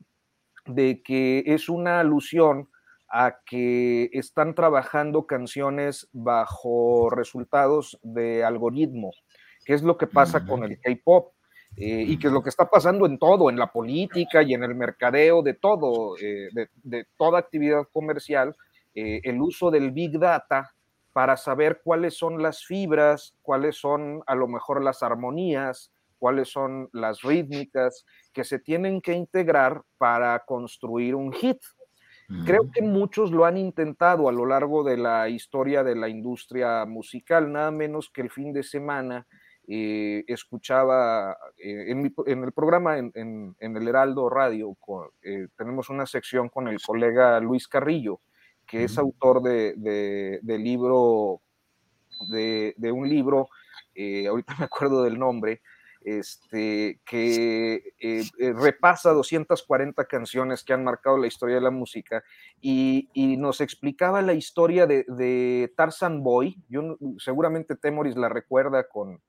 de 0.65 1.01
que 1.01 1.45
es 1.45 1.69
una 1.69 2.01
alusión 2.01 2.67
a 3.07 3.37
que 3.45 4.09
están 4.11 4.53
trabajando 4.53 5.25
canciones 5.25 6.09
bajo 6.11 7.09
resultados 7.09 7.97
de 8.03 8.43
algoritmo, 8.43 9.11
que 9.63 9.75
es 9.75 9.81
lo 9.81 9.97
que 9.97 10.07
pasa 10.07 10.45
con 10.45 10.65
el 10.65 10.77
K-pop. 10.77 11.32
Eh, 11.75 12.05
y 12.07 12.19
que 12.19 12.27
es 12.27 12.33
lo 12.33 12.43
que 12.43 12.49
está 12.49 12.69
pasando 12.69 13.07
en 13.07 13.17
todo, 13.17 13.49
en 13.49 13.57
la 13.57 13.71
política 13.71 14.43
y 14.43 14.53
en 14.53 14.63
el 14.63 14.75
mercadeo 14.75 15.41
de 15.41 15.55
todo, 15.55 16.15
eh, 16.21 16.49
de, 16.83 17.07
toda 17.17 17.39
actividad 17.39 17.87
comercial, 17.91 18.55
eh, 18.93 19.21
el 19.23 19.41
uso 19.41 19.71
del 19.71 19.91
Big 19.91 20.19
Data 20.19 20.71
para 21.13 21.35
saber 21.35 21.81
cuáles 21.83 22.15
son 22.15 22.43
las 22.43 22.63
fibras, 22.63 23.33
cuáles 23.41 23.75
son 23.77 24.21
a 24.27 24.35
lo 24.35 24.47
mejor 24.47 24.83
las 24.83 25.01
armonías, 25.01 25.91
cuáles 26.19 26.49
son 26.49 26.89
las 26.93 27.21
rítmicas 27.21 28.05
que 28.33 28.43
se 28.43 28.59
tienen 28.59 29.01
que 29.01 29.13
integrar 29.13 29.81
para 29.97 30.39
construir 30.45 31.15
un 31.15 31.33
hit. 31.33 31.57
Creo 32.45 32.71
que 32.71 32.81
muchos 32.81 33.31
lo 33.31 33.45
han 33.45 33.57
intentado 33.57 34.27
a 34.27 34.31
lo 34.31 34.45
largo 34.45 34.83
de 34.83 34.97
la 34.97 35.29
historia 35.29 35.83
de 35.83 35.95
la 35.95 36.07
industria 36.07 36.85
musical, 36.85 37.51
nada 37.51 37.69
menos 37.69 38.09
que 38.09 38.21
el 38.21 38.31
fin 38.31 38.53
de 38.53 38.63
semana 38.63 39.27
eh, 39.65 40.25
escuchaba 40.27 41.37
eh, 41.57 41.85
en, 41.87 42.43
el 42.43 42.51
programa 42.51 42.97
en, 42.97 43.55
el 43.59 43.87
Heraldo 43.87 44.29
Radio, 44.29 44.75
eh, 45.21 45.47
tenemos 45.57 45.89
una 45.89 46.05
sección 46.05 46.49
con 46.49 46.67
el 46.67 46.81
colega 46.81 47.39
Luis 47.39 47.69
Carrillo, 47.69 48.19
que 48.67 48.83
es 48.83 48.97
autor 48.97 49.41
de, 49.41 50.41
libro, 50.43 51.41
de, 52.27 52.91
un 52.91 53.07
libro, 53.07 53.47
ahorita 54.29 54.55
me 54.59 54.65
acuerdo 54.65 55.03
del 55.03 55.17
nombre, 55.17 55.61
este, 56.01 56.99
que 57.05 57.93
repasa 58.57 59.11
240 59.11 60.03
canciones 60.07 60.65
que 60.65 60.73
han 60.73 60.83
marcado 60.83 61.17
la 61.17 61.27
historia 61.27 61.55
de 61.55 61.61
la 61.61 61.71
música 61.71 62.21
y, 62.59 63.07
nos 63.37 63.61
explicaba 63.61 64.21
la 64.21 64.33
historia 64.33 64.87
de, 64.87 65.73
Tarzan 65.77 66.21
Boy. 66.21 66.57
Yo, 66.67 66.97
seguramente 67.17 67.77
Temoris 67.77 68.17
la 68.17 68.27
recuerda 68.27 68.89
con, 68.89 69.21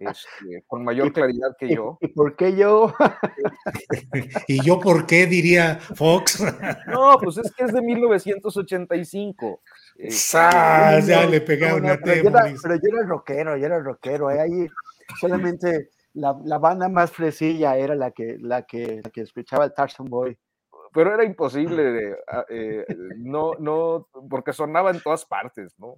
este, 0.00 0.64
con 0.66 0.84
mayor 0.84 1.12
claridad 1.12 1.56
que 1.58 1.74
yo. 1.74 1.98
¿Y 2.00 2.08
por 2.08 2.36
qué 2.36 2.56
yo? 2.56 2.94
¿Y 4.48 4.62
yo 4.62 4.78
por 4.78 5.06
qué 5.06 5.26
diría 5.26 5.78
Fox? 5.94 6.42
no, 6.86 7.18
pues 7.22 7.38
es 7.38 7.52
que 7.52 7.64
es 7.64 7.72
de 7.72 7.82
1985. 7.82 9.60
Este, 9.96 10.38
ya 10.38 11.26
le 11.28 11.40
pegaron 11.40 11.86
a 11.86 11.98
pero, 11.98 12.22
yo 12.22 12.28
era, 12.30 12.54
pero 12.62 12.74
yo 12.76 12.96
era 12.96 13.06
rockero, 13.06 13.56
yo 13.56 13.66
era 13.66 13.78
rockero. 13.80 14.30
¿eh? 14.30 14.40
Ahí 14.40 14.68
solamente 15.20 15.90
la, 16.14 16.38
la, 16.44 16.58
banda 16.58 16.88
más 16.88 17.10
fresilla 17.10 17.76
era 17.76 17.94
la 17.94 18.10
que, 18.10 18.36
la 18.40 18.62
que, 18.62 19.00
la 19.02 19.10
que 19.10 19.22
escuchaba 19.22 19.64
el 19.64 19.74
Tarzan 19.74 20.06
Boy. 20.06 20.38
pero 20.92 21.14
era 21.14 21.24
imposible, 21.24 22.16
ah, 22.28 22.44
eh, 22.48 22.84
no, 23.16 23.54
no, 23.58 24.08
porque 24.28 24.52
sonaba 24.52 24.90
en 24.90 25.00
todas 25.00 25.24
partes, 25.24 25.74
¿no? 25.78 25.96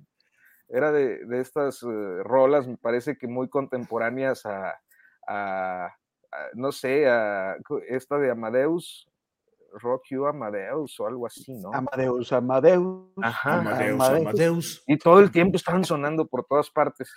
Era 0.71 0.93
de, 0.93 1.25
de 1.27 1.41
estas 1.41 1.83
eh, 1.83 2.23
rolas, 2.23 2.67
me 2.67 2.77
parece 2.77 3.19
que 3.19 3.27
muy 3.27 3.49
contemporáneas 3.49 4.47
a, 4.47 4.81
a, 5.27 5.95
no 6.55 6.73
sé, 6.73 7.09
a 7.09 7.57
esta 7.89 8.19
de 8.19 8.31
Amadeus, 8.31 9.11
Rock 9.73 10.07
You 10.11 10.27
Amadeus 10.27 10.99
o 11.01 11.07
algo 11.07 11.27
así, 11.27 11.53
¿no? 11.55 11.73
Amadeus, 11.73 12.33
Amadeus. 12.33 13.09
Ajá, 13.23 13.61
Amadeus, 13.61 14.01
Amadeus. 14.01 14.85
Y 14.87 14.99
todo 14.99 15.21
el 15.21 15.31
tiempo 15.31 15.57
estaban 15.57 15.85
sonando 15.85 16.27
por 16.27 16.45
todas 16.45 16.71
partes. 16.71 17.13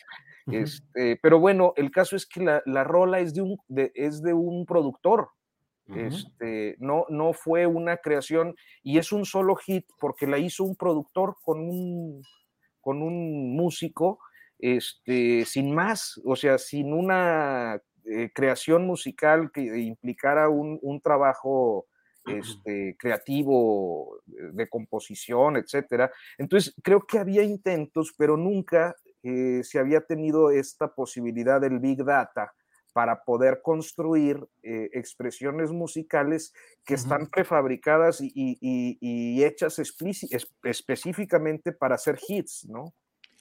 este, 0.47 1.19
pero 1.21 1.39
bueno, 1.39 1.73
el 1.75 1.91
caso 1.91 2.15
es 2.15 2.25
que 2.25 2.43
la, 2.43 2.61
la 2.65 2.83
rola 2.83 3.19
es 3.19 3.33
de 3.33 3.41
un, 3.41 3.57
de, 3.67 3.91
es 3.95 4.21
de 4.21 4.33
un 4.33 4.65
productor. 4.65 5.29
Este, 5.85 6.77
no, 6.79 7.05
no 7.09 7.33
fue 7.33 7.67
una 7.67 7.97
creación 7.97 8.55
y 8.83 8.99
es 8.99 9.11
un 9.11 9.25
solo 9.25 9.55
hit 9.55 9.85
porque 9.99 10.27
la 10.27 10.37
hizo 10.37 10.63
un 10.63 10.77
productor 10.77 11.35
con 11.43 11.59
un, 11.59 12.23
con 12.83 13.01
un 13.01 13.55
músico, 13.55 14.19
este, 14.59 15.45
sin 15.45 15.73
más, 15.73 16.21
o 16.25 16.35
sea, 16.35 16.57
sin 16.57 16.93
una 16.93 17.81
eh, 18.05 18.29
creación 18.33 18.85
musical 18.85 19.51
que 19.51 19.79
implicara 19.79 20.49
un, 20.49 20.77
un 20.81 21.01
trabajo 21.01 21.87
este, 22.25 22.95
creativo, 22.99 24.19
de 24.25 24.69
composición, 24.69 25.57
etcétera. 25.57 26.11
Entonces, 26.37 26.73
creo 26.83 27.01
que 27.01 27.19
había 27.19 27.43
intentos, 27.43 28.13
pero 28.17 28.37
nunca 28.37 28.95
eh, 29.23 29.61
se 29.63 29.79
había 29.79 30.01
tenido 30.01 30.51
esta 30.51 30.93
posibilidad 30.93 31.59
del 31.61 31.79
Big 31.79 32.03
Data 32.03 32.53
para 32.93 33.23
poder 33.23 33.61
construir 33.61 34.47
eh, 34.61 34.89
expresiones 34.93 35.71
musicales 35.71 36.53
que 36.85 36.93
están 36.93 37.27
prefabricadas 37.27 38.21
y, 38.21 38.31
y, 38.35 38.97
y 39.01 39.43
hechas 39.43 39.79
específicamente 40.63 41.71
para 41.71 41.95
hacer 41.95 42.19
hits, 42.27 42.67
¿no? 42.69 42.93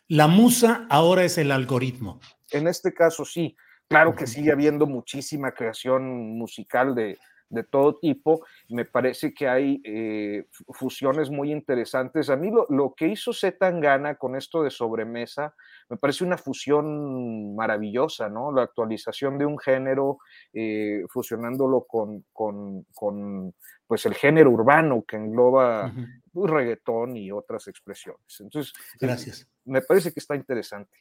La 0.08 0.26
musa 0.26 0.86
ahora 0.90 1.24
es 1.24 1.38
el 1.38 1.52
algoritmo. 1.52 2.20
En 2.50 2.66
este 2.66 2.92
caso 2.92 3.24
sí, 3.24 3.56
claro 3.88 4.14
que 4.14 4.26
sigue 4.26 4.52
habiendo 4.52 4.86
muchísima 4.86 5.52
creación 5.52 6.36
musical 6.36 6.94
de, 6.94 7.18
de 7.52 7.62
todo 7.64 7.98
tipo. 7.98 8.44
Me 8.68 8.84
parece 8.84 9.32
que 9.32 9.46
hay 9.46 9.80
eh, 9.84 10.46
fusiones 10.72 11.30
muy 11.30 11.52
interesantes. 11.52 12.30
A 12.30 12.36
mí 12.36 12.50
lo, 12.50 12.66
lo 12.70 12.94
que 12.94 13.08
hizo 13.08 13.32
Zetangana 13.32 14.16
con 14.16 14.34
esto 14.34 14.62
de 14.62 14.70
sobremesa 14.70 15.54
me 15.88 15.98
parece 15.98 16.24
una 16.24 16.38
fusión 16.38 17.54
maravillosa, 17.54 18.28
¿no? 18.28 18.50
La 18.50 18.62
actualización 18.62 19.36
de 19.36 19.44
un 19.44 19.58
género, 19.58 20.18
eh, 20.52 21.04
fusionándolo 21.08 21.84
con, 21.84 22.24
con, 22.32 22.86
con, 22.94 23.54
pues 23.86 24.06
el 24.06 24.14
género 24.14 24.50
urbano 24.50 25.04
que 25.06 25.16
engloba 25.16 25.92
uh 25.94 26.46
reggaetón 26.46 27.14
y 27.14 27.30
otras 27.30 27.68
expresiones. 27.68 28.40
Entonces, 28.40 28.72
gracias. 28.98 29.46
me 29.66 29.82
parece 29.82 30.14
que 30.14 30.20
está 30.20 30.34
interesante. 30.34 30.96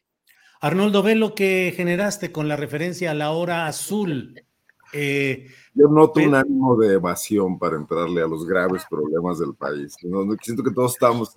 Arnoldo, 0.60 1.02
ve 1.02 1.15
lo 1.15 1.34
que 1.34 1.73
generaste 1.73 2.34
con 2.34 2.49
la 2.49 2.57
referencia 2.57 3.11
a 3.11 3.14
la 3.14 3.32
hora 3.32 3.65
azul. 3.65 4.44
Eh, 4.94 5.48
Yo 5.73 5.88
noto 5.88 6.19
un 6.19 6.35
ánimo 6.35 6.76
de 6.76 6.95
evasión 6.95 7.57
para 7.57 7.77
entrarle 7.77 8.22
a 8.22 8.27
los 8.27 8.45
graves 8.45 8.84
problemas 8.89 9.39
del 9.39 9.53
país. 9.53 9.95
No, 10.03 10.26
siento 10.41 10.64
que 10.64 10.72
todos 10.72 10.93
estamos, 10.93 11.34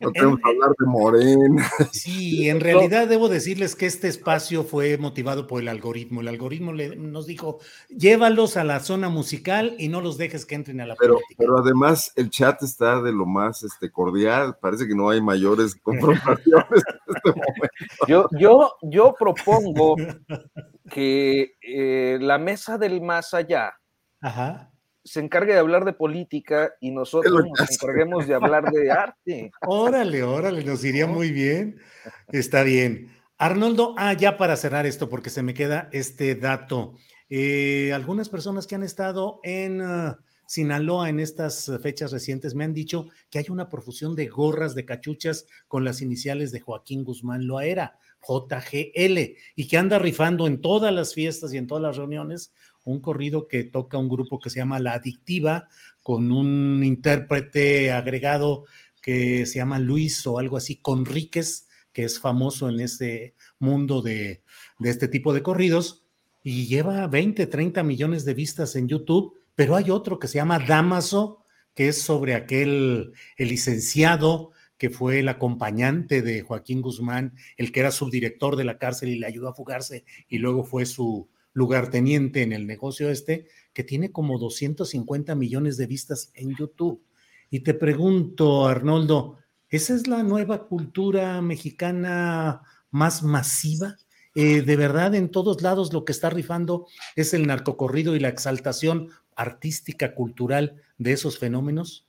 no 0.00 0.10
tenemos 0.10 0.40
que 0.40 0.50
hablar 0.50 0.70
de 0.76 0.86
Morena. 0.86 1.70
Sí, 1.92 2.48
en 2.48 2.58
realidad 2.58 3.06
debo 3.06 3.28
decirles 3.28 3.76
que 3.76 3.86
este 3.86 4.08
espacio 4.08 4.64
fue 4.64 4.98
motivado 4.98 5.46
por 5.46 5.62
el 5.62 5.68
algoritmo. 5.68 6.22
El 6.22 6.28
algoritmo 6.28 6.72
le, 6.72 6.96
nos 6.96 7.26
dijo, 7.26 7.60
llévalos 7.88 8.56
a 8.56 8.64
la 8.64 8.80
zona 8.80 9.08
musical 9.08 9.76
y 9.78 9.88
no 9.88 10.00
los 10.00 10.18
dejes 10.18 10.44
que 10.44 10.56
entren 10.56 10.80
a 10.80 10.86
la 10.86 10.96
pero, 10.96 11.14
política. 11.14 11.36
Pero 11.38 11.58
además 11.58 12.12
el 12.16 12.30
chat 12.30 12.60
está 12.64 13.00
de 13.00 13.12
lo 13.12 13.26
más 13.26 13.62
este, 13.62 13.92
cordial. 13.92 14.56
Parece 14.60 14.88
que 14.88 14.94
no 14.96 15.08
hay 15.08 15.20
mayores 15.20 15.74
confrontaciones 15.82 16.82
en 17.06 17.16
este 17.16 17.30
momento. 17.30 18.06
Yo, 18.08 18.28
yo, 18.32 18.74
yo 18.82 19.14
propongo 19.16 19.94
que 20.90 21.54
eh, 21.62 22.18
la 22.20 22.38
mesa 22.38 22.76
del 22.76 23.00
más 23.00 23.32
allá 23.34 23.52
Ajá. 24.22 24.72
se 25.04 25.18
encargue 25.18 25.52
de 25.52 25.58
hablar 25.58 25.84
de 25.84 25.92
política 25.92 26.72
y 26.80 26.92
nosotros 26.92 27.44
nos 27.44 27.70
encarguemos 27.72 28.28
de 28.28 28.34
hablar 28.34 28.70
de 28.70 28.90
arte. 28.90 29.50
Órale, 29.66 30.22
órale, 30.22 30.64
nos 30.64 30.84
iría 30.84 31.08
muy 31.08 31.32
bien. 31.32 31.80
Está 32.28 32.62
bien. 32.62 33.12
Arnoldo, 33.36 33.96
ah, 33.98 34.12
ya 34.12 34.38
para 34.38 34.56
cerrar 34.56 34.86
esto, 34.86 35.08
porque 35.08 35.28
se 35.28 35.42
me 35.42 35.54
queda 35.54 35.88
este 35.90 36.36
dato. 36.36 36.94
Eh, 37.28 37.92
algunas 37.92 38.28
personas 38.28 38.68
que 38.68 38.76
han 38.76 38.84
estado 38.84 39.40
en 39.42 39.80
uh, 39.80 40.14
Sinaloa 40.46 41.08
en 41.08 41.18
estas 41.18 41.72
fechas 41.82 42.12
recientes 42.12 42.54
me 42.54 42.62
han 42.62 42.74
dicho 42.74 43.08
que 43.30 43.40
hay 43.40 43.46
una 43.48 43.68
profusión 43.68 44.14
de 44.14 44.28
gorras, 44.28 44.76
de 44.76 44.84
cachuchas 44.84 45.46
con 45.66 45.82
las 45.84 46.00
iniciales 46.00 46.52
de 46.52 46.60
Joaquín 46.60 47.02
Guzmán 47.02 47.46
Loaera. 47.46 47.98
JGL 48.22 49.18
y 49.56 49.68
que 49.68 49.78
anda 49.78 49.98
rifando 49.98 50.46
en 50.46 50.60
todas 50.60 50.94
las 50.94 51.14
fiestas 51.14 51.52
y 51.52 51.58
en 51.58 51.66
todas 51.66 51.82
las 51.82 51.96
reuniones 51.96 52.52
un 52.84 53.00
corrido 53.00 53.48
que 53.48 53.64
toca 53.64 53.98
un 53.98 54.08
grupo 54.08 54.38
que 54.38 54.50
se 54.50 54.58
llama 54.58 54.78
La 54.78 54.94
Adictiva 54.94 55.68
con 56.02 56.32
un 56.32 56.82
intérprete 56.84 57.92
agregado 57.92 58.64
que 59.00 59.46
se 59.46 59.56
llama 59.56 59.78
Luis 59.78 60.26
o 60.26 60.38
algo 60.38 60.56
así, 60.56 60.76
Conríquez, 60.76 61.68
que 61.92 62.04
es 62.04 62.20
famoso 62.20 62.68
en 62.68 62.80
este 62.80 63.34
mundo 63.58 64.00
de, 64.00 64.42
de 64.78 64.90
este 64.90 65.08
tipo 65.08 65.32
de 65.34 65.42
corridos 65.42 66.04
y 66.42 66.66
lleva 66.66 67.06
20, 67.06 67.46
30 67.46 67.82
millones 67.82 68.24
de 68.24 68.34
vistas 68.34 68.76
en 68.76 68.88
YouTube, 68.88 69.34
pero 69.54 69.76
hay 69.76 69.90
otro 69.90 70.18
que 70.18 70.28
se 70.28 70.36
llama 70.36 70.58
Damaso, 70.58 71.44
que 71.74 71.88
es 71.88 72.02
sobre 72.02 72.34
aquel, 72.34 73.12
el 73.36 73.48
licenciado 73.48 74.50
que 74.82 74.90
fue 74.90 75.20
el 75.20 75.28
acompañante 75.28 76.22
de 76.22 76.42
Joaquín 76.42 76.82
Guzmán, 76.82 77.36
el 77.56 77.70
que 77.70 77.80
era 77.80 77.92
subdirector 77.92 78.56
de 78.56 78.64
la 78.64 78.78
cárcel 78.78 79.10
y 79.10 79.18
le 79.18 79.26
ayudó 79.28 79.48
a 79.48 79.54
fugarse 79.54 80.04
y 80.28 80.38
luego 80.38 80.64
fue 80.64 80.86
su 80.86 81.28
lugarteniente 81.52 82.42
en 82.42 82.52
el 82.52 82.66
negocio 82.66 83.10
este, 83.10 83.48
que 83.72 83.84
tiene 83.84 84.12
como 84.12 84.38
250 84.38 85.34
millones 85.34 85.76
de 85.76 85.86
vistas 85.86 86.30
en 86.34 86.54
YouTube. 86.56 87.02
Y 87.50 87.60
te 87.60 87.74
pregunto, 87.74 88.66
Arnoldo, 88.66 89.38
¿esa 89.68 89.94
es 89.94 90.06
la 90.06 90.22
nueva 90.22 90.66
cultura 90.66 91.40
mexicana 91.42 92.62
más 92.90 93.22
masiva? 93.22 93.96
Eh, 94.34 94.62
de 94.62 94.76
verdad, 94.76 95.14
en 95.14 95.30
todos 95.30 95.60
lados 95.60 95.92
lo 95.92 96.04
que 96.04 96.12
está 96.12 96.30
rifando 96.30 96.86
es 97.16 97.34
el 97.34 97.46
narcocorrido 97.46 98.16
y 98.16 98.20
la 98.20 98.28
exaltación 98.28 99.10
artística, 99.36 100.14
cultural 100.14 100.82
de 100.96 101.12
esos 101.12 101.38
fenómenos. 101.38 102.06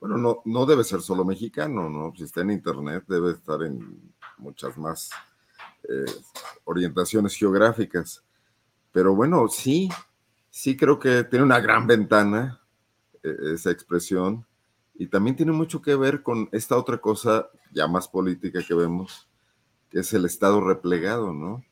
Bueno, 0.00 0.16
no, 0.16 0.42
no 0.44 0.66
debe 0.66 0.84
ser 0.84 1.00
solo 1.00 1.24
mexicano, 1.24 1.88
¿no? 1.88 2.12
Si 2.16 2.24
está 2.24 2.40
en 2.40 2.50
Internet, 2.50 3.04
debe 3.06 3.32
estar 3.32 3.62
en 3.62 4.12
muchas 4.38 4.76
más 4.76 5.10
eh, 5.88 6.10
orientaciones 6.64 7.34
geográficas. 7.34 8.24
Pero 8.92 9.14
bueno, 9.14 9.48
sí, 9.48 9.88
sí 10.50 10.76
creo 10.76 10.98
que 10.98 11.24
tiene 11.24 11.44
una 11.44 11.60
gran 11.60 11.86
ventana 11.86 12.60
eh, 13.22 13.36
esa 13.54 13.70
expresión 13.70 14.46
y 14.94 15.06
también 15.06 15.36
tiene 15.36 15.52
mucho 15.52 15.80
que 15.80 15.96
ver 15.96 16.22
con 16.22 16.48
esta 16.52 16.76
otra 16.76 16.98
cosa 16.98 17.48
ya 17.72 17.88
más 17.88 18.06
política 18.06 18.62
que 18.62 18.74
vemos, 18.74 19.28
que 19.90 20.00
es 20.00 20.12
el 20.12 20.26
Estado 20.26 20.60
replegado, 20.60 21.32
¿no? 21.32 21.64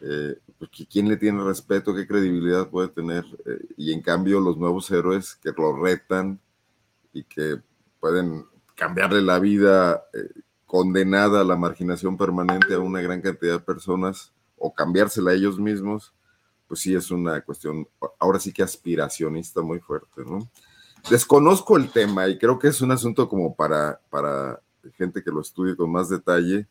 Eh, 0.00 0.38
porque 0.58 0.86
¿Quién 0.86 1.08
le 1.08 1.16
tiene 1.16 1.42
respeto? 1.42 1.94
¿Qué 1.94 2.06
credibilidad 2.06 2.68
puede 2.68 2.88
tener? 2.88 3.24
Eh, 3.46 3.66
y 3.76 3.92
en 3.92 4.02
cambio 4.02 4.40
los 4.40 4.56
nuevos 4.56 4.90
héroes 4.90 5.34
que 5.36 5.52
lo 5.56 5.74
retan, 5.76 6.40
y 7.12 7.24
que 7.24 7.60
pueden 8.00 8.46
cambiarle 8.74 9.22
la 9.22 9.38
vida 9.38 10.04
eh, 10.14 10.40
condenada 10.66 11.40
a 11.40 11.44
la 11.44 11.56
marginación 11.56 12.16
permanente 12.16 12.74
a 12.74 12.78
una 12.78 13.00
gran 13.00 13.20
cantidad 13.20 13.54
de 13.54 13.64
personas 13.64 14.32
o 14.56 14.72
cambiársela 14.72 15.32
a 15.32 15.34
ellos 15.34 15.58
mismos, 15.58 16.14
pues 16.68 16.80
sí 16.80 16.94
es 16.94 17.10
una 17.10 17.40
cuestión, 17.40 17.88
ahora 18.18 18.38
sí 18.38 18.52
que 18.52 18.62
aspiracionista 18.62 19.62
muy 19.62 19.80
fuerte, 19.80 20.22
¿no? 20.24 20.48
Desconozco 21.10 21.76
el 21.76 21.90
tema 21.90 22.28
y 22.28 22.38
creo 22.38 22.58
que 22.58 22.68
es 22.68 22.80
un 22.80 22.92
asunto 22.92 23.28
como 23.28 23.56
para, 23.56 24.00
para 24.10 24.60
gente 24.96 25.22
que 25.22 25.30
lo 25.30 25.40
estudie 25.40 25.76
con 25.76 25.90
más 25.90 26.08
detalle, 26.08 26.68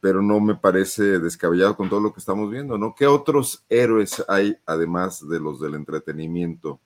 pero 0.00 0.22
no 0.22 0.40
me 0.40 0.54
parece 0.54 1.18
descabellado 1.18 1.76
con 1.76 1.88
todo 1.88 2.00
lo 2.00 2.12
que 2.12 2.20
estamos 2.20 2.50
viendo, 2.50 2.78
¿no? 2.78 2.94
¿Qué 2.94 3.06
otros 3.06 3.64
héroes 3.68 4.24
hay 4.28 4.56
además 4.66 5.26
de 5.28 5.38
los 5.38 5.60
del 5.60 5.74
entretenimiento? 5.74 6.80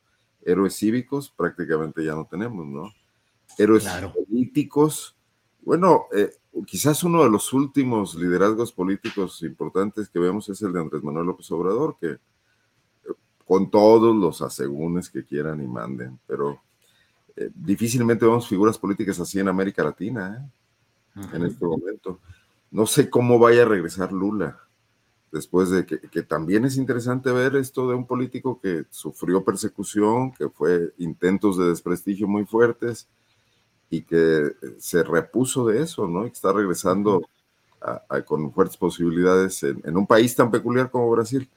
héroes 0.49 0.77
cívicos 0.77 1.31
prácticamente 1.31 2.05
ya 2.05 2.15
no 2.15 2.27
tenemos, 2.27 2.67
¿no? 2.67 2.93
Héroes 3.59 3.87
políticos. 4.15 5.17
Bueno, 5.63 6.07
eh, 6.15 6.31
quizás 6.67 7.03
uno 7.05 7.23
de 7.23 7.31
los 7.31 7.53
últimos 7.53 8.15
liderazgos 8.15 8.73
políticos 8.73 9.43
importantes 9.43 10.09
que 10.09 10.19
vemos 10.19 10.49
es 10.49 10.63
el 10.63 10.73
de 10.73 10.81
Andrés 10.81 11.03
Manuel 11.03 11.27
López 11.27 11.51
Obrador, 11.51 11.97
que 12.01 12.13
eh, 12.13 12.19
con 13.47 13.71
todos 13.71 14.17
los 14.17 14.43
asegúnes 14.43 15.11
que 15.11 15.25
quieran 15.25 15.63
y 15.63 15.67
manden, 15.67 16.19
pero 16.27 16.61
eh, 17.37 17.51
difícilmente 17.55 18.25
vemos 18.25 18.49
figuras 18.49 18.79
políticas 18.79 19.21
así 19.21 19.39
en 19.39 19.49
América 19.49 19.85
Latina, 19.85 20.51
en 21.33 21.45
este 21.45 21.65
momento. 21.65 22.21
No 22.71 22.87
sé 22.87 23.11
cómo 23.11 23.39
vaya 23.39 23.63
a 23.63 23.69
regresar 23.69 24.13
Lula. 24.13 24.61
después 25.33 25.69
de 25.71 25.85
que, 25.85 26.01
que, 26.01 26.23
también 26.23 26.65
es 26.65 26.77
interesante 26.77 27.31
ver 27.33 27.57
esto 27.57 27.89
de 27.89 27.95
un 27.95 28.07
político 28.07 28.61
que 28.61 28.85
sufrió 28.89 29.45
persecución, 29.45 30.33
que 30.33 30.49
fue 30.49 30.95
intentos 30.99 31.59
de 31.59 31.69
desprestigio 31.69 32.27
muy 32.29 32.47
fuertes 32.47 33.09
y 33.91 34.03
que 34.03 34.53
se 34.79 35.03
repuso 35.03 35.67
de 35.67 35.83
eso, 35.83 36.07
¿no? 36.07 36.27
Y 36.27 36.31
que 36.31 36.35
está 36.35 36.53
regresando 36.53 37.23
con 38.27 38.53
fuertes 38.53 38.77
posibilidades 38.77 39.63
en, 39.63 39.97
un 39.97 40.07
país 40.07 40.35
tan 40.35 40.51
peculiar 40.51 40.91
como 40.91 41.11
Brasil. 41.11 41.49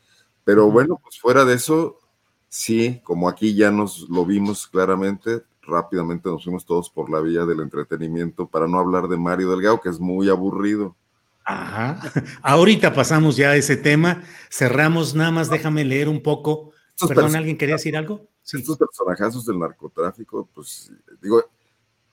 Pero 0.44 0.70
bueno, 0.72 1.00
pues 1.02 1.20
fuera 1.20 1.46
de 1.46 1.56
eso, 1.56 2.00
sí, 2.48 3.02
como 3.04 3.28
aquí 3.28 3.56
ya 3.56 3.72
nos 3.72 4.10
lo 4.10 4.26
vimos 4.26 4.68
claramente, 4.68 5.44
rápidamente 5.62 6.30
nos 6.30 6.44
fuimos 6.44 6.66
todos 6.66 6.90
por 6.90 7.10
la 7.10 7.22
vía 7.22 7.46
del 7.46 7.60
entretenimiento 7.60 8.48
para 8.48 8.68
no 8.68 8.80
hablar 8.80 9.08
de 9.08 9.18
Mario 9.18 9.52
Delgado, 9.52 9.82
que 9.82 9.90
es 9.90 10.00
muy 10.00 10.30
aburrido. 10.30 10.96
Ajá. 11.44 12.00
Ahorita 12.42 12.94
pasamos 12.94 13.36
ya 13.36 13.52
a 13.52 13.56
ese 13.56 13.78
tema. 13.78 14.24
Cerramos, 14.50 15.16
nada 15.16 15.32
más 15.32 15.50
déjame 15.50 15.84
leer 15.84 16.08
un 16.08 16.22
poco. 16.22 16.72
Perdón, 17.08 17.36
¿alguien 17.36 17.58
quería 17.58 17.76
decir 17.76 17.98
algo? 17.98 18.28
Sí. 18.44 18.58
Estos 18.58 18.78
personajazos 18.78 19.46
del 19.46 19.58
narcotráfico, 19.58 20.48
pues 20.54 20.92
digo, 21.22 21.44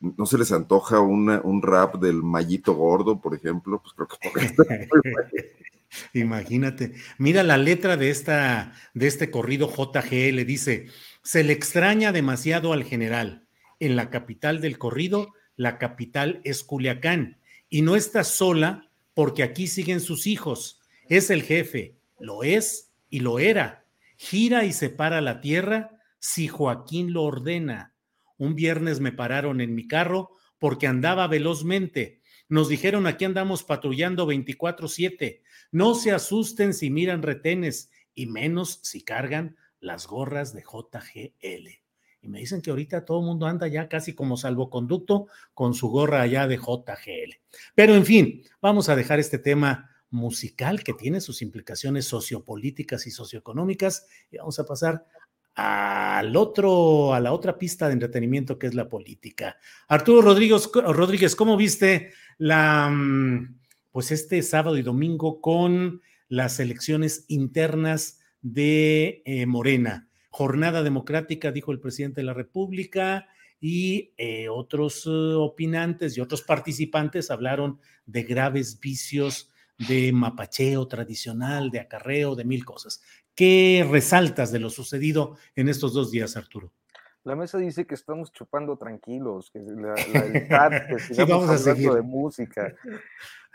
no 0.00 0.26
se 0.26 0.38
les 0.38 0.52
antoja 0.52 1.00
un 1.00 1.62
rap 1.62 1.96
del 1.96 2.22
Mallito 2.22 2.74
Gordo, 2.74 3.20
por 3.20 3.34
ejemplo, 3.34 3.82
pues 3.82 3.94
creo 3.94 4.08
que 4.08 4.88
Imagínate. 6.12 6.92
Mira 7.18 7.42
la 7.42 7.56
letra 7.56 7.96
de, 7.96 8.10
esta, 8.10 8.72
de 8.94 9.06
este 9.06 9.30
corrido 9.30 9.68
JGL, 9.68 10.44
dice, 10.44 10.88
se 11.22 11.44
le 11.44 11.52
extraña 11.52 12.12
demasiado 12.12 12.72
al 12.72 12.84
general. 12.84 13.46
En 13.80 13.96
la 13.96 14.10
capital 14.10 14.60
del 14.60 14.78
corrido, 14.78 15.32
la 15.56 15.78
capital 15.78 16.40
es 16.44 16.62
Culiacán. 16.62 17.38
Y 17.68 17.82
no 17.82 17.96
está 17.96 18.24
sola 18.24 18.90
porque 19.14 19.42
aquí 19.42 19.66
siguen 19.66 20.00
sus 20.00 20.26
hijos. 20.26 20.80
Es 21.08 21.30
el 21.30 21.42
jefe, 21.42 21.96
lo 22.18 22.42
es 22.42 22.92
y 23.10 23.20
lo 23.20 23.38
era. 23.38 23.84
Gira 24.16 24.64
y 24.64 24.72
separa 24.72 25.20
la 25.20 25.40
tierra 25.40 26.00
si 26.18 26.48
Joaquín 26.48 27.12
lo 27.12 27.24
ordena. 27.24 27.94
Un 28.38 28.54
viernes 28.54 29.00
me 29.00 29.12
pararon 29.12 29.60
en 29.60 29.74
mi 29.74 29.86
carro 29.86 30.30
porque 30.58 30.86
andaba 30.86 31.26
velozmente. 31.26 32.22
Nos 32.48 32.68
dijeron 32.68 33.06
aquí 33.06 33.24
andamos 33.24 33.62
patrullando 33.62 34.26
24/7. 34.26 35.42
No 35.70 35.94
se 35.94 36.12
asusten 36.12 36.72
si 36.72 36.88
miran 36.88 37.22
retenes 37.22 37.90
y 38.14 38.26
menos 38.26 38.80
si 38.82 39.02
cargan 39.02 39.56
las 39.80 40.06
gorras 40.06 40.54
de 40.54 40.62
JGL. 40.62 41.82
Y 42.20 42.28
me 42.28 42.40
dicen 42.40 42.62
que 42.62 42.70
ahorita 42.70 43.04
todo 43.04 43.20
el 43.20 43.26
mundo 43.26 43.46
anda 43.46 43.68
ya 43.68 43.88
casi 43.88 44.14
como 44.14 44.36
salvoconducto 44.36 45.28
con 45.54 45.74
su 45.74 45.88
gorra 45.88 46.22
allá 46.22 46.48
de 46.48 46.56
JGL. 46.56 47.38
Pero 47.74 47.94
en 47.94 48.04
fin, 48.04 48.42
vamos 48.60 48.88
a 48.88 48.96
dejar 48.96 49.20
este 49.20 49.38
tema 49.38 49.90
musical 50.10 50.82
que 50.82 50.94
tiene 50.94 51.20
sus 51.20 51.42
implicaciones 51.42 52.06
sociopolíticas 52.06 53.06
y 53.06 53.10
socioeconómicas 53.10 54.06
y 54.30 54.38
vamos 54.38 54.58
a 54.58 54.64
pasar 54.64 55.06
al 55.60 56.36
otro, 56.36 57.12
a 57.12 57.18
la 57.18 57.32
otra 57.32 57.58
pista 57.58 57.88
de 57.88 57.94
entretenimiento 57.94 58.60
que 58.60 58.68
es 58.68 58.74
la 58.74 58.88
política. 58.88 59.56
Arturo 59.88 60.22
Rodríguez, 60.22 60.70
Rodríguez, 60.72 61.34
¿cómo 61.34 61.56
viste 61.56 62.12
la, 62.38 62.88
mm, 62.88 63.58
pues 63.90 64.12
este 64.12 64.40
sábado 64.42 64.76
y 64.76 64.82
domingo 64.82 65.40
con 65.40 66.00
las 66.28 66.60
elecciones 66.60 67.24
internas 67.26 68.20
de 68.40 69.22
eh, 69.24 69.46
Morena? 69.46 70.08
Jornada 70.30 70.84
democrática, 70.84 71.50
dijo 71.50 71.72
el 71.72 71.80
presidente 71.80 72.20
de 72.20 72.26
la 72.26 72.34
República, 72.34 73.26
y 73.60 74.12
eh, 74.16 74.48
otros 74.48 75.06
eh, 75.06 75.10
opinantes 75.10 76.16
y 76.16 76.20
otros 76.20 76.42
participantes 76.42 77.32
hablaron 77.32 77.80
de 78.06 78.22
graves 78.22 78.78
vicios 78.78 79.50
de 79.88 80.12
mapacheo 80.12 80.88
tradicional, 80.88 81.70
de 81.70 81.80
acarreo, 81.80 82.34
de 82.34 82.44
mil 82.44 82.64
cosas. 82.64 83.00
¿Qué 83.38 83.86
resaltas 83.88 84.50
de 84.50 84.58
lo 84.58 84.68
sucedido 84.68 85.36
en 85.54 85.68
estos 85.68 85.94
dos 85.94 86.10
días, 86.10 86.36
Arturo? 86.36 86.72
La 87.22 87.36
mesa 87.36 87.56
dice 87.56 87.86
que 87.86 87.94
estamos 87.94 88.32
chupando 88.32 88.76
tranquilos, 88.76 89.52
que 89.52 89.60
la, 89.60 89.94
que 89.94 90.98
sigamos 90.98 91.48
hablando 91.48 91.94
de 91.94 92.02
música. 92.02 92.74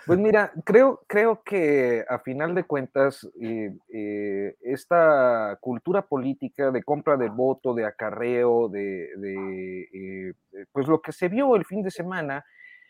Pues 0.05 0.19
mira, 0.19 0.53
creo, 0.63 1.03
creo 1.05 1.43
que 1.43 2.05
a 2.07 2.17
final 2.19 2.55
de 2.55 2.63
cuentas, 2.63 3.29
eh, 3.41 3.75
eh, 3.93 4.55
esta 4.61 5.57
cultura 5.59 6.01
política 6.01 6.71
de 6.71 6.81
compra 6.81 7.17
de 7.17 7.27
voto, 7.27 7.73
de 7.73 7.85
acarreo, 7.85 8.69
de, 8.69 9.09
eh, 9.91 10.33
pues 10.71 10.87
lo 10.87 11.01
que 11.01 11.11
se 11.11 11.27
vio 11.27 11.57
el 11.57 11.65
fin 11.65 11.83
de 11.83 11.91
semana, 11.91 12.45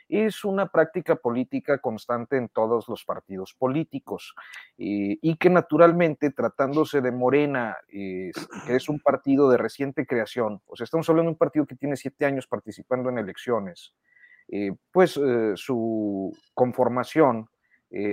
es 0.09 0.43
una 0.43 0.67
práctica 0.67 1.15
política 1.15 1.77
constante 1.79 2.37
en 2.37 2.49
todos 2.49 2.87
los 2.87 3.03
partidos 3.05 3.53
políticos 3.53 4.35
eh, 4.77 5.17
y 5.21 5.35
que 5.37 5.49
naturalmente 5.49 6.31
tratándose 6.31 7.01
de 7.01 7.11
Morena, 7.11 7.77
que 7.89 8.31
es 8.67 8.89
un 8.89 8.99
partido 8.99 9.49
de 9.49 9.57
reciente 9.57 10.05
creación, 10.05 10.61
o 10.67 10.75
sea, 10.75 10.85
estamos 10.85 11.09
hablando 11.09 11.29
de 11.29 11.33
un 11.33 11.37
partido 11.37 11.65
que 11.65 11.75
tiene 11.75 11.95
siete 11.95 12.25
años 12.25 12.47
participando 12.47 13.09
en 13.09 13.17
elecciones, 13.17 13.93
eh, 14.49 14.73
pues 14.91 15.17
eh, 15.17 15.53
su 15.55 16.35
conformación 16.53 17.49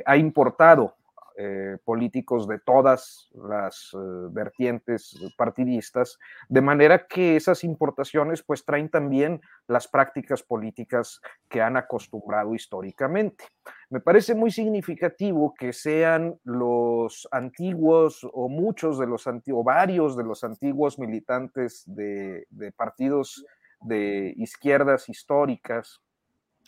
ha 0.05 0.19
importado 0.19 0.95
eh, 1.43 1.79
políticos 1.87 2.47
de 2.47 2.59
todas 2.59 3.31
las 3.33 3.93
eh, 3.95 3.99
vertientes 4.31 5.19
partidistas, 5.39 6.19
de 6.51 6.61
manera 6.61 7.07
que 7.07 7.35
esas 7.35 7.65
importaciones 7.65 8.43
pues 8.43 8.63
traen 8.63 8.91
también 8.91 9.41
las 9.67 9.89
prácticas 9.89 10.43
políticas 10.43 11.19
que 11.49 11.63
han 11.63 11.79
acostumbrado 11.79 12.55
históricamente. 12.55 13.47
Me 13.89 14.01
parece 14.01 14.35
muy 14.35 14.51
significativo 14.51 15.55
que 15.59 15.73
sean 15.73 16.39
los 16.45 17.27
antiguos 17.31 18.21
o 18.35 18.51
muchos 18.51 18.99
de 18.99 19.07
los 19.07 19.27
antiguos, 19.27 19.65
varios 19.65 20.19
de 20.19 20.25
los 20.25 20.45
antiguos 20.45 20.99
militantes 20.99 21.85
de, 21.87 22.47
partidos 22.77 23.47
de 23.81 24.35
izquierdas 24.37 25.09
históricas, 25.09 26.03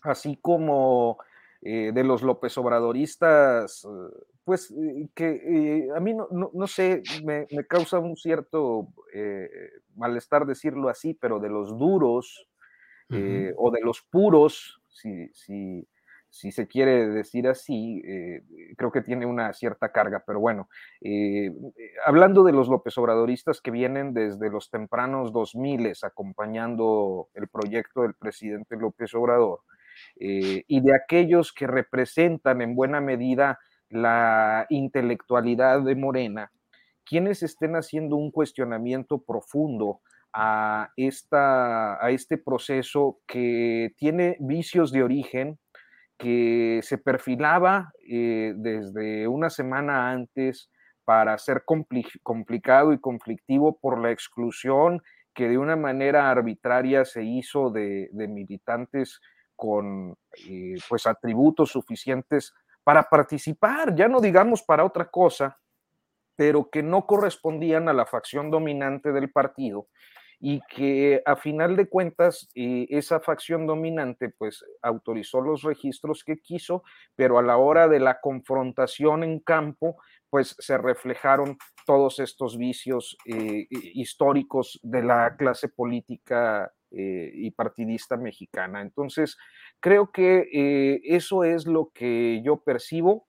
así 0.03 0.39
como 0.41 1.19
eh, 1.61 1.91
de 1.93 2.05
los 2.05 2.23
López 2.23 2.57
Obradoristas, 2.57 3.87
pues 4.45 4.75
que 5.15 5.29
eh, 5.29 5.89
a 5.95 6.01
mí 6.01 6.15
no, 6.15 6.29
no, 6.31 6.67
sé, 6.67 7.03
me, 7.25 7.47
me, 7.51 7.67
causa 7.67 7.99
un 7.99 8.17
cierto 8.17 8.89
malestar 9.95 10.47
decirlo 10.47 10.89
así, 10.89 11.15
pero 11.15 11.39
de 11.39 11.49
los 11.49 11.79
duros 11.79 12.49
o 13.57 13.71
de 13.71 13.81
los 13.83 14.01
puros, 14.03 14.81
si, 14.89 15.29
si, 15.35 15.87
si, 16.31 16.51
se 16.51 16.67
quiere 16.67 17.09
decir 17.09 17.47
así, 17.47 18.03
creo 18.79 18.91
que 18.91 19.03
tiene 19.03 19.27
una 19.27 19.53
cierta 19.53 19.93
carga, 19.93 20.25
pero 20.27 20.41
bueno, 20.41 20.71
hablando 22.07 22.43
de 22.43 22.53
los 22.53 22.69
López 22.69 22.97
Obradoristas 22.97 23.61
que 23.61 23.71
vienen 23.71 24.15
desde 24.15 24.49
los 24.49 24.71
tempranos 24.71 25.31
2000 25.33 25.93
acompañando 26.03 27.29
el 27.35 27.49
proyecto 27.49 28.03
del 28.03 28.15
presidente 28.15 28.77
López 28.77 29.15
Obrador, 29.15 29.61
eh, 30.17 30.65
y 30.67 30.81
de 30.81 30.95
aquellos 30.95 31.53
que 31.53 31.67
representan 31.67 32.61
en 32.61 32.75
buena 32.75 33.01
medida 33.01 33.59
la 33.93 34.67
intelectualidad 34.71 35.83
de 35.83 35.95
Morena, 35.95 36.51
quienes 37.05 37.43
estén 37.43 37.77
haciendo 37.77 38.17
un 38.17 38.31
cuestionamiento 38.31 39.23
profundo 39.23 40.01
a, 40.33 40.91
esta, 40.97 42.05
a 42.05 42.11
este 42.11 42.39
proceso 42.39 43.19
que 43.27 43.93
tiene 43.97 44.37
vicios 44.41 44.93
de 44.93 45.03
origen, 45.03 45.59
que 46.19 46.81
se 46.83 46.99
perfilaba 46.99 47.93
eh, 48.09 48.55
desde 48.57 49.29
una 49.29 49.51
semana 49.51 50.11
antes 50.11 50.71
para 51.05 51.37
ser 51.39 51.65
complicado 52.23 52.93
y 52.93 53.01
conflictivo 53.01 53.79
por 53.79 54.01
la 54.01 54.13
exclusión 54.13 55.03
que 55.35 55.49
de 55.49 55.59
una 55.59 55.77
manera 55.77 56.31
arbitraria 56.31 57.05
se 57.05 57.25
hizo 57.25 57.71
de, 57.71 58.09
de 58.13 58.29
militantes 58.29 59.21
con 59.57 60.17
eh, 60.49 60.75
pues 60.89 61.07
atributos 61.07 61.71
suficientes 61.71 62.55
para 62.85 63.05
participar, 63.05 63.95
ya 63.95 64.09
no 64.09 64.21
digamos 64.21 64.63
para 64.63 64.85
otra 64.85 65.11
cosa, 65.11 65.59
pero 66.37 66.71
que 66.71 66.83
no 66.83 67.07
correspondían 67.07 67.89
a 67.89 67.93
la 67.93 68.07
facción 68.07 68.51
dominante 68.51 69.13
del 69.13 69.31
partido 69.31 69.89
y 70.45 70.61
que 70.63 71.23
a 71.25 71.37
final 71.37 71.77
de 71.77 71.89
cuentas 71.89 72.51
eh, 72.57 72.87
esa 72.91 73.21
facción 73.21 73.65
dominante 73.65 74.29
pues 74.31 74.65
autorizó 74.83 75.41
los 75.41 75.63
registros 75.63 76.25
que 76.25 76.39
quiso, 76.39 76.83
pero 77.15 77.39
a 77.39 77.43
la 77.43 77.59
hora 77.59 77.87
de 77.87 78.01
la 78.01 78.21
confrontación 78.21 79.23
en 79.23 79.39
campo 79.39 79.99
pues 80.31 80.57
se 80.59 80.79
reflejaron 80.79 81.59
todos 81.87 82.19
estos 82.19 82.59
vicios 82.59 83.17
eh, 83.25 83.69
históricos 83.71 84.81
de 84.83 85.05
la 85.05 85.37
clase 85.37 85.69
política 85.69 86.73
eh, 86.91 87.31
y 87.35 87.51
partidista 87.53 88.17
mexicana. 88.17 88.83
Entonces, 88.83 89.39
creo 89.83 90.13
que 90.13 90.49
eh, 90.53 91.01
eso 91.05 91.45
es 91.45 91.67
lo 91.67 91.91
que 91.93 92.41
yo 92.43 92.63
percibo. 92.63 93.27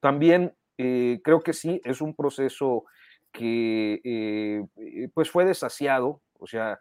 También 0.00 0.56
eh, 0.78 1.20
creo 1.22 1.42
que 1.42 1.52
sí, 1.52 1.80
es 1.84 2.00
un 2.00 2.16
proceso 2.16 2.84
que 3.30 4.66
pues 5.14 5.30
fue 5.30 5.44
desasiado, 5.44 6.20
o 6.38 6.46
sea, 6.46 6.78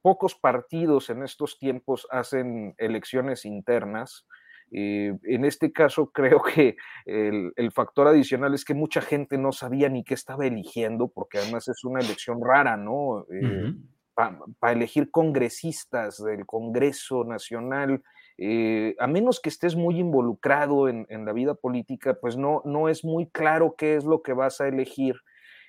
pocos 0.00 0.34
partidos 0.34 1.10
en 1.10 1.22
estos 1.22 1.58
tiempos 1.58 2.06
hacen 2.10 2.74
elecciones 2.78 3.44
internas. 3.44 4.26
Eh, 4.72 5.16
en 5.22 5.44
este 5.44 5.72
caso, 5.72 6.10
creo 6.14 6.42
que 6.42 6.76
el, 7.04 7.72
factor 7.72 8.08
adicional 8.08 8.54
es 8.54 8.64
que 8.64 8.74
mucha 8.74 9.00
gente 9.00 9.38
no 9.38 9.52
sabía 9.52 9.88
ni 9.88 10.04
qué 10.04 10.14
estaba 10.14 10.46
eligiendo, 10.46 11.08
porque 11.08 11.38
además 11.38 11.68
es 11.68 11.84
una 11.84 12.00
elección 12.00 12.38
rara, 12.42 12.76
¿no? 12.76 13.26
Eh, 13.30 13.74
Para 14.16 14.72
elegir 14.72 15.10
congresistas 15.10 16.22
del 16.24 16.46
Congreso 16.46 17.22
Nacional, 17.24 18.02
eh, 18.38 18.96
a 18.98 19.06
menos 19.06 19.40
que 19.40 19.50
estés 19.50 19.76
muy 19.76 20.00
involucrado 20.00 20.88
en, 20.88 21.06
la 21.08 21.32
vida 21.32 21.54
política, 21.54 22.18
pues 22.20 22.36
no, 22.36 22.62
no 22.64 22.88
es 22.88 23.04
muy 23.04 23.28
claro 23.28 23.74
qué 23.76 23.96
es 23.96 24.04
lo 24.04 24.22
que 24.22 24.32
vas 24.32 24.60
a 24.60 24.68
elegir. 24.68 25.16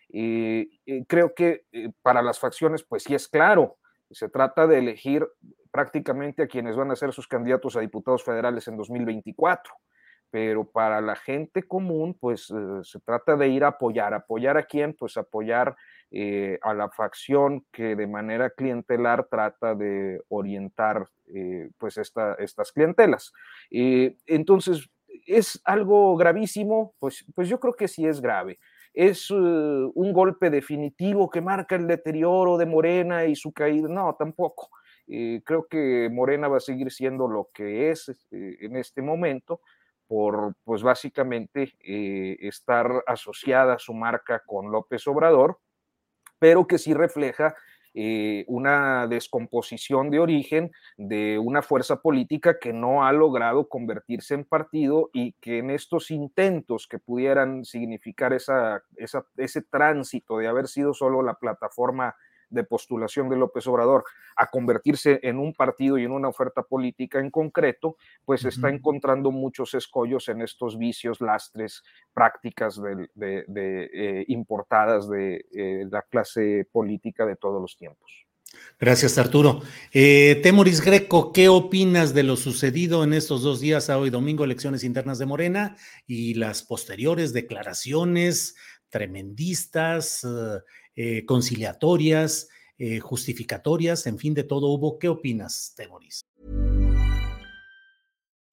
creo 0.10 1.36
que 1.36 1.66
para 2.02 2.22
las 2.22 2.40
facciones, 2.40 2.84
pues 2.84 3.04
sí 3.04 3.14
es 3.14 3.28
claro, 3.28 3.78
se 4.12 4.30
trata 4.30 4.68
de 4.68 4.80
elegir 4.80 5.28
prácticamente 5.72 6.44
a 6.44 6.48
quienes 6.48 6.76
van 6.76 6.92
a 6.92 6.96
ser 6.96 7.14
sus 7.14 7.28
candidatos 7.28 7.76
a 7.76 7.82
diputados 7.82 8.24
federales 8.24 8.68
en 8.68 8.78
2024. 8.78 9.74
Pero 10.30 10.70
para 10.70 11.00
la 11.02 11.16
gente 11.16 11.64
común, 11.64 12.18
pues 12.20 12.50
eh, 12.50 12.80
se 12.84 13.00
trata 13.00 13.36
de 13.36 13.48
ir 13.48 13.64
a 13.64 13.70
apoyar. 13.70 14.14
¿Apoyar 14.14 14.58
a 14.58 14.64
quién? 14.64 14.94
Pues 14.94 15.16
apoyar 15.18 15.76
eh, 16.12 16.60
a 16.62 16.74
la 16.74 16.90
facción 16.90 17.66
que 17.72 17.96
de 17.96 18.08
manera 18.08 18.50
clientelar 18.50 19.28
trata 19.30 19.76
de 19.76 20.22
orientar 20.30 21.08
eh, 21.34 21.70
pues 21.78 21.98
estas 21.98 22.72
clientelas. 22.72 23.34
entonces, 23.70 24.90
¿es 25.26 25.62
algo 25.66 26.16
gravísimo? 26.16 26.94
Pues, 27.00 27.26
pues 27.36 27.50
yo 27.50 27.60
creo 27.60 27.74
que 27.74 27.88
sí 27.88 28.06
es 28.06 28.22
grave 28.22 28.60
es 28.98 29.30
un 29.30 30.12
golpe 30.12 30.50
definitivo 30.50 31.30
que 31.30 31.40
marca 31.40 31.76
el 31.76 31.86
deterioro 31.86 32.58
de 32.58 32.66
Morena 32.66 33.26
y 33.26 33.36
su 33.36 33.52
caída. 33.52 33.88
No, 33.88 34.16
tampoco. 34.18 34.70
Eh, 35.08 35.42
creo 35.46 35.68
que 35.68 36.10
Morena 36.12 36.48
va 36.48 36.58
a 36.58 36.60
seguir 36.60 36.92
siendo 36.92 37.28
lo 37.28 37.50
que 37.54 37.92
es 37.92 38.10
eh, 38.10 38.58
en 38.60 38.76
este 38.76 39.02
momento 39.02 39.62
por, 40.08 40.56
pues 40.64 40.84
básicamente, 40.84 41.74
eh, 41.80 42.38
estar 42.40 43.04
asociada 43.06 43.78
su 43.78 43.94
marca 43.94 44.42
con 44.46 44.72
López 44.72 45.06
Obrador, 45.08 45.60
pero 46.40 46.68
que 46.68 46.78
sí 46.78 46.94
refleja 46.94 47.56
una 48.46 49.08
descomposición 49.08 50.12
de 50.12 50.20
origen 50.20 50.72
de 50.98 51.40
una 51.40 51.64
fuerza 51.64 52.00
política 52.00 52.60
que 52.60 52.72
no 52.72 53.04
ha 53.04 53.12
logrado 53.12 53.70
convertirse 53.70 54.36
en 54.36 54.44
partido 54.44 55.10
y 55.14 55.32
que 55.34 55.60
en 55.60 55.72
estos 55.72 56.12
intentos 56.12 56.88
que 56.88 57.00
pudieran 57.00 57.66
significar 57.66 58.34
esa, 58.34 58.84
ese 59.38 59.62
tránsito 59.64 60.38
de 60.38 60.48
haber 60.48 60.68
sido 60.68 60.94
solo 60.94 61.24
la 61.24 61.36
plataforma 61.36 62.16
de 62.50 62.64
postulación 62.64 63.30
de 63.30 63.38
López 63.38 63.66
Obrador 63.68 64.04
a 64.36 64.48
convertirse 64.48 65.20
en 65.24 65.38
un 65.40 65.54
partido 65.54 65.98
y 65.98 66.04
en 66.04 66.12
una 66.12 66.30
oferta 66.30 66.64
política 66.64 67.20
en 67.20 67.32
concreto, 67.32 67.98
pues 68.26 68.46
está 68.46 68.70
encontrando 68.70 69.32
muchos 69.32 69.74
escollos 69.74 70.30
en 70.30 70.42
estos 70.42 70.78
vicios, 70.78 71.22
lastres, 71.22 71.84
prácticas 72.14 72.80
de, 73.16 73.46
eh, 73.56 74.26
importadas 74.28 75.10
de 75.10 75.46
eh, 75.52 75.86
la 75.90 76.02
clase 76.04 76.68
política 76.72 77.26
de 77.26 77.36
todos 77.36 77.62
los 77.62 77.76
tiempos. 77.78 78.28
Gracias, 78.80 79.18
Arturo. 79.18 79.62
Eh, 79.92 80.40
Temoris 80.44 80.82
Greco, 80.82 81.34
¿qué 81.34 81.50
opinas 81.50 82.14
de 82.14 82.24
lo 82.24 82.36
sucedido 82.36 83.04
en 83.04 83.14
estos 83.14 83.42
dos 83.42 83.60
días, 83.60 83.90
a 83.90 83.98
hoy 83.98 84.10
domingo, 84.10 84.44
elecciones 84.44 84.84
internas 84.84 85.18
de 85.20 85.26
Morena 85.26 85.76
y 86.06 86.36
las 86.36 86.64
posteriores 86.64 87.34
declaraciones 87.34 88.56
tremendistas, 88.90 90.24
eh, 90.24 90.60
conciliatorias, 91.26 92.48
eh, 92.80 93.00
justificatorias, 93.00 94.06
en 94.06 94.20
fin, 94.20 94.36
de 94.36 94.44
todo 94.44 94.68
hubo. 94.68 95.00
¿Qué 95.00 95.10
opinas, 95.10 95.74
Temoris? 95.76 96.24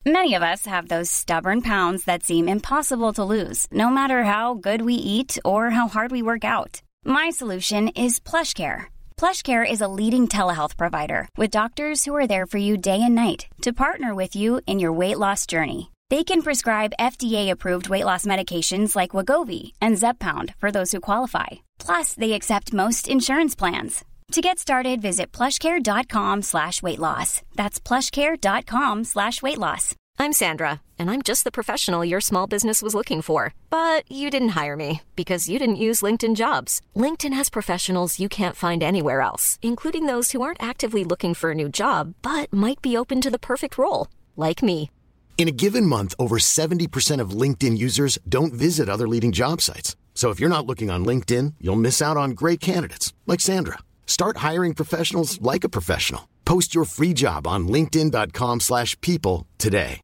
Many 0.07 0.35
of 0.35 0.43
us 0.43 0.67
have 0.67 0.89
those 0.89 1.11
stubborn 1.11 1.63
pounds 1.63 2.05
that 2.05 2.23
seem 2.23 2.49
impossible 2.49 3.13
to 3.15 3.25
lose, 3.25 3.67
no 3.71 3.89
matter 3.89 4.25
how 4.25 4.55
good 4.55 4.83
we 4.83 4.95
eat 4.95 5.39
or 5.45 5.71
how 5.71 5.89
hard 5.89 6.11
we 6.11 6.23
work 6.23 6.45
out. 6.45 6.83
My 7.05 7.31
solution 7.31 7.89
is 7.89 8.21
PlushCare. 8.21 8.87
PlushCare 9.17 9.65
is 9.71 9.81
a 9.81 9.89
leading 9.89 10.29
telehealth 10.29 10.77
provider 10.77 11.29
with 11.39 11.51
doctors 11.51 12.05
who 12.05 12.15
are 12.15 12.27
there 12.27 12.47
for 12.47 12.59
you 12.59 12.77
day 12.77 13.01
and 13.03 13.15
night 13.15 13.47
to 13.63 13.73
partner 13.73 14.15
with 14.15 14.37
you 14.37 14.61
in 14.67 14.79
your 14.79 14.93
weight 14.93 15.19
loss 15.19 15.47
journey. 15.47 15.91
They 16.11 16.23
can 16.23 16.43
prescribe 16.43 16.93
FDA-approved 16.99 17.89
weight 17.89 18.05
loss 18.05 18.27
medications 18.27 18.95
like 18.95 19.17
Wagovi 19.17 19.73
and 19.81 19.97
Zepbound 19.97 20.55
for 20.59 20.71
those 20.71 20.93
who 20.93 21.01
qualify 21.01 21.64
Plus, 21.79 22.15
they 22.15 22.33
accept 22.33 22.73
most 22.73 23.09
insurance 23.09 23.55
plans. 23.55 24.05
To 24.33 24.41
get 24.41 24.59
started, 24.59 25.01
visit 25.03 25.33
plushcare.com 25.33 26.43
slash 26.43 26.83
weight 26.83 26.99
loss. 26.99 27.43
That's 27.55 27.79
plushcare.com 27.79 29.05
slash 29.05 29.43
weight 29.43 29.59
loss. 29.59 29.95
I'm 30.19 30.33
Sandra, 30.33 30.81
and 30.99 31.11
I'm 31.11 31.23
just 31.23 31.43
the 31.45 31.51
professional 31.51 32.05
your 32.05 32.21
small 32.21 32.47
business 32.47 32.81
was 32.83 32.95
looking 32.95 33.21
for. 33.21 33.53
But 33.69 34.11
you 34.11 34.31
didn't 34.31 34.51
hire 34.51 34.77
me 34.77 35.03
because 35.17 35.49
you 35.49 35.59
didn't 35.59 35.85
use 35.87 36.03
LinkedIn 36.03 36.37
jobs. 36.37 36.81
LinkedIn 36.97 37.35
has 37.35 37.51
professionals 37.51 38.19
you 38.19 38.29
can't 38.29 38.57
find 38.57 38.83
anywhere 38.83 39.21
else, 39.21 39.59
including 39.61 40.07
those 40.07 40.33
who 40.33 40.41
aren't 40.43 40.63
actively 40.63 41.05
looking 41.05 41.35
for 41.35 41.51
a 41.51 41.55
new 41.55 41.69
job, 41.69 42.15
but 42.23 42.53
might 42.53 42.81
be 42.81 42.97
open 42.97 43.21
to 43.21 43.31
the 43.31 43.39
perfect 43.51 43.77
role, 43.77 44.09
like 44.37 44.63
me. 44.63 44.91
In 45.37 45.49
a 45.49 45.59
given 45.65 45.85
month, 45.85 46.15
over 46.19 46.39
70% 46.39 47.21
of 47.21 47.31
LinkedIn 47.43 47.77
users 47.77 48.19
don't 48.29 48.55
visit 48.55 48.89
other 48.89 49.09
leading 49.09 49.33
job 49.33 49.61
sites. 49.61 49.97
So 50.15 50.31
if 50.31 50.41
you're 50.41 50.49
not 50.49 50.65
looking 50.65 50.91
on 50.91 51.05
LinkedIn, 51.05 51.55
you'll 51.61 51.85
miss 51.89 52.01
out 52.01 52.17
on 52.17 52.31
great 52.31 52.61
candidates 52.61 53.13
like 53.27 53.43
Sandra. 53.43 53.81
Start 54.07 54.39
hiring 54.39 54.73
professionals 54.73 55.39
like 55.43 55.65
a 55.65 55.69
professional. 55.69 56.29
Post 56.47 56.75
your 56.75 56.87
free 56.87 57.13
job 57.13 57.47
on 57.47 57.69
linkedin.com/people 57.69 59.47
today. 59.59 60.01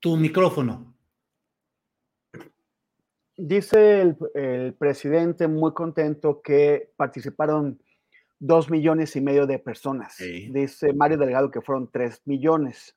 Tu 0.00 0.16
micrófono. 0.16 0.94
Dice 3.36 4.00
el, 4.00 4.16
el 4.34 4.74
presidente 4.74 5.46
muy 5.46 5.72
contento 5.72 6.42
que 6.42 6.90
participaron 6.96 7.80
dos 8.40 8.68
millones 8.68 9.14
y 9.14 9.20
medio 9.20 9.46
de 9.46 9.60
personas. 9.60 10.16
Sí. 10.16 10.48
Dice 10.52 10.92
Mario 10.92 11.18
Delgado 11.18 11.52
que 11.52 11.60
fueron 11.60 11.88
tres 11.92 12.20
millones. 12.24 12.96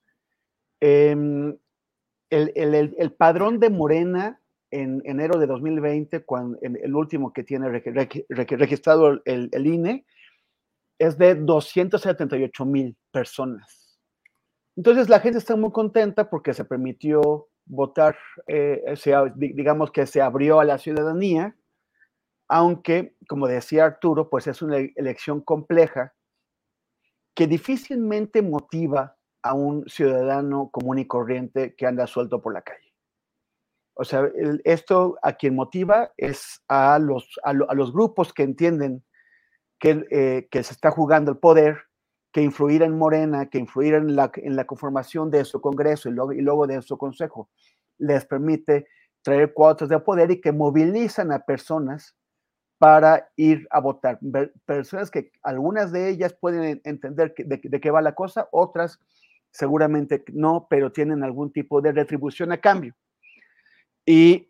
Eh, 0.81 1.15
el, 2.35 3.13
padrón 3.17 3.59
de 3.59 3.69
Morena 3.69 4.41
en 4.71 5.01
enero 5.05 5.39
de 5.39 5.47
2020, 5.47 6.23
cuando, 6.25 6.57
el 6.61 6.95
último 6.95 7.31
que 7.31 7.43
tiene 7.43 7.69
registrado 8.29 9.21
el, 9.25 9.67
INE, 9.67 10.05
es 10.99 11.17
de 11.17 11.35
278 11.35 12.65
mil 12.65 12.97
personas. 13.11 13.99
Entonces 14.75 15.07
la 15.07 15.19
gente 15.19 15.37
está 15.37 15.55
muy 15.55 15.71
contenta 15.71 16.29
porque 16.29 16.53
se 16.53 16.65
permitió 16.65 17.47
votar, 17.65 18.17
eh, 18.47 18.83
digamos 19.35 19.91
que 19.91 20.05
se 20.05 20.21
abrió 20.21 20.59
a 20.59 20.65
la 20.65 20.77
ciudadanía, 20.77 21.55
aunque, 22.47 23.15
como 23.27 23.47
decía 23.47 23.85
Arturo, 23.85 24.29
pues 24.29 24.47
es 24.47 24.61
una 24.61 24.77
elección 24.77 25.41
compleja 25.41 26.13
que 27.33 27.47
difícilmente 27.47 28.41
motiva 28.41 29.14
a 29.45 29.53
un 29.53 29.87
ciudadano 29.87 30.71
común 30.71 30.97
y 30.97 31.05
corriente 31.05 31.75
que 31.75 31.85
anda 31.85 32.07
suelto 32.07 32.41
por 32.41 32.51
la 32.51 32.63
calle. 32.63 32.91
O 33.93 34.03
sea, 34.03 34.27
esto 34.63 35.19
a 35.21 35.33
quien 35.33 35.55
motiva 35.55 36.11
es 36.17 36.63
a 36.67 36.97
los, 36.97 37.39
a, 37.43 37.53
los 37.53 37.93
grupos 37.93 38.33
que 38.33 38.41
entienden 38.41 39.03
que, 39.79 40.03
eh, 40.09 40.47
que, 40.49 40.63
se 40.63 40.73
está 40.73 40.89
jugando 40.89 41.31
el 41.31 41.37
poder, 41.37 41.77
que 42.33 42.41
influir 42.41 42.81
en 42.81 42.97
Morena, 42.97 43.47
que 43.51 43.59
influir 43.59 43.93
en 43.93 44.15
la, 44.15 44.31
en 44.35 44.55
la 44.55 44.65
conformación 44.65 45.29
de 45.29 45.45
su 45.45 45.61
Congreso 45.61 46.09
y 46.09 46.41
luego, 46.41 46.65
de 46.65 46.81
su 46.81 46.97
Consejo, 46.97 47.51
les 47.99 48.25
permite 48.25 48.87
traer 49.21 49.53
cuotas 49.53 49.89
de 49.89 49.99
poder 49.99 50.31
y 50.31 50.41
que 50.41 50.53
movilizan 50.53 51.31
a 51.31 51.45
personas 51.45 52.15
para 52.79 53.29
ir 53.35 53.67
a 53.69 53.79
votar. 53.79 54.17
Personas 54.65 55.11
que 55.11 55.31
algunas 55.43 55.91
de 55.91 56.09
ellas 56.09 56.33
pueden 56.33 56.81
entender 56.83 57.35
de, 57.37 57.61
de 57.63 57.79
qué 57.79 57.91
va 57.91 58.01
la 58.01 58.15
cosa, 58.15 58.49
otras 58.51 58.99
seguramente 59.55 60.25
no, 60.33 60.67
pero 60.69 60.91
tienen 60.91 61.23
algún 61.23 61.49
tipo 61.49 61.81
de 61.81 61.93
retribución 61.93 62.51
a 62.51 62.57
cambio. 62.57 62.93
Y 64.05 64.49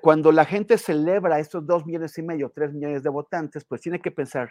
cuando 0.00 0.32
la 0.32 0.46
gente 0.46 0.78
celebra 0.78 1.38
estos 1.38 1.66
dos 1.66 1.84
millones 1.84 2.16
y 2.16 2.22
medio, 2.22 2.50
tres 2.50 2.72
millones 2.72 3.02
de 3.02 3.10
votantes, 3.10 3.66
pues 3.66 3.82
tiene 3.82 4.00
que 4.00 4.10
pensar, 4.10 4.50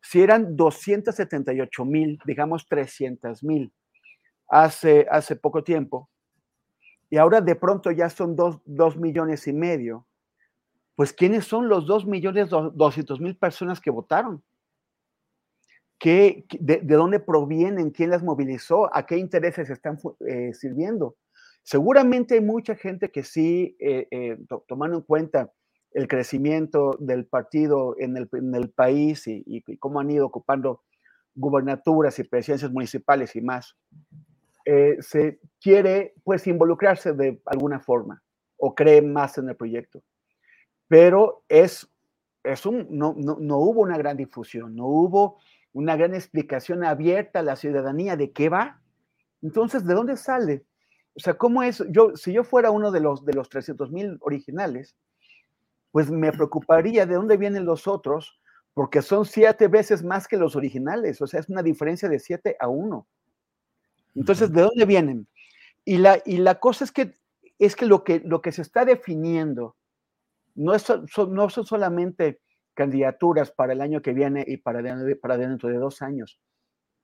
si 0.00 0.22
eran 0.22 0.54
278 0.54 1.84
mil, 1.84 2.20
digamos 2.24 2.68
300 2.68 3.42
mil, 3.42 3.72
hace, 4.48 5.04
hace 5.10 5.34
poco 5.34 5.64
tiempo, 5.64 6.08
y 7.10 7.16
ahora 7.16 7.40
de 7.40 7.56
pronto 7.56 7.90
ya 7.90 8.08
son 8.10 8.36
dos, 8.36 8.60
dos 8.64 8.96
millones 8.96 9.48
y 9.48 9.52
medio, 9.52 10.06
pues 10.94 11.12
¿quiénes 11.12 11.44
son 11.44 11.68
los 11.68 11.86
dos 11.86 12.06
millones 12.06 12.50
doscientos 12.50 13.20
mil 13.20 13.36
personas 13.36 13.80
que 13.80 13.90
votaron? 13.90 14.44
De, 16.10 16.82
dónde 16.82 17.20
provienen? 17.20 17.90
¿Quién 17.90 18.10
las 18.10 18.22
movilizó? 18.22 18.94
¿A 18.94 19.06
qué 19.06 19.16
intereses 19.16 19.70
están 19.70 19.98
eh, 20.26 20.52
sirviendo? 20.52 21.16
Seguramente 21.62 22.34
hay 22.34 22.42
mucha 22.42 22.76
gente 22.76 23.10
que 23.10 23.22
sí, 23.22 23.74
eh, 23.80 24.06
eh, 24.10 24.38
tomando 24.68 24.98
en 24.98 25.02
cuenta 25.02 25.50
el 25.92 26.08
crecimiento 26.08 26.96
del 27.00 27.24
partido 27.24 27.96
en 27.98 28.16
el, 28.16 28.70
país 28.70 29.26
y, 29.26 29.62
cómo 29.78 30.00
han 30.00 30.10
ido 30.10 30.26
ocupando 30.26 30.82
gubernaturas 31.34 32.18
y 32.18 32.24
presidencias 32.24 32.70
municipales 32.70 33.34
y 33.34 33.40
más, 33.40 33.76
eh, 34.66 34.96
se 35.00 35.40
quiere 35.60 36.14
pues 36.22 36.46
involucrarse 36.46 37.12
de 37.12 37.40
alguna 37.46 37.80
forma 37.80 38.22
o 38.58 38.74
cree 38.74 39.00
más 39.00 39.38
en 39.38 39.48
el 39.48 39.56
proyecto. 39.56 40.02
Pero 40.88 41.44
es, 41.48 41.88
es 42.42 42.66
un, 42.66 42.88
no, 42.90 43.14
no, 43.16 43.38
no 43.40 43.58
hubo 43.58 43.80
una 43.80 43.96
gran 43.96 44.16
difusión, 44.16 44.74
no 44.74 44.86
hubo 44.86 45.38
una 45.74 45.96
gran 45.96 46.14
explicación 46.14 46.84
abierta 46.84 47.40
a 47.40 47.42
la 47.42 47.56
ciudadanía 47.56 48.16
de 48.16 48.32
qué 48.32 48.48
va. 48.48 48.80
Entonces, 49.42 49.84
¿de 49.84 49.92
dónde 49.92 50.16
sale? 50.16 50.64
O 51.14 51.20
sea, 51.20 51.34
¿cómo 51.34 51.62
es? 51.62 51.84
Yo, 51.90 52.16
si 52.16 52.32
yo 52.32 52.44
fuera 52.44 52.70
uno 52.70 52.90
de 52.90 53.00
los, 53.00 53.24
de 53.24 53.34
los 53.34 53.48
300 53.48 53.90
mil 53.90 54.16
originales, 54.20 54.96
pues 55.90 56.10
me 56.10 56.32
preocuparía 56.32 57.06
de 57.06 57.16
dónde 57.16 57.36
vienen 57.36 57.66
los 57.66 57.86
otros, 57.86 58.40
porque 58.72 59.02
son 59.02 59.26
siete 59.26 59.68
veces 59.68 60.02
más 60.02 60.26
que 60.26 60.36
los 60.36 60.56
originales, 60.56 61.20
o 61.20 61.26
sea, 61.26 61.38
es 61.40 61.48
una 61.48 61.62
diferencia 61.62 62.08
de 62.08 62.18
siete 62.18 62.56
a 62.58 62.68
uno. 62.68 63.06
Entonces, 64.14 64.52
¿de 64.52 64.62
dónde 64.62 64.84
vienen? 64.84 65.28
Y 65.84 65.98
la, 65.98 66.20
y 66.24 66.38
la 66.38 66.58
cosa 66.58 66.84
es 66.84 66.92
que, 66.92 67.14
es 67.58 67.76
que, 67.76 67.86
lo, 67.86 68.02
que 68.02 68.20
lo 68.24 68.42
que 68.42 68.52
se 68.52 68.62
está 68.62 68.84
definiendo 68.84 69.76
no, 70.54 70.74
es, 70.74 70.86
no 71.28 71.50
son 71.50 71.66
solamente 71.66 72.40
candidaturas 72.74 73.50
para 73.50 73.72
el 73.72 73.80
año 73.80 74.02
que 74.02 74.12
viene 74.12 74.44
y 74.46 74.58
para, 74.58 74.82
dentro 74.82 75.68
de 75.68 75.76
dos 75.76 76.02
años. 76.02 76.40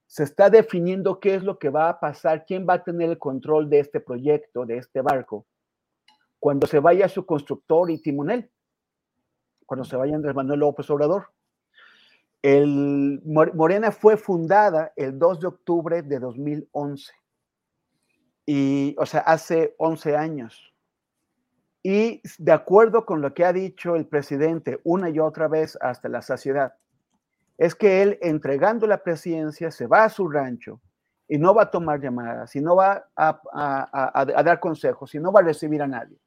Se 0.06 0.24
está 0.24 0.50
definiendo 0.50 1.20
qué 1.20 1.36
es 1.36 1.44
lo 1.44 1.58
que 1.58 1.70
va 1.70 1.88
a 1.88 2.00
pasar, 2.00 2.44
quién 2.44 2.66
va 2.68 2.74
a 2.74 2.84
tener 2.84 3.10
el 3.10 3.18
control 3.18 3.70
de 3.70 3.80
este 3.80 4.00
proyecto, 4.00 4.66
de 4.66 4.78
este 4.78 5.00
barco, 5.00 5.46
cuando 6.38 6.66
se 6.66 6.80
vaya 6.80 7.08
su 7.08 7.24
constructor 7.24 7.90
y 7.90 8.02
timonel, 8.02 8.50
cuando 9.66 9.84
se 9.84 9.96
vaya 9.96 10.16
Andrés 10.16 10.34
Manuel 10.34 10.60
López 10.60 10.90
Obrador. 10.90 11.28
El, 12.42 13.20
Morena 13.24 13.92
fue 13.92 14.16
fundada 14.16 14.92
el 14.96 15.18
2 15.18 15.40
de 15.40 15.46
octubre 15.46 16.02
de 16.02 16.18
2011. 16.18 17.12
Y, 18.46 18.96
o 18.98 19.06
sea, 19.06 19.20
hace 19.20 19.74
11 19.78 20.16
años. 20.16 20.72
Y 21.82 22.22
de 22.38 22.52
acuerdo 22.52 23.06
con 23.06 23.22
lo 23.22 23.32
que 23.32 23.44
ha 23.44 23.52
dicho 23.52 23.96
el 23.96 24.06
presidente 24.06 24.80
una 24.84 25.08
y 25.08 25.18
otra 25.18 25.48
vez 25.48 25.78
hasta 25.80 26.08
la 26.08 26.20
saciedad, 26.20 26.74
es 27.56 27.74
que 27.74 28.02
él 28.02 28.18
entregando 28.22 28.86
la 28.86 29.02
presidencia 29.02 29.70
se 29.70 29.86
va 29.86 30.04
a 30.04 30.08
su 30.08 30.28
rancho 30.28 30.80
y 31.28 31.38
no 31.38 31.54
va 31.54 31.62
a 31.64 31.70
tomar 31.70 32.00
llamadas, 32.00 32.56
y 32.56 32.60
no 32.60 32.74
va 32.74 33.06
a, 33.14 34.42
dar 34.44 34.58
consejos, 34.58 35.14
y 35.14 35.20
no 35.20 35.30
va 35.30 35.40
a 35.40 35.44
recibir 35.44 35.80
a 35.80 35.86
nadie, 35.86 36.18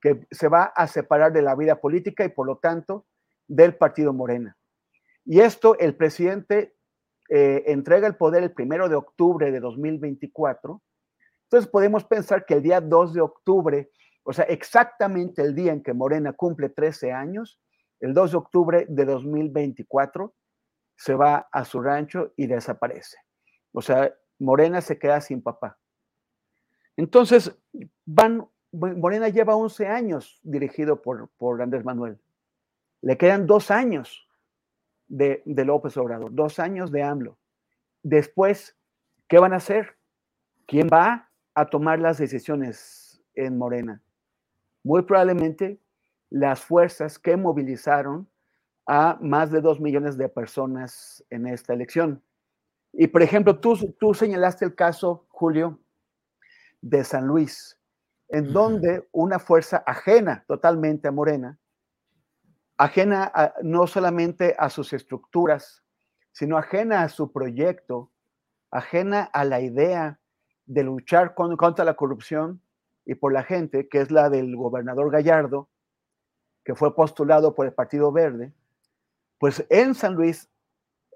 que 0.00 0.26
se 0.30 0.46
va 0.46 0.64
a 0.64 0.86
separar 0.86 1.32
de 1.32 1.42
la 1.42 1.56
vida 1.56 1.80
política 1.80 2.24
y 2.24 2.28
por 2.28 2.46
lo 2.46 2.58
tanto 2.58 3.04
del 3.48 3.74
partido 3.74 4.12
Morena. 4.12 4.56
Y 5.24 5.40
esto 5.40 5.76
el 5.78 5.96
presidente 5.96 6.76
eh, 7.28 7.64
entrega 7.66 8.06
el 8.06 8.14
poder 8.14 8.44
el 8.44 8.52
primero 8.52 8.88
de 8.88 8.94
octubre 8.94 9.50
de 9.50 9.58
2024. 9.58 10.80
Entonces 11.44 11.68
podemos 11.68 12.04
pensar 12.04 12.46
que 12.46 12.54
el 12.54 12.62
día 12.62 12.80
2 12.80 13.14
de 13.14 13.20
octubre 13.20 13.90
o 14.28 14.32
sea, 14.34 14.44
exactamente 14.44 15.40
el 15.40 15.54
día 15.54 15.72
en 15.72 15.82
que 15.82 15.94
Morena 15.94 16.34
cumple 16.34 16.68
13 16.68 17.12
años, 17.12 17.58
el 17.98 18.12
2 18.12 18.32
de 18.32 18.36
octubre 18.36 18.86
de 18.86 19.06
2024, 19.06 20.34
se 20.96 21.14
va 21.14 21.48
a 21.50 21.64
su 21.64 21.80
rancho 21.80 22.34
y 22.36 22.46
desaparece. 22.46 23.16
O 23.72 23.80
sea, 23.80 24.14
Morena 24.38 24.82
se 24.82 24.98
queda 24.98 25.22
sin 25.22 25.40
papá. 25.40 25.78
Entonces, 26.98 27.58
van, 28.04 28.46
Morena 28.70 29.30
lleva 29.30 29.56
11 29.56 29.86
años 29.86 30.38
dirigido 30.42 31.00
por, 31.00 31.30
por 31.38 31.62
Andrés 31.62 31.86
Manuel. 31.86 32.20
Le 33.00 33.16
quedan 33.16 33.46
dos 33.46 33.70
años 33.70 34.28
de, 35.06 35.42
de 35.46 35.64
López 35.64 35.96
Obrador, 35.96 36.34
dos 36.34 36.58
años 36.58 36.92
de 36.92 37.02
AMLO. 37.02 37.38
Después, 38.02 38.76
¿qué 39.26 39.38
van 39.38 39.54
a 39.54 39.56
hacer? 39.56 39.96
¿Quién 40.66 40.90
va 40.92 41.30
a 41.54 41.70
tomar 41.70 41.98
las 41.98 42.18
decisiones 42.18 43.22
en 43.32 43.56
Morena? 43.56 44.02
Muy 44.82 45.02
probablemente 45.02 45.80
las 46.30 46.60
fuerzas 46.60 47.18
que 47.18 47.36
movilizaron 47.36 48.28
a 48.86 49.18
más 49.20 49.50
de 49.50 49.60
dos 49.60 49.80
millones 49.80 50.16
de 50.16 50.28
personas 50.28 51.24
en 51.30 51.46
esta 51.46 51.74
elección. 51.74 52.22
Y 52.92 53.06
por 53.08 53.22
ejemplo, 53.22 53.58
tú, 53.60 53.76
tú 53.98 54.14
señalaste 54.14 54.64
el 54.64 54.74
caso, 54.74 55.26
Julio, 55.28 55.78
de 56.80 57.04
San 57.04 57.26
Luis, 57.26 57.78
en 58.28 58.52
donde 58.52 59.08
una 59.12 59.38
fuerza 59.38 59.82
ajena 59.86 60.44
totalmente 60.46 61.08
a 61.08 61.12
Morena, 61.12 61.58
ajena 62.76 63.32
no 63.62 63.86
solamente 63.86 64.54
a 64.58 64.70
sus 64.70 64.92
estructuras, 64.92 65.82
sino 66.32 66.56
ajena 66.56 67.02
a 67.02 67.08
su 67.08 67.32
proyecto, 67.32 68.12
ajena 68.70 69.22
a 69.32 69.44
la 69.44 69.60
idea 69.60 70.20
de 70.66 70.84
luchar 70.84 71.34
contra 71.34 71.84
la 71.84 71.94
corrupción, 71.94 72.62
y 73.08 73.14
por 73.14 73.32
la 73.32 73.42
gente, 73.42 73.88
que 73.88 74.02
es 74.02 74.10
la 74.10 74.28
del 74.28 74.54
gobernador 74.54 75.10
Gallardo, 75.10 75.70
que 76.62 76.74
fue 76.74 76.94
postulado 76.94 77.54
por 77.54 77.64
el 77.64 77.72
Partido 77.72 78.12
Verde, 78.12 78.52
pues 79.38 79.64
en 79.70 79.94
San 79.94 80.14
Luis, 80.14 80.50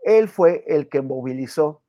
él 0.03 0.27
fue 0.29 0.65
el 0.67 0.89
que 0.89 1.03
movilizó 1.03 1.83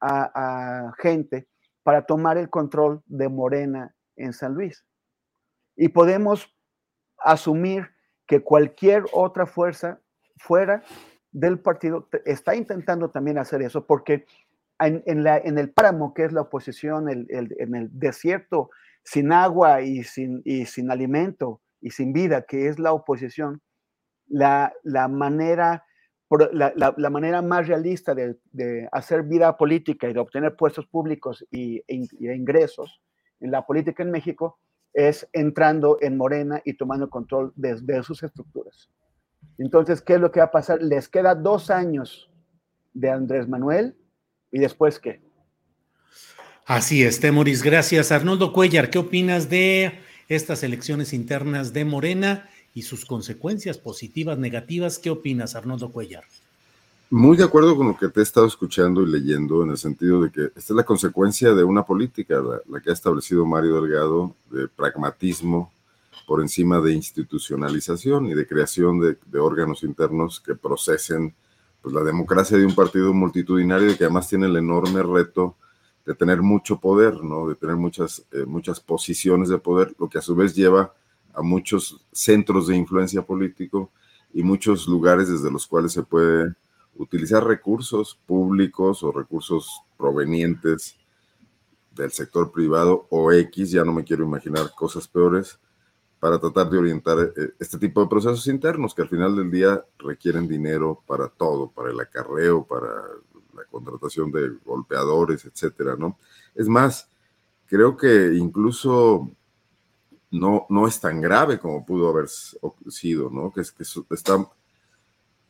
a, 0.00 0.92
gente 0.98 1.46
para 1.84 2.04
tomar 2.04 2.36
el 2.36 2.50
control 2.50 3.00
de 3.06 3.28
Morena 3.28 3.94
en 4.16 4.32
San 4.32 4.54
Luis. 4.54 4.84
Y 5.76 5.88
podemos 5.88 6.52
asumir 7.18 7.90
que 8.26 8.42
cualquier 8.42 9.04
otra 9.12 9.46
fuerza 9.46 10.00
fuera 10.36 10.82
del 11.30 11.60
partido 11.60 12.08
está 12.24 12.56
intentando 12.56 13.08
también 13.10 13.38
hacer 13.38 13.62
eso, 13.62 13.86
porque 13.86 14.26
en, 14.80 15.04
el 15.06 15.70
páramo, 15.70 16.12
que 16.12 16.24
es 16.24 16.32
la 16.32 16.40
oposición, 16.40 17.08
en 17.08 17.74
el 17.76 17.88
desierto 17.92 18.70
sin 19.04 19.32
agua 19.32 19.82
y 19.82 20.02
sin, 20.02 20.42
y 20.44 20.66
sin 20.66 20.90
alimento 20.90 21.60
y 21.80 21.90
sin 21.90 22.12
vida, 22.12 22.42
que 22.42 22.68
es 22.68 22.78
la 22.78 22.92
oposición, 22.92 23.60
la, 24.26 24.72
la 24.82 25.06
manera, 25.08 25.84
la, 26.52 26.72
la, 26.96 27.10
manera 27.10 27.42
más 27.42 27.68
realista 27.68 28.14
de, 28.14 28.38
de, 28.52 28.88
hacer 28.90 29.22
vida 29.22 29.56
política 29.56 30.08
y 30.08 30.14
de 30.14 30.20
obtener 30.20 30.56
puestos 30.56 30.86
públicos 30.86 31.44
y, 31.50 31.82
ingresos 31.88 33.02
en 33.40 33.50
la 33.50 33.66
política 33.66 34.02
en 34.02 34.10
México 34.10 34.58
es 34.94 35.28
entrando 35.32 35.98
en 36.00 36.16
Morena 36.16 36.62
y 36.64 36.74
tomando 36.76 37.10
control 37.10 37.52
de, 37.56 38.02
sus 38.02 38.22
estructuras. 38.22 38.88
Entonces, 39.58 40.00
¿qué 40.00 40.14
es 40.14 40.20
lo 40.20 40.30
que 40.30 40.40
va 40.40 40.46
a 40.46 40.50
pasar? 40.52 40.80
Les 40.80 41.08
queda 41.08 41.34
dos 41.34 41.70
años 41.70 42.30
de 42.94 43.10
Andrés 43.10 43.48
Manuel 43.48 43.96
y 44.50 44.60
después 44.60 44.98
qué? 44.98 45.20
Así 46.66 47.02
es, 47.02 47.20
Temoris, 47.20 47.62
gracias. 47.62 48.10
Arnoldo 48.10 48.50
Cuellar, 48.50 48.88
¿qué 48.88 48.98
opinas 48.98 49.50
de 49.50 50.00
estas 50.28 50.62
elecciones 50.62 51.12
internas 51.12 51.74
de 51.74 51.84
Morena 51.84 52.48
y 52.72 52.82
sus 52.82 53.04
consecuencias 53.04 53.76
positivas, 53.76 54.38
negativas? 54.38 54.98
¿Qué 54.98 55.10
opinas, 55.10 55.54
Arnoldo 55.56 55.92
Cuellar? 55.92 56.24
Muy 57.10 57.36
de 57.36 57.44
acuerdo 57.44 57.76
con 57.76 57.88
lo 57.88 57.98
que 57.98 58.08
te 58.08 58.20
he 58.20 58.22
estado 58.22 58.46
escuchando 58.46 59.02
y 59.02 59.06
leyendo, 59.06 59.62
en 59.62 59.72
el 59.72 59.76
sentido 59.76 60.22
de 60.22 60.30
que 60.30 60.44
esta 60.56 60.60
es 60.60 60.70
la 60.70 60.84
consecuencia 60.84 61.52
de 61.52 61.64
una 61.64 61.84
política, 61.84 62.42
la, 62.66 62.80
que 62.80 62.88
ha 62.88 62.94
establecido 62.94 63.44
Mario 63.44 63.82
Delgado, 63.82 64.34
de 64.50 64.66
pragmatismo 64.66 65.70
por 66.26 66.40
encima 66.40 66.80
de 66.80 66.94
institucionalización 66.94 68.24
y 68.24 68.34
de 68.34 68.46
creación 68.46 69.00
de, 69.00 69.18
de 69.26 69.38
órganos 69.38 69.82
internos 69.82 70.40
que 70.40 70.54
procesen 70.54 71.34
pues, 71.82 71.94
la 71.94 72.02
democracia 72.02 72.56
de 72.56 72.64
un 72.64 72.74
partido 72.74 73.12
multitudinario 73.12 73.90
y 73.90 73.96
que 73.96 74.04
además 74.04 74.30
tiene 74.30 74.46
el 74.46 74.56
enorme 74.56 75.02
reto 75.02 75.56
de 76.04 76.14
tener 76.14 76.42
mucho 76.42 76.78
poder, 76.78 77.22
¿no? 77.22 77.48
De 77.48 77.54
tener 77.54 77.76
muchas, 77.76 78.26
eh, 78.32 78.44
muchas 78.46 78.80
posiciones 78.80 79.48
de 79.48 79.58
poder, 79.58 79.94
lo 79.98 80.08
que 80.08 80.18
a 80.18 80.22
su 80.22 80.34
vez 80.34 80.54
lleva 80.54 80.92
a 81.32 81.42
muchos 81.42 82.04
centros 82.12 82.68
de 82.68 82.76
influencia 82.76 83.22
político 83.22 83.90
y 84.32 84.42
muchos 84.42 84.86
lugares 84.86 85.28
desde 85.28 85.50
los 85.50 85.66
cuales 85.66 85.92
se 85.92 86.02
puede 86.02 86.54
utilizar 86.96 87.44
recursos 87.44 88.18
públicos 88.26 89.02
o 89.02 89.12
recursos 89.12 89.82
provenientes 89.96 90.96
del 91.92 92.12
sector 92.12 92.52
privado 92.52 93.06
o 93.10 93.32
X, 93.32 93.70
ya 93.70 93.84
no 93.84 93.92
me 93.92 94.04
quiero 94.04 94.24
imaginar 94.24 94.72
cosas 94.74 95.08
peores, 95.08 95.58
para 96.18 96.38
tratar 96.38 96.70
de 96.70 96.78
orientar 96.78 97.18
eh, 97.36 97.50
este 97.58 97.78
tipo 97.78 98.00
de 98.00 98.08
procesos 98.08 98.46
internos 98.46 98.94
que 98.94 99.02
al 99.02 99.08
final 99.08 99.36
del 99.36 99.50
día 99.50 99.84
requieren 99.98 100.48
dinero 100.48 101.02
para 101.06 101.28
todo, 101.28 101.70
para 101.70 101.90
el 101.90 102.00
acarreo, 102.00 102.64
para 102.64 102.88
la 103.54 103.64
contratación 103.64 104.30
de 104.30 104.50
golpeadores, 104.64 105.44
etcétera, 105.44 105.96
¿no? 105.98 106.18
Es 106.54 106.68
más, 106.68 107.08
creo 107.66 107.96
que 107.96 108.34
incluso 108.34 109.30
no, 110.30 110.66
no 110.68 110.86
es 110.86 111.00
tan 111.00 111.20
grave 111.20 111.58
como 111.58 111.86
pudo 111.86 112.08
haber 112.08 112.28
sido, 112.28 113.30
¿no? 113.30 113.52
Que, 113.52 113.60
es, 113.60 113.72
que 113.72 113.84
están, 114.10 114.46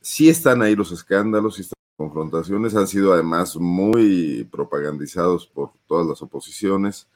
sí 0.01 0.29
están 0.29 0.63
ahí 0.63 0.77
los 0.77 0.93
escándalos, 0.93 1.59
y 1.59 1.63
estas 1.63 1.79
confrontaciones, 1.97 2.75
han 2.75 2.87
sido 2.87 3.13
además 3.13 3.57
muy 3.57 4.49
propagandizados 4.51 5.47
por 5.47 5.73
todas 5.87 6.07
las 6.07 6.23
oposiciones 6.23 7.09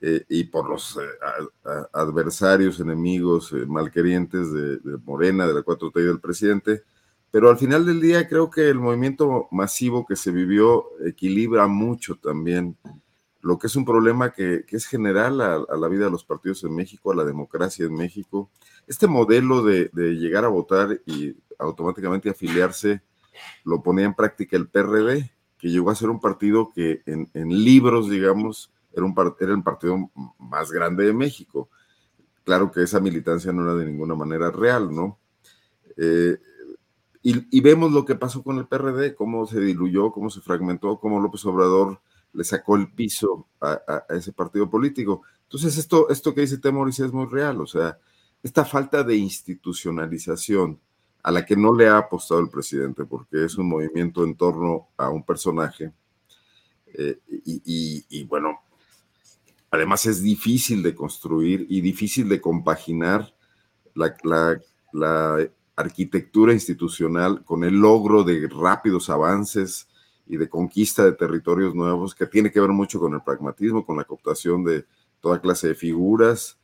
eh, 0.00 0.24
y 0.28 0.44
por 0.44 0.68
los 0.68 0.96
eh, 0.96 1.68
adversarios, 1.92 2.80
enemigos, 2.80 3.52
eh, 3.52 3.64
malquerientes 3.66 4.52
de, 4.52 4.78
de, 4.78 4.98
Morena, 5.04 5.46
de 5.46 5.54
la 5.54 5.60
4T 5.60 6.00
y 6.00 6.04
del 6.04 6.20
presidente, 6.20 6.82
Pero 7.32 7.48
al 7.48 7.56
final 7.56 7.86
del 7.86 8.00
día 8.00 8.28
creo 8.28 8.50
que 8.50 8.68
el 8.68 8.78
movimiento 8.78 9.48
masivo 9.50 10.06
que 10.06 10.16
se 10.16 10.30
vivió 10.30 10.84
equilibra 11.04 11.66
mucho 11.66 12.16
también 12.16 12.76
lo 13.40 13.58
que 13.58 13.66
es 13.66 13.74
un 13.74 13.86
problema 13.86 14.32
que, 14.32 14.64
es 14.68 14.86
general 14.86 15.40
a, 15.40 15.76
la 15.76 15.88
vida 15.88 16.04
de 16.04 16.10
los 16.10 16.24
partidos 16.24 16.62
en 16.62 16.74
México, 16.74 17.10
a 17.10 17.16
la 17.16 17.24
democracia 17.24 17.86
en 17.86 17.94
México. 17.94 18.50
Este 18.86 19.08
modelo 19.08 19.64
de, 19.64 19.90
llegar 19.94 20.44
a 20.44 20.48
votar 20.48 21.00
y 21.06 21.34
automáticamente 21.58 22.30
afiliarse 22.30 23.02
lo 23.64 23.82
ponía 23.82 24.04
en 24.04 24.14
práctica 24.14 24.56
el 24.56 24.68
PRD, 24.68 25.32
que 25.58 25.70
llegó 25.70 25.90
a 25.90 25.96
ser 25.96 26.10
un 26.10 26.20
partido 26.20 26.70
que 26.72 27.02
en, 27.06 27.64
libros, 27.64 28.10
digamos, 28.10 28.70
era, 28.92 29.06
el 29.40 29.62
partido 29.62 30.10
más 30.38 30.70
grande 30.70 31.06
de 31.06 31.14
México. 31.14 31.70
Claro 32.44 32.70
que 32.70 32.82
esa 32.82 33.00
militancia 33.00 33.52
no 33.52 33.62
era 33.62 33.74
de 33.74 33.86
ninguna 33.86 34.14
manera 34.14 34.50
real, 34.50 34.94
¿no? 34.94 35.18
Eh, 35.96 36.36
y, 37.24 37.60
vemos 37.60 37.92
lo 37.92 38.04
que 38.04 38.16
pasó 38.16 38.42
con 38.42 38.58
el 38.58 38.66
PRD, 38.66 39.14
cómo 39.14 39.46
se 39.46 39.60
diluyó, 39.60 40.10
cómo 40.10 40.28
se 40.28 40.40
fragmentó, 40.40 40.98
cómo 40.98 41.20
López 41.20 41.44
Obrador 41.46 42.00
le 42.32 42.42
sacó 42.42 42.74
el 42.74 42.92
piso 42.92 43.46
a, 43.60 44.04
ese 44.08 44.32
partido 44.32 44.68
político. 44.68 45.22
Entonces, 45.44 45.78
esto, 45.78 46.08
esto 46.08 46.34
que 46.34 46.40
dice 46.40 46.58
Temoris 46.58 46.98
es 46.98 47.12
muy 47.12 47.26
real, 47.26 47.60
o 47.60 47.66
sea, 47.66 47.96
esta 48.42 48.64
falta 48.64 49.04
de 49.04 49.14
institucionalización 49.16 50.80
a 51.22 51.30
la 51.30 51.46
que 51.46 51.54
no 51.56 51.72
le 51.72 51.86
ha 51.86 51.98
apostado 51.98 52.40
el 52.40 52.48
presidente, 52.48 53.04
porque 53.04 53.44
es 53.44 53.56
un 53.56 53.68
movimiento 53.68 54.24
en 54.24 54.34
torno 54.34 54.88
a 54.96 55.08
un 55.08 55.22
personaje, 55.22 55.92
eh, 56.94 57.20
y, 57.44 58.24
bueno, 58.24 58.62
además 59.70 60.06
es 60.06 60.22
difícil 60.22 60.82
de 60.82 60.94
construir 60.94 61.66
y 61.70 61.80
difícil 61.80 62.28
de 62.28 62.40
compaginar 62.40 63.32
la 63.94 64.16
arquitectura 65.76 66.52
institucional 66.52 67.44
con 67.44 67.64
el 67.64 67.74
logro 67.74 68.24
de 68.24 68.48
rápidos 68.48 69.08
avances 69.10 69.88
y 70.26 70.36
de 70.36 70.48
conquista 70.48 71.04
de 71.04 71.12
territorios 71.12 71.74
nuevos, 71.74 72.14
que 72.14 72.26
tiene 72.26 72.50
que 72.50 72.60
ver 72.60 72.70
mucho 72.70 73.00
con 73.00 73.14
el 73.14 73.22
pragmatismo, 73.22 73.84
con 73.84 73.96
la 73.96 74.04
cooptación 74.04 74.64
de 74.64 74.84
toda 75.20 75.40
clase 75.40 75.68
de 75.68 75.74
figuras, 75.74 76.58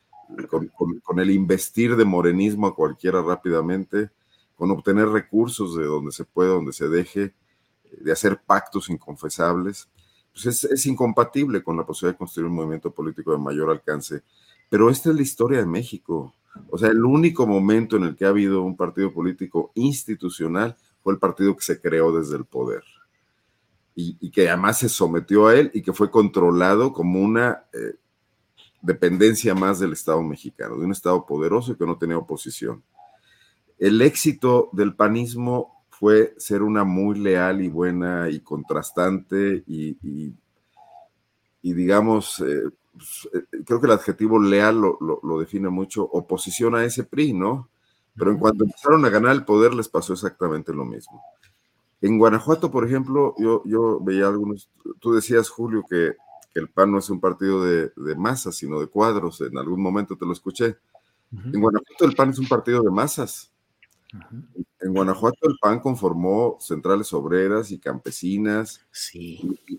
con, 0.48 1.20
el 1.20 1.30
investir 1.30 1.96
de 1.96 2.04
morenismo 2.04 2.66
a 2.66 2.74
cualquiera 2.74 3.22
rápidamente, 3.22 4.10
con 4.56 4.70
obtener 4.70 5.08
recursos 5.08 5.76
de 5.76 5.84
donde 5.84 6.12
se 6.12 6.24
puede, 6.24 6.50
donde 6.50 6.72
se 6.72 6.88
deje, 6.88 7.34
de 8.00 8.12
hacer 8.12 8.40
pactos 8.44 8.90
inconfesables. 8.90 9.88
Pues 10.32 10.46
es, 10.46 10.64
es 10.64 10.86
incompatible 10.86 11.62
con 11.62 11.76
la 11.76 11.86
posibilidad 11.86 12.14
de 12.14 12.18
construir 12.18 12.48
un 12.48 12.56
movimiento 12.56 12.90
político 12.90 13.32
de 13.32 13.38
mayor 13.38 13.70
alcance. 13.70 14.22
Pero 14.68 14.90
esta 14.90 15.10
es 15.10 15.16
la 15.16 15.22
historia 15.22 15.58
de 15.58 15.66
México. 15.66 16.34
O 16.70 16.78
sea, 16.78 16.90
el 16.90 17.04
único 17.04 17.46
momento 17.46 17.96
en 17.96 18.04
el 18.04 18.16
que 18.16 18.24
ha 18.24 18.28
habido 18.28 18.62
un 18.62 18.76
partido 18.76 19.12
político 19.12 19.72
institucional 19.74 20.76
fue 21.02 21.12
el 21.12 21.18
partido 21.18 21.56
que 21.56 21.62
se 21.62 21.80
creó 21.80 22.12
desde 22.12 22.36
el 22.36 22.44
poder 22.44 22.82
y, 24.00 24.30
que 24.30 24.48
además 24.48 24.78
se 24.78 24.88
sometió 24.88 25.48
a 25.48 25.56
él 25.56 25.72
y 25.74 25.82
que 25.82 25.92
fue 25.92 26.08
controlado 26.08 26.92
como 26.92 27.20
una 27.20 27.64
eh, 27.72 27.96
dependencia 28.80 29.56
más 29.56 29.80
del 29.80 29.92
Estado 29.92 30.22
mexicano, 30.22 30.76
de 30.76 30.84
un 30.84 30.92
Estado 30.92 31.26
poderoso 31.26 31.72
y 31.72 31.76
que 31.76 31.84
no 31.84 31.98
tenía 31.98 32.16
oposición. 32.16 32.84
El 33.76 34.00
éxito 34.00 34.70
del 34.72 34.94
panismo 34.94 35.84
fue 35.90 36.34
ser 36.38 36.62
una 36.62 36.84
muy 36.84 37.18
leal 37.18 37.60
y 37.60 37.68
buena 37.68 38.30
y 38.30 38.38
contrastante 38.38 39.64
y, 39.66 39.96
digamos, 41.62 42.38
eh, 42.38 42.70
creo 43.64 43.80
que 43.80 43.86
el 43.86 43.92
adjetivo 43.92 44.40
leal 44.40 44.80
lo, 44.80 44.98
lo, 45.22 45.38
define 45.38 45.68
mucho, 45.68 46.04
oposición 46.04 46.74
a 46.74 46.84
ese 46.84 47.04
PRI, 47.04 47.32
¿no? 47.32 47.68
Pero 48.16 48.32
en 48.32 48.38
cuanto 48.38 48.64
empezaron 48.64 49.04
a 49.04 49.10
ganar 49.10 49.32
el 49.32 49.44
poder 49.44 49.74
les 49.74 49.88
pasó 49.88 50.12
exactamente 50.12 50.72
lo 50.72 50.84
mismo. 50.84 51.22
En 52.00 52.18
Guanajuato, 52.18 52.70
por 52.70 52.84
ejemplo, 52.84 53.34
yo, 53.38 53.62
yo 53.64 54.00
veía 54.00 54.26
algunos, 54.26 54.70
tú 55.00 55.12
decías, 55.12 55.48
Julio, 55.48 55.84
que, 55.88 56.14
el 56.54 56.68
PAN 56.68 56.90
no 56.90 56.98
es 56.98 57.08
un 57.08 57.20
partido 57.20 57.64
de, 57.64 57.92
masas, 58.16 58.56
sino 58.56 58.80
de 58.80 58.88
cuadros, 58.88 59.40
en 59.42 59.56
algún 59.58 59.80
momento 59.80 60.16
te 60.16 60.26
lo 60.26 60.32
escuché. 60.32 60.76
En 61.30 61.60
Guanajuato 61.60 62.04
el 62.04 62.16
PAN 62.16 62.30
es 62.30 62.38
un 62.40 62.48
partido 62.48 62.82
de 62.82 62.90
masas. 62.90 63.52
En 64.80 64.94
Guanajuato 64.94 65.48
el 65.48 65.58
PAN 65.60 65.80
conformó 65.80 66.56
centrales 66.60 67.12
obreras 67.12 67.72
y 67.72 67.78
campesinas 67.78 68.80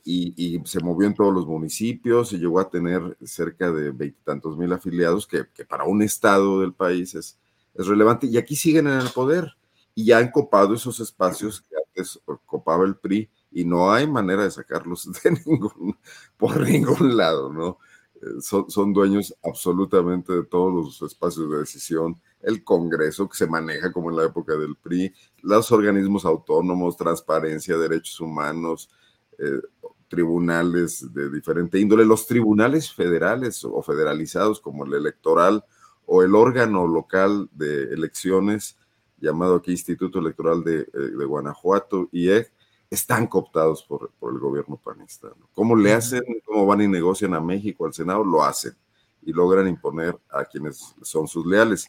y, 0.03 0.59
se 0.65 0.79
movió 0.81 1.07
en 1.07 1.15
todos 1.15 1.33
los 1.33 1.47
municipios 1.47 2.33
y 2.33 2.37
llegó 2.37 2.59
a 2.59 2.69
tener 2.69 3.17
cerca 3.23 3.71
de 3.71 3.91
veintitantos 3.91 4.57
mil 4.57 4.73
afiliados, 4.73 5.25
que, 5.25 5.45
para 5.65 5.85
un 5.85 6.01
estado 6.01 6.59
del 6.59 6.73
país 6.73 7.15
es, 7.15 7.39
es 7.75 7.87
relevante. 7.87 8.27
Y 8.27 8.37
aquí 8.37 8.57
siguen 8.57 8.87
en 8.87 8.99
el 8.99 9.09
poder 9.09 9.55
y 9.95 10.05
ya 10.05 10.17
han 10.17 10.31
copado 10.31 10.73
esos 10.73 10.99
espacios 10.99 11.61
que 11.61 11.75
antes 11.75 12.19
copaba 12.45 12.85
el 12.85 12.97
PRI 12.97 13.29
y 13.51 13.63
no 13.63 13.91
hay 13.91 14.05
manera 14.05 14.43
de 14.43 14.51
sacarlos 14.51 15.09
de 15.23 15.31
ningún, 15.45 15.97
por 16.37 16.59
ningún 16.59 17.15
lado, 17.15 17.51
¿no? 17.51 17.77
Eh, 18.15 18.41
son, 18.41 18.69
son, 18.69 18.93
dueños 18.93 19.33
absolutamente 19.43 20.33
de 20.33 20.43
todos 20.43 20.73
los 20.73 21.09
espacios 21.09 21.49
de 21.49 21.59
decisión, 21.59 22.19
el 22.41 22.63
Congreso 22.63 23.27
que 23.27 23.37
se 23.37 23.47
maneja 23.47 23.91
como 23.91 24.09
en 24.09 24.17
la 24.17 24.25
época 24.25 24.55
del 24.55 24.75
PRI, 24.75 25.13
los 25.41 25.71
organismos 25.71 26.25
autónomos, 26.25 26.97
transparencia, 26.97 27.77
derechos 27.77 28.19
humanos, 28.19 28.89
eh, 29.37 29.61
tribunales 30.07 31.13
de 31.13 31.29
diferente 31.29 31.79
índole, 31.79 32.03
los 32.03 32.25
tribunales 32.27 32.91
federales 32.91 33.63
o 33.63 33.81
federalizados 33.81 34.59
como 34.59 34.85
el 34.85 34.93
electoral 34.93 35.63
o 36.05 36.23
el 36.23 36.33
órgano 36.33 36.87
local 36.87 37.49
de 37.53 37.93
elecciones 37.93 38.75
llamado 39.21 39.55
aquí 39.55 39.71
Instituto 39.71 40.19
Electoral 40.19 40.63
de, 40.63 40.81
eh, 40.81 41.25
Guanajuato, 41.25 42.09
IEG, 42.11 42.51
están 42.89 43.27
cooptados 43.27 43.83
por, 43.83 44.11
el 44.21 44.39
gobierno 44.39 44.77
panista. 44.77 45.29
¿Cómo 45.53 45.75
le 45.75 45.93
hacen? 45.93 46.23
¿Cómo 46.45 46.65
van 46.65 46.81
y 46.81 46.87
negocian 46.87 47.35
a 47.35 47.39
México, 47.39 47.85
al 47.85 47.93
Senado? 47.93 48.23
Lo 48.23 48.43
hacen 48.43 48.73
y 49.21 49.31
logran 49.31 49.67
imponer 49.67 50.17
a 50.29 50.45
quienes 50.45 50.95
son 51.03 51.27
sus 51.27 51.45
leales. 51.45 51.87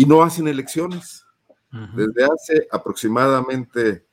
Y 0.00 0.06
no 0.06 0.22
hacen 0.22 0.48
elecciones. 0.48 1.24
Desde 1.94 2.24
hace 2.24 2.66
aproximadamente 2.70 4.04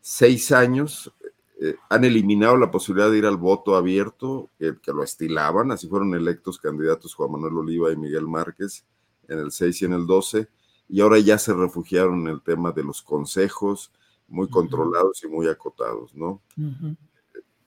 seis 0.00 0.52
años 0.52 1.12
eh, 1.60 1.74
han 1.88 2.04
eliminado 2.04 2.56
la 2.56 2.70
posibilidad 2.70 3.10
de 3.10 3.18
ir 3.18 3.26
al 3.26 3.38
voto 3.38 3.74
abierto, 3.76 4.50
que, 4.58 4.76
que, 4.82 4.92
lo 4.92 5.02
estilaban, 5.02 5.72
así 5.72 5.88
fueron 5.88 6.14
electos 6.14 6.58
candidatos 6.58 7.14
Juan 7.14 7.32
Manuel 7.32 7.56
Oliva 7.58 7.90
y 7.90 7.96
Miguel 7.96 8.26
Márquez 8.26 8.84
en 9.26 9.38
el 9.38 9.50
6 9.50 9.82
y 9.82 9.84
en 9.86 9.92
el 9.94 10.06
12 10.06 10.48
y 10.88 11.00
ahora 11.00 11.18
ya 11.18 11.38
se 11.38 11.52
refugiaron 11.52 12.22
en 12.22 12.28
el 12.28 12.42
tema 12.42 12.72
de 12.72 12.82
los 12.82 13.02
consejos 13.02 13.92
muy 14.26 14.48
controlados 14.48 15.22
y 15.22 15.28
muy 15.28 15.48
acotados, 15.48 16.14
¿no? 16.14 16.42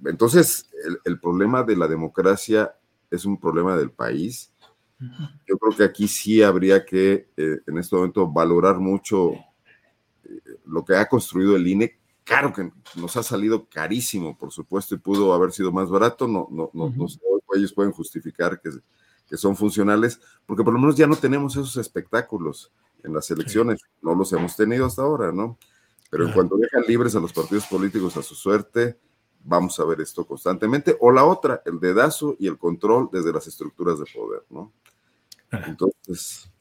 Entonces, 0.03 0.69
el, 1.05 1.19
problema 1.19 1.63
de 1.63 1.75
la 1.75 1.87
democracia 1.87 2.75
es 3.09 3.25
un 3.25 3.39
problema 3.39 3.77
del 3.77 3.91
país. 3.91 4.50
Yo 5.47 5.57
creo 5.57 5.75
que 5.75 5.83
aquí 5.83 6.07
sí 6.07 6.41
habría 6.41 6.85
que, 6.85 7.29
eh, 7.35 7.59
en 7.65 7.77
este 7.77 7.95
momento, 7.95 8.27
valorar 8.27 8.79
mucho 8.79 9.33
eh, 9.33 10.39
lo 10.65 10.85
que 10.85 10.95
ha 10.95 11.07
construido 11.07 11.55
el 11.55 11.67
INE. 11.67 11.97
Claro 12.23 12.53
que 12.53 12.71
nos 12.95 13.17
ha 13.17 13.23
salido 13.23 13.67
carísimo, 13.67 14.37
por 14.37 14.51
supuesto, 14.51 14.95
y 14.95 14.99
pudo 14.99 15.33
haber 15.33 15.51
sido 15.51 15.71
más 15.71 15.89
barato. 15.89 16.27
No, 16.27 16.47
no, 16.51 16.69
no, 16.73 16.91
ellos 17.55 17.73
pueden 17.73 17.91
justificar 17.91 18.61
que, 18.61 18.69
que 19.27 19.37
son 19.37 19.55
funcionales, 19.55 20.19
porque 20.45 20.63
por 20.63 20.73
lo 20.73 20.79
menos 20.79 20.95
ya 20.95 21.07
no 21.07 21.15
tenemos 21.15 21.53
esos 21.55 21.77
espectáculos 21.77 22.71
en 23.03 23.13
las 23.13 23.29
elecciones. 23.31 23.81
No 24.01 24.15
los 24.15 24.31
hemos 24.33 24.55
tenido 24.55 24.85
hasta 24.85 25.01
ahora, 25.01 25.31
¿no? 25.31 25.57
Pero 26.09 26.27
en 26.27 26.33
cuanto 26.33 26.57
dejan 26.57 26.83
libres 26.87 27.15
a 27.15 27.19
los 27.19 27.33
partidos 27.33 27.65
políticos 27.67 28.17
a 28.17 28.21
su 28.21 28.35
suerte, 28.35 28.97
vamos 29.43 29.79
a 29.79 29.85
ver 29.85 30.01
esto 30.01 30.25
constantemente. 30.25 30.97
O 30.99 31.11
la 31.11 31.23
otra, 31.23 31.61
el 31.65 31.79
dedazo 31.79 32.35
y 32.37 32.47
el 32.47 32.57
control 32.57 33.09
desde 33.11 33.31
las 33.31 33.47
estructuras 33.47 33.97
de 33.97 34.05
poder, 34.13 34.43
¿no? 34.49 34.71
Entonces. 35.51 36.51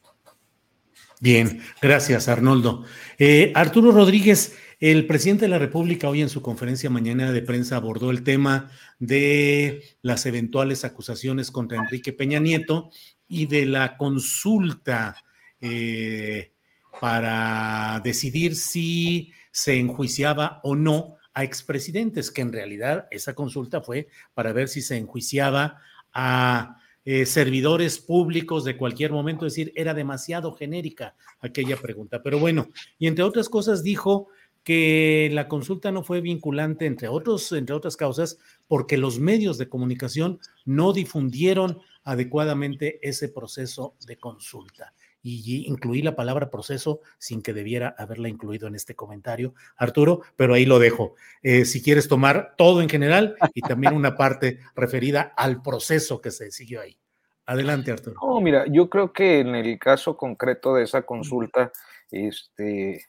Bien, 1.19 1.61
gracias, 1.81 2.27
Arnoldo. 2.27 2.83
Eh, 3.19 3.51
Arturo 3.55 3.91
Rodríguez, 3.91 4.57
el 4.79 5.05
presidente 5.05 5.45
de 5.45 5.49
la 5.49 5.59
República 5.59 6.09
hoy 6.09 6.21
en 6.21 6.29
su 6.29 6.41
conferencia 6.41 6.89
mañana 6.89 7.31
de 7.31 7.43
prensa 7.43 7.75
abordó 7.75 8.09
el 8.09 8.23
tema 8.23 8.71
de 8.97 9.83
las 10.01 10.25
eventuales 10.25 10.83
acusaciones 10.83 11.51
contra 11.51 11.77
Enrique 11.77 12.11
Peña 12.13 12.39
Nieto 12.39 12.89
y 13.27 13.45
de 13.45 13.67
la 13.67 13.97
consulta 13.97 15.23
eh, 15.61 16.53
para 16.99 18.01
decidir 18.03 18.55
si 18.55 19.31
se 19.51 19.77
enjuiciaba 19.77 20.59
o 20.63 20.75
no 20.75 21.17
a 21.35 21.43
expresidentes, 21.43 22.31
que 22.31 22.41
en 22.41 22.51
realidad 22.51 23.07
esa 23.11 23.35
consulta 23.35 23.81
fue 23.81 24.07
para 24.33 24.53
ver 24.53 24.67
si 24.67 24.81
se 24.81 24.97
enjuiciaba 24.97 25.77
a 26.11 26.80
eh, 27.05 27.25
servidores 27.25 27.99
públicos 27.99 28.63
de 28.63 28.77
cualquier 28.77 29.11
momento, 29.11 29.45
es 29.45 29.53
decir, 29.53 29.73
era 29.75 29.93
demasiado 29.93 30.53
genérica 30.53 31.15
aquella 31.39 31.77
pregunta. 31.77 32.21
Pero 32.23 32.39
bueno, 32.39 32.69
y 32.99 33.07
entre 33.07 33.23
otras 33.23 33.49
cosas 33.49 33.83
dijo 33.83 34.27
que 34.63 35.29
la 35.33 35.47
consulta 35.47 35.91
no 35.91 36.03
fue 36.03 36.21
vinculante, 36.21 36.85
entre, 36.85 37.07
otros, 37.07 37.51
entre 37.51 37.75
otras 37.75 37.97
causas, 37.97 38.37
porque 38.67 38.97
los 38.97 39.19
medios 39.19 39.57
de 39.57 39.69
comunicación 39.69 40.39
no 40.65 40.93
difundieron 40.93 41.79
adecuadamente 42.03 42.99
ese 43.01 43.29
proceso 43.29 43.95
de 44.05 44.17
consulta 44.17 44.93
y 45.23 45.67
incluí 45.67 46.01
la 46.01 46.15
palabra 46.15 46.49
proceso 46.49 47.01
sin 47.17 47.41
que 47.41 47.53
debiera 47.53 47.95
haberla 47.97 48.29
incluido 48.29 48.67
en 48.67 48.75
este 48.75 48.95
comentario, 48.95 49.53
Arturo, 49.77 50.21
pero 50.35 50.53
ahí 50.53 50.65
lo 50.65 50.79
dejo. 50.79 51.15
Eh, 51.43 51.65
si 51.65 51.81
quieres 51.81 52.07
tomar 52.07 52.55
todo 52.57 52.81
en 52.81 52.89
general 52.89 53.35
y 53.53 53.61
también 53.61 53.93
una 53.93 54.15
parte 54.15 54.59
referida 54.75 55.33
al 55.35 55.61
proceso 55.61 56.21
que 56.21 56.31
se 56.31 56.51
siguió 56.51 56.81
ahí. 56.81 56.97
Adelante, 57.45 57.91
Arturo. 57.91 58.19
No, 58.21 58.39
mira, 58.39 58.65
yo 58.67 58.89
creo 58.89 59.11
que 59.11 59.39
en 59.39 59.55
el 59.55 59.77
caso 59.77 60.15
concreto 60.15 60.75
de 60.75 60.83
esa 60.83 61.01
consulta, 61.03 61.71
este, 62.09 63.05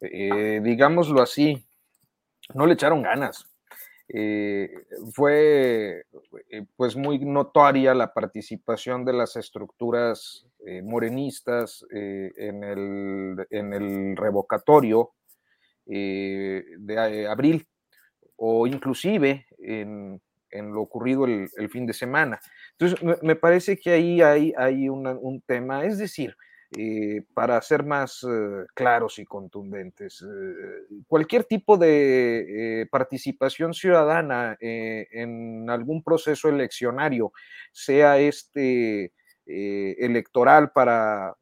eh, 0.00 0.60
digámoslo 0.62 1.22
así, 1.22 1.64
no 2.54 2.66
le 2.66 2.74
echaron 2.74 3.02
ganas. 3.02 3.46
Eh, 4.10 4.70
fue 5.12 6.06
eh, 6.50 6.64
pues 6.76 6.96
muy 6.96 7.18
notoria 7.18 7.92
la 7.94 8.14
participación 8.14 9.04
de 9.04 9.12
las 9.12 9.36
estructuras 9.36 10.46
eh, 10.66 10.80
morenistas 10.82 11.84
en 11.90 12.64
el, 12.64 13.46
en, 13.50 13.72
el, 13.74 14.16
revocatorio 14.16 15.12
de 15.84 17.26
abril 17.28 17.66
o 18.36 18.66
inclusive 18.66 19.46
en, 19.58 20.20
lo 20.52 20.80
ocurrido 20.80 21.26
el, 21.26 21.68
fin 21.70 21.86
de 21.86 21.92
semana. 21.92 22.40
Entonces, 22.78 23.22
me, 23.22 23.36
parece 23.36 23.78
que 23.78 23.90
ahí 23.90 24.22
hay, 24.22 24.88
un 24.88 25.42
tema, 25.46 25.84
es 25.84 25.98
decir, 25.98 26.34
eh, 26.76 27.22
para 27.32 27.62
ser 27.62 27.82
más 27.82 28.22
eh, 28.28 28.66
claros 28.74 29.18
y 29.18 29.24
contundentes. 29.24 30.20
Eh, 30.22 31.02
cualquier 31.06 31.44
tipo 31.44 31.78
de 31.78 32.86
participación 32.90 33.72
ciudadana 33.72 34.54
en 34.60 35.70
algún 35.70 36.02
proceso 36.02 36.50
eleccionario, 36.50 37.32
sea 37.72 38.18
este 38.18 39.14
electoral 39.46 40.72
para 40.72 41.34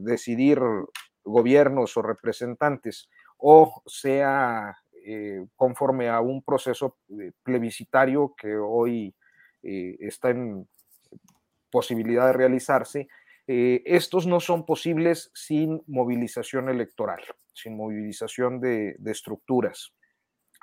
decidir 0.00 0.60
gobiernos 1.24 1.96
o 1.96 2.02
representantes, 2.02 3.08
o 3.38 3.82
sea 3.86 4.76
conforme 5.56 6.10
a 6.10 6.20
un 6.20 6.42
proceso 6.42 6.98
plebiscitario 7.42 8.34
que 8.36 8.54
hoy 8.54 9.14
está 9.62 10.28
en 10.28 10.68
posibilidad 11.70 12.26
de 12.26 12.32
realizarse, 12.34 13.08
eh, 13.50 13.82
estos 13.86 14.26
no 14.26 14.40
son 14.40 14.66
posibles 14.66 15.30
sin 15.32 15.82
movilización 15.86 16.68
electoral, 16.68 17.22
sin 17.54 17.78
movilización 17.78 18.60
de, 18.60 18.94
estructuras. 19.06 19.94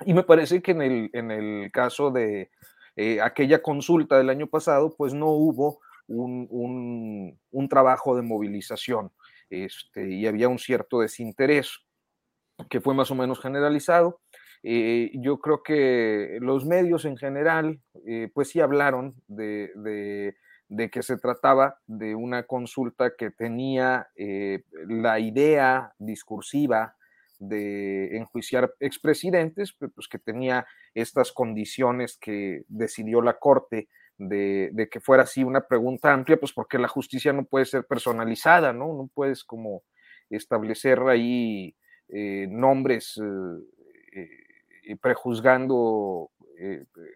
Y 0.06 0.14
me 0.14 0.22
parece 0.22 0.62
que 0.62 0.72
en 0.72 0.84
el, 0.84 1.10
en 1.14 1.32
el 1.32 1.72
caso 1.72 2.12
de 2.12 2.52
eh, 2.96 3.20
aquella 3.22 3.64
consulta 3.64 4.20
del 4.20 4.30
año 4.30 4.46
pasado, 4.46 4.96
pues 4.96 5.16
no 5.16 5.32
hubo 5.32 5.80
un, 6.08 7.40
trabajo 7.72 8.16
de 8.16 8.22
movilización 8.22 9.12
este, 9.50 10.12
y 10.12 10.28
había 10.28 10.48
un 10.48 10.60
cierto 10.60 11.00
desinterés 11.00 11.80
que 12.70 12.82
fue 12.82 12.94
más 12.94 13.10
o 13.10 13.16
menos 13.16 13.40
generalizado. 13.40 14.22
Eh, 14.62 15.12
yo 15.16 15.40
creo 15.40 15.64
que 15.64 16.38
los 16.40 16.66
medios 16.66 17.06
en 17.06 17.18
general, 17.18 17.80
pues 18.36 18.50
sí 18.50 18.62
hablaron 18.62 19.16
de, 19.28 19.72
de 19.76 20.36
que 20.92 21.04
se 21.04 21.18
trataba 21.18 21.80
de 21.86 22.16
una 22.16 22.44
consulta 22.44 23.16
que 23.16 23.32
tenía 23.32 24.08
eh, 24.16 24.64
la 24.88 25.20
idea 25.20 25.94
discursiva 26.00 26.96
de 27.40 28.18
enjuiciar 28.18 28.74
expresidentes, 28.80 29.74
pues 29.74 30.08
que 30.08 30.20
tenía 30.20 30.66
estas 30.94 31.32
condiciones 31.32 32.18
que 32.18 32.64
decidió 32.68 33.22
la 33.22 33.38
Corte 33.38 33.90
de, 34.18 34.88
que 34.90 35.02
fuera 35.02 35.24
así 35.24 35.44
una 35.44 35.68
pregunta 35.68 36.14
amplia, 36.14 36.38
pues 36.38 36.54
porque 36.54 36.80
la 36.80 36.88
justicia 36.88 37.34
no 37.34 37.46
puede 37.46 37.66
ser 37.66 37.86
personalizada, 37.86 38.74
¿no? 38.74 38.88
No 38.94 39.10
puedes 39.14 39.44
como 39.44 39.84
establecer 40.30 41.00
ahí 41.02 41.76
eh, 42.08 42.48
nombres 42.50 43.20
eh, 43.22 44.96
prejuzgando 45.02 46.32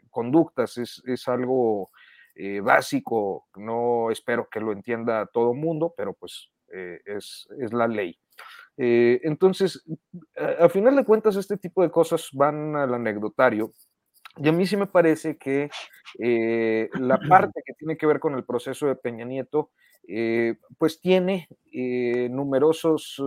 conductas, 0.10 0.78
es, 0.78 1.02
es 1.06 1.28
algo 1.30 1.90
eh, 2.36 2.62
básico, 2.62 3.48
no 3.56 4.12
espero 4.12 4.48
que 4.50 4.60
lo 4.60 4.72
entienda 4.72 5.26
todo 5.34 5.52
el 5.52 5.60
mundo, 5.60 5.94
pero 5.98 6.14
pues 6.14 6.50
eh, 6.74 7.00
es, 7.06 7.48
la 7.72 7.88
ley. 7.88 8.18
Eh, 8.78 9.20
entonces, 9.24 9.84
a, 10.38 10.70
final 10.70 10.96
de 10.96 11.04
cuentas, 11.04 11.36
este 11.36 11.58
tipo 11.58 11.82
de 11.82 11.92
cosas 11.92 12.30
van 12.32 12.76
al 12.76 12.94
anecdotario. 12.94 13.74
Y 14.38 14.48
a 14.48 14.52
mí 14.52 14.66
sí 14.66 14.78
me 14.78 14.88
parece 14.88 15.38
que 15.38 15.70
la 16.18 17.20
parte 17.30 17.62
que 17.66 17.74
tiene 17.74 17.98
que 17.98 18.06
ver 18.06 18.20
con 18.20 18.36
el 18.36 18.46
proceso 18.46 18.88
de 18.88 18.96
Peña 18.96 19.26
Nieto, 19.26 19.72
pues 20.78 21.02
tiene 21.02 21.50
numerosos 22.30 23.22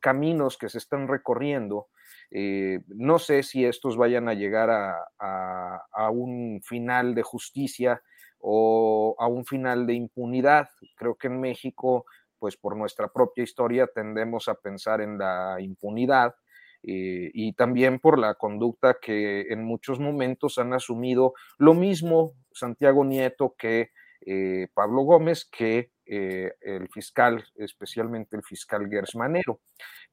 caminos 0.00 0.58
que 0.58 0.68
se 0.68 0.78
están 0.78 1.08
recorriendo. 1.08 1.88
No 2.30 3.18
sé 3.18 3.42
si 3.42 3.64
estos 3.64 3.96
vayan 3.96 4.28
a 4.28 4.34
llegar 4.34 4.70
a, 4.70 6.10
un 6.10 6.60
final 6.62 7.14
de 7.14 7.22
justicia 7.22 8.02
o 8.38 9.16
a 9.18 9.26
un 9.26 9.44
final 9.44 9.86
de 9.86 9.94
impunidad. 9.94 10.68
Creo 10.96 11.16
que 11.16 11.26
en 11.26 11.40
México, 11.40 12.06
pues 12.38 12.56
por 12.56 12.76
nuestra 12.76 13.08
propia 13.08 13.44
historia, 13.44 13.88
tendemos 13.92 14.48
a 14.48 14.54
pensar 14.54 15.00
en 15.00 15.18
la 15.18 15.56
impunidad 15.60 16.34
eh, 16.82 17.30
y 17.34 17.52
también 17.52 17.98
por 17.98 18.18
la 18.18 18.34
conducta 18.34 18.96
que 19.00 19.42
en 19.50 19.64
muchos 19.64 20.00
momentos 20.00 20.58
han 20.58 20.72
asumido 20.72 21.34
lo 21.58 21.74
mismo 21.74 22.32
Santiago 22.52 23.04
Nieto 23.04 23.54
que 23.58 23.90
eh, 24.24 24.68
Pablo 24.74 25.02
Gómez, 25.02 25.44
que 25.44 25.92
eh, 26.06 26.52
el 26.60 26.88
fiscal, 26.88 27.44
especialmente 27.56 28.36
el 28.36 28.42
fiscal 28.42 28.88
Gersmanero. 28.88 29.60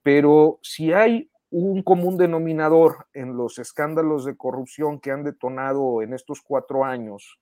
Pero 0.02 0.60
si 0.62 0.94
hay 0.94 1.30
un 1.50 1.82
común 1.84 2.18
denominador 2.18 3.08
en 3.14 3.38
los 3.38 3.60
escándalos 3.60 4.26
de 4.26 4.36
corrupción 4.36 5.00
que 5.00 5.12
han 5.12 5.24
detonado 5.24 6.02
en 6.02 6.14
estos 6.14 6.42
cuatro 6.42 6.84
años, 6.84 7.40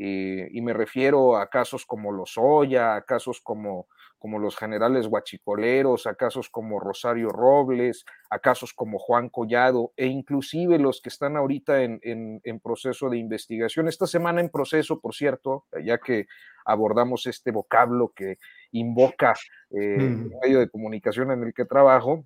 eh, 0.00 0.48
y 0.52 0.60
me 0.60 0.72
refiero 0.72 1.36
a 1.36 1.48
casos 1.48 1.84
como 1.84 2.12
los 2.12 2.34
Oya, 2.36 2.94
a 2.94 3.02
casos 3.02 3.40
como, 3.40 3.88
como 4.18 4.38
los 4.38 4.56
generales 4.56 5.08
guachicoleros, 5.08 6.06
a 6.06 6.14
casos 6.14 6.48
como 6.50 6.78
Rosario 6.78 7.30
Robles, 7.30 8.04
a 8.30 8.38
casos 8.38 8.72
como 8.72 9.00
Juan 9.00 9.28
Collado 9.28 9.92
e 9.96 10.06
inclusive 10.06 10.78
los 10.78 11.00
que 11.00 11.08
están 11.08 11.36
ahorita 11.36 11.82
en, 11.82 12.00
en, 12.02 12.60
proceso 12.60 13.10
de 13.10 13.18
investigación. 13.18 13.88
Esta 13.88 14.06
semana 14.06 14.40
en 14.40 14.50
proceso, 14.50 15.00
por 15.00 15.14
cierto, 15.14 15.66
ya 15.84 15.98
que 15.98 16.26
abordamos 16.64 17.26
este 17.26 17.50
vocablo 17.50 18.12
que 18.14 18.38
invoca 18.70 19.34
eh, 19.70 19.96
el 19.98 20.30
medio 20.42 20.60
de 20.60 20.70
comunicación 20.70 21.32
en 21.32 21.42
el 21.42 21.54
que 21.54 21.64
trabajo, 21.64 22.24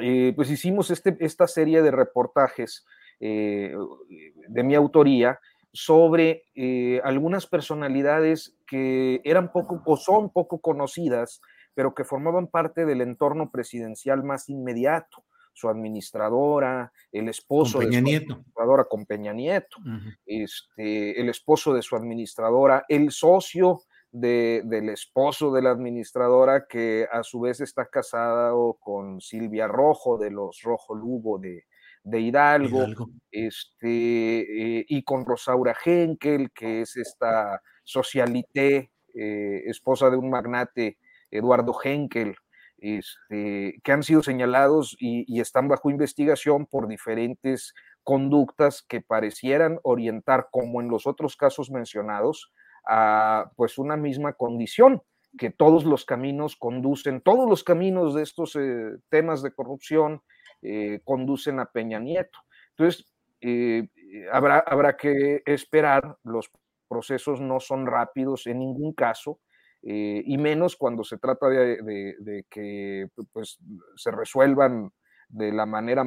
eh, 0.00 0.32
pues 0.34 0.50
hicimos 0.50 0.90
este, 0.90 1.16
esta 1.20 1.46
serie 1.46 1.82
de 1.82 1.90
reportajes 1.90 2.84
de 3.18 4.62
mi 4.62 4.74
autoría 4.74 5.40
sobre 5.76 6.44
eh, 6.54 7.02
algunas 7.04 7.46
personalidades 7.46 8.56
que 8.66 9.20
eran 9.24 9.52
poco 9.52 9.82
o 9.84 9.96
son 9.98 10.30
poco 10.30 10.58
conocidas, 10.58 11.42
pero 11.74 11.94
que 11.94 12.04
formaban 12.04 12.46
parte 12.46 12.86
del 12.86 13.02
entorno 13.02 13.50
presidencial 13.50 14.24
más 14.24 14.48
inmediato. 14.48 15.24
Su 15.52 15.68
administradora, 15.68 16.92
el 17.12 17.28
esposo 17.28 17.80
de 17.80 17.92
su 17.92 17.98
administradora 17.98 18.84
con 18.84 19.04
Peña 19.04 19.34
Nieto, 19.34 19.76
este, 20.24 21.20
el 21.20 21.28
esposo 21.28 21.74
de 21.74 21.82
su 21.82 21.94
administradora, 21.96 22.84
el 22.88 23.10
socio 23.10 23.80
del 24.20 24.88
esposo 24.88 25.52
de 25.52 25.62
la 25.62 25.70
administradora, 25.70 26.66
que 26.66 27.06
a 27.10 27.22
su 27.22 27.40
vez 27.40 27.60
está 27.60 27.86
casado 27.86 28.78
con 28.80 29.20
Silvia 29.20 29.66
Rojo, 29.68 30.18
de 30.18 30.30
los 30.30 30.60
Rojo 30.62 30.94
Lugo 30.94 31.38
de, 31.38 31.64
de 32.02 32.20
Hidalgo, 32.20 32.86
Este, 33.30 34.78
eh, 34.78 34.86
y 34.88 35.02
con 35.02 35.26
Rosaura 35.26 35.76
Henkel, 35.84 36.50
que 36.52 36.82
es 36.82 36.96
esta 36.96 37.60
socialité, 37.84 38.92
eh, 39.14 39.62
esposa 39.66 40.08
de 40.08 40.16
un 40.16 40.30
magnate, 40.30 40.98
Eduardo 41.30 41.76
Henkel, 41.82 42.36
este, 42.78 43.80
que 43.82 43.92
han 43.92 44.02
sido 44.02 44.22
señalados 44.22 44.96
y, 45.00 45.40
están 45.40 45.66
bajo 45.68 45.90
investigación 45.90 46.66
por 46.66 46.86
diferentes 46.86 47.74
conductas 48.04 48.82
que 48.82 49.00
parecieran 49.00 49.80
orientar, 49.82 50.48
como 50.52 50.80
en 50.80 50.88
los 50.88 51.06
otros 51.06 51.36
casos 51.36 51.70
mencionados, 51.70 52.52
a 52.86 53.50
pues 53.56 53.78
una 53.78 53.96
misma 53.96 54.34
condición, 54.34 55.02
que 55.36 55.50
todos 55.50 55.84
los 55.84 56.04
caminos 56.04 56.56
conducen, 56.56 57.20
todos 57.20 57.48
los 57.48 57.62
caminos 57.62 58.14
de 58.14 58.22
estos 58.22 58.56
eh, 58.56 58.96
temas 59.08 59.42
de 59.42 59.52
corrupción, 59.52 60.22
eh, 60.62 61.00
conducen 61.04 61.60
a 61.60 61.66
Peña 61.66 61.98
Nieto. 61.98 62.38
Entonces, 62.70 63.12
eh, 63.40 63.88
habrá, 64.32 64.60
habrá 64.60 64.96
que 64.96 65.42
esperar, 65.44 66.16
los 66.24 66.50
procesos 66.88 67.40
no 67.40 67.60
son 67.60 67.86
rápidos 67.86 68.46
en 68.46 68.60
ningún 68.60 68.92
caso, 68.92 69.40
y 69.88 70.36
menos 70.36 70.74
cuando 70.74 71.04
se 71.04 71.16
trata 71.16 71.48
de, 71.48 72.44
que 72.50 73.06
pues, 73.32 73.60
se 73.94 74.10
resuelvan 74.10 74.90
de 75.28 75.52
la 75.52 75.64
manera 75.64 76.04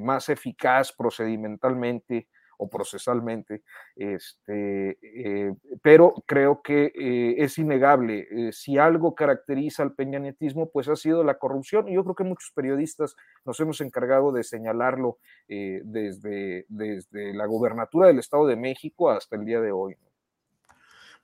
más 0.00 0.30
eficaz 0.30 0.94
procedimentalmente 0.96 2.28
o 2.58 2.68
procesalmente, 2.68 3.62
este, 3.94 4.98
eh, 5.02 5.54
pero 5.82 6.14
creo 6.26 6.62
que 6.62 6.92
eh, 6.94 7.34
es 7.38 7.58
innegable. 7.58 8.26
Eh, 8.30 8.52
si 8.52 8.78
algo 8.78 9.14
caracteriza 9.14 9.82
al 9.82 9.94
peñanetismo, 9.94 10.70
pues 10.70 10.88
ha 10.88 10.96
sido 10.96 11.24
la 11.24 11.38
corrupción, 11.38 11.88
y 11.88 11.94
yo 11.94 12.04
creo 12.04 12.14
que 12.14 12.24
muchos 12.24 12.50
periodistas 12.54 13.16
nos 13.44 13.58
hemos 13.60 13.80
encargado 13.80 14.32
de 14.32 14.44
señalarlo 14.44 15.18
desde, 15.48 16.66
desde 16.68 17.34
la 17.34 17.46
gubernatura 17.46 18.08
del 18.08 18.18
Estado 18.18 18.46
de 18.46 18.56
México 18.56 19.10
hasta 19.10 19.36
el 19.36 19.44
día 19.44 19.60
de 19.60 19.72
hoy. 19.72 19.96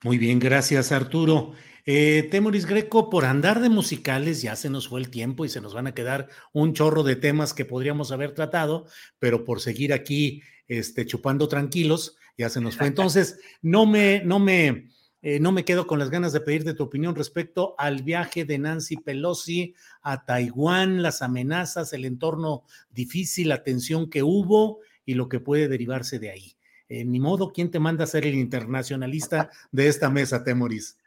Muy 0.03 0.17
bien, 0.17 0.37
gracias 0.39 0.91
Arturo. 0.91 1.53
Eh, 1.85 2.27
Temoris 2.29 2.65
Greco, 2.65 3.09
por 3.09 3.23
andar 3.23 3.61
de 3.61 3.69
musicales 3.69 4.41
ya 4.41 4.57
se 4.57 4.69
nos 4.69 4.89
fue 4.89 4.99
el 4.99 5.09
tiempo 5.09 5.45
y 5.45 5.49
se 5.49 5.61
nos 5.61 5.73
van 5.73 5.87
a 5.87 5.93
quedar 5.93 6.27
un 6.51 6.73
chorro 6.73 7.03
de 7.03 7.15
temas 7.15 7.53
que 7.53 7.63
podríamos 7.63 8.11
haber 8.11 8.33
tratado, 8.33 8.85
pero 9.19 9.45
por 9.45 9.61
seguir 9.61 9.93
aquí 9.93 10.41
este, 10.67 11.05
chupando 11.05 11.47
tranquilos, 11.47 12.17
ya 12.37 12.49
se 12.49 12.59
nos 12.59 12.75
fue. 12.75 12.87
Entonces, 12.87 13.39
no 13.61 13.85
me, 13.85 14.21
no 14.25 14.39
me, 14.39 14.89
eh, 15.21 15.39
no 15.39 15.53
me 15.53 15.63
quedo 15.63 15.87
con 15.87 15.99
las 15.99 16.09
ganas 16.09 16.33
de 16.33 16.41
pedirte 16.41 16.73
tu 16.73 16.83
opinión 16.83 17.15
respecto 17.15 17.73
al 17.77 18.03
viaje 18.03 18.43
de 18.43 18.59
Nancy 18.59 18.97
Pelosi 18.97 19.73
a 20.01 20.25
Taiwán, 20.25 21.01
las 21.01 21.21
amenazas, 21.21 21.93
el 21.93 22.03
entorno 22.03 22.63
difícil, 22.89 23.47
la 23.47 23.63
tensión 23.63 24.09
que 24.09 24.21
hubo 24.21 24.79
y 25.05 25.13
lo 25.13 25.29
que 25.29 25.39
puede 25.39 25.69
derivarse 25.69 26.19
de 26.19 26.31
ahí. 26.31 26.57
Eh, 26.93 27.03
ni 27.05 27.19
modo, 27.19 27.51
¿quién 27.51 27.71
te 27.71 27.79
manda 27.79 28.03
a 28.03 28.07
ser 28.07 28.23
el 28.23 28.35
internacionalista 28.35 29.49
de 29.71 29.87
esta 29.87 30.11
mesa, 30.11 30.43
Temoris? 30.43 30.99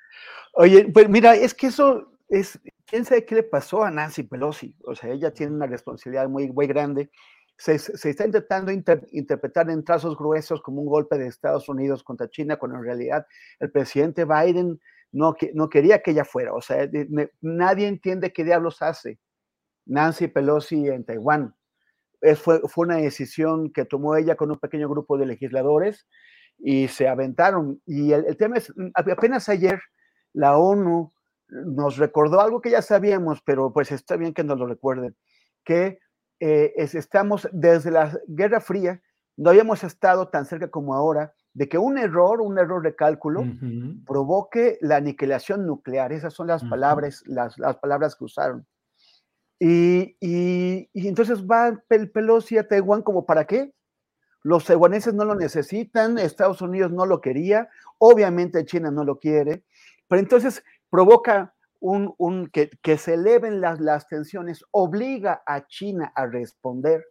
Oye, 0.54 0.90
pues 0.92 1.08
mira, 1.08 1.36
es 1.36 1.54
que 1.54 1.68
eso 1.68 2.10
es, 2.28 2.58
quién 2.86 3.04
sabe 3.04 3.24
qué 3.24 3.36
le 3.36 3.44
pasó 3.44 3.84
a 3.84 3.90
Nancy 3.92 4.24
Pelosi. 4.24 4.74
O 4.82 4.96
sea, 4.96 5.12
ella 5.12 5.32
tiene 5.32 5.54
una 5.54 5.68
responsabilidad 5.68 6.28
muy, 6.28 6.50
muy 6.50 6.66
grande. 6.66 7.08
Se, 7.56 7.76
está 7.76 8.26
intentando 8.26 8.72
interpretar 9.12 9.70
en 9.70 9.84
trazos 9.84 10.16
gruesos 10.16 10.60
como 10.60 10.82
un 10.82 10.88
golpe 10.88 11.18
de 11.18 11.28
Estados 11.28 11.68
Unidos 11.68 12.02
contra 12.02 12.28
China, 12.28 12.56
cuando 12.56 12.78
en 12.78 12.84
realidad 12.84 13.24
el 13.60 13.70
presidente 13.70 14.24
Biden 14.24 14.80
no, 15.12 15.36
no 15.54 15.68
quería 15.68 16.02
que 16.02 16.10
ella 16.10 16.24
fuera. 16.24 16.52
O 16.52 16.60
sea, 16.60 16.90
nadie 17.42 17.86
entiende 17.86 18.32
qué 18.32 18.42
diablos 18.42 18.82
hace 18.82 19.20
Nancy 19.84 20.26
Pelosi 20.26 20.88
en 20.88 21.04
Taiwán 21.04 21.55
fue, 22.35 22.61
fue 22.69 22.86
una 22.86 22.97
decisión 22.97 23.70
que 23.73 23.85
tomó 23.85 24.16
ella 24.16 24.35
con 24.35 24.51
un 24.51 24.59
pequeño 24.59 24.89
grupo 24.89 25.16
de 25.19 25.27
legisladores 25.27 26.07
y 26.59 26.89
se 26.89 27.09
aventaron. 27.09 27.81
Y 27.86 28.12
el, 28.12 28.36
tema 28.36 28.57
es, 28.57 28.73
mm, 28.77 28.89
apenas 28.94 29.48
ayer 29.48 29.81
la 30.32 30.57
ONU 30.57 31.12
nos 31.48 31.97
recordó 31.97 32.40
algo 32.40 32.61
que 32.61 32.70
ya 32.70 32.82
sabíamos, 32.82 33.40
pero 33.43 33.73
pues 33.73 33.93
está 33.93 34.16
bien 34.16 34.35
que 34.35 34.44
nos 34.44 34.59
lo 34.59 34.66
recuerden, 34.66 35.16
que 35.65 35.98
eh, 36.40 36.73
estamos 36.77 37.48
desde 37.53 37.90
la 37.90 38.19
Guerra 38.27 38.61
Fría, 38.61 39.01
no 39.36 39.51
habíamos 39.51 39.85
estado 39.85 40.28
tan 40.28 40.44
cerca 40.47 40.69
como 40.69 40.94
ahora 40.94 41.35
de 41.55 41.69
que 41.69 41.78
un 41.78 41.97
error, 41.98 42.40
un 42.40 42.59
error 42.59 42.82
de 42.82 42.94
cálculo, 42.94 43.44
provoque 44.07 44.77
la 44.82 44.97
aniquilación 44.97 45.66
nuclear. 45.66 46.12
Esas 46.12 46.35
son 46.35 46.48
las 46.48 46.62
palabras, 46.65 47.23
las, 47.27 47.59
las 47.59 47.77
palabras 47.78 48.15
que 48.15 48.24
usaron. 48.24 48.66
Y, 49.58 50.88
entonces 50.92 51.44
va 51.46 51.82
el 51.88 52.10
Pelosi 52.10 52.58
a 52.58 52.68
Taiwán 52.68 53.02
como 53.02 53.24
para 53.24 53.46
qué? 53.46 53.72
Los 54.42 54.64
taiwaneses 54.66 55.14
no 55.14 55.24
lo 55.24 55.34
necesitan, 55.34 56.18
Estados 56.18 56.62
Unidos 56.62 56.92
no 56.92 57.06
lo 57.06 57.20
quería, 57.20 57.68
obviamente 57.98 58.64
China 58.64 58.90
no 58.90 59.02
lo 59.02 59.18
quiere, 59.18 59.64
pero 60.06 60.20
entonces 60.20 60.62
provoca 60.88 61.54
un, 61.80 62.14
un 62.18 62.46
que, 62.48 62.70
que, 62.82 62.96
se 62.96 63.14
eleven 63.14 63.60
las, 63.60 63.80
las 63.80 64.06
tensiones, 64.06 64.64
obliga 64.70 65.42
a 65.46 65.66
China 65.66 66.12
a 66.14 66.26
responder. 66.26 67.04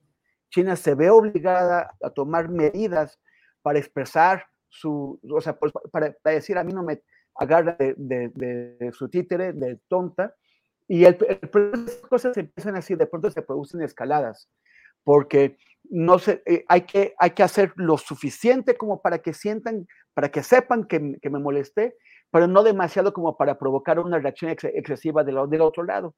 China 0.49 0.75
se 0.75 0.95
ve 0.95 1.09
obligada 1.09 1.93
a 2.01 2.09
tomar 2.11 2.47
medidas 2.49 3.19
para 3.61 3.79
expresar 3.79 4.45
su, 4.69 5.19
o 5.29 5.41
sea, 5.41 5.57
pues, 5.57 5.73
para, 5.91 6.15
decir 6.23 6.57
a 6.57 6.63
mí 6.63 6.71
no 6.71 6.83
me 6.83 7.01
agarra 7.35 7.75
de 7.77 8.91
su 8.93 9.09
títere, 9.09 9.51
de 9.51 9.79
tonta, 9.89 10.33
y 10.87 11.05
el, 11.05 11.17
el 11.27 11.49
cosas 12.09 12.37
empiezan 12.37 12.75
así, 12.75 12.95
de 12.95 13.07
pronto 13.07 13.29
se 13.31 13.41
producen 13.41 13.81
escaladas, 13.81 14.49
porque 15.03 15.57
no 15.89 16.19
se, 16.19 16.41
eh, 16.45 16.63
hay, 16.67 16.81
que, 16.81 17.13
hay 17.17 17.31
que 17.31 17.43
hacer 17.43 17.73
lo 17.75 17.97
suficiente 17.97 18.75
como 18.75 19.01
para 19.01 19.19
que 19.19 19.33
sientan, 19.33 19.87
para 20.13 20.29
que 20.29 20.43
sepan 20.43 20.85
que, 20.85 21.17
que 21.21 21.29
me 21.29 21.39
molesté, 21.39 21.95
pero 22.31 22.47
no 22.47 22.63
demasiado 22.63 23.13
como 23.13 23.37
para 23.37 23.57
provocar 23.57 23.99
una 23.99 24.19
reacción 24.19 24.51
excesiva 24.51 25.23
del, 25.23 25.37
del 25.49 25.61
otro 25.61 25.83
lado. 25.83 26.15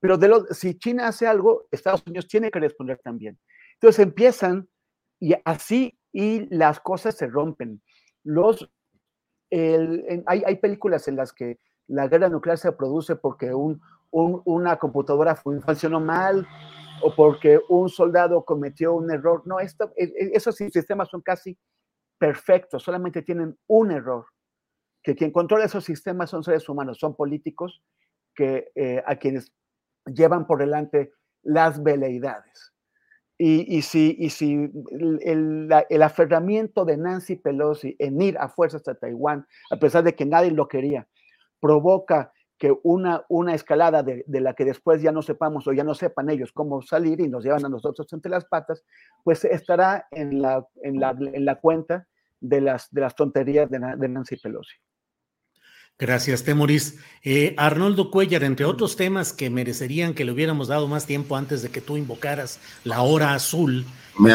Pero 0.00 0.18
de 0.18 0.28
lo, 0.28 0.44
si 0.46 0.78
China 0.78 1.08
hace 1.08 1.26
algo, 1.26 1.66
Estados 1.70 2.02
Unidos 2.06 2.28
tiene 2.28 2.50
que 2.50 2.60
responder 2.60 3.00
también. 3.02 3.38
Entonces 3.74 4.00
empiezan 4.00 4.68
y 5.20 5.34
así 5.44 5.98
y 6.12 6.46
las 6.54 6.80
cosas 6.80 7.16
se 7.16 7.26
rompen. 7.26 7.82
Los, 8.22 8.70
el, 9.50 10.22
hay, 10.26 10.42
hay 10.44 10.56
películas 10.56 11.08
en 11.08 11.16
las 11.16 11.32
que 11.32 11.58
la 11.86 12.08
guerra 12.08 12.28
nuclear 12.28 12.58
se 12.58 12.72
produce 12.72 13.16
porque 13.16 13.54
un, 13.54 13.80
una 14.10 14.76
computadora 14.76 15.34
funcionó 15.34 16.00
mal 16.00 16.46
o 17.02 17.14
porque 17.14 17.60
un 17.68 17.88
soldado 17.88 18.44
cometió 18.44 18.94
un 18.94 19.10
error. 19.10 19.42
No, 19.44 19.60
esto, 19.60 19.92
e, 19.96 20.04
e, 20.04 20.30
esos 20.34 20.56
sistemas 20.56 21.08
son 21.08 21.20
casi 21.20 21.58
perfectos, 22.18 22.82
solamente 22.82 23.22
tienen 23.22 23.58
un 23.66 23.90
error. 23.90 24.26
Que 25.02 25.14
quien 25.14 25.32
controla 25.32 25.66
esos 25.66 25.84
sistemas 25.84 26.30
son 26.30 26.44
seres 26.44 26.68
humanos, 26.68 26.98
son 26.98 27.14
políticos 27.14 27.82
que, 28.34 28.70
eh, 28.74 29.02
a 29.06 29.16
quienes 29.16 29.52
llevan 30.06 30.46
por 30.46 30.58
delante 30.58 31.12
las 31.42 31.82
veleidades. 31.82 32.72
Y, 33.36 33.76
y 33.76 33.82
si, 33.82 34.16
y 34.18 34.30
si 34.30 34.70
el, 35.22 35.68
el, 35.90 36.02
aferramiento 36.02 36.84
de 36.84 36.96
Nancy 36.96 37.34
Pelosi 37.34 37.96
en 37.98 38.22
ir 38.22 38.38
a 38.38 38.48
fuerzas 38.48 38.86
a 38.86 38.94
Taiwán, 38.94 39.46
a 39.70 39.76
pesar 39.76 40.04
de 40.04 40.14
que 40.14 40.24
nadie 40.24 40.52
lo 40.52 40.68
quería, 40.68 41.08
provoca 41.64 42.30
que 42.58 42.76
una, 42.82 43.24
una 43.30 43.54
escalada 43.54 44.02
de, 44.02 44.22
de, 44.26 44.40
la 44.42 44.52
que 44.52 44.66
después 44.66 45.00
ya 45.00 45.12
no 45.12 45.22
sepamos 45.22 45.66
o 45.66 45.72
ya 45.72 45.82
no 45.82 45.94
sepan 45.94 46.28
ellos 46.28 46.52
cómo 46.52 46.82
salir 46.82 47.22
y 47.22 47.28
nos 47.28 47.42
llevan 47.42 47.64
a 47.64 47.70
nosotros 47.70 48.06
entre 48.12 48.30
las 48.30 48.44
patas, 48.44 48.84
pues 49.22 49.46
estará 49.46 50.06
en 50.10 50.42
la, 50.42 50.66
en 50.82 51.00
la, 51.00 51.16
en 51.18 51.42
la 51.46 51.54
cuenta 51.54 52.06
de 52.38 52.60
las, 52.60 52.90
de 52.90 53.00
las 53.00 53.14
tonterías 53.16 53.70
de, 53.70 53.78
de 53.96 54.08
Nancy 54.08 54.36
Pelosi. 54.36 54.74
Gracias, 55.98 56.44
Temoris. 56.44 56.98
Eh, 57.22 57.54
Arnoldo 57.56 58.10
Cuellar, 58.10 58.44
entre 58.44 58.66
otros 58.66 58.96
temas 58.96 59.32
que 59.32 59.48
merecerían 59.48 60.12
que 60.12 60.26
le 60.26 60.32
hubiéramos 60.32 60.68
dado 60.68 60.86
más 60.86 61.06
tiempo 61.06 61.34
antes 61.34 61.62
de 61.62 61.70
que 61.70 61.80
tú 61.80 61.96
invocaras 61.96 62.60
la 62.84 63.00
hora 63.00 63.32
azul, 63.32 63.86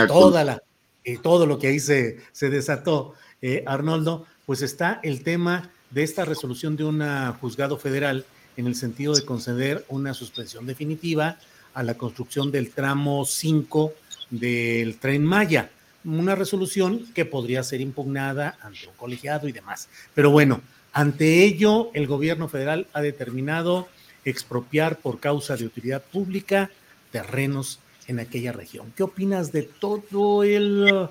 toda 0.08 0.44
la, 0.44 0.64
eh, 1.04 1.20
todo 1.22 1.46
lo 1.46 1.60
que 1.60 1.68
ahí 1.68 1.80
se, 1.80 2.18
se 2.32 2.50
desató, 2.50 3.14
eh, 3.44 3.64
Arnoldo, 3.68 4.26
pues 4.48 4.64
está 4.64 5.00
el 5.04 5.22
tema 5.22 5.70
de 5.92 6.04
esta 6.04 6.26
resolución 6.26 6.76
de 6.76 6.84
un 6.84 7.02
juzgado 7.34 7.78
federal 7.78 8.26
en 8.58 8.68
el 8.68 8.76
sentido 8.76 9.14
de 9.14 9.26
conceder 9.26 9.86
una 9.90 10.14
suspensión 10.14 10.66
definitiva 10.66 11.38
a 11.74 11.84
la 11.84 11.96
construcción 11.96 12.52
del 12.52 12.72
tramo 12.72 13.26
5 13.26 13.94
del 14.30 14.98
tren 14.98 15.24
Maya. 15.24 15.72
Una 16.04 16.36
resolución 16.36 17.06
que 17.14 17.26
podría 17.26 17.64
ser 17.64 17.82
impugnada 17.82 18.58
ante 18.62 18.88
un 18.88 18.94
colegiado 18.96 19.48
y 19.48 19.52
demás. 19.52 19.90
Pero 20.14 20.32
bueno, 20.32 20.62
ante 20.94 21.44
ello, 21.44 21.92
el 21.94 22.08
gobierno 22.08 22.48
federal 22.48 22.88
ha 22.94 23.02
determinado 23.02 23.88
expropiar 24.26 24.98
por 24.98 25.20
causa 25.20 25.56
de 25.56 25.66
utilidad 25.66 26.04
pública 26.04 26.70
terrenos 27.12 27.80
en 28.08 28.20
aquella 28.20 28.52
región. 28.52 28.92
¿Qué 28.96 29.04
opinas 29.04 29.52
de 29.52 29.64
todo 29.64 30.44
el 30.44 31.10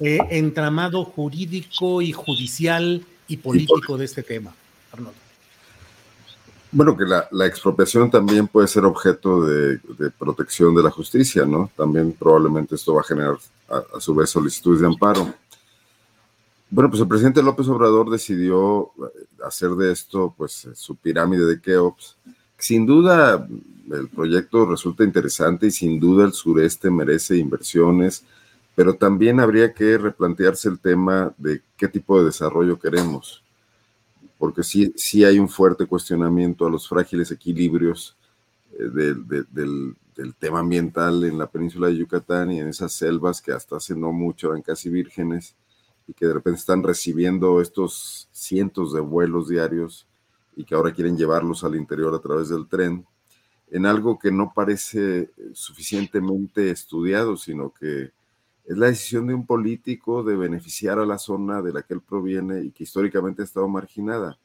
eh, 0.00 0.18
entramado 0.30 1.04
jurídico 1.04 2.02
y 2.02 2.12
judicial 2.12 3.04
y 3.30 3.36
político 3.36 3.96
de 3.96 4.04
este 4.04 4.22
tema, 4.22 4.52
Arnoldo. 4.92 5.18
Bueno, 6.72 6.96
que 6.96 7.04
la, 7.04 7.46
expropiación 7.46 8.10
también 8.10 8.46
puede 8.46 8.68
ser 8.68 8.84
objeto 8.84 9.44
de, 9.44 9.80
protección 10.18 10.74
de 10.74 10.82
la 10.82 10.90
justicia, 10.90 11.44
¿no? 11.44 11.70
También 11.76 12.12
probablemente 12.12 12.74
esto 12.74 12.94
va 12.94 13.00
a 13.00 13.04
generar 13.04 13.36
a, 13.68 14.00
su 14.00 14.14
vez 14.14 14.30
solicitudes 14.30 14.80
de 14.80 14.86
amparo. 14.86 15.32
Bueno, 16.68 16.90
pues 16.90 17.02
el 17.02 17.08
presidente 17.08 17.42
López 17.42 17.66
Obrador 17.68 18.10
decidió 18.10 18.84
eh, 18.84 19.26
hacer 19.44 19.70
de 19.70 19.90
esto, 19.90 20.32
pues, 20.36 20.68
su 20.74 20.94
pirámide 20.94 21.44
de 21.44 21.60
Keops. 21.60 22.16
Sin 22.56 22.86
duda, 22.86 23.48
el 23.90 24.08
proyecto 24.08 24.66
resulta 24.66 25.02
interesante 25.02 25.66
y 25.66 25.70
sin 25.72 25.98
duda 25.98 26.24
el 26.24 26.32
sureste 26.32 26.90
merece 26.90 27.36
inversiones, 27.36 28.24
pero 28.74 28.94
también 28.94 29.40
habría 29.40 29.74
que 29.74 29.98
replantearse 29.98 30.68
el 30.68 30.78
tema 30.80 31.34
de 31.36 31.62
qué 31.76 31.88
tipo 31.88 32.18
de 32.18 32.26
desarrollo 32.26 32.78
queremos, 32.78 33.44
porque 34.38 34.62
sí, 34.62 34.92
sí 34.96 35.24
hay 35.24 35.38
un 35.38 35.48
fuerte 35.48 35.86
cuestionamiento 35.86 36.66
a 36.66 36.70
los 36.70 36.88
frágiles 36.88 37.30
equilibrios 37.30 38.16
eh, 38.72 39.14
del, 39.50 39.96
tema 40.38 40.60
ambiental 40.60 41.24
en 41.24 41.38
la 41.38 41.50
península 41.50 41.88
de 41.88 41.96
Yucatán 41.96 42.52
y 42.52 42.60
en 42.60 42.68
esas 42.68 42.92
selvas 42.92 43.40
que 43.40 43.52
hasta 43.52 43.76
hace 43.76 43.94
no 43.94 44.12
mucho 44.12 44.48
eran 44.48 44.60
casi 44.60 44.90
vírgenes 44.90 45.56
y 46.06 46.12
que 46.12 46.26
de 46.26 46.34
repente 46.34 46.60
están 46.60 46.82
recibiendo 46.82 47.60
estos 47.62 48.28
cientos 48.30 48.92
de 48.92 49.00
vuelos 49.00 49.48
diarios 49.48 50.06
y 50.56 50.64
que 50.64 50.74
ahora 50.74 50.92
quieren 50.92 51.16
llevarlos 51.16 51.64
al 51.64 51.74
interior 51.74 52.14
a 52.14 52.18
través 52.18 52.50
del 52.50 52.68
tren, 52.68 53.06
en 53.70 53.86
algo 53.86 54.18
que 54.18 54.30
no 54.30 54.52
parece 54.54 55.30
suficientemente 55.54 56.70
estudiado, 56.70 57.38
sino 57.38 57.72
que 57.72 58.10
es 58.70 58.78
la 58.78 58.86
decisión 58.86 59.26
de 59.26 59.34
un 59.34 59.44
político 59.44 60.22
de 60.22 60.36
beneficiar 60.36 61.00
a 61.00 61.04
la 61.04 61.18
zona 61.18 61.60
de 61.60 61.72
la 61.72 61.82
que 61.82 61.92
él 61.92 62.00
proviene 62.00 62.62
y 62.62 62.70
que 62.70 62.84
históricamente 62.84 63.42
ha 63.42 63.44
estado 63.44 63.66
marginada. 63.66 64.38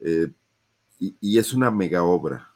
Eh, 0.00 0.32
y, 0.98 1.38
es 1.38 1.54
una 1.54 1.70
mega 1.70 2.02
obra, 2.02 2.50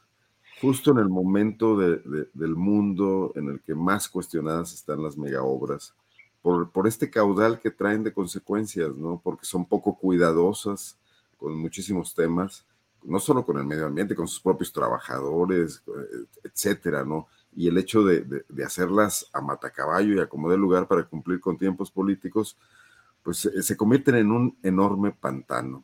justo 0.59 0.91
en 0.91 0.97
el 0.97 1.07
momento 1.07 1.77
del 1.77 2.55
mundo 2.57 3.31
en 3.35 3.47
el 3.47 3.61
que 3.61 3.73
más 3.73 4.09
cuestionadas 4.09 4.73
están 4.73 5.01
las 5.01 5.17
mega 5.17 5.41
obras, 5.41 5.93
por, 6.41 6.69
por 6.69 6.85
este 6.85 7.09
caudal 7.09 7.61
que 7.61 7.71
traen 7.71 8.03
de 8.03 8.11
consecuencias, 8.11 8.93
¿no? 8.93 9.21
Porque 9.23 9.45
son 9.45 9.63
poco 9.63 9.97
cuidadosas 9.97 10.97
con 11.37 11.57
muchísimos 11.57 12.13
temas, 12.13 12.65
no 13.03 13.21
solo 13.21 13.45
con 13.45 13.57
el 13.57 13.65
medio 13.65 13.85
ambiente, 13.85 14.15
con 14.15 14.27
sus 14.27 14.41
propios 14.41 14.73
trabajadores, 14.73 15.81
etcétera, 16.43 17.05
¿no? 17.05 17.29
Y 17.55 17.67
el 17.67 17.77
hecho 17.77 18.03
de, 18.03 18.45
hacerlas 18.65 19.29
a 19.33 19.41
matacaballo 19.41 20.15
y 20.15 20.19
a 20.19 20.27
como 20.27 20.49
lugar 20.49 20.87
para 20.87 21.03
cumplir 21.03 21.39
con 21.39 21.57
tiempos 21.57 21.91
políticos, 21.91 22.57
pues 23.21 23.49
se, 23.59 23.77
convierten 23.77 24.15
en 24.15 24.31
un 24.31 24.57
enorme 24.63 25.11
pantano. 25.11 25.83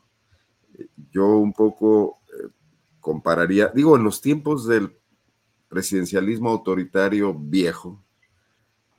Yo 1.12 1.38
un 1.38 1.54
poco 1.54 2.20
eh, 2.34 2.50
compararía, 3.00 3.68
digo, 3.68 3.96
en 3.96 4.04
los 4.04 4.22
tiempos 4.22 4.68
del 4.68 4.96
presidencialismo 5.68 6.50
autoritario 6.50 7.34
viejo, 7.34 8.02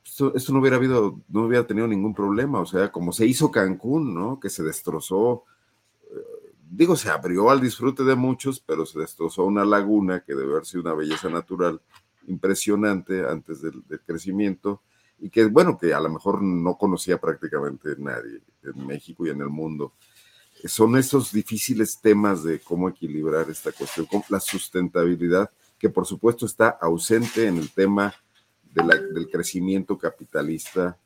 esto, 0.03 0.53
no 0.53 0.61
hubiera 0.61 0.77
habido, 0.77 1.21
no 1.29 1.45
hubiera 1.45 1.67
tenido 1.67 1.87
ningún 1.87 2.15
problema, 2.15 2.61
o 2.61 2.67
sea, 2.67 2.91
como 2.91 3.13
se 3.13 3.27
hizo 3.27 3.51
Cancún, 3.51 4.15
¿no? 4.15 4.41
Que 4.41 4.51
se 4.51 4.63
destrozó, 4.63 5.45
eh, 6.11 6.53
digo, 6.69 6.97
se 6.97 7.11
abrió 7.11 7.51
al 7.51 7.61
disfrute 7.61 8.03
de 8.03 8.17
muchos, 8.17 8.61
pero 8.61 8.85
se 8.87 8.99
destrozó 8.99 9.45
una 9.45 9.65
laguna 9.65 10.21
que 10.21 10.35
debe 10.35 10.53
haber 10.53 10.67
sido 10.67 10.83
una 10.83 10.95
belleza 10.95 11.31
natural 11.31 11.81
impresionante 12.31 13.27
antes 13.27 13.61
del, 13.61 13.83
crecimiento 14.07 14.83
y 15.19 15.29
que, 15.29 15.45
bueno, 15.47 15.77
que 15.77 15.93
a 15.93 16.01
lo 16.01 16.09
mejor 16.09 16.43
no 16.43 16.77
conocía 16.79 17.21
prácticamente 17.21 17.91
nadie 17.99 18.41
en 18.63 18.87
México 18.87 19.27
y 19.27 19.31
en 19.31 19.41
el 19.41 19.49
mundo. 19.49 19.93
Son 20.65 20.97
esos 20.97 21.33
difíciles 21.33 22.01
temas 22.01 22.43
de 22.43 22.61
cómo 22.61 22.89
equilibrar 22.89 23.51
esta 23.51 23.73
cuestión 23.73 24.07
la 24.29 24.41
sustentabilidad, 24.41 25.51
que 25.79 25.91
por 25.91 26.07
supuesto 26.07 26.47
está 26.47 26.71
ausente 26.71 27.47
en 27.47 27.59
el 27.59 27.71
tema 27.71 28.15
del 28.73 29.29
crecimiento 29.31 29.99
capitalista, 29.99 30.97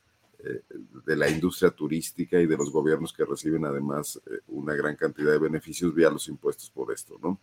eh, 0.47 0.63
de 1.07 1.17
la 1.17 1.29
industria 1.29 1.71
turística 1.71 2.39
y 2.39 2.47
de 2.47 2.57
los 2.57 2.71
gobiernos 2.71 3.13
que 3.13 3.25
reciben 3.25 3.65
además 3.65 4.21
eh, 4.27 4.41
una 4.49 4.75
gran 4.75 4.95
cantidad 4.97 5.33
de 5.33 5.39
beneficios 5.39 5.95
vía 5.95 6.11
los 6.11 6.29
impuestos 6.29 6.71
por 6.71 6.93
esto, 6.93 7.19
¿no? 7.23 7.41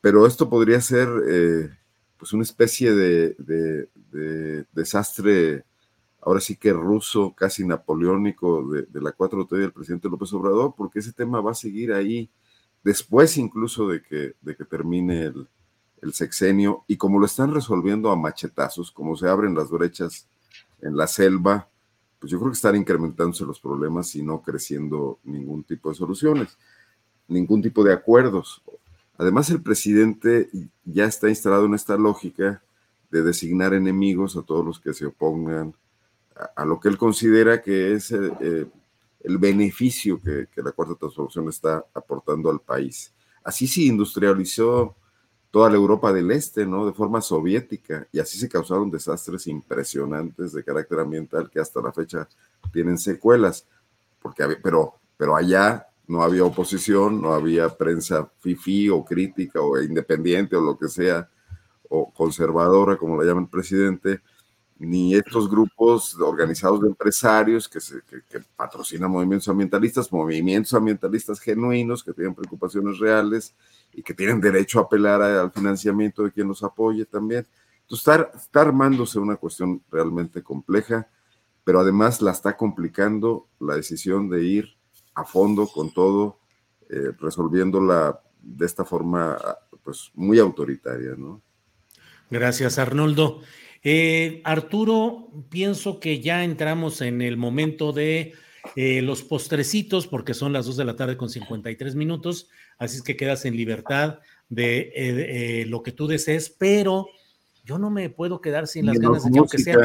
Pero 0.00 0.26
esto 0.26 0.48
podría 0.48 0.80
ser 0.80 1.08
eh, 1.28 1.70
pues 2.20 2.34
una 2.34 2.42
especie 2.42 2.94
de, 2.94 3.88
desastre, 4.72 5.64
ahora 6.20 6.38
sí 6.38 6.56
que 6.56 6.70
ruso, 6.70 7.34
casi 7.34 7.66
napoleónico 7.66 8.68
de, 8.68 9.00
la 9.00 9.16
4T 9.16 9.56
del 9.56 9.72
presidente 9.72 10.10
López 10.10 10.30
Obrador, 10.34 10.74
porque 10.76 10.98
ese 10.98 11.14
tema 11.14 11.40
va 11.40 11.52
a 11.52 11.54
seguir 11.54 11.94
ahí 11.94 12.30
después 12.84 13.38
incluso 13.38 13.88
de 13.88 14.02
que, 14.02 14.34
de 14.42 14.54
termine 14.54 15.32
el 16.02 16.12
sexenio 16.12 16.84
y 16.86 16.98
como 16.98 17.18
lo 17.18 17.24
están 17.24 17.54
resolviendo 17.54 18.10
a 18.10 18.16
machetazos, 18.16 18.92
como 18.92 19.16
se 19.16 19.26
abren 19.26 19.54
las 19.54 19.70
brechas 19.70 20.28
en 20.82 20.98
la 20.98 21.06
selva, 21.06 21.70
pues 22.18 22.30
yo 22.30 22.38
creo 22.38 22.50
que 22.50 22.56
están 22.56 22.76
incrementándose 22.76 23.46
los 23.46 23.60
problemas 23.60 24.14
y 24.14 24.22
no 24.22 24.42
creciendo 24.42 25.20
ningún 25.24 25.64
tipo 25.64 25.88
de 25.88 25.94
soluciones, 25.94 26.58
ningún 27.28 27.62
tipo 27.62 27.82
de 27.82 27.94
acuerdos. 27.94 28.62
Además, 29.20 29.50
el 29.50 29.60
presidente 29.60 30.48
ya 30.82 31.04
está 31.04 31.28
instalado 31.28 31.66
en 31.66 31.74
esta 31.74 31.94
lógica 31.98 32.62
de 33.10 33.22
designar 33.22 33.74
enemigos 33.74 34.34
a 34.34 34.40
todos 34.40 34.64
los 34.64 34.80
que 34.80 34.94
se 34.94 35.04
opongan 35.04 35.74
a, 36.56 36.64
lo 36.64 36.80
que 36.80 36.88
él 36.88 36.96
considera 36.96 37.60
que 37.60 37.92
es 37.92 38.12
eh, 38.12 38.32
eh, 38.40 38.66
el 39.22 39.36
beneficio 39.36 40.18
que, 40.22 40.48
la 40.62 40.72
cuarta 40.72 40.94
transformación 40.94 41.50
está 41.50 41.84
aportando 41.92 42.48
al 42.48 42.60
país. 42.60 43.12
Así 43.44 43.66
se 43.66 43.82
industrializó 43.82 44.96
toda 45.50 45.68
la 45.68 45.76
Europa 45.76 46.14
del 46.14 46.30
Este, 46.30 46.64
¿no? 46.64 46.86
De 46.86 46.94
forma 46.94 47.20
soviética, 47.20 48.08
y 48.12 48.20
así 48.20 48.38
se 48.38 48.48
causaron 48.48 48.90
desastres 48.90 49.46
impresionantes 49.48 50.54
de 50.54 50.64
carácter 50.64 50.98
ambiental 50.98 51.50
que 51.50 51.60
hasta 51.60 51.82
la 51.82 51.92
fecha 51.92 52.26
tienen 52.72 52.96
secuelas, 52.96 53.66
porque, 54.22 54.46
pero, 54.62 54.94
pero 55.18 55.36
allá 55.36 55.89
no 56.10 56.24
había 56.24 56.44
oposición, 56.44 57.22
no 57.22 57.32
había 57.32 57.68
prensa 57.68 58.28
fifi 58.40 58.88
o 58.88 59.04
crítica 59.04 59.60
o 59.60 59.80
independiente 59.80 60.56
o 60.56 60.60
lo 60.60 60.76
que 60.76 60.88
sea, 60.88 61.30
o 61.88 62.12
conservadora, 62.12 62.96
como 62.96 63.16
la 63.16 63.24
llama 63.24 63.42
el 63.42 63.48
presidente, 63.48 64.20
ni 64.80 65.14
estos 65.14 65.48
grupos 65.48 66.18
organizados 66.18 66.80
de 66.80 66.88
empresarios 66.88 67.68
que, 67.68 67.78
patrocinan 68.56 69.08
movimientos 69.08 69.48
ambientalistas, 69.48 70.12
movimientos 70.12 70.74
ambientalistas 70.74 71.38
genuinos 71.38 72.02
que 72.02 72.12
tienen 72.12 72.34
preocupaciones 72.34 72.98
reales 72.98 73.54
y 73.92 74.02
que 74.02 74.12
tienen 74.12 74.40
derecho 74.40 74.80
a 74.80 74.82
apelar 74.82 75.22
al 75.22 75.52
financiamiento 75.52 76.24
de 76.24 76.32
quien 76.32 76.48
los 76.48 76.64
apoye 76.64 77.04
también. 77.04 77.46
Entonces 77.82 78.08
está, 78.08 78.30
está 78.36 78.62
armándose 78.62 79.20
una 79.20 79.36
cuestión 79.36 79.80
realmente 79.92 80.42
compleja, 80.42 81.08
pero 81.62 81.78
además 81.78 82.20
la 82.20 82.32
está 82.32 82.56
complicando 82.56 83.46
la 83.60 83.76
decisión 83.76 84.28
de 84.28 84.42
ir 84.42 84.79
a 85.14 85.24
fondo 85.24 85.66
con 85.66 85.92
todo, 85.92 86.38
eh, 86.88 87.12
resolviéndola 87.18 88.20
de 88.40 88.66
esta 88.66 88.84
forma 88.84 89.38
pues 89.82 90.10
muy 90.14 90.38
autoritaria, 90.38 91.14
¿no? 91.16 91.42
Gracias, 92.30 92.78
Arnoldo. 92.78 93.42
Eh, 93.82 94.40
Arturo, 94.44 95.28
pienso 95.48 96.00
que 96.00 96.20
ya 96.20 96.44
entramos 96.44 97.00
en 97.00 97.22
el 97.22 97.36
momento 97.36 97.92
de 97.92 98.34
eh, 98.76 99.02
los 99.02 99.22
postrecitos, 99.22 100.06
porque 100.06 100.34
son 100.34 100.52
las 100.52 100.66
2 100.66 100.76
de 100.76 100.84
la 100.84 100.96
tarde 100.96 101.16
con 101.16 101.30
53 101.30 101.94
minutos, 101.94 102.48
así 102.78 102.96
es 102.96 103.02
que 103.02 103.16
quedas 103.16 103.44
en 103.44 103.56
libertad 103.56 104.20
de 104.48 105.64
lo 105.68 105.82
que 105.82 105.92
tú 105.92 106.06
desees, 106.06 106.50
pero 106.50 107.08
yo 107.64 107.78
no 107.78 107.90
me 107.90 108.10
puedo 108.10 108.40
quedar 108.40 108.66
sin 108.66 108.86
las 108.86 108.98
ganas 108.98 109.24
de 109.24 109.30
que, 109.30 109.38
aunque 109.38 109.58
sea 109.58 109.76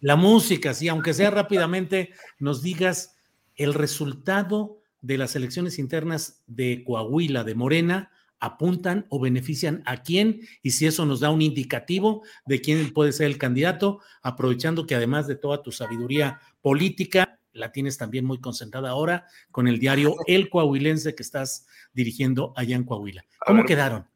la 0.00 0.16
música, 0.16 0.74
sí, 0.74 0.88
aunque 0.88 1.14
sea 1.14 1.30
rápidamente, 1.30 2.10
nos 2.40 2.62
digas 2.62 3.16
el 3.56 3.74
resultado 3.74 4.80
de 5.00 5.18
las 5.18 5.36
elecciones 5.36 5.78
internas 5.78 6.42
de 6.46 6.84
Coahuila, 6.84 7.44
de 7.44 7.54
Morena, 7.54 8.10
apuntan 8.42 9.06
o 9.08 9.20
benefician 9.20 9.82
a 9.86 10.02
quién 10.02 10.40
y 10.62 10.72
si 10.72 10.86
eso 10.86 11.06
nos 11.06 11.20
da 11.20 11.30
un 11.30 11.42
indicativo 11.42 12.22
de 12.44 12.60
quién 12.60 12.92
puede 12.92 13.12
ser 13.12 13.26
el 13.26 13.38
candidato, 13.38 14.00
aprovechando 14.20 14.84
que 14.84 14.96
además 14.96 15.28
de 15.28 15.36
toda 15.36 15.62
tu 15.62 15.70
sabiduría 15.70 16.40
política, 16.60 17.38
la 17.52 17.70
tienes 17.70 17.98
también 17.98 18.24
muy 18.24 18.40
concentrada 18.40 18.90
ahora 18.90 19.26
con 19.52 19.68
el 19.68 19.78
diario 19.78 20.16
El 20.26 20.50
Coahuilense 20.50 21.14
que 21.14 21.22
estás 21.22 21.68
dirigiendo 21.92 22.52
allá 22.56 22.74
en 22.74 22.84
Coahuila. 22.84 23.24
¿Cómo 23.46 23.64
quedaron? 23.64 24.06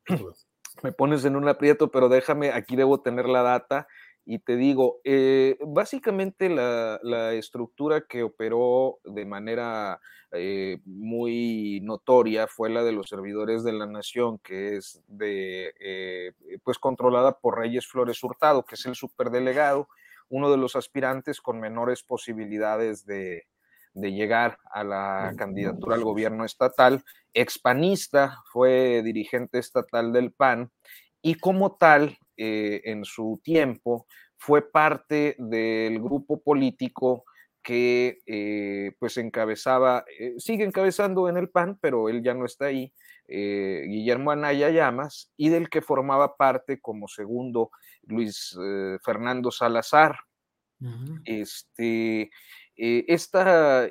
Me 0.82 0.92
pones 0.92 1.24
en 1.24 1.36
un 1.36 1.48
aprieto, 1.48 1.90
pero 1.90 2.08
déjame, 2.08 2.50
aquí 2.50 2.74
debo 2.74 3.00
tener 3.00 3.26
la 3.26 3.42
data 3.42 3.86
y 4.28 4.40
te 4.40 4.56
digo, 4.56 5.00
eh, 5.04 5.56
básicamente 5.64 6.48
la, 6.48 7.32
estructura 7.34 8.00
que 8.08 8.24
operó 8.24 8.98
de 9.04 9.24
manera 9.24 10.00
eh, 10.32 10.80
muy 10.84 11.80
notoria 11.84 12.48
fue 12.48 12.68
la 12.68 12.82
de 12.82 12.90
los 12.90 13.08
servidores 13.08 13.62
de 13.62 13.72
la 13.72 13.86
nación, 13.86 14.38
que 14.38 14.76
es 14.76 15.00
de, 15.06 15.72
eh, 15.78 16.32
pues 16.64 16.78
controlada 16.78 17.38
por 17.38 17.56
Reyes 17.56 17.86
Flores 17.86 18.22
Hurtado, 18.24 18.64
que 18.64 18.74
es 18.74 18.84
el 18.86 18.96
superdelegado, 18.96 19.88
uno 20.28 20.50
de 20.50 20.56
los 20.56 20.74
aspirantes 20.74 21.40
con 21.40 21.60
menores 21.60 22.02
posibilidades 22.02 23.06
de, 23.06 23.46
de 23.94 24.12
llegar 24.12 24.58
a 24.72 24.82
la 24.82 25.34
candidatura 25.38 25.94
al 25.94 26.02
gobierno 26.02 26.44
estatal, 26.44 27.04
expanista, 27.32 28.42
fue 28.52 29.02
dirigente 29.04 29.60
estatal 29.60 30.12
del 30.12 30.32
PAN 30.32 30.72
y 31.22 31.36
como 31.36 31.76
tal 31.76 32.18
eh, 32.36 32.82
en 32.84 33.04
su 33.04 33.40
tiempo 33.42 34.06
fue 34.36 34.70
parte 34.70 35.36
del 35.38 36.00
grupo 36.00 36.42
político 36.42 37.24
que 37.62 38.20
eh, 38.26 38.92
pues 38.98 39.16
encabezaba, 39.16 40.04
eh, 40.18 40.34
sigue 40.38 40.64
encabezando 40.64 41.28
en 41.28 41.36
el 41.36 41.48
PAN, 41.48 41.78
pero 41.80 42.08
él 42.08 42.22
ya 42.22 42.34
no 42.34 42.44
está 42.44 42.66
ahí, 42.66 42.92
Guillermo 43.28 44.30
Anaya 44.30 44.70
Llamas, 44.70 45.32
y 45.36 45.48
del 45.48 45.68
que 45.68 45.82
formaba 45.82 46.36
parte 46.36 46.78
como 46.80 47.08
segundo 47.08 47.70
Luis 48.02 48.56
Fernando 49.04 49.50
Salazar. 49.50 50.16
este, 51.24 52.30
esta 52.76 53.88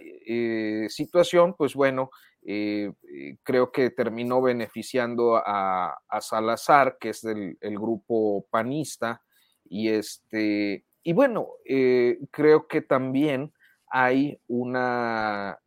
situación, 0.88 1.54
pues 1.58 1.74
bueno, 1.74 2.12
eh, 2.48 2.92
eh, 3.12 3.38
creo 3.42 3.72
que 3.72 3.90
terminó 3.90 4.40
beneficiando 4.40 5.36
a, 5.36 5.98
Salazar, 6.22 6.98
que 7.00 7.10
es 7.10 7.22
del 7.22 7.58
el 7.60 7.76
grupo 7.76 8.46
panista, 8.52 9.24
y 9.66 9.90
este, 9.90 10.86
y 11.02 11.14
bueno, 11.14 11.48
eh, 11.66 12.20
creo 12.30 12.68
que 12.68 12.82
también 12.82 13.52
hay 13.90 14.40
una 14.48 15.58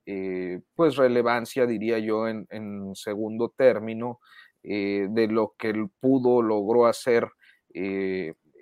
pues 0.74 0.96
relevancia, 0.96 1.66
diría 1.66 1.98
yo, 1.98 2.28
en, 2.28 2.46
segundo 2.94 3.52
término, 3.56 4.20
de 4.62 5.28
lo 5.30 5.54
que 5.58 5.70
él 5.70 5.88
pudo, 6.00 6.42
logró 6.42 6.86
hacer 6.86 7.28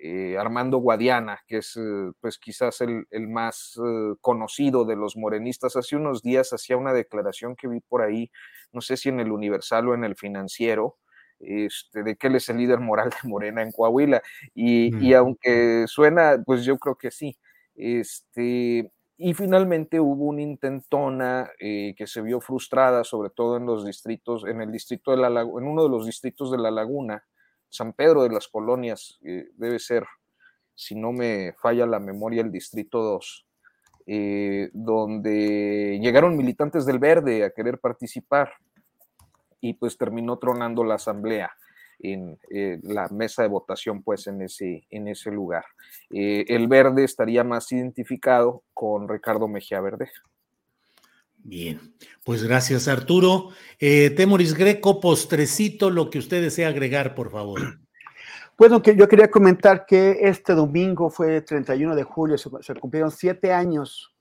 eh, 0.09 0.37
Armando 0.37 0.77
Guadiana, 0.77 1.41
que 1.47 1.57
es 1.57 1.75
eh, 1.75 2.11
pues 2.21 2.37
quizás 2.39 2.79
el, 2.79 3.05
más 3.27 3.77
eh, 3.77 4.15
conocido 4.21 4.85
de 4.85 4.95
los 4.95 5.17
morenistas. 5.17 5.75
Hace 5.75 5.97
unos 5.97 6.23
días 6.23 6.53
hacía 6.53 6.77
una 6.77 6.93
declaración 6.93 7.57
que 7.57 7.67
vi 7.67 7.81
por 7.81 8.01
ahí, 8.01 8.31
no 8.71 8.79
sé 8.79 8.95
si 8.95 9.09
en 9.09 9.19
el 9.19 9.33
Universal 9.33 9.89
o 9.89 9.93
en 9.93 10.05
el 10.05 10.15
Financiero, 10.15 10.97
este, 11.39 12.03
de 12.03 12.15
que 12.15 12.27
él 12.27 12.35
es 12.35 12.47
el 12.47 12.57
líder 12.57 12.79
moral 12.79 13.09
de 13.09 13.27
Morena 13.27 13.61
en 13.61 13.73
Coahuila. 13.73 14.21
Y, 14.55 14.95
y 15.05 15.13
aunque 15.13 15.83
suena, 15.87 16.41
pues 16.45 16.63
yo 16.63 16.77
creo 16.77 16.95
que 16.95 17.11
sí. 17.11 17.37
Este, 17.75 18.89
y 19.17 19.33
finalmente 19.33 19.99
hubo 19.99 20.23
una 20.25 20.41
intentona 20.41 21.49
que 21.59 22.05
se 22.05 22.21
vio 22.21 22.39
frustrada, 22.39 23.03
sobre 23.03 23.29
todo 23.29 23.57
en 23.57 23.65
los 23.65 23.85
distritos, 23.85 24.45
en 24.45 24.61
el 24.61 24.71
distrito 24.71 25.11
de 25.11 25.17
la 25.17 25.41
en 25.41 25.49
uno 25.49 25.83
de 25.83 25.89
los 25.89 26.05
distritos 26.05 26.49
de 26.49 26.59
la 26.59 26.71
Laguna, 26.71 27.25
San 27.69 27.93
Pedro 27.93 28.23
de 28.23 28.29
las 28.29 28.47
Colonias, 28.47 29.19
eh, 29.23 29.49
debe 29.55 29.79
ser, 29.79 30.05
si 30.75 30.95
no 30.95 31.11
me 31.11 31.53
falla 31.53 31.85
la 31.85 31.99
memoria, 31.99 32.41
el 32.41 32.51
Distrito 32.51 33.01
2, 33.01 33.45
eh, 34.07 34.69
donde 34.73 35.99
llegaron 36.01 36.37
militantes 36.37 36.85
del 36.85 36.99
Verde 36.99 37.43
a 37.43 37.49
querer 37.49 37.79
participar 37.79 38.51
y 39.59 39.73
pues 39.73 39.97
terminó 39.97 40.37
tronando 40.37 40.83
la 40.83 40.95
asamblea 40.95 41.51
en 41.99 42.37
eh, 42.51 42.79
la 42.83 43.07
mesa 43.09 43.41
de 43.41 43.49
votación 43.49 44.03
pues 44.03 44.27
en 44.27 44.41
ese, 44.43 44.85
en 44.91 45.07
ese 45.07 45.31
lugar. 45.31 45.65
el 46.09 46.67
Verde 46.67 47.03
estaría 47.03 47.43
más 47.43 47.71
identificado 47.71 48.63
con 48.73 49.09
Ricardo 49.09 49.47
Mejía 49.47 49.81
Verdeja. 49.81 50.21
Bien, 51.37 51.79
pues 52.23 52.43
gracias 52.43 52.87
Arturo. 52.87 53.49
Eh, 53.79 54.09
Temoris 54.09 54.53
Greco, 54.53 54.99
postrecito, 54.99 55.89
lo 55.89 56.09
que 56.09 56.19
usted 56.19 56.41
desea 56.41 56.69
agregar, 56.69 57.15
por 57.15 57.31
favor. 57.31 57.79
Bueno, 58.57 58.81
que 58.81 58.95
yo 58.95 59.07
quería 59.07 59.29
comentar 59.29 59.85
que 59.85 60.17
este 60.21 60.53
domingo 60.53 61.11
fue 61.11 61.41
31 61.41 61.95
de 61.95 62.01
julio, 62.01 62.37
se, 62.39 62.73
cumplieron 62.73 63.11
siete 63.11 63.53
años 63.53 64.15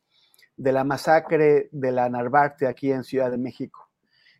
de 0.58 0.72
la 0.72 0.84
masacre 0.84 1.70
de 1.72 1.90
la 1.90 2.08
Narvarte 2.10 2.66
aquí 2.66 2.92
en 2.92 3.02
Ciudad 3.02 3.30
de 3.30 3.38
México, 3.38 3.88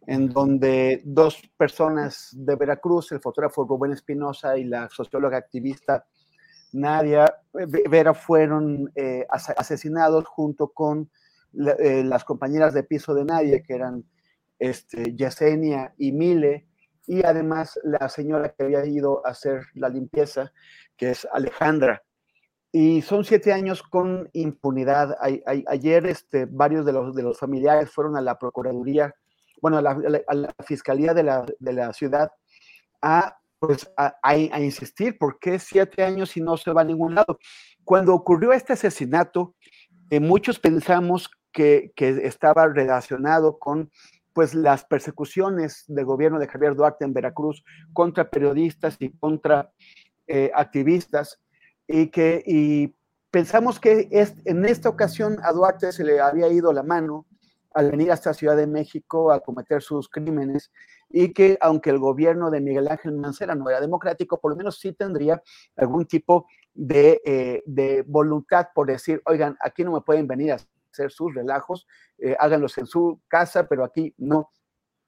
en 0.07 0.28
donde 0.28 1.01
dos 1.03 1.40
personas 1.57 2.28
de 2.32 2.57
Veracruz, 2.57 3.11
el 3.12 3.20
fotógrafo 3.20 3.65
Rubén 3.65 3.93
Espinosa 3.93 4.59
y 4.59 4.65
la 4.65 4.89
socióloga 4.90 5.39
activista 5.39 6.07
Nadia 6.73 7.35
Vera, 7.89 8.12
fueron 8.12 8.93
eh, 8.94 9.27
asesinados 9.31 10.27
junto 10.27 10.69
con 10.69 11.11
eh, 11.78 12.05
las 12.05 12.24
compañeras 12.24 12.74
de 12.74 12.83
piso 12.83 13.15
de 13.15 13.24
nadie, 13.24 13.62
que 13.62 13.74
eran 13.74 14.05
este, 14.59 15.15
Yesenia 15.15 15.95
y 15.97 16.12
Mile, 16.12 16.66
y 17.07 17.24
además 17.24 17.78
la 17.85 18.09
señora 18.09 18.51
que 18.51 18.65
había 18.65 18.85
ido 18.85 19.24
a 19.27 19.31
hacer 19.31 19.66
la 19.74 19.89
limpieza, 19.89 20.53
que 20.97 21.11
es 21.11 21.27
Alejandra. 21.33 22.03
Y 22.73 23.01
son 23.03 23.24
siete 23.24 23.53
años 23.53 23.83
con 23.83 24.28
impunidad. 24.33 25.16
ayer 25.66 26.07
este, 26.07 26.47
varios 26.47 26.85
de 26.85 26.93
los, 26.93 27.15
de 27.15 27.23
los 27.23 27.39
familiares 27.39 27.91
fueron 27.91 28.16
a 28.16 28.20
la 28.20 28.39
Procuraduría, 28.39 29.15
bueno, 29.62 29.78
a 29.78 29.83
la, 29.83 30.55
Fiscalía 30.66 31.15
de 31.15 31.23
la, 31.23 31.47
de 31.59 31.73
la, 31.73 31.93
ciudad 31.93 32.31
a, 33.01 33.39
pues, 33.59 33.91
a, 33.97 34.16
a, 34.23 34.37
insistir, 34.37 35.16
¿por 35.16 35.39
qué 35.39 35.59
siete 35.59 36.03
años 36.03 36.37
y 36.37 36.41
no 36.41 36.57
se 36.57 36.73
va 36.73 36.83
a 36.83 36.85
ningún 36.85 37.15
lado? 37.15 37.39
Cuando 37.85 38.12
ocurrió 38.12 38.53
este 38.53 38.74
asesinato, 38.74 39.55
eh, 40.11 40.20
muchos 40.20 40.59
pensamos 40.59 41.31
que, 41.57 41.93
estaba 41.99 42.69
relacionado 42.69 43.59
con 43.59 43.91
pues 44.35 44.55
las 44.55 44.85
persecuciones 44.85 45.85
del 45.89 46.05
gobierno 46.05 46.39
de 46.39 46.47
Javier 46.47 46.74
Duarte 46.74 47.07
en 47.07 47.15
Veracruz 47.15 47.65
contra 47.95 48.28
periodistas 48.28 48.97
y 49.01 49.11
contra 49.16 49.73
eh, 50.27 50.51
activistas 50.55 51.41
y 51.89 52.09
que 52.09 52.43
y 52.47 52.95
pensamos 53.31 53.81
que 53.81 54.09
es, 54.11 54.35
en 54.45 54.66
esta 54.66 54.91
ocasión 54.91 55.39
a 55.43 55.53
Duarte 55.53 55.93
se 55.93 56.05
le 56.05 56.20
había 56.20 56.49
ido 56.49 56.74
la 56.74 56.83
mano 56.83 57.27
al 57.73 57.91
venir 57.91 58.12
hasta 58.12 58.35
Ciudad 58.35 58.57
de 58.57 58.66
México 58.66 59.33
a 59.33 59.41
cometer 59.41 59.81
sus 59.81 60.11
crímenes 60.11 60.70
y 61.09 61.33
que 61.33 61.57
aunque 61.62 61.89
el 61.89 61.99
gobierno 61.99 62.51
de 62.51 62.61
Miguel 62.61 62.89
Ángel 62.89 63.12
Mancera 63.12 63.55
no 63.55 63.70
era 63.70 63.81
democrático, 63.81 64.39
por 64.39 64.51
lo 64.51 64.57
menos 64.59 64.78
sí 64.78 64.93
tendría 64.93 65.43
algún 65.77 66.05
tipo 66.05 66.47
de, 66.74 67.23
eh, 67.24 67.62
de 67.65 68.03
voluntad 68.07 68.66
por 68.74 68.89
decir, 68.89 69.23
oigan, 69.24 69.57
aquí 69.61 69.85
no 69.85 69.93
me 69.93 70.03
pueden 70.03 70.27
venir 70.27 70.53
a 70.53 70.59
hacer 70.97 71.12
sus 71.12 71.35
relajos, 71.35 71.86
eh, 72.18 72.36
háganlos 72.39 72.77
en 72.78 72.86
su 72.86 73.20
casa, 73.28 73.66
pero 73.68 73.85
aquí 73.85 74.14
no. 74.18 74.51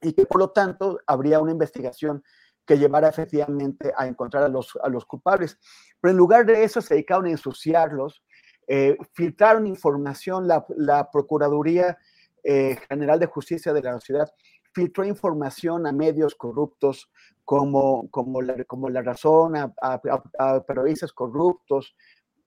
Y 0.01 0.13
que 0.13 0.27
por 0.27 0.41
lo 0.41 0.51
tanto 0.51 1.01
habría 1.07 1.41
una 1.41 1.53
investigación 1.53 2.23
que 2.65 2.79
llevara 2.79 3.09
efectivamente 3.09 3.93
a 3.97 4.07
encontrar 4.07 4.45
a 4.45 4.49
los, 4.49 4.79
a 4.83 4.89
los 4.89 5.07
culpables. 5.07 5.59
Pero 6.01 6.13
en 6.13 6.19
lugar 6.19 6.45
de 6.45 6.65
eso 6.65 6.81
se 6.83 6.95
dedicaron 6.95 7.27
a 7.27 7.31
ensuciarlos, 7.31 8.23
eh, 8.67 8.99
filtraron 9.15 9.67
información, 9.67 10.47
la, 10.47 10.65
la 10.77 11.11
Procuraduría 11.11 11.99
eh, 12.45 12.77
General 12.89 13.19
de 13.19 13.27
Justicia 13.27 13.73
de 13.73 13.83
la 13.83 13.99
ciudad 14.01 14.31
filtró 14.79 15.05
información 15.05 15.87
a 15.87 15.93
medios 15.93 16.35
corruptos 16.35 17.11
como, 17.45 18.09
como, 18.11 18.43
la, 18.43 18.65
como 18.65 18.89
la 18.91 19.03
Razón, 19.03 19.57
a, 19.57 19.75
a, 19.81 20.01
a 20.39 20.63
periodistas 20.65 21.13
corruptos, 21.13 21.97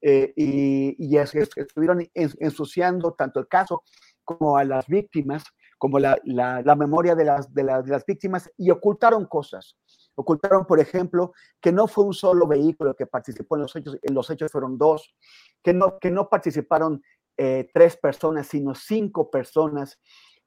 eh, 0.01 0.33
y, 0.35 0.95
y 0.97 1.17
estuvieron 1.17 2.07
ensuciando 2.13 3.13
tanto 3.13 3.39
el 3.39 3.47
caso 3.47 3.83
como 4.23 4.57
a 4.57 4.63
las 4.63 4.87
víctimas, 4.87 5.43
como 5.77 5.99
la, 5.99 6.19
la, 6.23 6.75
memoria 6.75 7.15
de 7.15 7.25
las, 7.25 7.53
de, 7.53 7.63
de, 7.63 7.91
las 7.91 8.05
víctimas 8.05 8.51
y 8.57 8.69
ocultaron 8.69 9.25
cosas. 9.25 9.77
Ocultaron, 10.15 10.65
por 10.65 10.79
ejemplo, 10.79 11.33
que 11.59 11.71
no 11.71 11.87
fue 11.87 12.03
un 12.03 12.13
solo 12.13 12.47
vehículo 12.47 12.95
que 12.95 13.07
participó 13.07 13.55
en 13.55 13.63
los 13.63 13.75
hechos, 13.75 13.97
en 14.01 14.13
los 14.13 14.29
hechos 14.29 14.51
fueron 14.51 14.77
dos, 14.77 15.15
que 15.63 15.73
no, 15.73 15.97
que 15.99 16.11
no 16.11 16.29
participaron 16.29 17.01
eh, 17.37 17.69
tres 17.73 17.97
personas, 17.97 18.47
sino 18.47 18.75
cinco 18.75 19.29
personas, 19.31 19.99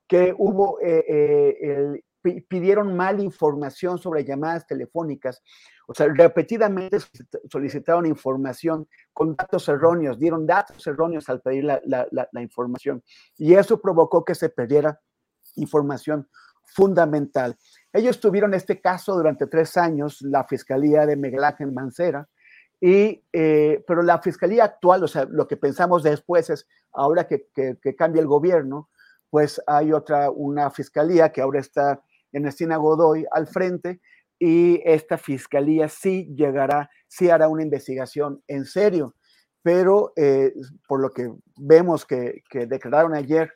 que 0.06 0.34
hubo 0.36 0.78
eh, 0.80 1.56
el, 1.60 2.04
pidieron 2.48 2.96
mal 2.96 3.20
información 3.20 3.98
sobre 3.98 4.24
llamadas 4.24 4.66
telefónicas, 4.66 5.42
o 5.86 5.94
sea, 5.94 6.08
repetidamente 6.08 6.98
solicitaron 7.50 8.06
información 8.06 8.88
con 9.12 9.36
datos 9.36 9.68
erróneos, 9.68 10.18
dieron 10.18 10.46
datos 10.46 10.86
erróneos 10.86 11.28
al 11.28 11.40
pedir 11.40 11.64
la, 11.64 12.28
información 12.40 13.02
y 13.36 13.54
eso 13.54 13.80
provocó 13.80 14.24
que 14.24 14.34
se 14.34 14.48
perdiera 14.48 15.00
información 15.56 16.28
fundamental. 16.64 17.56
Ellos 17.92 18.18
tuvieron 18.18 18.54
este 18.54 18.80
caso 18.80 19.14
durante 19.14 19.46
tres 19.46 19.76
años, 19.76 20.22
la 20.22 20.44
Fiscalía 20.44 21.06
de 21.06 21.16
Miguel 21.16 21.44
Ángel 21.44 21.72
Mancera, 21.72 22.28
y, 22.80 23.22
eh, 23.32 23.84
pero 23.86 24.02
la 24.02 24.20
Fiscalía 24.20 24.64
actual, 24.64 25.04
o 25.04 25.08
sea, 25.08 25.24
lo 25.24 25.46
que 25.46 25.56
pensamos 25.56 26.02
después 26.02 26.50
es, 26.50 26.66
ahora 26.92 27.26
que, 27.26 27.48
que, 27.54 27.76
que 27.80 27.94
cambia 27.94 28.20
el 28.20 28.26
gobierno, 28.26 28.88
pues 29.34 29.60
hay 29.66 29.92
otra, 29.92 30.30
una 30.30 30.70
fiscalía 30.70 31.32
que 31.32 31.40
ahora 31.40 31.58
está 31.58 32.00
Ernestina 32.32 32.76
Godoy 32.76 33.26
al 33.32 33.48
frente 33.48 34.00
y 34.38 34.80
esta 34.84 35.18
fiscalía 35.18 35.88
sí 35.88 36.32
llegará, 36.34 36.90
sí 37.08 37.30
hará 37.30 37.48
una 37.48 37.62
investigación 37.62 38.42
en 38.46 38.64
serio, 38.64 39.14
pero 39.62 40.12
eh, 40.16 40.52
por 40.86 41.00
lo 41.00 41.10
que 41.10 41.32
vemos 41.56 42.04
que, 42.04 42.42
declararon 42.68 43.14
ayer 43.14 43.50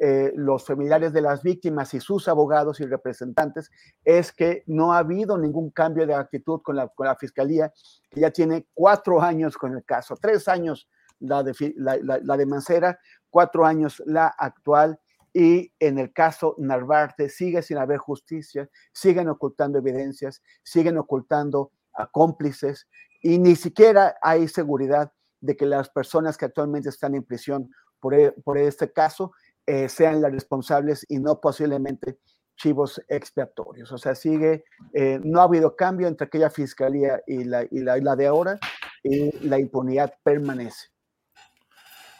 eh, 0.00 0.32
los 0.34 0.66
familiares 0.66 1.12
de 1.12 1.20
las 1.20 1.42
víctimas 1.42 1.94
y 1.94 2.00
sus 2.00 2.26
abogados 2.26 2.80
y 2.80 2.86
representantes, 2.86 3.70
es 4.04 4.32
que 4.32 4.64
no 4.66 4.92
ha 4.92 4.98
habido 4.98 5.38
ningún 5.38 5.70
cambio 5.70 6.06
de 6.06 6.14
actitud 6.14 6.60
con 6.62 6.76
la, 6.76 6.88
con 6.88 7.06
la 7.06 7.16
fiscalía, 7.16 7.72
que 8.10 8.20
ya 8.20 8.30
tiene 8.30 8.66
cuatro 8.74 9.22
años 9.22 9.56
con 9.56 9.76
el 9.76 9.84
caso, 9.84 10.16
tres 10.20 10.48
años 10.48 10.88
la 11.20 11.42
de, 11.44 11.54
la 11.76 12.36
de 12.36 12.46
Mancera, 12.46 12.98
cuatro 13.30 13.64
años 13.64 14.02
la 14.06 14.26
actual 14.26 14.98
y 15.32 15.72
en 15.78 15.98
el 15.98 16.12
caso 16.12 16.54
Narvarte 16.58 17.28
sigue 17.28 17.62
sin 17.62 17.78
haber 17.78 17.98
justicia, 17.98 18.68
siguen 18.92 19.28
ocultando 19.28 19.78
evidencias, 19.78 20.42
siguen 20.62 20.98
ocultando 20.98 21.72
a 21.94 22.06
cómplices 22.06 22.88
y 23.22 23.38
ni 23.38 23.56
siquiera 23.56 24.16
hay 24.22 24.48
seguridad 24.48 25.12
de 25.40 25.56
que 25.56 25.66
las 25.66 25.88
personas 25.88 26.36
que 26.36 26.44
actualmente 26.44 26.88
están 26.88 27.14
en 27.14 27.24
prisión 27.24 27.70
por, 27.98 28.14
e, 28.14 28.32
este 28.66 28.92
caso 28.92 29.32
eh, 29.66 29.88
sean 29.88 30.20
las 30.20 30.32
responsables 30.32 31.06
y 31.08 31.18
no 31.18 31.40
posiblemente 31.40 32.18
chivos 32.56 33.00
expiatorios. 33.08 33.90
O 33.92 33.98
sea, 33.98 34.14
sigue, 34.14 34.64
eh, 34.92 35.20
no 35.22 35.40
ha 35.40 35.44
habido 35.44 35.74
cambio 35.76 36.08
entre 36.08 36.26
aquella 36.26 36.50
fiscalía 36.50 37.22
y 37.26 37.44
la, 37.44 37.64
y 37.70 37.80
la, 37.80 37.98
y 37.98 38.00
la 38.02 38.16
de 38.16 38.26
ahora 38.26 38.58
y 39.02 39.46
la 39.46 39.58
impunidad 39.58 40.14
permanece. 40.22 40.88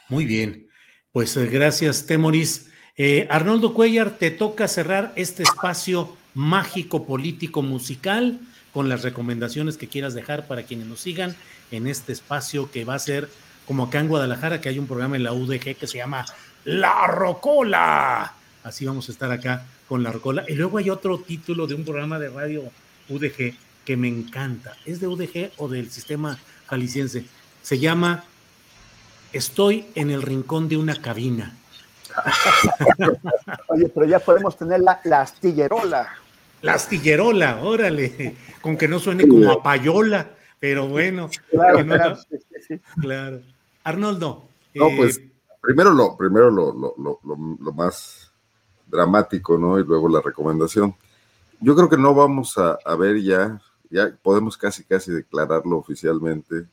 Muy 0.09 0.25
bien, 0.25 0.69
pues 1.13 1.37
eh, 1.37 1.47
gracias, 1.47 2.07
Temoris. 2.07 2.72
Eh, 2.97 3.27
Arnoldo 3.31 3.73
Cuellar, 3.73 4.19
te 4.19 4.31
toca 4.31 4.69
cerrar 4.69 5.13
este 5.17 5.43
espacio 5.43 6.15
mágico 6.35 7.07
político 7.07 7.63
musical 7.63 8.39
con 8.73 8.89
las 8.89 9.03
recomendaciones 9.03 9.79
que 9.79 9.89
quieras 9.89 10.15
dejar 10.15 10.47
para 10.47 10.65
quienes 10.65 10.87
nos 10.87 11.01
sigan 11.01 11.35
en 11.71 11.87
este 11.87 12.13
espacio 12.13 12.71
que 12.71 12.85
va 12.85 12.95
a 12.95 12.99
ser 12.99 13.31
como 13.67 13.85
acá 13.85 14.01
en 14.01 14.09
Guadalajara, 14.09 14.61
que 14.61 14.69
hay 14.69 14.79
un 14.79 14.87
programa 14.87 15.17
en 15.17 15.23
la 15.23 15.33
UDG 15.33 15.77
que 15.77 15.87
se 15.87 15.99
llama 15.99 16.27
La 16.65 17.07
Rocola. 17.07 18.35
Así 18.63 18.85
vamos 18.85 19.09
a 19.09 19.13
estar 19.13 19.31
acá 19.31 19.67
con 19.89 20.03
La 20.03 20.13
Rocola. 20.13 20.45
Y 20.49 20.55
luego 20.55 20.79
hay 20.79 20.91
otro 20.91 21.19
título 21.19 21.67
de 21.67 21.75
un 21.75 21.85
programa 21.85 22.19
de 22.19 22.29
radio 22.29 22.63
UDG 23.09 23.55
que 23.85 23.97
me 23.97 24.09
encanta. 24.09 24.77
¿Es 24.85 25.01
de 25.01 25.07
UDG 25.07 25.53
o 25.57 25.69
del 25.69 25.91
sistema 25.91 26.39
jalisciense. 26.67 27.25
Se 27.63 27.79
llama 27.79 28.25
Estoy 29.33 29.87
en 29.95 30.11
el 30.11 30.23
rincón 30.23 30.69
de 30.69 30.77
una 30.77 30.97
cabina. 30.97 31.57
Oye, 33.69 33.89
pero 33.89 34.07
ya 34.07 34.19
podemos 34.19 34.57
tener 34.57 34.81
la, 34.81 35.01
la 35.05 35.23
astillerola. 35.23 36.09
La 36.63 36.75
astillerola, 36.75 37.61
órale, 37.63 38.37
con 38.61 38.77
que 38.77 38.87
no 38.87 38.99
suene 38.99 39.27
como 39.27 39.51
a 39.51 39.63
payola, 39.63 40.31
pero 40.61 40.87
bueno. 40.89 41.29
Claro, 41.51 41.83
no- 41.85 41.95
claro, 41.97 42.19
claro. 43.01 43.41
Arnoldo. 43.85 44.45
No, 44.75 44.87
eh, 44.89 44.95
pues 44.97 45.21
primero 45.61 45.91
lo, 45.93 46.17
primero 46.17 46.51
lo, 46.51 46.73
lo, 46.73 46.95
lo, 46.99 47.19
lo- 47.25 47.57
lo 47.61 47.73
más 47.73 48.31
dramático, 48.87 49.59
¿no? 49.59 49.79
Y 49.81 49.85
luego 49.85 50.09
la 50.09 50.21
recomendación. 50.21 50.95
Yo 51.61 51.75
creo 51.75 51.89
que 51.89 51.97
no 51.97 52.15
vamos 52.15 52.57
a, 52.59 52.79
a 52.85 52.95
ver 52.95 53.21
ya, 53.21 53.61
ya 53.91 54.13
podemos 54.23 54.57
casi 54.57 54.85
casi 54.85 55.11
declararlo 55.11 55.79
oficialmente, 55.79 56.67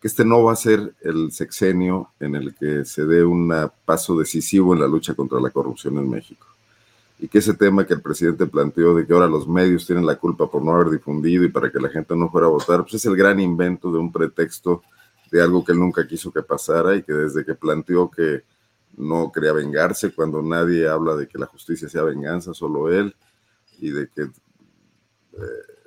que 0.00 0.08
este 0.08 0.24
no 0.24 0.44
va 0.44 0.52
a 0.52 0.56
ser 0.56 0.94
el 1.00 1.32
sexenio 1.32 2.10
en 2.20 2.36
el 2.36 2.54
que 2.54 2.84
se 2.84 3.04
dé 3.04 3.24
un 3.24 3.52
paso 3.84 4.16
decisivo 4.16 4.72
en 4.72 4.80
la 4.80 4.86
lucha 4.86 5.14
contra 5.14 5.40
la 5.40 5.50
corrupción 5.50 5.98
en 5.98 6.08
México. 6.08 6.46
Y 7.18 7.26
que 7.26 7.38
ese 7.38 7.54
tema 7.54 7.84
que 7.84 7.94
el 7.94 8.00
presidente 8.00 8.46
planteó 8.46 8.94
de 8.94 9.04
que 9.04 9.12
ahora 9.12 9.26
los 9.26 9.48
medios 9.48 9.84
tienen 9.86 10.06
la 10.06 10.14
culpa 10.14 10.48
por 10.48 10.62
no 10.62 10.72
haber 10.72 10.90
difundido 10.90 11.42
y 11.42 11.48
para 11.48 11.70
que 11.72 11.80
la 11.80 11.88
gente 11.88 12.14
no 12.14 12.30
fuera 12.30 12.46
a 12.46 12.50
votar, 12.50 12.82
pues 12.82 12.94
es 12.94 13.06
el 13.06 13.16
gran 13.16 13.40
invento 13.40 13.90
de 13.90 13.98
un 13.98 14.12
pretexto 14.12 14.82
de 15.32 15.42
algo 15.42 15.64
que 15.64 15.72
él 15.72 15.80
nunca 15.80 16.06
quiso 16.06 16.32
que 16.32 16.42
pasara 16.42 16.94
y 16.94 17.02
que 17.02 17.12
desde 17.12 17.44
que 17.44 17.54
planteó 17.54 18.08
que 18.08 18.44
no 18.96 19.32
quería 19.32 19.52
vengarse, 19.52 20.12
cuando 20.12 20.42
nadie 20.42 20.88
habla 20.88 21.16
de 21.16 21.26
que 21.26 21.38
la 21.38 21.46
justicia 21.46 21.88
sea 21.88 22.02
venganza, 22.02 22.54
solo 22.54 22.92
él, 22.92 23.14
y 23.78 23.90
de 23.90 24.08
que 24.08 24.22
eh, 24.22 25.77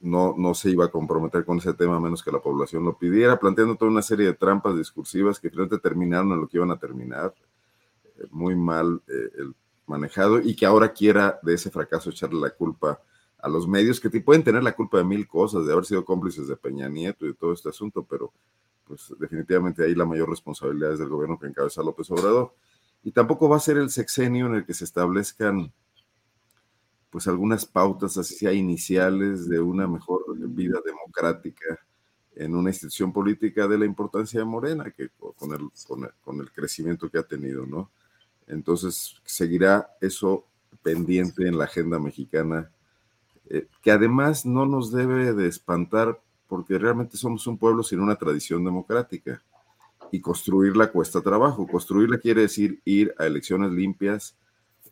no, 0.00 0.34
no, 0.36 0.54
se 0.54 0.70
iba 0.70 0.84
a 0.86 0.90
comprometer 0.90 1.44
con 1.44 1.58
ese 1.58 1.74
tema 1.74 1.96
a 1.96 2.00
menos 2.00 2.22
que 2.22 2.30
la 2.32 2.40
población 2.40 2.84
lo 2.84 2.96
pidiera, 2.98 3.38
planteando 3.38 3.76
toda 3.76 3.90
una 3.90 4.02
serie 4.02 4.26
de 4.26 4.34
trampas 4.34 4.76
discursivas 4.76 5.38
que 5.40 5.50
finalmente 5.50 5.78
terminaron 5.78 6.32
en 6.32 6.40
lo 6.40 6.48
que 6.48 6.58
iban 6.58 6.70
a 6.70 6.78
terminar, 6.78 7.34
eh, 8.18 8.26
muy 8.30 8.54
mal 8.56 9.00
eh, 9.08 9.30
manejado, 9.86 10.40
y 10.40 10.54
que 10.54 10.66
ahora 10.66 10.92
quiera 10.92 11.38
de 11.42 11.54
ese 11.54 11.70
fracaso 11.70 12.10
echarle 12.10 12.40
la 12.40 12.50
culpa 12.50 13.00
a 13.40 13.48
los 13.48 13.66
medios, 13.68 14.00
que 14.00 14.10
te- 14.10 14.20
pueden 14.20 14.42
tener 14.42 14.62
la 14.62 14.72
culpa 14.74 14.98
de 14.98 15.04
mil 15.04 15.26
cosas, 15.28 15.64
de 15.64 15.72
haber 15.72 15.84
sido 15.84 16.04
cómplices 16.04 16.48
de 16.48 16.56
Peña 16.56 16.88
Nieto 16.88 17.24
y 17.24 17.28
de 17.28 17.34
todo 17.34 17.52
este 17.52 17.68
asunto, 17.68 18.04
pero 18.08 18.32
pues 18.86 19.14
definitivamente 19.18 19.84
ahí 19.84 19.94
la 19.94 20.06
mayor 20.06 20.28
responsabilidad 20.30 20.92
es 20.94 20.98
del 20.98 21.08
gobierno 21.08 21.38
que 21.38 21.46
encabeza 21.46 21.82
López 21.82 22.10
Obrador. 22.10 22.54
Y 23.04 23.12
tampoco 23.12 23.48
va 23.48 23.56
a 23.56 23.60
ser 23.60 23.76
el 23.76 23.90
sexenio 23.90 24.46
en 24.46 24.54
el 24.56 24.64
que 24.66 24.74
se 24.74 24.84
establezcan 24.84 25.72
pues 27.10 27.26
algunas 27.26 27.64
pautas 27.64 28.16
así 28.18 28.34
sea 28.34 28.52
iniciales 28.52 29.48
de 29.48 29.60
una 29.60 29.86
mejor 29.86 30.24
vida 30.36 30.78
democrática 30.84 31.78
en 32.36 32.54
una 32.54 32.70
institución 32.70 33.12
política 33.12 33.66
de 33.66 33.78
la 33.78 33.84
importancia 33.84 34.38
de 34.38 34.46
Morena, 34.46 34.90
que 34.90 35.08
con 35.36 35.52
el, 35.52 35.70
con 35.86 36.04
el, 36.04 36.10
con 36.22 36.40
el 36.40 36.52
crecimiento 36.52 37.10
que 37.10 37.18
ha 37.18 37.22
tenido, 37.22 37.66
¿no? 37.66 37.90
Entonces 38.46 39.20
seguirá 39.24 39.90
eso 40.00 40.44
pendiente 40.82 41.46
en 41.46 41.58
la 41.58 41.64
agenda 41.64 41.98
mexicana, 41.98 42.70
eh, 43.50 43.66
que 43.82 43.90
además 43.90 44.46
no 44.46 44.66
nos 44.66 44.92
debe 44.92 45.32
de 45.32 45.48
espantar 45.48 46.20
porque 46.46 46.78
realmente 46.78 47.16
somos 47.16 47.46
un 47.46 47.58
pueblo 47.58 47.82
sin 47.82 48.00
una 48.00 48.16
tradición 48.16 48.64
democrática 48.64 49.42
y 50.10 50.20
construirla 50.20 50.90
cuesta 50.92 51.20
trabajo. 51.20 51.66
Construirla 51.66 52.18
quiere 52.18 52.42
decir 52.42 52.80
ir 52.84 53.14
a 53.18 53.26
elecciones 53.26 53.72
limpias, 53.72 54.36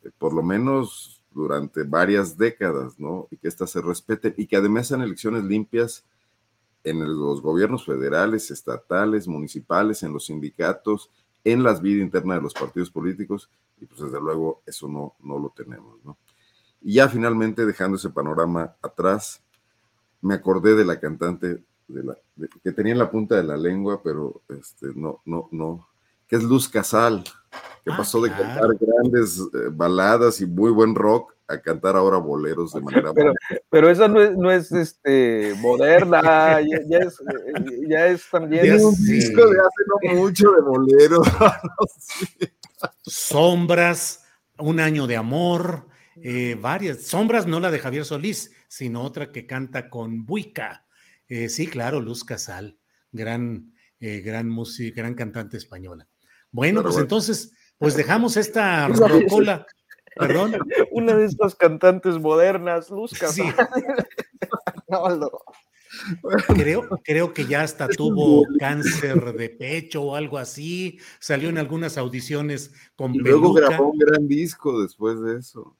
eh, 0.02 0.10
por 0.18 0.34
lo 0.34 0.42
menos 0.42 1.15
durante 1.36 1.82
varias 1.82 2.36
décadas, 2.38 2.98
¿no? 2.98 3.28
Y 3.30 3.36
que 3.36 3.48
éstas 3.48 3.70
se 3.70 3.82
respeten 3.82 4.34
y 4.38 4.46
que 4.46 4.56
además 4.56 4.88
sean 4.88 5.02
elecciones 5.02 5.44
limpias 5.44 6.02
en 6.82 7.00
los 7.00 7.42
gobiernos 7.42 7.84
federales, 7.84 8.50
estatales, 8.50 9.28
municipales, 9.28 10.02
en 10.02 10.12
los 10.12 10.26
sindicatos, 10.26 11.10
en 11.44 11.62
las 11.62 11.82
vidas 11.82 12.02
internas 12.04 12.38
de 12.38 12.42
los 12.42 12.54
partidos 12.54 12.90
políticos, 12.90 13.50
y 13.80 13.84
pues 13.86 14.00
desde 14.00 14.20
luego 14.20 14.62
eso 14.66 14.88
no, 14.88 15.14
no 15.20 15.38
lo 15.38 15.50
tenemos, 15.50 16.02
¿no? 16.04 16.16
Y 16.80 16.94
ya 16.94 17.08
finalmente, 17.08 17.66
dejando 17.66 17.96
ese 17.96 18.10
panorama 18.10 18.74
atrás, 18.80 19.42
me 20.22 20.34
acordé 20.34 20.74
de 20.74 20.84
la 20.84 20.98
cantante 20.98 21.62
de 21.88 22.02
la, 22.02 22.16
de- 22.36 22.48
que 22.62 22.72
tenía 22.72 22.92
en 22.94 22.98
la 22.98 23.10
punta 23.10 23.36
de 23.36 23.44
la 23.44 23.56
lengua, 23.56 24.00
pero 24.02 24.40
este, 24.48 24.88
no, 24.94 25.20
no, 25.24 25.48
no, 25.52 25.88
que 26.26 26.36
es 26.36 26.42
Luz 26.44 26.68
Casal, 26.68 27.24
que 27.86 27.92
Ah, 27.92 27.96
pasó 27.98 28.20
de 28.20 28.28
claro. 28.30 28.44
cantar 28.44 28.76
grandes 28.80 29.38
eh, 29.38 29.68
baladas 29.72 30.40
y 30.40 30.46
muy 30.46 30.72
buen 30.72 30.94
rock 30.94 31.34
a 31.48 31.60
cantar 31.60 31.94
ahora 31.96 32.18
boleros 32.18 32.72
de 32.72 32.80
manera 32.82 33.12
Pero, 33.14 33.32
pero 33.70 33.88
esa 33.90 34.08
no 34.08 34.20
es, 34.20 34.36
no 34.36 34.50
es 34.50 34.72
este, 34.72 35.54
moderna, 35.60 36.60
ya, 36.60 36.80
ya 36.88 36.98
es, 36.98 37.20
eh, 37.20 37.80
ya 37.88 38.06
es 38.08 38.28
también. 38.28 38.84
Un 38.84 38.94
disco 39.06 39.48
de 39.48 39.58
hace 39.60 40.10
no 40.10 40.20
mucho 40.20 40.50
de 40.50 40.60
boleros. 40.62 41.26
Sombras, 43.02 44.24
Un 44.58 44.80
año 44.80 45.06
de 45.06 45.16
amor, 45.16 45.86
eh, 46.16 46.56
varias. 46.60 47.02
Sombras 47.02 47.46
no 47.46 47.60
la 47.60 47.70
de 47.70 47.78
Javier 47.78 48.04
Solís, 48.04 48.52
sino 48.68 49.02
otra 49.02 49.30
que 49.30 49.46
canta 49.46 49.88
con 49.90 50.24
Buica. 50.26 50.86
Eh, 51.28 51.48
sí, 51.48 51.66
claro, 51.66 52.00
Luz 52.00 52.24
Casal, 52.24 52.78
gran, 53.12 53.72
eh, 54.00 54.20
gran 54.20 54.48
música, 54.48 55.02
gran 55.02 55.14
cantante 55.14 55.56
española. 55.58 56.08
Bueno, 56.50 56.76
Claro, 56.80 56.82
pues 56.84 56.94
bueno. 56.94 57.04
entonces, 57.04 57.52
pues 57.78 57.96
dejamos 57.96 58.36
esta 58.36 58.88
rocola. 58.88 59.66
Perdón. 60.16 60.56
Una 60.92 61.14
de 61.14 61.26
estas 61.26 61.54
cantantes 61.54 62.18
modernas, 62.18 62.90
Luz 62.90 63.10
Sí. 63.10 63.42
No, 64.88 65.08
no. 65.16 65.30
Creo, 66.54 66.88
creo 67.02 67.32
que 67.32 67.46
ya 67.46 67.62
hasta 67.62 67.88
tuvo 67.88 68.46
cáncer 68.60 69.32
de 69.34 69.48
pecho 69.48 70.02
o 70.02 70.14
algo 70.14 70.38
así. 70.38 70.98
Salió 71.18 71.48
en 71.48 71.58
algunas 71.58 71.98
audiciones 71.98 72.72
con 72.94 73.14
Y 73.14 73.18
luego 73.18 73.52
peluca. 73.54 73.70
grabó 73.74 73.90
un 73.90 73.98
gran 73.98 74.28
disco 74.28 74.80
después 74.82 75.20
de 75.22 75.38
eso. 75.38 75.76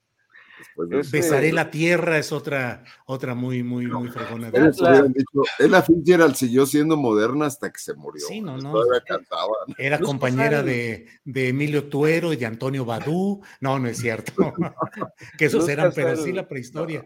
De. 0.77 1.03
Besaré 1.11 1.53
la 1.53 1.70
tierra 1.70 2.19
es 2.19 2.33
otra, 2.33 2.85
otra 3.07 3.35
muy, 3.35 3.62
muy, 3.62 3.87
muy 3.87 4.09
fregona. 4.09 4.51
de 4.51 4.61
hubieran 4.61 5.12
dicho, 5.12 5.43
Ella 5.59 5.83
Fitzgerald 5.83 6.35
siguió 6.35 6.66
siendo 6.66 6.97
moderna 6.97 7.47
hasta 7.47 7.70
que 7.70 7.78
se 7.78 7.95
murió. 7.95 8.27
Sí, 8.27 8.41
no, 8.41 8.57
no. 8.59 8.73
Todavía 8.73 9.03
cantaba. 9.07 9.53
Era 9.78 9.99
Luz 9.99 10.07
compañera 10.09 10.62
de, 10.62 11.07
de 11.24 11.49
Emilio 11.49 11.89
Tuero 11.89 12.33
y 12.33 12.37
de 12.37 12.47
Antonio 12.47 12.85
Badú. 12.85 13.43
No, 13.61 13.78
no 13.78 13.89
es 13.89 13.99
cierto. 13.99 14.33
que 15.39 15.47
esos 15.47 15.61
Luz 15.62 15.69
eran, 15.70 15.93
pero 15.95 16.16
sí 16.16 16.33
la 16.33 16.47
prehistoria. 16.49 17.05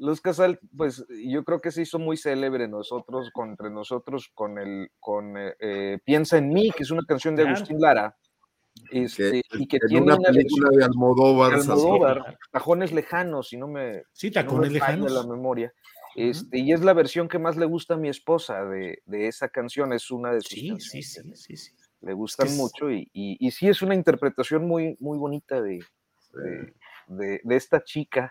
Luz 0.00 0.20
Casal, 0.20 0.60
pues 0.76 1.04
yo 1.10 1.42
creo 1.44 1.60
que 1.60 1.72
se 1.72 1.82
hizo 1.82 1.98
muy 1.98 2.16
célebre 2.16 2.68
nosotros, 2.68 3.30
con- 3.32 3.50
entre 3.50 3.68
nosotros, 3.70 4.30
con 4.32 4.58
el, 4.58 4.90
con 5.00 5.36
eh, 5.36 5.54
eh, 5.58 5.98
Piensa 6.04 6.38
en 6.38 6.50
mí, 6.50 6.70
que 6.70 6.84
es 6.84 6.90
una 6.92 7.02
canción 7.04 7.34
de 7.34 7.42
Claro. 7.42 7.56
Agustín 7.56 7.80
Lara. 7.80 8.16
Este, 8.90 9.42
y 9.52 9.66
que 9.66 9.76
en 9.76 9.88
tiene 9.88 10.02
una 10.04 10.16
una 10.16 10.28
película 10.30 10.68
versión- 10.70 10.78
de 10.78 10.84
Almodóvar. 10.84 11.52
Almodóvar, 11.54 12.38
Tajones 12.50 12.92
lejanos, 12.92 13.48
si 13.48 13.56
no 13.56 13.68
me, 13.68 14.02
Sí, 14.12 14.28
no 14.28 14.34
Tacones 14.34 14.70
me 14.72 14.78
falla 14.78 14.96
Lejanos. 14.96 15.12
la 15.12 15.22
memoria. 15.26 15.72
Este, 16.16 16.58
y 16.58 16.72
es 16.72 16.80
la 16.82 16.94
versión 16.94 17.28
que 17.28 17.38
más 17.38 17.56
le 17.56 17.66
gusta 17.66 17.94
a 17.94 17.96
mi 17.96 18.08
esposa 18.08 18.64
de, 18.64 19.02
de 19.06 19.28
esa 19.28 19.48
canción, 19.48 19.92
es 19.92 20.10
una 20.10 20.32
de 20.32 20.40
sus 20.40 20.50
Sí, 20.50 20.68
canciones 20.70 21.12
sí, 21.12 21.22
sí, 21.22 21.34
sí, 21.34 21.56
sí. 21.56 21.72
le 22.00 22.12
gustan 22.14 22.48
es- 22.48 22.56
mucho 22.56 22.90
y, 22.90 23.08
y, 23.12 23.36
y 23.46 23.50
sí 23.50 23.68
es 23.68 23.82
una 23.82 23.94
interpretación 23.94 24.66
muy, 24.66 24.96
muy 25.00 25.16
bonita 25.18 25.60
de, 25.62 25.78
de, 26.34 26.74
de- 27.08 27.40
de 27.42 27.56
esta 27.56 27.82
chica. 27.82 28.30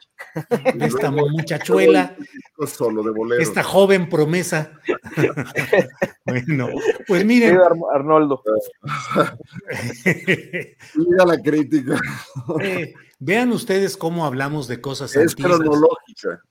De 0.76 0.86
esta 0.86 1.12
muchachuela. 1.12 2.16
Solo 2.68 3.04
de 3.04 3.12
bolero. 3.12 3.42
Esta 3.42 3.64
joven 3.64 4.08
promesa. 4.10 4.72
bueno, 6.26 6.70
pues 7.08 7.26
miren. 7.26 7.58
Arnoldo. 7.94 8.42
Mira 10.96 11.26
la 11.26 11.42
crítica. 11.42 12.00
Eh, 12.62 12.94
vean 13.20 13.52
ustedes 13.52 13.98
cómo 13.98 14.26
hablamos 14.26 14.68
de 14.68 14.82
cosas 14.82 15.16
Es 15.16 15.32
antiguas. 15.32 15.58
cronológica. 15.60 16.42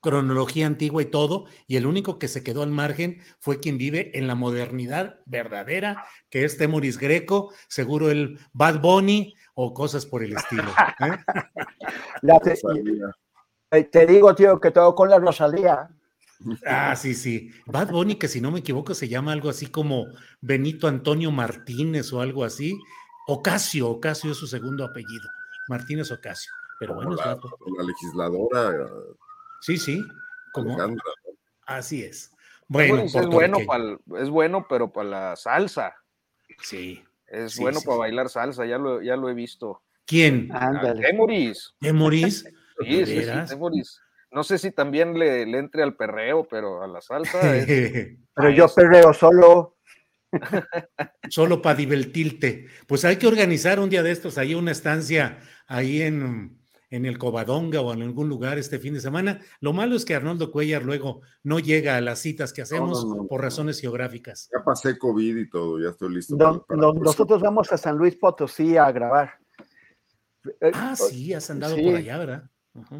Cronología 0.00 0.68
antigua 0.68 1.02
y 1.02 1.06
todo, 1.06 1.46
y 1.66 1.74
el 1.74 1.84
único 1.84 2.20
que 2.20 2.28
se 2.28 2.44
quedó 2.44 2.62
al 2.62 2.70
margen 2.70 3.20
fue 3.40 3.58
quien 3.58 3.78
vive 3.78 4.16
en 4.16 4.28
la 4.28 4.36
modernidad 4.36 5.18
verdadera, 5.26 6.04
que 6.30 6.44
es 6.44 6.56
Temoris 6.56 6.98
Greco, 6.98 7.52
seguro 7.68 8.08
el 8.08 8.38
Bad 8.52 8.80
Bunny 8.80 9.34
o 9.60 9.74
cosas 9.74 10.06
por 10.06 10.22
el 10.22 10.34
estilo. 10.36 10.62
¿eh? 11.00 11.18
Te, 12.44 13.78
eh, 13.78 13.84
te 13.84 14.06
digo, 14.06 14.32
tío, 14.34 14.60
que 14.60 14.70
todo 14.70 14.94
con 14.94 15.10
la 15.10 15.18
Rosalía. 15.18 15.88
Ah, 16.64 16.94
sí, 16.94 17.12
sí. 17.12 17.50
Bad 17.66 17.90
Bunny, 17.90 18.14
que 18.14 18.28
si 18.28 18.40
no 18.40 18.52
me 18.52 18.60
equivoco, 18.60 18.94
se 18.94 19.08
llama 19.08 19.32
algo 19.32 19.50
así 19.50 19.66
como 19.66 20.06
Benito 20.40 20.86
Antonio 20.86 21.32
Martínez 21.32 22.12
o 22.12 22.20
algo 22.20 22.44
así. 22.44 22.78
Ocasio, 23.26 23.88
Ocasio 23.90 24.30
es 24.30 24.38
su 24.38 24.46
segundo 24.46 24.84
apellido. 24.84 25.28
Martínez 25.68 26.12
Ocasio. 26.12 26.52
Pero 26.78 26.94
bueno, 26.94 27.14
es 27.14 27.18
la, 27.18 27.34
Bad 27.34 27.40
Bunny. 27.40 27.76
la 27.78 27.82
legisladora. 27.84 28.88
Sí, 29.60 29.76
sí. 29.76 30.00
Como, 30.52 30.70
Alejandra, 30.74 31.02
así 31.66 32.04
es. 32.04 32.32
Bueno, 32.68 32.94
Bueno, 32.94 33.04
es 33.06 33.26
bueno, 33.26 33.58
pa'l- 33.66 33.98
es 34.22 34.30
bueno, 34.30 34.66
pero 34.68 34.92
para 34.92 35.08
la 35.08 35.36
salsa. 35.36 35.96
Sí. 36.62 37.02
Es 37.28 37.52
Sí, 37.52 37.62
bueno 37.62 37.80
sí, 37.80 37.86
para 37.86 37.96
sí. 37.96 38.00
bailar 38.00 38.28
salsa, 38.28 38.66
ya 38.66 38.78
lo, 38.78 39.02
ya 39.02 39.16
lo 39.16 39.28
he 39.28 39.34
visto. 39.34 39.82
¿Quién? 40.06 40.48
Temoris. 41.00 41.74
Temoris. 41.80 42.44
Sí, 42.80 43.04
sí, 43.06 43.24
sí. 43.24 43.30
Temoris. 43.48 44.00
no 44.30 44.44
sé 44.44 44.56
si 44.56 44.70
también 44.70 45.18
le, 45.18 45.44
le, 45.46 45.58
entre 45.58 45.82
al 45.82 45.96
perreo, 45.96 46.46
pero 46.48 46.80
a 46.80 46.86
la 46.86 47.00
salsa. 47.00 47.40
pero 48.34 48.50
yo 48.50 48.68
perreo 48.72 49.12
solo. 49.12 49.78
solo 51.28 51.60
para 51.60 51.74
divertirte. 51.74 52.66
Pues 52.86 53.04
hay 53.04 53.16
que 53.16 53.26
organizar 53.26 53.80
un 53.80 53.90
día 53.90 54.04
de 54.04 54.12
estos 54.12 54.38
ahí 54.38 54.54
una 54.54 54.70
estancia 54.70 55.40
ahí 55.66 56.02
en, 56.02 56.57
en 56.90 57.06
el 57.06 57.18
Covadonga 57.18 57.80
o 57.80 57.92
en 57.92 58.02
algún 58.02 58.28
lugar 58.28 58.58
este 58.58 58.78
fin 58.78 58.94
de 58.94 59.00
semana. 59.00 59.40
Lo 59.60 59.72
malo 59.72 59.96
es 59.96 60.04
que 60.04 60.14
Arnoldo 60.14 60.50
Cuellar 60.50 60.82
luego 60.84 61.22
no 61.42 61.58
llega 61.58 61.96
a 61.96 62.00
las 62.00 62.20
citas 62.20 62.52
que 62.52 62.62
hacemos 62.62 63.06
por 63.28 63.42
razones 63.42 63.80
geográficas. 63.80 64.48
Ya 64.52 64.64
pasé 64.64 64.98
COVID 64.98 65.36
y 65.36 65.48
todo, 65.48 65.80
ya 65.80 65.90
estoy 65.90 66.14
listo. 66.14 66.36
nosotros 66.68 67.40
vamos 67.42 67.72
a 67.72 67.76
San 67.76 67.96
Luis 67.96 68.16
Potosí 68.16 68.76
a 68.76 68.90
grabar. 68.92 69.34
Eh, 70.60 70.70
ah, 70.72 70.96
sí, 70.96 71.34
has 71.34 71.50
andado 71.50 71.76
por 71.76 71.96
allá, 71.96 72.18
¿verdad? 72.18 72.50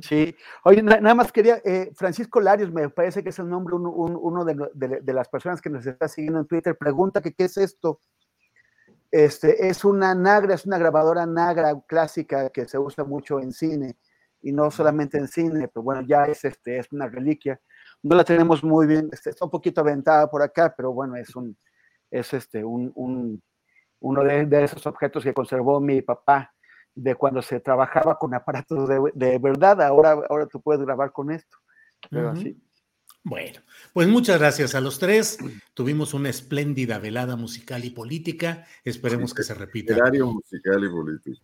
Sí, 0.00 0.34
oye, 0.64 0.82
nada 0.82 1.14
más 1.14 1.30
quería, 1.30 1.60
eh, 1.64 1.92
Francisco 1.94 2.40
Larios, 2.40 2.72
me 2.72 2.88
parece 2.90 3.22
que 3.22 3.28
es 3.28 3.38
el 3.38 3.48
nombre, 3.48 3.76
uno, 3.76 4.44
de, 4.44 5.12
las 5.12 5.28
personas 5.28 5.60
que 5.60 5.70
nos 5.70 5.86
está 5.86 6.08
siguiendo 6.08 6.40
en 6.40 6.46
Twitter, 6.46 6.76
pregunta 6.76 7.20
que 7.20 7.32
qué 7.32 7.44
es 7.44 7.56
esto. 7.56 8.00
Este, 9.10 9.68
es 9.68 9.84
una 9.84 10.14
Nagra, 10.14 10.54
es 10.54 10.66
una 10.66 10.78
grabadora 10.78 11.26
Nagra 11.26 11.80
clásica 11.86 12.50
que 12.50 12.66
se 12.68 12.78
usa 12.78 13.04
mucho 13.04 13.40
en 13.40 13.52
cine, 13.52 13.96
y 14.42 14.52
no 14.52 14.70
solamente 14.70 15.18
en 15.18 15.28
cine, 15.28 15.68
pero 15.68 15.82
bueno, 15.82 16.02
ya 16.02 16.24
es, 16.24 16.44
este, 16.44 16.78
es 16.78 16.92
una 16.92 17.08
reliquia. 17.08 17.60
No 18.02 18.14
la 18.16 18.24
tenemos 18.24 18.62
muy 18.62 18.86
bien, 18.86 19.08
este, 19.12 19.30
está 19.30 19.44
un 19.44 19.50
poquito 19.50 19.80
aventada 19.80 20.30
por 20.30 20.42
acá, 20.42 20.72
pero 20.76 20.92
bueno, 20.92 21.16
es 21.16 21.34
un, 21.34 21.56
es 22.10 22.32
este, 22.34 22.64
un, 22.64 22.92
uno 24.00 24.24
de, 24.24 24.46
de 24.46 24.64
esos 24.64 24.86
objetos 24.86 25.24
que 25.24 25.34
conservó 25.34 25.80
mi 25.80 26.02
papá 26.02 26.52
de 26.94 27.14
cuando 27.14 27.42
se 27.42 27.60
trabajaba 27.60 28.18
con 28.18 28.34
aparatos 28.34 28.88
de, 28.88 29.38
verdad, 29.38 29.80
ahora, 29.82 30.18
ahora 30.28 30.46
tú 30.46 30.60
puedes 30.60 30.84
grabar 30.84 31.12
con 31.12 31.30
esto. 31.30 31.56
Pero 32.10 32.30
así. 32.30 32.60
Bueno, 33.24 33.60
pues 33.92 34.08
muchas 34.08 34.38
gracias 34.38 34.74
a 34.74 34.80
los 34.80 34.98
tres. 34.98 35.38
Tuvimos 35.74 36.14
una 36.14 36.30
espléndida 36.30 36.98
velada 36.98 37.36
musical 37.36 37.84
y 37.84 37.90
política. 37.90 38.66
Esperemos 38.84 39.34
que 39.34 39.42
se 39.42 39.54
repita. 39.54 39.94
musical 39.94 40.84
y 40.84 40.88
político. 40.88 41.40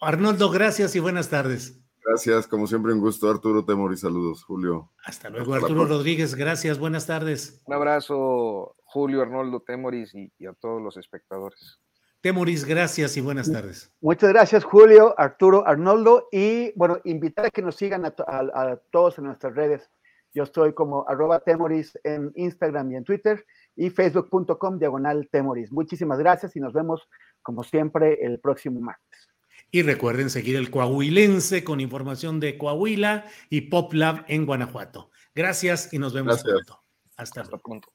Arnoldo, 0.00 0.50
gracias 0.50 0.96
y 0.96 1.00
buenas 1.00 1.28
tardes. 1.28 1.78
Gracias, 2.04 2.48
como 2.48 2.66
siempre, 2.66 2.92
un 2.92 3.00
gusto. 3.00 3.30
Arturo 3.30 3.64
Temor 3.64 3.92
y 3.92 3.96
saludos, 3.96 4.42
Julio. 4.42 4.90
Hasta 5.04 5.30
luego, 5.30 5.54
Arturo 5.54 5.84
Rodríguez. 5.84 6.34
Gracias, 6.34 6.78
buenas 6.78 7.06
tardes. 7.06 7.62
Un 7.66 7.74
abrazo, 7.74 8.74
Julio, 8.84 9.22
Arnoldo 9.22 9.60
Temoris 9.60 10.12
y 10.14 10.46
a 10.46 10.52
todos 10.54 10.82
los 10.82 10.96
espectadores. 10.96 11.78
Temoris, 12.22 12.64
gracias 12.64 13.16
y 13.16 13.20
buenas 13.20 13.50
tardes. 13.50 13.92
Muchas 14.00 14.30
gracias, 14.30 14.62
Julio, 14.62 15.12
Arturo, 15.18 15.66
Arnoldo. 15.66 16.28
Y 16.30 16.72
bueno, 16.78 16.98
invitar 17.02 17.46
a 17.46 17.50
que 17.50 17.62
nos 17.62 17.74
sigan 17.74 18.04
a, 18.06 18.76
todos 18.92 19.18
en 19.18 19.24
nuestras 19.24 19.56
redes. 19.56 19.90
Yo 20.34 20.44
estoy 20.44 20.72
como 20.72 21.06
arroba 21.08 21.40
Temoris 21.40 21.98
en 22.04 22.32
Instagram 22.34 22.92
y 22.92 22.96
en 22.96 23.04
Twitter 23.04 23.44
y 23.76 23.90
facebook.com 23.90 24.78
diagonal 24.78 25.28
Temoris. 25.30 25.72
Muchísimas 25.72 26.18
gracias 26.18 26.56
y 26.56 26.60
nos 26.60 26.72
vemos 26.72 27.08
como 27.42 27.64
siempre 27.64 28.24
el 28.24 28.40
próximo 28.40 28.80
martes. 28.80 29.28
Y 29.70 29.82
recuerden 29.82 30.30
seguir 30.30 30.56
el 30.56 30.70
Coahuilense 30.70 31.64
con 31.64 31.80
información 31.80 32.40
de 32.40 32.58
Coahuila 32.58 33.24
y 33.48 33.62
PopLab 33.62 34.24
en 34.28 34.46
Guanajuato. 34.46 35.10
Gracias 35.34 35.92
y 35.92 35.98
nos 35.98 36.12
vemos 36.12 36.42
pronto. 36.42 36.82
Hasta, 37.16 37.42
Hasta 37.42 37.58
pronto. 37.58 37.92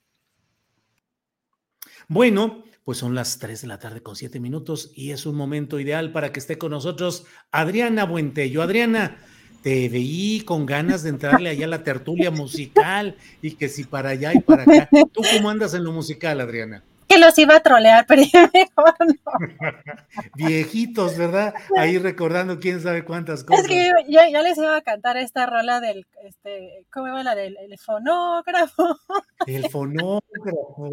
Bueno, 2.08 2.64
pues 2.84 3.00
son 3.00 3.16
las 3.16 3.38
3 3.40 3.62
de 3.62 3.68
la 3.68 3.80
tarde 3.80 4.02
con 4.02 4.16
7 4.16 4.40
minutos 4.40 4.92
y 4.96 5.12
es 5.12 5.26
un 5.26 5.36
momento 5.36 5.80
ideal 5.80 6.12
para 6.12 6.32
que 6.32 6.40
esté 6.40 6.58
con 6.58 6.72
nosotros 6.72 7.26
Adriana 7.52 8.06
Buentello. 8.06 8.62
Adriana, 8.62 9.18
te 9.68 9.90
veí 9.90 10.44
con 10.46 10.66
ganas 10.66 11.04
de 11.04 11.10
entrarle 11.10 11.50
allá 11.50 11.66
a 11.66 11.68
la 11.68 11.84
tertulia 11.84 12.32
musical 12.32 13.18
y 13.42 13.52
que 13.52 13.68
si 13.68 13.84
para 13.84 14.12
allá 14.12 14.34
y 14.34 14.40
para 14.40 14.64
acá. 14.64 14.88
¿Tú 15.12 15.22
cómo 15.34 15.50
andas 15.50 15.74
en 15.74 15.84
lo 15.84 15.92
musical, 15.92 16.40
Adriana? 16.40 16.86
Que 17.18 17.26
los 17.26 17.38
iba 17.38 17.56
a 17.56 17.60
trolear, 17.62 18.06
pero 18.08 18.22
ya 18.22 18.50
mejor 18.54 18.96
no. 19.00 19.32
Viejitos, 20.36 21.18
¿verdad? 21.18 21.54
Ahí 21.78 21.98
recordando 21.98 22.60
quién 22.60 22.82
sabe 22.82 23.04
cuántas 23.04 23.44
cosas. 23.44 23.66
Es 23.66 23.70
que 23.70 23.92
yo, 24.08 24.42
les 24.42 24.58
iba 24.58 24.76
a 24.76 24.82
cantar 24.82 25.18
esta 25.18 25.46
rola 25.46 25.80
del, 25.80 26.06
este, 26.24 26.86
¿cómo 26.92 27.08
iba 27.08 27.24
la 27.24 27.36
del 27.36 27.58
fonógrafo? 27.80 28.98
El 29.46 29.70
fonógrafo. 29.70 30.92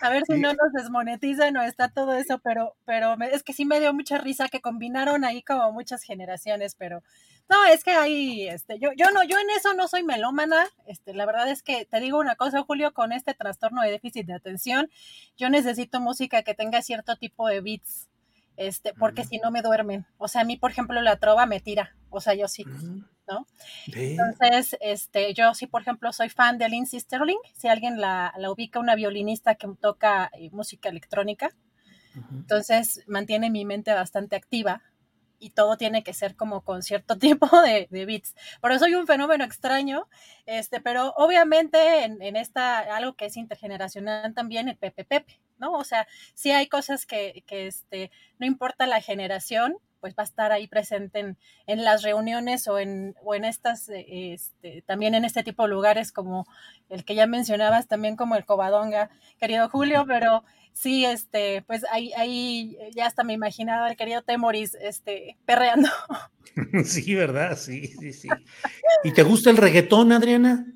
a 0.00 0.10
ver 0.10 0.22
si 0.26 0.40
no 0.40 0.52
nos 0.52 0.72
desmonetizan 0.72 1.56
o 1.56 1.62
está 1.62 1.88
todo 1.88 2.14
eso, 2.14 2.38
pero, 2.42 2.76
pero 2.84 3.16
es 3.32 3.42
que 3.42 3.52
sí 3.52 3.64
me 3.64 3.80
dio 3.80 3.92
mucha 3.94 4.18
risa 4.18 4.48
que 4.48 4.60
combinaron 4.60 5.24
ahí 5.24 5.42
como 5.42 5.72
muchas 5.72 6.02
generaciones, 6.02 6.74
pero 6.74 7.02
no, 7.48 7.64
es 7.66 7.84
que 7.84 7.90
ahí, 7.90 8.48
este, 8.48 8.78
yo, 8.78 8.90
yo 8.96 9.10
no, 9.10 9.22
yo 9.22 9.38
en 9.38 9.50
eso 9.50 9.74
no 9.74 9.86
soy 9.86 10.02
melómana, 10.02 10.66
este, 10.86 11.12
la 11.12 11.26
verdad 11.26 11.48
es 11.50 11.62
que 11.62 11.84
te 11.84 12.00
digo 12.00 12.18
una 12.18 12.36
cosa, 12.36 12.62
Julio, 12.62 12.94
con 12.94 13.12
este 13.12 13.34
trastorno 13.34 13.82
de 13.82 13.90
déficit 13.90 14.26
de 14.26 14.34
atención, 14.34 14.90
yo 15.36 15.50
necesito 15.50 16.00
música 16.00 16.42
que 16.42 16.54
tenga 16.54 16.80
cierto 16.80 17.16
tipo 17.16 17.46
de 17.48 17.60
beats, 17.60 18.08
este, 18.56 18.94
porque 18.94 19.24
si 19.24 19.38
no 19.38 19.50
me 19.50 19.62
duermen. 19.62 20.06
O 20.16 20.28
sea, 20.28 20.42
a 20.42 20.44
mí, 20.44 20.56
por 20.56 20.70
ejemplo, 20.70 21.00
la 21.02 21.18
trova 21.18 21.44
me 21.44 21.60
tira, 21.60 21.94
o 22.08 22.20
sea, 22.20 22.34
yo 22.34 22.48
sí, 22.48 22.64
¿no? 23.28 23.46
Entonces, 23.92 24.76
este, 24.80 25.34
yo 25.34 25.52
sí, 25.54 25.66
por 25.66 25.82
ejemplo, 25.82 26.12
soy 26.12 26.30
fan 26.30 26.56
de 26.56 26.68
Lindsay 26.68 27.00
Sterling, 27.00 27.38
si 27.52 27.68
alguien 27.68 28.00
la, 28.00 28.32
la 28.38 28.50
ubica, 28.50 28.78
una 28.78 28.94
violinista 28.94 29.56
que 29.56 29.68
toca 29.78 30.30
eh, 30.32 30.48
música 30.50 30.88
electrónica, 30.88 31.50
entonces 32.30 33.02
mantiene 33.08 33.50
mi 33.50 33.64
mente 33.64 33.92
bastante 33.92 34.36
activa 34.36 34.82
y 35.44 35.50
todo 35.50 35.76
tiene 35.76 36.02
que 36.02 36.14
ser 36.14 36.36
como 36.36 36.62
con 36.62 36.82
cierto 36.82 37.18
tipo 37.18 37.60
de, 37.60 37.86
de 37.90 38.06
beats. 38.06 38.34
Pero 38.62 38.78
soy 38.78 38.94
un 38.94 39.06
fenómeno 39.06 39.44
extraño, 39.44 40.08
este, 40.46 40.80
pero 40.80 41.12
obviamente 41.16 42.04
en, 42.04 42.22
en, 42.22 42.36
esta, 42.36 42.78
algo 42.96 43.14
que 43.14 43.26
es 43.26 43.36
intergeneracional 43.36 44.32
también, 44.32 44.68
el 44.68 44.76
Pepe 44.76 45.04
Pepe, 45.04 45.40
¿no? 45.58 45.72
O 45.74 45.84
sea, 45.84 46.08
sí 46.34 46.50
hay 46.50 46.66
cosas 46.66 47.04
que, 47.04 47.44
que 47.46 47.66
este, 47.66 48.10
no 48.38 48.46
importa 48.46 48.86
la 48.86 49.02
generación, 49.02 49.76
pues 50.04 50.14
va 50.14 50.22
a 50.22 50.24
estar 50.24 50.52
ahí 50.52 50.66
presente 50.66 51.18
en, 51.18 51.38
en 51.66 51.82
las 51.82 52.02
reuniones 52.02 52.68
o 52.68 52.78
en, 52.78 53.16
o 53.22 53.34
en 53.34 53.46
estas, 53.46 53.88
este, 53.88 54.82
también 54.82 55.14
en 55.14 55.24
este 55.24 55.42
tipo 55.42 55.62
de 55.62 55.70
lugares 55.70 56.12
como 56.12 56.46
el 56.90 57.06
que 57.06 57.14
ya 57.14 57.26
mencionabas, 57.26 57.88
también 57.88 58.14
como 58.14 58.36
el 58.36 58.44
Covadonga, 58.44 59.08
querido 59.40 59.70
Julio, 59.70 60.04
pero 60.06 60.44
sí, 60.74 61.06
este, 61.06 61.62
pues 61.62 61.86
ahí, 61.90 62.12
ahí 62.18 62.76
ya 62.94 63.06
hasta 63.06 63.24
me 63.24 63.32
imaginaba 63.32 63.88
el 63.88 63.96
querido 63.96 64.20
Temoris, 64.20 64.74
este, 64.74 65.38
perreando. 65.46 65.88
Sí, 66.84 67.14
¿verdad? 67.14 67.56
Sí, 67.56 67.86
sí, 67.86 68.12
sí. 68.12 68.28
¿Y 69.04 69.14
te 69.14 69.22
gusta 69.22 69.48
el 69.48 69.56
reggaetón, 69.56 70.12
Adriana? 70.12 70.66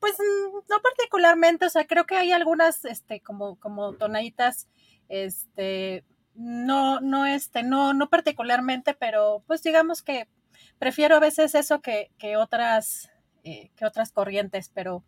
Pues 0.00 0.14
mm, 0.14 0.54
no 0.66 0.80
particularmente, 0.82 1.66
o 1.66 1.68
sea, 1.68 1.86
creo 1.86 2.06
que 2.06 2.16
hay 2.16 2.32
algunas, 2.32 2.86
este, 2.86 3.20
como, 3.20 3.56
como 3.56 3.92
tonaditas, 3.92 4.66
este, 5.10 6.04
no, 6.34 7.00
no, 7.00 7.26
este, 7.26 7.62
no, 7.62 7.94
no 7.94 8.08
particularmente, 8.08 8.94
pero 8.94 9.42
pues 9.46 9.62
digamos 9.62 10.02
que 10.02 10.28
prefiero 10.78 11.16
a 11.16 11.20
veces 11.20 11.54
eso 11.54 11.80
que, 11.80 12.10
que 12.18 12.36
otras, 12.36 13.10
eh, 13.44 13.70
que 13.76 13.86
otras 13.86 14.12
corrientes, 14.12 14.70
pero 14.72 15.04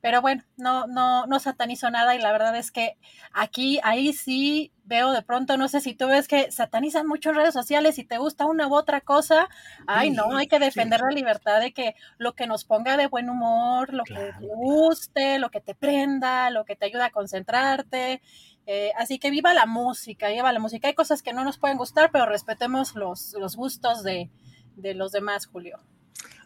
pero 0.00 0.22
bueno, 0.22 0.44
no, 0.56 0.86
no, 0.86 1.26
no 1.26 1.40
satanizo 1.40 1.90
nada 1.90 2.14
y 2.14 2.20
la 2.20 2.30
verdad 2.30 2.56
es 2.56 2.70
que 2.70 2.96
aquí, 3.32 3.80
ahí 3.82 4.12
sí 4.12 4.72
veo 4.84 5.10
de 5.10 5.22
pronto, 5.22 5.56
no 5.56 5.68
sé 5.68 5.80
si 5.80 5.94
tú 5.94 6.06
ves 6.06 6.28
que 6.28 6.52
satanizan 6.52 7.06
mucho 7.06 7.30
en 7.30 7.36
redes 7.36 7.52
sociales 7.52 7.98
y 7.98 8.04
te 8.04 8.16
gusta 8.16 8.46
una 8.46 8.68
u 8.68 8.74
otra 8.74 9.00
cosa, 9.00 9.48
ay 9.86 10.10
no, 10.10 10.36
hay 10.36 10.46
que 10.46 10.60
defender 10.60 11.00
la 11.00 11.10
libertad 11.10 11.60
de 11.60 11.72
que 11.72 11.94
lo 12.16 12.34
que 12.34 12.46
nos 12.46 12.64
ponga 12.64 12.96
de 12.96 13.08
buen 13.08 13.28
humor, 13.28 13.92
lo 13.92 14.04
que 14.04 14.14
te 14.14 14.46
guste, 14.46 15.38
lo 15.40 15.50
que 15.50 15.60
te 15.60 15.74
prenda, 15.74 16.50
lo 16.50 16.64
que 16.64 16.76
te 16.76 16.86
ayuda 16.86 17.06
a 17.06 17.10
concentrarte. 17.10 18.22
Eh, 18.70 18.92
así 18.98 19.18
que 19.18 19.30
viva 19.30 19.54
la 19.54 19.64
música, 19.64 20.28
viva 20.28 20.52
la 20.52 20.60
música. 20.60 20.88
Hay 20.88 20.94
cosas 20.94 21.22
que 21.22 21.32
no 21.32 21.42
nos 21.42 21.56
pueden 21.56 21.78
gustar, 21.78 22.10
pero 22.12 22.26
respetemos 22.26 22.94
los, 22.94 23.34
los 23.40 23.56
gustos 23.56 24.02
de, 24.02 24.30
de 24.76 24.92
los 24.92 25.10
demás, 25.10 25.46
Julio. 25.46 25.78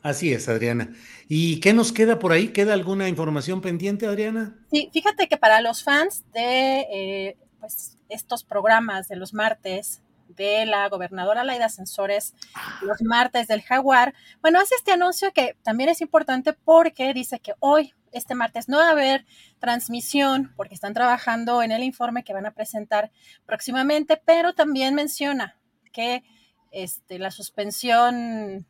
Así 0.03 0.33
es, 0.33 0.49
Adriana. 0.49 0.93
¿Y 1.29 1.59
qué 1.59 1.73
nos 1.73 1.91
queda 1.91 2.21
por 2.21 2.31
ahí? 2.31 2.53
¿Queda 2.53 2.75
alguna 2.75 3.09
información 3.09 3.61
pendiente, 3.61 4.07
Adriana? 4.07 4.57
Sí, 4.71 4.89
fíjate 4.93 5.27
que 5.27 5.37
para 5.37 5.61
los 5.61 5.83
fans 5.83 6.23
de 6.33 6.87
eh, 6.93 7.37
pues, 7.59 7.99
estos 8.09 8.45
programas 8.45 9.09
de 9.09 9.17
los 9.17 9.35
martes 9.35 10.01
de 10.29 10.65
la 10.65 10.89
gobernadora 10.89 11.43
Laida 11.43 11.69
Sensores, 11.69 12.35
los 12.83 13.03
martes 13.03 13.49
del 13.49 13.63
Jaguar, 13.63 14.15
bueno, 14.41 14.61
hace 14.61 14.77
este 14.77 14.93
anuncio 14.93 15.33
que 15.33 15.57
también 15.65 15.91
es 15.91 16.01
importante 16.01 16.53
porque 16.53 17.13
dice 17.15 17.41
que 17.41 17.55
hoy, 17.59 17.95
este 18.13 18.35
martes, 18.35 18.69
no 18.69 18.79
va 18.79 18.89
a 18.89 18.93
haber 18.93 19.25
transmisión 19.59 20.53
porque 20.57 20.75
están 20.75 20.95
trabajando 20.95 21.63
en 21.63 21.73
el 21.73 21.83
informe 21.83 22.25
que 22.25 22.33
van 22.33 22.47
a 22.47 22.53
presentar 22.53 23.11
próximamente, 23.47 24.17
pero 24.17 24.53
también 24.53 24.95
menciona 24.95 25.59
que 25.93 26.23
este, 26.71 27.19
la 27.19 27.31
suspensión 27.31 28.67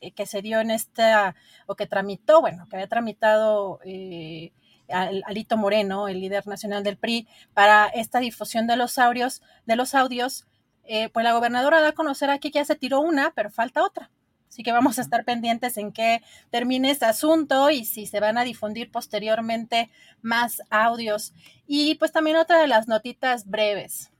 eh, 0.00 0.12
que 0.12 0.26
se 0.26 0.40
dio 0.42 0.60
en 0.60 0.70
esta, 0.70 1.34
o 1.66 1.74
que 1.74 1.86
tramitó, 1.86 2.40
bueno, 2.40 2.66
que 2.68 2.76
había 2.76 2.88
tramitado 2.88 3.80
eh, 3.84 4.52
Alito 4.88 5.56
Moreno, 5.56 6.08
el 6.08 6.20
líder 6.20 6.46
nacional 6.46 6.82
del 6.82 6.96
PRI, 6.96 7.28
para 7.54 7.86
esta 7.86 8.18
difusión 8.20 8.66
de 8.66 8.76
los 8.76 8.98
audios, 8.98 9.42
de 9.66 9.76
los 9.76 9.94
audios, 9.94 10.46
eh, 10.84 11.08
pues 11.10 11.24
la 11.24 11.32
gobernadora 11.32 11.80
da 11.80 11.88
a 11.88 11.92
conocer 11.92 12.30
aquí 12.30 12.50
que 12.50 12.58
ya 12.60 12.64
se 12.64 12.76
tiró 12.76 13.00
una, 13.00 13.32
pero 13.34 13.50
falta 13.50 13.84
otra. 13.84 14.10
Así 14.50 14.64
que 14.64 14.72
vamos 14.72 14.98
a 14.98 15.02
estar 15.02 15.24
pendientes 15.24 15.76
en 15.78 15.92
qué 15.92 16.22
termine 16.50 16.90
este 16.90 17.06
asunto 17.06 17.70
y 17.70 17.84
si 17.84 18.06
se 18.06 18.18
van 18.18 18.36
a 18.36 18.42
difundir 18.42 18.90
posteriormente 18.90 19.90
más 20.22 20.60
audios. 20.70 21.32
Y 21.68 21.94
pues 21.94 22.10
también 22.10 22.36
otra 22.36 22.60
de 22.60 22.66
las 22.66 22.88
notitas 22.88 23.46
breves. 23.46 24.10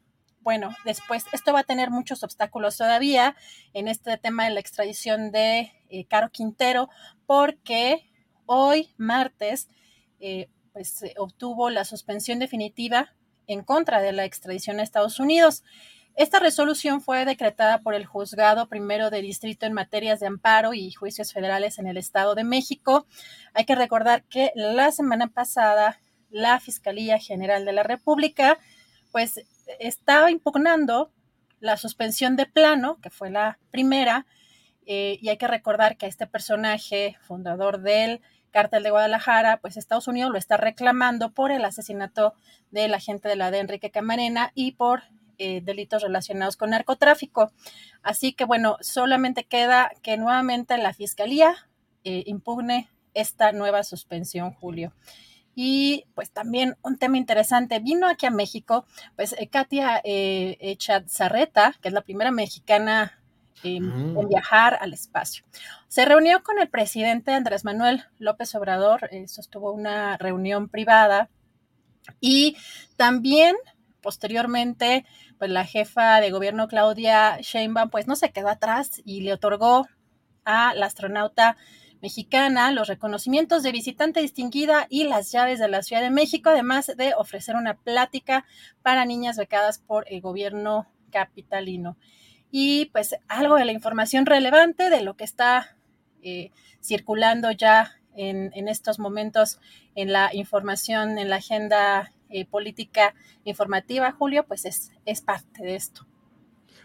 Bueno, 0.40 0.70
después, 0.84 1.24
esto 1.32 1.52
va 1.52 1.60
a 1.60 1.64
tener 1.64 1.90
muchos 1.90 2.22
obstáculos 2.22 2.76
todavía 2.76 3.34
en 3.74 3.88
este 3.88 4.16
tema 4.18 4.44
de 4.44 4.50
la 4.50 4.60
extradición 4.60 5.32
de 5.32 5.72
eh, 5.90 6.06
Caro 6.06 6.30
Quintero, 6.30 6.88
porque 7.26 8.08
hoy, 8.46 8.94
martes, 8.96 9.68
eh, 10.20 10.48
pues 10.72 11.04
obtuvo 11.18 11.70
la 11.70 11.84
suspensión 11.84 12.38
definitiva 12.38 13.12
en 13.48 13.64
contra 13.64 14.00
de 14.00 14.12
la 14.12 14.24
extradición 14.24 14.78
a 14.78 14.84
Estados 14.84 15.18
Unidos. 15.18 15.64
Esta 16.16 16.38
resolución 16.38 17.00
fue 17.00 17.24
decretada 17.24 17.78
por 17.78 17.94
el 17.94 18.04
juzgado 18.04 18.68
primero 18.68 19.10
de 19.10 19.22
distrito 19.22 19.66
en 19.66 19.72
materias 19.72 20.20
de 20.20 20.26
amparo 20.26 20.74
y 20.74 20.90
juicios 20.92 21.32
federales 21.32 21.78
en 21.78 21.86
el 21.86 21.96
Estado 21.96 22.34
de 22.34 22.44
México. 22.44 23.06
Hay 23.54 23.64
que 23.64 23.74
recordar 23.74 24.24
que 24.24 24.52
la 24.54 24.92
semana 24.92 25.28
pasada 25.28 25.98
la 26.30 26.60
Fiscalía 26.60 27.18
General 27.18 27.64
de 27.64 27.72
la 27.72 27.82
República 27.82 28.58
pues 29.12 29.40
estaba 29.78 30.30
impugnando 30.30 31.10
la 31.60 31.76
suspensión 31.76 32.36
de 32.36 32.46
plano, 32.46 32.98
que 33.02 33.10
fue 33.10 33.30
la 33.30 33.58
primera, 33.70 34.26
eh, 34.86 35.18
y 35.20 35.28
hay 35.28 35.36
que 35.36 35.46
recordar 35.46 35.96
que 35.96 36.06
este 36.06 36.26
personaje, 36.26 37.16
fundador 37.22 37.80
del 37.80 38.20
cártel 38.50 38.82
de 38.82 38.90
Guadalajara, 38.90 39.58
pues 39.58 39.76
Estados 39.76 40.08
Unidos 40.08 40.32
lo 40.32 40.38
está 40.38 40.56
reclamando 40.56 41.32
por 41.32 41.52
el 41.52 41.64
asesinato 41.64 42.34
del 42.70 42.94
agente 42.94 43.28
de 43.28 43.36
la 43.36 43.50
de 43.50 43.58
Enrique 43.58 43.90
Camarena 43.90 44.50
y 44.54 44.72
por 44.72 45.02
eh, 45.40 45.62
delitos 45.64 46.02
relacionados 46.02 46.56
con 46.56 46.70
narcotráfico. 46.70 47.50
Así 48.02 48.34
que 48.34 48.44
bueno, 48.44 48.76
solamente 48.80 49.44
queda 49.44 49.90
que 50.02 50.18
nuevamente 50.18 50.76
la 50.78 50.92
Fiscalía 50.92 51.56
eh, 52.04 52.24
impugne 52.26 52.88
esta 53.12 53.52
nueva 53.52 53.82
suspensión, 53.82 54.52
Julio. 54.52 54.92
Y 55.54 56.04
pues 56.14 56.30
también 56.30 56.76
un 56.82 56.96
tema 56.96 57.18
interesante, 57.18 57.80
vino 57.80 58.08
aquí 58.08 58.24
a 58.24 58.30
México, 58.30 58.86
pues 59.16 59.34
eh, 59.38 59.48
Katia 59.48 60.00
eh, 60.04 60.76
Zarreta, 61.08 61.74
que 61.82 61.88
es 61.88 61.94
la 61.94 62.02
primera 62.02 62.30
mexicana 62.30 63.18
en 63.62 64.14
mm. 64.14 64.28
viajar 64.28 64.78
al 64.80 64.94
espacio. 64.94 65.44
Se 65.88 66.06
reunió 66.06 66.42
con 66.42 66.58
el 66.58 66.70
presidente 66.70 67.32
Andrés 67.32 67.64
Manuel 67.64 68.04
López 68.18 68.54
Obrador, 68.54 69.10
sostuvo 69.26 69.72
una 69.72 70.16
reunión 70.16 70.68
privada 70.68 71.28
y 72.20 72.56
también 72.96 73.56
posteriormente 74.00 75.04
pues 75.38 75.50
la 75.50 75.64
jefa 75.64 76.20
de 76.20 76.30
gobierno 76.30 76.68
Claudia 76.68 77.38
Sheinbaum 77.40 77.90
pues 77.90 78.06
no 78.06 78.16
se 78.16 78.30
quedó 78.30 78.48
atrás 78.48 79.00
y 79.04 79.20
le 79.22 79.32
otorgó 79.32 79.86
a 80.44 80.74
la 80.74 80.86
astronauta 80.86 81.56
mexicana 82.00 82.70
los 82.72 82.88
reconocimientos 82.88 83.62
de 83.62 83.72
visitante 83.72 84.20
distinguida 84.20 84.86
y 84.88 85.04
las 85.04 85.30
llaves 85.32 85.58
de 85.58 85.68
la 85.68 85.82
Ciudad 85.82 86.02
de 86.02 86.10
México, 86.10 86.50
además 86.50 86.92
de 86.96 87.14
ofrecer 87.14 87.56
una 87.56 87.74
plática 87.74 88.46
para 88.82 89.04
niñas 89.04 89.36
becadas 89.36 89.78
por 89.78 90.06
el 90.08 90.20
gobierno 90.20 90.86
capitalino. 91.10 91.96
Y 92.50 92.86
pues 92.86 93.16
algo 93.28 93.56
de 93.56 93.64
la 93.64 93.72
información 93.72 94.26
relevante 94.26 94.90
de 94.90 95.02
lo 95.02 95.14
que 95.14 95.24
está 95.24 95.76
eh, 96.22 96.50
circulando 96.82 97.50
ya 97.50 97.92
en, 98.14 98.50
en, 98.54 98.68
estos 98.68 98.98
momentos 98.98 99.60
en 99.94 100.12
la 100.12 100.30
información, 100.32 101.18
en 101.18 101.30
la 101.30 101.36
agenda 101.36 102.12
eh, 102.30 102.44
política 102.46 103.14
informativa, 103.44 104.12
Julio, 104.12 104.44
pues 104.46 104.64
es, 104.64 104.92
es 105.04 105.20
parte 105.20 105.62
de 105.62 105.76
esto. 105.76 106.06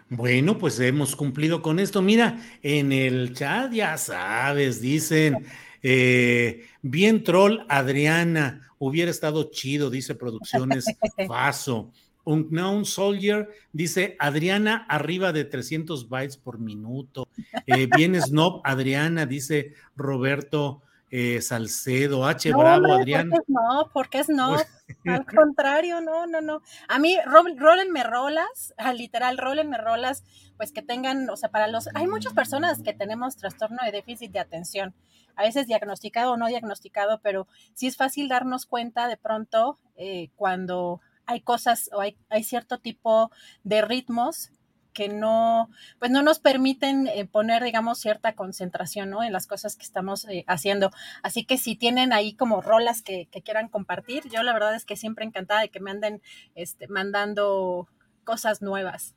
Bueno, 0.09 0.57
pues 0.57 0.79
hemos 0.79 1.15
cumplido 1.15 1.61
con 1.61 1.79
esto. 1.79 2.01
Mira, 2.01 2.39
en 2.61 2.91
el 2.91 3.33
chat 3.33 3.71
ya 3.71 3.97
sabes, 3.97 4.79
dicen, 4.79 5.45
eh, 5.81 6.65
bien 6.81 7.23
troll 7.23 7.65
Adriana, 7.69 8.71
hubiera 8.77 9.09
estado 9.09 9.49
chido, 9.51 9.89
dice 9.89 10.15
Producciones 10.15 10.85
Faso. 11.27 11.91
Un 12.23 12.49
Known 12.49 12.85
Soldier 12.85 13.49
dice 13.71 14.15
Adriana 14.19 14.85
arriba 14.89 15.31
de 15.31 15.45
300 15.45 16.09
bytes 16.09 16.37
por 16.37 16.59
minuto. 16.59 17.27
Eh, 17.67 17.87
bien 17.95 18.19
Snob 18.19 18.61
Adriana, 18.63 19.25
dice 19.27 19.73
Roberto 19.95 20.81
eh, 21.17 21.41
Salcedo, 21.41 22.25
H. 22.25 22.51
Bravo, 22.51 22.91
Adrián. 22.91 23.31
No, 23.47 23.89
porque 23.93 24.19
es 24.19 24.27
no, 24.27 24.57
al 25.05 25.25
contrario, 25.25 26.01
no, 26.01 26.27
no, 26.27 26.41
no. 26.41 26.61
A 26.89 26.99
mí, 26.99 27.17
rólenme 27.25 28.03
rolas, 28.03 28.73
literal, 28.95 29.37
rólenme 29.37 29.77
rolas, 29.77 30.25
pues 30.57 30.73
que 30.73 30.81
tengan, 30.81 31.29
o 31.29 31.37
sea, 31.37 31.49
para 31.49 31.67
los, 31.67 31.87
hay 31.95 32.07
muchas 32.07 32.33
personas 32.33 32.81
que 32.81 32.91
tenemos 32.91 33.37
trastorno 33.37 33.77
de 33.85 33.93
déficit 33.93 34.33
de 34.33 34.39
atención, 34.39 34.93
a 35.37 35.43
veces 35.43 35.67
diagnosticado 35.67 36.33
o 36.33 36.37
no 36.37 36.47
diagnosticado, 36.47 37.21
pero 37.21 37.47
sí 37.75 37.87
es 37.87 37.95
fácil 37.95 38.27
darnos 38.27 38.65
cuenta 38.65 39.07
de 39.07 39.15
pronto 39.15 39.79
eh, 39.95 40.31
cuando 40.35 40.99
hay 41.27 41.39
cosas 41.39 41.89
o 41.93 42.01
hay, 42.01 42.17
hay 42.29 42.43
cierto 42.43 42.79
tipo 42.79 43.31
de 43.63 43.81
ritmos 43.81 44.51
que 44.95 45.09
no, 45.09 45.69
pues 45.99 46.09
no 46.09 46.23
nos 46.23 46.39
permiten 46.39 47.05
eh, 47.07 47.25
poner, 47.25 47.63
digamos, 47.63 47.99
cierta 47.99 48.33
concentración, 48.33 49.09
¿no? 49.09 49.23
En 49.23 49.33
las 49.33 49.45
cosas 49.45 49.75
que 49.75 49.83
estamos 49.83 50.25
eh, 50.25 50.45
haciendo. 50.47 50.89
Así 51.21 51.43
que 51.43 51.57
si 51.57 51.75
tienen 51.75 52.13
ahí 52.13 52.33
como 52.33 52.61
rolas 52.61 53.03
que, 53.03 53.27
quieran 53.43 53.67
compartir, 53.67 54.23
yo 54.33 54.41
la 54.41 54.53
verdad 54.53 54.73
es 54.73 54.85
que 54.85 54.95
siempre 54.95 55.25
encantada 55.25 55.61
de 55.61 55.69
que 55.69 55.81
me 55.81 55.91
anden 55.91 56.21
este, 56.55 56.87
mandando 56.87 57.89
cosas 58.23 58.61
nuevas. 58.61 59.13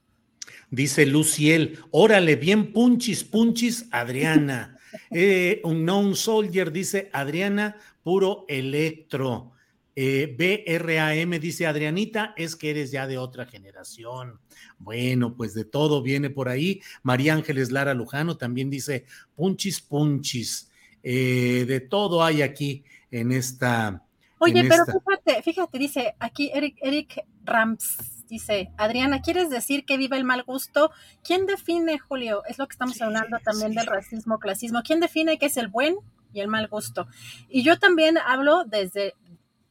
Dice 0.70 1.06
Luciel, 1.06 1.78
órale, 1.92 2.34
bien 2.34 2.72
punchis, 2.72 3.22
punchis, 3.22 3.86
Adriana. 3.92 4.78
eh, 5.12 5.60
un 5.62 5.84
known 5.84 6.16
soldier 6.16 6.72
dice 6.72 7.08
Adriana, 7.12 7.76
puro 8.02 8.44
electro. 8.48 9.52
Eh, 10.00 10.36
BRAM 10.78 11.40
dice 11.40 11.66
Adrianita, 11.66 12.32
es 12.36 12.54
que 12.54 12.70
eres 12.70 12.92
ya 12.92 13.08
de 13.08 13.18
otra 13.18 13.46
generación. 13.46 14.38
Bueno, 14.78 15.34
pues 15.34 15.54
de 15.54 15.64
todo 15.64 16.02
viene 16.02 16.30
por 16.30 16.48
ahí. 16.48 16.80
María 17.02 17.34
Ángeles 17.34 17.72
Lara 17.72 17.94
Lujano 17.94 18.36
también 18.36 18.70
dice 18.70 19.06
punchis, 19.34 19.80
punchis. 19.80 20.70
Eh, 21.02 21.64
de 21.66 21.80
todo 21.80 22.22
hay 22.22 22.42
aquí 22.42 22.84
en 23.10 23.32
esta. 23.32 24.04
Oye, 24.38 24.68
pero 24.68 24.84
fíjate, 24.86 25.42
fíjate, 25.42 25.78
dice 25.80 26.14
aquí 26.20 26.52
Eric, 26.54 26.76
Eric 26.80 27.24
Rams, 27.44 27.96
dice, 28.28 28.70
Adriana, 28.76 29.20
¿quieres 29.20 29.50
decir 29.50 29.84
que 29.84 29.96
viva 29.96 30.16
el 30.16 30.22
mal 30.22 30.44
gusto? 30.44 30.92
¿Quién 31.24 31.44
define, 31.46 31.98
Julio? 31.98 32.44
Es 32.46 32.58
lo 32.58 32.68
que 32.68 32.74
estamos 32.74 33.02
hablando 33.02 33.40
también 33.40 33.74
del 33.74 33.86
racismo, 33.86 34.38
clasismo. 34.38 34.82
¿Quién 34.84 35.00
define 35.00 35.38
qué 35.38 35.46
es 35.46 35.56
el 35.56 35.66
buen 35.66 35.96
y 36.32 36.38
el 36.38 36.46
mal 36.46 36.68
gusto? 36.68 37.08
Y 37.48 37.64
yo 37.64 37.80
también 37.80 38.16
hablo 38.16 38.62
desde, 38.64 39.14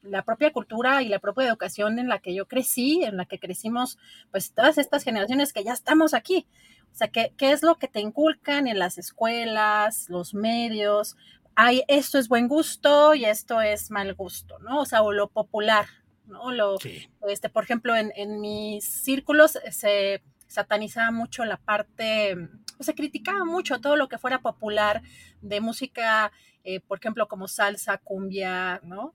la 0.01 0.23
propia 0.23 0.51
cultura 0.51 1.01
y 1.01 1.07
la 1.07 1.19
propia 1.19 1.47
educación 1.47 1.99
en 1.99 2.07
la 2.07 2.19
que 2.19 2.33
yo 2.33 2.47
crecí, 2.47 3.03
en 3.03 3.17
la 3.17 3.25
que 3.25 3.39
crecimos, 3.39 3.97
pues 4.31 4.53
todas 4.53 4.77
estas 4.77 5.03
generaciones 5.03 5.53
que 5.53 5.63
ya 5.63 5.73
estamos 5.73 6.13
aquí. 6.13 6.47
O 6.91 6.95
sea, 6.95 7.09
¿qué, 7.09 7.33
qué 7.37 7.51
es 7.51 7.63
lo 7.63 7.75
que 7.75 7.87
te 7.87 7.99
inculcan 7.99 8.67
en 8.67 8.79
las 8.79 8.97
escuelas, 8.97 10.09
los 10.09 10.33
medios? 10.33 11.15
Hay, 11.55 11.83
esto 11.87 12.17
es 12.17 12.27
buen 12.27 12.47
gusto 12.47 13.13
y 13.15 13.25
esto 13.25 13.61
es 13.61 13.91
mal 13.91 14.13
gusto, 14.13 14.59
¿no? 14.59 14.81
O 14.81 14.85
sea, 14.85 15.01
o 15.01 15.11
lo 15.11 15.27
popular, 15.29 15.85
¿no? 16.25 16.51
Lo, 16.51 16.77
este, 17.27 17.49
por 17.49 17.63
ejemplo, 17.63 17.95
en, 17.95 18.11
en 18.15 18.39
mis 18.39 18.85
círculos 18.85 19.59
se 19.71 20.21
satanizaba 20.47 21.11
mucho 21.11 21.45
la 21.45 21.57
parte, 21.57 22.35
o 22.79 22.83
se 22.83 22.95
criticaba 22.95 23.43
mucho 23.45 23.79
todo 23.79 23.95
lo 23.95 24.07
que 24.07 24.17
fuera 24.17 24.39
popular 24.39 25.01
de 25.41 25.61
música, 25.61 26.31
eh, 26.63 26.79
por 26.79 26.99
ejemplo, 26.99 27.27
como 27.27 27.47
salsa, 27.47 27.97
cumbia, 27.97 28.79
¿no? 28.83 29.13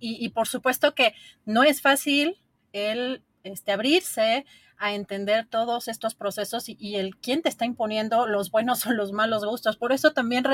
Y, 0.00 0.28
por 0.30 0.46
supuesto 0.46 0.94
que 0.94 1.14
no 1.44 1.62
es 1.62 1.80
fácil 1.80 2.36
el 2.72 3.22
este, 3.42 3.72
abrirse 3.72 4.44
a 4.78 4.94
entender 4.94 5.46
todos 5.46 5.88
estos 5.88 6.14
procesos 6.14 6.64
y, 6.68 6.96
el 6.96 7.16
quién 7.16 7.42
te 7.42 7.48
está 7.48 7.64
imponiendo 7.64 8.26
los 8.26 8.50
buenos 8.50 8.84
o 8.86 8.92
los 8.92 9.12
malos 9.12 9.44
gustos. 9.44 9.76
Por 9.76 9.92
eso 9.92 10.12
también 10.12 10.44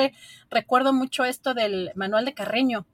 recuerdo 0.51 0.93
mucho 0.93 1.25
esto 1.25 1.55
del 1.55 1.91
manual 1.95 2.25
de 2.25 2.35
Carreño. 2.35 2.87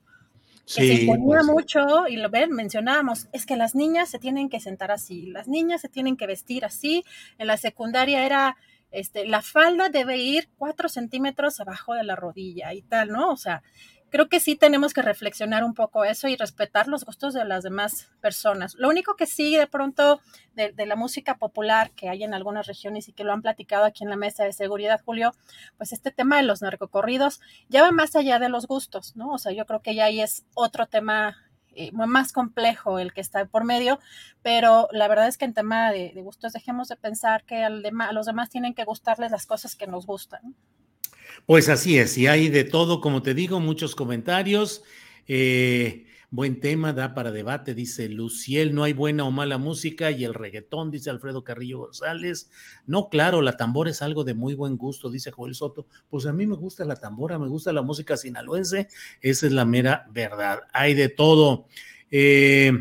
Que 0.66 0.72
se 0.72 0.94
imponía 1.02 1.38
pues 1.42 1.46
mucho, 1.46 2.08
y 2.08 2.16
lo 2.16 2.28
ven, 2.28 2.50
mencionábamos, 2.50 3.28
es 3.32 3.46
que 3.46 3.54
las 3.54 3.76
niñas 3.76 4.08
se 4.08 4.18
tienen 4.18 4.48
que 4.48 4.58
sentar 4.58 4.90
así, 4.90 5.26
las 5.26 5.46
niñas 5.46 5.80
se 5.80 5.88
tienen 5.88 6.16
que 6.16 6.26
vestir 6.26 6.64
así. 6.64 7.04
En 7.38 7.46
la 7.46 7.56
secundaria 7.56 8.26
era, 8.26 8.56
este, 8.90 9.28
la 9.28 9.42
falda 9.42 9.90
debe 9.90 10.16
ir 10.16 10.48
cuatro 10.58 10.88
centímetros 10.88 11.60
abajo 11.60 11.94
de 11.94 12.02
la 12.02 12.16
rodilla 12.16 12.74
y 12.74 12.82
tal, 12.82 13.10
¿no? 13.10 13.30
O 13.30 13.36
sea, 13.36 13.62
creo 14.10 14.28
que 14.28 14.40
sí 14.40 14.56
tenemos 14.56 14.94
que 14.94 15.02
reflexionar 15.02 15.64
un 15.64 15.74
poco 15.74 16.04
eso 16.04 16.28
y 16.28 16.36
respetar 16.36 16.88
los 16.88 17.04
gustos 17.04 17.34
de 17.34 17.44
las 17.44 17.64
demás 17.64 18.08
personas. 18.20 18.74
Lo 18.76 18.88
único 18.88 19.16
que 19.16 19.26
sí, 19.26 19.56
de 19.56 19.66
pronto, 19.66 20.20
de, 20.54 20.72
la 20.86 20.96
música 20.96 21.36
popular 21.36 21.90
que 21.92 22.08
hay 22.08 22.24
en 22.24 22.34
algunas 22.34 22.66
regiones 22.66 23.08
y 23.08 23.12
que 23.12 23.24
lo 23.24 23.32
han 23.32 23.42
platicado 23.42 23.84
aquí 23.84 24.04
en 24.04 24.10
la 24.10 24.16
mesa 24.16 24.44
de 24.44 24.52
seguridad, 24.52 25.00
Julio, 25.04 25.34
pues 25.76 25.92
este 25.92 26.10
tema 26.10 26.36
de 26.36 26.44
los 26.44 26.62
narcocorridos 26.62 27.40
ya 27.68 27.82
va 27.82 27.90
más 27.90 28.16
allá 28.16 28.38
de 28.38 28.48
los 28.48 28.66
gustos, 28.66 29.16
¿no? 29.16 29.32
O 29.32 29.38
sea, 29.38 29.52
yo 29.52 29.66
creo 29.66 29.82
que 29.82 29.94
ya 29.94 30.04
ahí 30.04 30.20
es 30.20 30.44
otro 30.54 30.86
tema 30.86 31.36
eh, 31.74 31.92
más 31.92 32.32
complejo 32.32 32.98
el 32.98 33.12
que 33.12 33.20
está 33.20 33.44
por 33.44 33.64
medio, 33.64 33.98
pero 34.42 34.88
la 34.92 35.08
verdad 35.08 35.28
es 35.28 35.36
que 35.36 35.44
en 35.44 35.52
tema 35.52 35.90
de, 35.90 36.10
gustos 36.22 36.54
dejemos 36.54 36.88
de 36.88 36.96
pensar 36.96 37.44
que 37.44 37.64
al 37.64 37.84
a 38.00 38.12
los 38.12 38.24
demás 38.24 38.48
tienen 38.48 38.72
que 38.72 38.84
gustarles 38.84 39.30
las 39.30 39.44
cosas 39.44 39.76
que 39.76 39.86
nos 39.86 40.06
gustan. 40.06 40.54
Pues 41.44 41.68
así 41.68 41.98
es, 41.98 42.16
y 42.18 42.26
hay 42.26 42.48
de 42.48 42.64
todo, 42.64 43.00
como 43.00 43.22
te 43.22 43.34
digo, 43.34 43.60
muchos 43.60 43.94
comentarios. 43.94 44.82
Eh, 45.28 46.06
buen 46.30 46.60
tema, 46.60 46.92
da 46.92 47.14
para 47.14 47.30
debate, 47.30 47.74
dice 47.74 48.08
Luciel, 48.08 48.74
no 48.74 48.82
hay 48.82 48.92
buena 48.92 49.24
o 49.24 49.30
mala 49.30 49.58
música 49.58 50.10
y 50.10 50.24
el 50.24 50.34
reggaetón, 50.34 50.90
dice 50.90 51.10
Alfredo 51.10 51.44
Carrillo 51.44 51.78
González. 51.78 52.50
No, 52.86 53.08
claro, 53.08 53.42
la 53.42 53.56
tambora 53.56 53.90
es 53.90 54.02
algo 54.02 54.24
de 54.24 54.34
muy 54.34 54.54
buen 54.54 54.76
gusto, 54.76 55.10
dice 55.10 55.30
Joel 55.30 55.54
Soto. 55.54 55.86
Pues 56.08 56.26
a 56.26 56.32
mí 56.32 56.46
me 56.46 56.56
gusta 56.56 56.84
la 56.84 56.96
tambora, 56.96 57.38
me 57.38 57.48
gusta 57.48 57.72
la 57.72 57.82
música 57.82 58.16
sinaloense, 58.16 58.88
esa 59.20 59.46
es 59.46 59.52
la 59.52 59.64
mera 59.64 60.06
verdad. 60.12 60.60
Hay 60.72 60.94
de 60.94 61.08
todo. 61.08 61.66
Eh, 62.10 62.72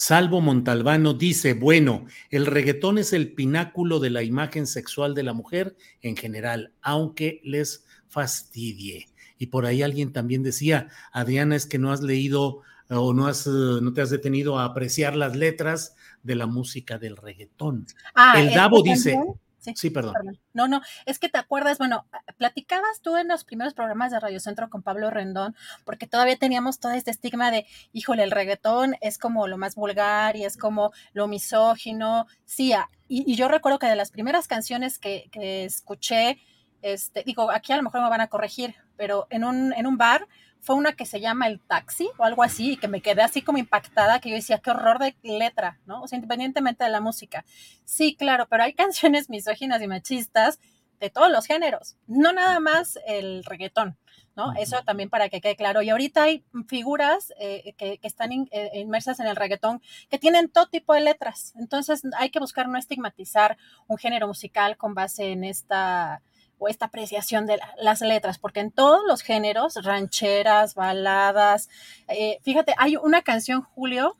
Salvo 0.00 0.40
Montalbano 0.40 1.12
dice, 1.12 1.52
bueno, 1.52 2.06
el 2.30 2.46
reggaetón 2.46 2.96
es 2.96 3.12
el 3.12 3.34
pináculo 3.34 4.00
de 4.00 4.08
la 4.08 4.22
imagen 4.22 4.66
sexual 4.66 5.14
de 5.14 5.24
la 5.24 5.34
mujer 5.34 5.76
en 6.00 6.16
general, 6.16 6.72
aunque 6.80 7.42
les 7.44 7.84
fastidie. 8.08 9.08
Y 9.36 9.48
por 9.48 9.66
ahí 9.66 9.82
alguien 9.82 10.14
también 10.14 10.42
decía, 10.42 10.88
Adriana, 11.12 11.54
es 11.54 11.66
que 11.66 11.76
no 11.78 11.92
has 11.92 12.00
leído 12.00 12.62
o 12.88 13.12
no, 13.12 13.26
has, 13.26 13.46
no 13.46 13.92
te 13.92 14.00
has 14.00 14.08
detenido 14.08 14.58
a 14.58 14.64
apreciar 14.64 15.16
las 15.16 15.36
letras 15.36 15.96
de 16.22 16.34
la 16.34 16.46
música 16.46 16.96
del 16.96 17.18
reggaetón. 17.18 17.86
Ah, 18.14 18.40
el 18.40 18.54
Davo 18.54 18.82
dice, 18.82 19.18
Sí, 19.60 19.90
perdón. 19.90 20.14
No, 20.52 20.68
no, 20.68 20.80
es 21.06 21.18
que 21.18 21.28
te 21.28 21.38
acuerdas, 21.38 21.78
bueno, 21.78 22.06
platicabas 22.36 23.00
tú 23.02 23.16
en 23.16 23.28
los 23.28 23.44
primeros 23.44 23.74
programas 23.74 24.10
de 24.10 24.20
Radio 24.20 24.40
Centro 24.40 24.68
con 24.70 24.82
Pablo 24.82 25.10
Rendón, 25.10 25.54
porque 25.84 26.06
todavía 26.06 26.36
teníamos 26.36 26.80
todo 26.80 26.92
este 26.92 27.10
estigma 27.10 27.50
de, 27.50 27.66
híjole, 27.92 28.22
el 28.22 28.30
reggaetón 28.30 28.96
es 29.00 29.18
como 29.18 29.46
lo 29.46 29.58
más 29.58 29.74
vulgar 29.74 30.36
y 30.36 30.44
es 30.44 30.56
como 30.56 30.92
lo 31.12 31.28
misógino. 31.28 32.26
Sí, 32.44 32.72
y, 33.08 33.34
yo 33.34 33.48
recuerdo 33.48 33.78
que 33.78 33.86
de 33.86 33.96
las 33.96 34.10
primeras 34.10 34.48
canciones 34.48 34.98
que, 34.98 35.28
que 35.32 35.64
escuché, 35.64 36.38
este, 36.82 37.22
digo, 37.24 37.50
aquí 37.50 37.72
a 37.72 37.76
lo 37.76 37.82
mejor 37.82 38.02
me 38.02 38.08
van 38.08 38.20
a 38.20 38.28
corregir, 38.28 38.74
pero 38.96 39.26
en 39.30 39.44
un, 39.44 39.72
en 39.74 39.86
un 39.86 39.96
bar 39.96 40.26
fue 40.60 40.76
una 40.76 40.92
que 40.92 41.06
se 41.06 41.20
llama 41.20 41.46
El 41.46 41.60
Taxi 41.60 42.08
o 42.18 42.24
algo 42.24 42.42
así, 42.42 42.72
y 42.72 42.76
que 42.76 42.88
me 42.88 43.00
quedé 43.00 43.22
así 43.22 43.42
como 43.42 43.58
impactada, 43.58 44.20
que 44.20 44.30
yo 44.30 44.36
decía, 44.36 44.58
qué 44.58 44.70
horror 44.70 44.98
de 44.98 45.16
letra, 45.22 45.78
¿no? 45.86 46.02
O 46.02 46.08
sea, 46.08 46.16
independientemente 46.16 46.84
de 46.84 46.90
la 46.90 47.00
música. 47.00 47.44
Sí, 47.84 48.14
claro, 48.14 48.46
pero 48.48 48.62
hay 48.62 48.72
canciones 48.74 49.30
misóginas 49.30 49.82
y 49.82 49.88
machistas 49.88 50.58
de 51.00 51.10
todos 51.10 51.30
los 51.30 51.46
géneros, 51.46 51.96
no 52.06 52.32
nada 52.32 52.60
más 52.60 52.98
el 53.06 53.42
reggaetón, 53.44 53.96
¿no? 54.36 54.52
Eso 54.54 54.82
también 54.84 55.08
para 55.08 55.30
que 55.30 55.40
quede 55.40 55.56
claro. 55.56 55.80
Y 55.80 55.88
ahorita 55.88 56.24
hay 56.24 56.44
figuras 56.68 57.32
eh, 57.40 57.74
que, 57.78 57.98
están 58.02 58.30
eh, 58.32 58.70
inmersas 58.74 59.18
en 59.18 59.26
el 59.26 59.36
reggaetón 59.36 59.80
que 60.10 60.18
tienen 60.18 60.50
todo 60.50 60.66
tipo 60.66 60.92
de 60.92 61.00
letras. 61.00 61.54
Entonces 61.56 62.02
hay 62.18 62.28
que 62.28 62.38
buscar 62.38 62.68
no 62.68 62.78
estigmatizar 62.78 63.56
un 63.86 63.96
género 63.96 64.28
musical 64.28 64.76
con 64.76 64.92
base 64.92 65.32
en 65.32 65.44
esta 65.44 66.22
o 66.60 66.68
esta 66.68 66.86
apreciación 66.86 67.46
de 67.46 67.58
las 67.78 68.02
letras, 68.02 68.38
porque 68.38 68.60
en 68.60 68.70
todos 68.70 69.00
los 69.08 69.22
géneros, 69.22 69.82
rancheras, 69.82 70.74
baladas, 70.74 71.70
eh, 72.06 72.38
fíjate, 72.42 72.74
hay 72.76 72.96
una 72.96 73.22
canción, 73.22 73.62
Julio, 73.62 74.16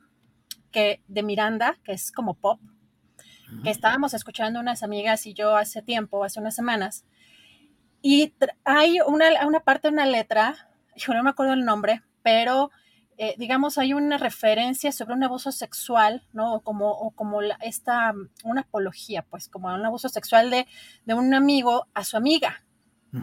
que 0.71 1.01
de 1.07 1.21
Miranda, 1.21 1.77
que 1.83 1.93
es 1.93 2.11
como 2.11 2.33
pop, 2.33 2.59
que 3.63 3.69
estábamos 3.69 4.13
escuchando 4.13 4.59
unas 4.59 4.81
amigas 4.81 5.25
y 5.27 5.33
yo 5.33 5.55
hace 5.55 5.81
tiempo, 5.81 6.23
hace 6.23 6.39
unas 6.39 6.55
semanas, 6.55 7.05
y 8.01 8.33
hay 8.63 8.99
una, 9.01 9.45
una 9.45 9.59
parte 9.59 9.89
de 9.89 9.93
una 9.93 10.07
letra, 10.07 10.69
yo 10.95 11.13
no 11.13 11.21
me 11.21 11.29
acuerdo 11.29 11.53
el 11.53 11.63
nombre, 11.63 12.01
pero 12.23 12.71
eh, 13.23 13.35
digamos, 13.37 13.77
hay 13.77 13.93
una 13.93 14.17
referencia 14.17 14.91
sobre 14.91 15.13
un 15.13 15.23
abuso 15.23 15.51
sexual, 15.51 16.23
¿no? 16.33 16.55
O 16.55 16.61
como, 16.61 16.89
o 16.89 17.11
como 17.11 17.39
esta, 17.61 18.15
una 18.43 18.61
apología, 18.61 19.21
pues, 19.21 19.47
como 19.47 19.67
un 19.67 19.85
abuso 19.85 20.09
sexual 20.09 20.49
de, 20.49 20.65
de 21.05 21.13
un 21.13 21.31
amigo 21.35 21.85
a 21.93 22.03
su 22.03 22.17
amiga. 22.17 22.63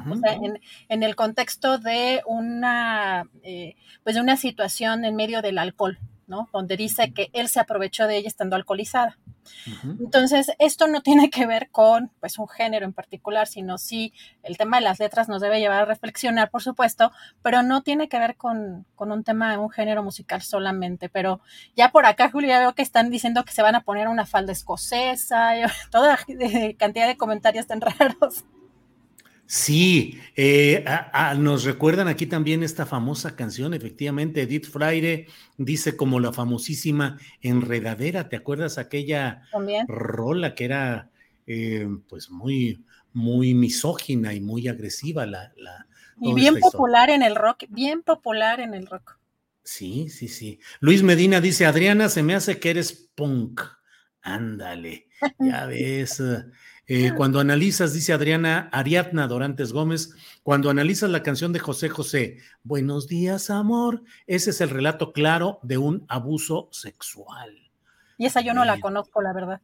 O 0.09 0.15
sea, 0.17 0.35
en, 0.35 0.60
en, 0.89 1.02
el 1.02 1.17
contexto 1.17 1.78
de 1.78 2.23
una, 2.27 3.25
eh, 3.43 3.75
pues 4.05 4.15
de 4.15 4.20
una 4.20 4.36
situación 4.36 5.05
en 5.05 5.17
medio 5.17 5.43
del 5.43 5.59
alcohol, 5.59 5.99
¿no? 6.29 6.49
Donde 6.53 6.77
dice 6.77 7.13
que 7.13 7.31
él 7.33 7.49
se 7.49 7.61
aprovechó 7.61 8.07
de 8.07 8.19
ella 8.19 8.29
estando 8.29 8.57
alcoholizada. 8.57 9.19
Entonces, 9.83 10.53
esto 10.59 10.87
no 10.89 11.01
tiene 11.01 11.31
que 11.31 11.47
ver 11.47 11.71
con 11.71 12.11
pues 12.21 12.39
un 12.39 12.49
género 12.49 12.85
en 12.85 12.93
particular, 12.93 13.47
sino 13.47 13.79
sí 13.79 14.13
el 14.43 14.59
tema 14.59 14.77
de 14.77 14.85
las 14.85 14.99
letras 14.99 15.29
nos 15.29 15.41
debe 15.41 15.59
llevar 15.59 15.83
a 15.83 15.85
reflexionar, 15.87 16.51
por 16.51 16.63
supuesto, 16.63 17.13
pero 17.43 17.63
no 17.63 17.83
tiene 17.83 18.09
que 18.09 18.19
ver 18.19 18.37
con, 18.37 18.87
un 18.97 19.25
tema 19.25 19.51
de 19.51 19.59
un 19.59 19.71
género 19.71 20.03
musical 20.03 20.43
solamente. 20.43 21.09
Pero 21.09 21.41
ya 21.77 21.91
por 21.91 22.07
acá, 22.07 22.31
Julio, 22.31 22.51
ya 22.51 22.59
veo 22.59 22.75
que 22.75 22.83
están 22.83 23.11
diciendo 23.11 23.45
que 23.45 23.53
se 23.53 23.63
van 23.63 23.75
a 23.75 23.83
poner 23.83 24.09
una 24.09 24.27
falda 24.27 24.53
escocesa, 24.53 25.53
toda 25.91 26.19
cantidad 26.79 27.07
de 27.07 27.17
comentarios 27.17 27.67
tan 27.67 27.81
raros. 27.81 28.45
Sí, 29.51 30.20
eh, 30.36 30.85
nos 31.39 31.65
recuerdan 31.65 32.07
aquí 32.07 32.27
también 32.27 32.62
esta 32.62 32.85
famosa 32.85 33.35
canción, 33.35 33.73
efectivamente, 33.73 34.43
Edith 34.43 34.67
Fraire 34.67 35.27
dice 35.57 35.97
como 35.97 36.20
la 36.20 36.35
famosísima 36.35 37.18
Enredadera, 37.41 38.28
¿te 38.28 38.36
acuerdas 38.36 38.77
aquella 38.77 39.44
rola 39.86 40.55
que 40.55 40.67
era 40.67 41.10
eh, 41.47 41.89
pues 42.10 42.28
muy, 42.31 42.85
muy 43.15 43.55
misógina 43.55 44.35
y 44.35 44.41
muy 44.41 44.68
agresiva? 44.68 45.25
La, 45.25 45.51
la 45.57 45.86
y 46.20 46.35
bien 46.35 46.60
popular 46.60 47.09
en 47.09 47.23
el 47.23 47.35
rock, 47.35 47.65
bien 47.70 48.02
popular 48.02 48.60
en 48.60 48.75
el 48.75 48.86
rock. 48.86 49.18
Sí, 49.62 50.10
sí, 50.10 50.28
sí. 50.28 50.60
Luis 50.81 51.02
Medina 51.02 51.41
dice, 51.41 51.65
Adriana, 51.65 52.10
se 52.10 52.23
me 52.23 52.35
hace 52.35 52.60
que 52.60 52.68
eres 52.68 53.10
punk. 53.15 53.62
Ándale, 54.20 55.09
ya 55.39 55.65
ves. 55.67 56.23
Eh, 56.91 57.12
cuando 57.15 57.39
analizas, 57.39 57.92
dice 57.92 58.15
Adriana 58.15 58.70
Ariadna 58.73 59.26
Dorantes 59.26 59.75
Gómez, 59.75 60.15
cuando 60.42 60.70
analizas 60.70 61.10
la 61.10 61.23
canción 61.23 61.52
de 61.52 61.58
José 61.58 61.91
José, 61.91 62.39
Buenos 62.62 63.07
días, 63.07 63.50
amor, 63.50 64.02
ese 64.26 64.50
es 64.50 64.62
el 64.62 64.70
relato 64.70 65.12
claro 65.12 65.58
de 65.62 65.76
un 65.76 66.07
abuso 66.08 66.70
sexual. 66.73 67.70
Y 68.17 68.25
esa 68.25 68.41
yo 68.41 68.55
no 68.55 68.65
la 68.65 68.81
conozco, 68.81 69.20
la 69.20 69.34
verdad. 69.34 69.60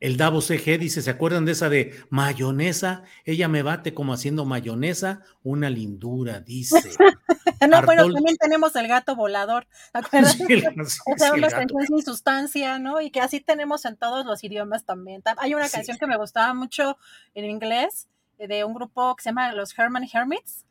El 0.00 0.16
Davo 0.16 0.40
CG 0.40 0.78
dice, 0.78 1.02
¿se 1.02 1.10
acuerdan 1.10 1.44
de 1.44 1.52
esa 1.52 1.68
de 1.68 1.94
mayonesa? 2.08 3.02
Ella 3.24 3.48
me 3.48 3.62
bate 3.62 3.94
como 3.94 4.12
haciendo 4.12 4.44
mayonesa, 4.44 5.22
una 5.42 5.70
lindura, 5.70 6.40
dice. 6.40 6.76
no, 7.68 7.82
pero 7.84 8.12
también 8.12 8.36
tenemos 8.36 8.76
el 8.76 8.86
gato 8.86 9.16
volador, 9.16 9.66
¿acuerdas? 9.92 10.38
Sí, 10.48 10.62
o 11.06 11.18
sea, 11.18 11.34
una 11.34 11.48
canción 11.48 11.84
sin 11.86 12.02
sustancia, 12.02 12.78
¿no? 12.78 13.00
Y 13.00 13.10
que 13.10 13.20
así 13.20 13.40
tenemos 13.40 13.84
en 13.84 13.96
todos 13.96 14.24
los 14.24 14.44
idiomas 14.44 14.84
también. 14.84 15.22
Hay 15.38 15.54
una 15.54 15.68
canción 15.68 15.98
que 15.98 16.06
me 16.06 16.16
gustaba 16.16 16.54
mucho 16.54 16.96
en 17.34 17.44
inglés 17.44 18.08
eh, 18.38 18.46
de 18.46 18.64
un 18.64 18.74
grupo 18.74 19.16
que 19.16 19.22
se 19.22 19.30
llama 19.30 19.52
Los 19.52 19.76
Herman 19.76 20.08
Hermits, 20.12 20.64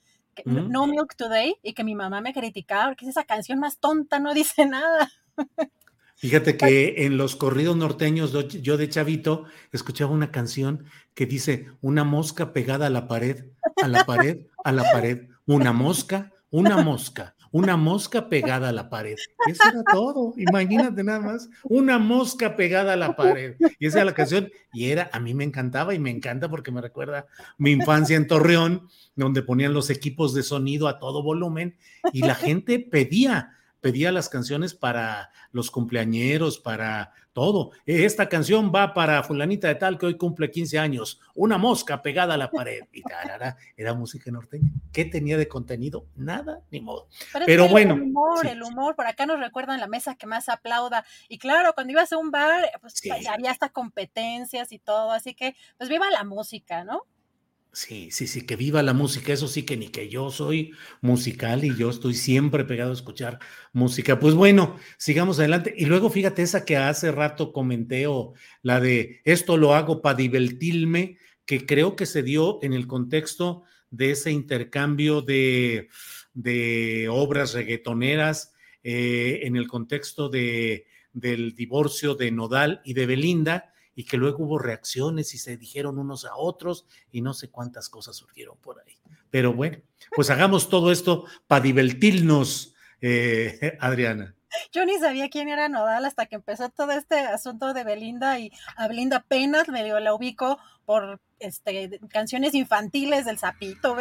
No 0.46 0.88
Milk 0.88 1.16
Today, 1.16 1.58
y 1.64 1.74
que 1.74 1.84
mi 1.84 1.96
mamá 1.96 2.22
me 2.22 2.34
criticaba 2.34 2.88
porque 2.88 3.06
es 3.06 3.10
esa 3.10 3.26
canción 3.26 3.60
más 3.60 3.80
tonta, 3.80 4.20
no 4.20 4.34
dice 4.34 4.66
nada. 4.66 5.12
Fíjate 6.18 6.58
que 6.58 7.06
en 7.06 7.16
los 7.16 7.36
corridos 7.36 7.78
norteños, 7.78 8.34
yo 8.50 8.78
de 8.78 8.90
chavito 8.90 9.46
escuchaba 9.72 10.12
una 10.12 10.32
canción 10.32 10.86
que 11.14 11.28
dice 11.28 11.68
una 11.80 12.04
mosca 12.04 12.54
pegada 12.54 12.88
a 12.88 12.90
la 12.90 13.08
pared, 13.08 13.46
a 13.84 13.88
la 13.88 14.04
pared, 14.04 14.40
a 14.64 14.72
la 14.72 14.84
pared, 14.92 15.28
una 15.46 15.74
mosca, 15.74 16.34
una 16.50 16.78
mosca, 16.78 17.36
una 17.52 17.78
mosca 17.78 18.30
pegada 18.30 18.70
a 18.70 18.72
la 18.72 18.90
pared. 18.90 19.16
Eso 19.46 19.62
era 19.70 19.84
todo, 19.94 20.34
imagínate 20.38 21.04
nada 21.04 21.20
más, 21.20 21.50
una 21.66 22.00
mosca 22.00 22.56
pegada 22.56 22.94
a 22.94 22.98
la 22.98 23.16
pared. 23.16 23.56
Y 23.78 23.86
esa 23.86 24.00
era 24.00 24.06
la 24.06 24.16
canción, 24.16 24.50
y 24.74 24.90
era, 24.90 25.12
a 25.14 25.20
mí 25.20 25.36
me 25.36 25.44
encantaba 25.44 25.94
y 25.94 26.00
me 26.00 26.10
encanta 26.10 26.50
porque 26.50 26.72
me 26.72 26.82
recuerda 26.82 27.28
mi 27.60 27.70
infancia 27.70 28.18
en 28.18 28.26
Torreón, 28.26 28.88
donde 29.16 29.44
ponían 29.44 29.74
los 29.74 29.92
equipos 29.92 30.34
de 30.34 30.42
sonido 30.42 30.88
a 30.88 30.98
todo 30.98 31.22
volumen 31.22 31.78
y 32.12 32.22
la 32.22 32.34
gente 32.34 32.80
pedía 32.80 33.54
pedía 33.82 34.12
las 34.12 34.30
canciones 34.30 34.74
para 34.74 35.32
los 35.52 35.72
cumpleañeros, 35.72 36.60
para 36.60 37.14
todo. 37.34 37.72
Esta 37.86 38.28
canción 38.28 38.72
va 38.74 38.94
para 38.94 39.22
fulanita 39.24 39.68
de 39.68 39.76
tal 39.76 39.98
que 39.98 40.08
hoy 40.08 40.18
cumple 40.18 40.50
15 40.50 40.80
años, 40.80 41.22
una 41.36 41.58
mosca 41.58 42.02
pegada 42.02 42.34
a 42.34 42.38
la 42.38 42.50
pared. 42.50 42.82
Y 42.92 43.04
era 43.76 43.94
música 43.94 44.32
norteña. 44.32 44.72
¿Qué 44.92 45.06
tenía 45.06 45.38
de 45.38 45.48
contenido? 45.48 46.08
Nada, 46.16 46.62
ni 46.72 46.82
modo. 46.82 47.08
Pero, 47.46 47.68
bueno. 47.68 47.94
El 47.94 48.02
humor, 48.02 48.48
el 48.48 48.64
humor, 48.64 48.96
por 48.96 49.06
acá 49.06 49.26
nos 49.26 49.40
recuerdan 49.40 49.80
la 49.80 49.88
mesa 49.88 50.16
que 50.16 50.26
más 50.26 50.50
aplauda. 50.50 51.06
Y 51.30 51.38
claro, 51.38 51.74
cuando 51.74 51.94
ibas 51.94 52.12
a 52.12 52.18
un 52.18 52.32
bar, 52.32 52.64
pues 52.82 53.02
había 53.30 53.52
hasta 53.52 53.70
competencias 53.70 54.72
y 54.72 54.80
todo, 54.80 55.12
así 55.12 55.36
que 55.36 55.56
pues 55.78 55.90
viva 55.90 56.10
la 56.10 56.24
música, 56.24 56.84
¿no? 56.84 57.04
Sí, 57.78 58.10
sí, 58.10 58.26
sí, 58.26 58.42
que 58.42 58.56
viva 58.56 58.82
la 58.82 58.94
música. 58.94 59.32
Eso 59.32 59.48
sí 59.48 59.62
que 59.62 59.78
ni 59.78 59.90
que 59.90 60.10
yo 60.10 60.32
soy 60.32 60.72
musical 61.02 61.64
y 61.64 61.76
yo 61.76 61.92
estoy 61.92 62.16
siempre 62.16 62.66
pegado 62.66 62.90
a 62.90 62.96
escuchar 62.96 63.38
música. 63.72 64.20
Pues 64.20 64.34
bueno, 64.34 64.78
sigamos 64.98 65.38
adelante. 65.38 65.76
Y 65.78 65.86
luego 65.86 66.10
fíjate 66.10 66.42
esa 66.42 66.66
que 66.66 66.76
hace 66.76 67.12
rato 67.12 67.54
comenté 67.54 68.08
o 68.08 68.34
la 68.64 68.80
de 68.80 69.22
esto 69.26 69.58
lo 69.58 69.76
hago 69.76 70.02
para 70.02 70.18
divertirme, 70.18 71.20
que 71.46 71.68
creo 71.68 71.96
que 71.96 72.08
se 72.08 72.24
dio 72.24 72.58
en 72.64 72.74
el 72.74 72.88
contexto 72.88 73.62
de 73.92 74.10
ese 74.10 74.32
intercambio 74.32 75.22
de, 75.22 75.90
de 76.34 77.08
obras 77.12 77.54
reggaetoneras, 77.54 78.54
eh, 78.82 79.42
en 79.44 79.56
el 79.56 79.68
contexto 79.68 80.30
de, 80.30 80.88
del 81.14 81.54
divorcio 81.54 82.16
de 82.16 82.32
Nodal 82.32 82.82
y 82.84 82.96
de 82.96 83.06
Belinda 83.06 83.72
y 83.98 84.03
que 84.06 84.16
luego 84.16 84.43
hubo 84.43 84.59
reacciones 84.59 85.34
y 85.34 85.40
se 85.40 85.58
dijeron 85.58 85.98
unos 85.98 86.24
a 86.24 86.35
otros 86.35 86.85
y 87.11 87.22
no 87.22 87.34
sé 87.34 87.50
cuántas 87.50 87.90
cosas 87.90 88.16
surgieron 88.16 88.56
por 88.59 88.80
ahí. 88.80 88.95
Pero 89.32 89.53
bueno, 89.53 89.80
pues 90.16 90.30
hagamos 90.30 90.69
todo 90.69 90.92
esto 90.92 91.26
para 91.48 91.64
divertirnos, 91.64 92.76
eh, 93.01 93.76
Adriana. 93.82 94.35
Yo 94.72 94.85
ni 94.85 95.00
sabía 95.00 95.30
quién 95.30 95.50
era 95.50 95.67
Nodal 95.67 96.06
hasta 96.06 96.27
que 96.27 96.35
empezó 96.35 96.69
todo 96.69 96.92
este 96.92 97.17
asunto 97.17 97.74
de 97.74 97.84
Belinda 97.84 98.38
y 98.38 98.51
a 98.76 98.88
Belinda 98.88 99.17
apenas 99.17 99.67
medio 99.67 100.00
la 100.00 100.14
ubico 100.14 100.59
por 100.85 101.19
este, 101.40 102.00
canciones 102.08 102.53
infantiles 102.53 103.26
del 103.26 103.40
Zapito. 103.40 103.98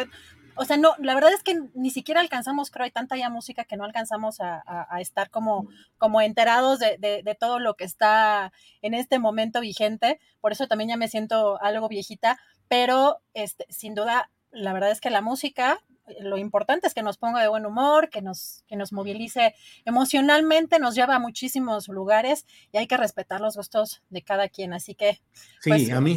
O 0.57 0.65
sea, 0.65 0.77
no, 0.77 0.93
la 0.99 1.15
verdad 1.15 1.33
es 1.33 1.43
que 1.43 1.59
ni 1.73 1.89
siquiera 1.89 2.21
alcanzamos, 2.21 2.71
creo, 2.71 2.85
hay 2.85 2.91
tanta 2.91 3.15
ya 3.15 3.29
música 3.29 3.63
que 3.63 3.77
no 3.77 3.83
alcanzamos 3.83 4.39
a, 4.39 4.63
estar 4.99 5.29
como, 5.29 5.67
como 5.97 6.21
enterados 6.21 6.79
de, 6.79 6.97
de, 6.97 7.35
todo 7.35 7.59
lo 7.59 7.75
que 7.75 7.83
está 7.83 8.51
en 8.81 8.93
este 8.93 9.19
momento 9.19 9.61
vigente. 9.61 10.19
Por 10.41 10.51
eso 10.51 10.67
también 10.67 10.89
ya 10.89 10.97
me 10.97 11.07
siento 11.07 11.61
algo 11.61 11.87
viejita, 11.87 12.39
pero 12.67 13.21
este, 13.33 13.65
sin 13.69 13.95
duda, 13.95 14.31
la 14.51 14.73
verdad 14.73 14.91
es 14.91 15.01
que 15.01 15.09
la 15.09 15.21
música 15.21 15.79
lo 16.21 16.37
importante 16.37 16.87
es 16.87 16.93
que 16.93 17.03
nos 17.03 17.17
ponga 17.17 17.41
de 17.41 17.47
buen 17.47 17.65
humor, 17.65 18.09
que 18.09 18.21
nos, 18.21 18.63
que 18.67 18.75
nos 18.75 18.93
movilice 18.93 19.55
emocionalmente, 19.85 20.79
nos 20.79 20.95
lleva 20.95 21.15
a 21.15 21.19
muchísimos 21.19 21.87
lugares 21.87 22.45
y 22.71 22.77
hay 22.77 22.87
que 22.87 22.97
respetar 22.97 23.41
los 23.41 23.57
gustos 23.57 24.01
de 24.09 24.21
cada 24.21 24.49
quien. 24.49 24.73
Así 24.73 24.95
que, 24.95 25.19
sí, 25.59 25.69
pues, 25.69 25.91
a 25.91 26.01
mí, 26.01 26.15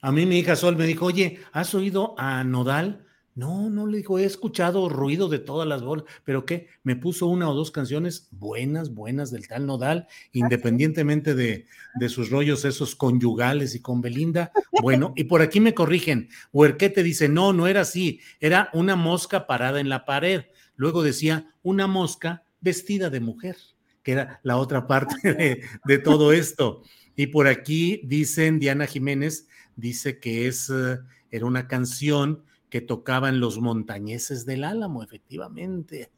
A 0.00 0.12
mí 0.12 0.26
mi 0.26 0.38
hija 0.38 0.56
Sol 0.56 0.76
me 0.76 0.84
dijo, 0.84 1.06
oye, 1.06 1.40
¿has 1.52 1.74
oído 1.74 2.14
a 2.18 2.44
Nodal? 2.44 3.06
No, 3.38 3.70
no 3.70 3.86
le 3.86 3.98
dijo, 3.98 4.18
he 4.18 4.24
escuchado 4.24 4.88
ruido 4.88 5.28
de 5.28 5.38
todas 5.38 5.68
las 5.68 5.80
bolas, 5.84 6.04
pero 6.24 6.44
¿qué? 6.44 6.66
Me 6.82 6.96
puso 6.96 7.28
una 7.28 7.48
o 7.48 7.54
dos 7.54 7.70
canciones 7.70 8.26
buenas, 8.32 8.92
buenas 8.92 9.30
del 9.30 9.46
tal 9.46 9.64
Nodal, 9.64 10.08
independientemente 10.32 11.36
de, 11.36 11.66
de 11.94 12.08
sus 12.08 12.30
rollos 12.30 12.64
esos 12.64 12.96
conyugales 12.96 13.76
y 13.76 13.80
con 13.80 14.00
Belinda. 14.00 14.50
Bueno, 14.82 15.12
y 15.14 15.22
por 15.22 15.40
aquí 15.40 15.60
me 15.60 15.72
corrigen, 15.72 16.30
te 16.76 17.02
dice, 17.04 17.28
no, 17.28 17.52
no 17.52 17.68
era 17.68 17.82
así, 17.82 18.18
era 18.40 18.70
una 18.72 18.96
mosca 18.96 19.46
parada 19.46 19.78
en 19.78 19.88
la 19.88 20.04
pared. 20.04 20.46
Luego 20.74 21.04
decía, 21.04 21.54
una 21.62 21.86
mosca 21.86 22.42
vestida 22.60 23.08
de 23.08 23.20
mujer, 23.20 23.56
que 24.02 24.10
era 24.10 24.40
la 24.42 24.56
otra 24.56 24.88
parte 24.88 25.32
de, 25.32 25.62
de 25.84 25.98
todo 25.98 26.32
esto. 26.32 26.82
Y 27.14 27.28
por 27.28 27.46
aquí 27.46 28.00
dicen, 28.02 28.58
Diana 28.58 28.88
Jiménez 28.88 29.46
dice 29.76 30.18
que 30.18 30.48
es, 30.48 30.70
eh, 30.70 30.98
era 31.30 31.46
una 31.46 31.68
canción 31.68 32.42
que 32.68 32.80
tocaban 32.80 33.40
los 33.40 33.58
montañeses 33.58 34.46
del 34.46 34.64
Álamo, 34.64 35.02
efectivamente. 35.02 36.10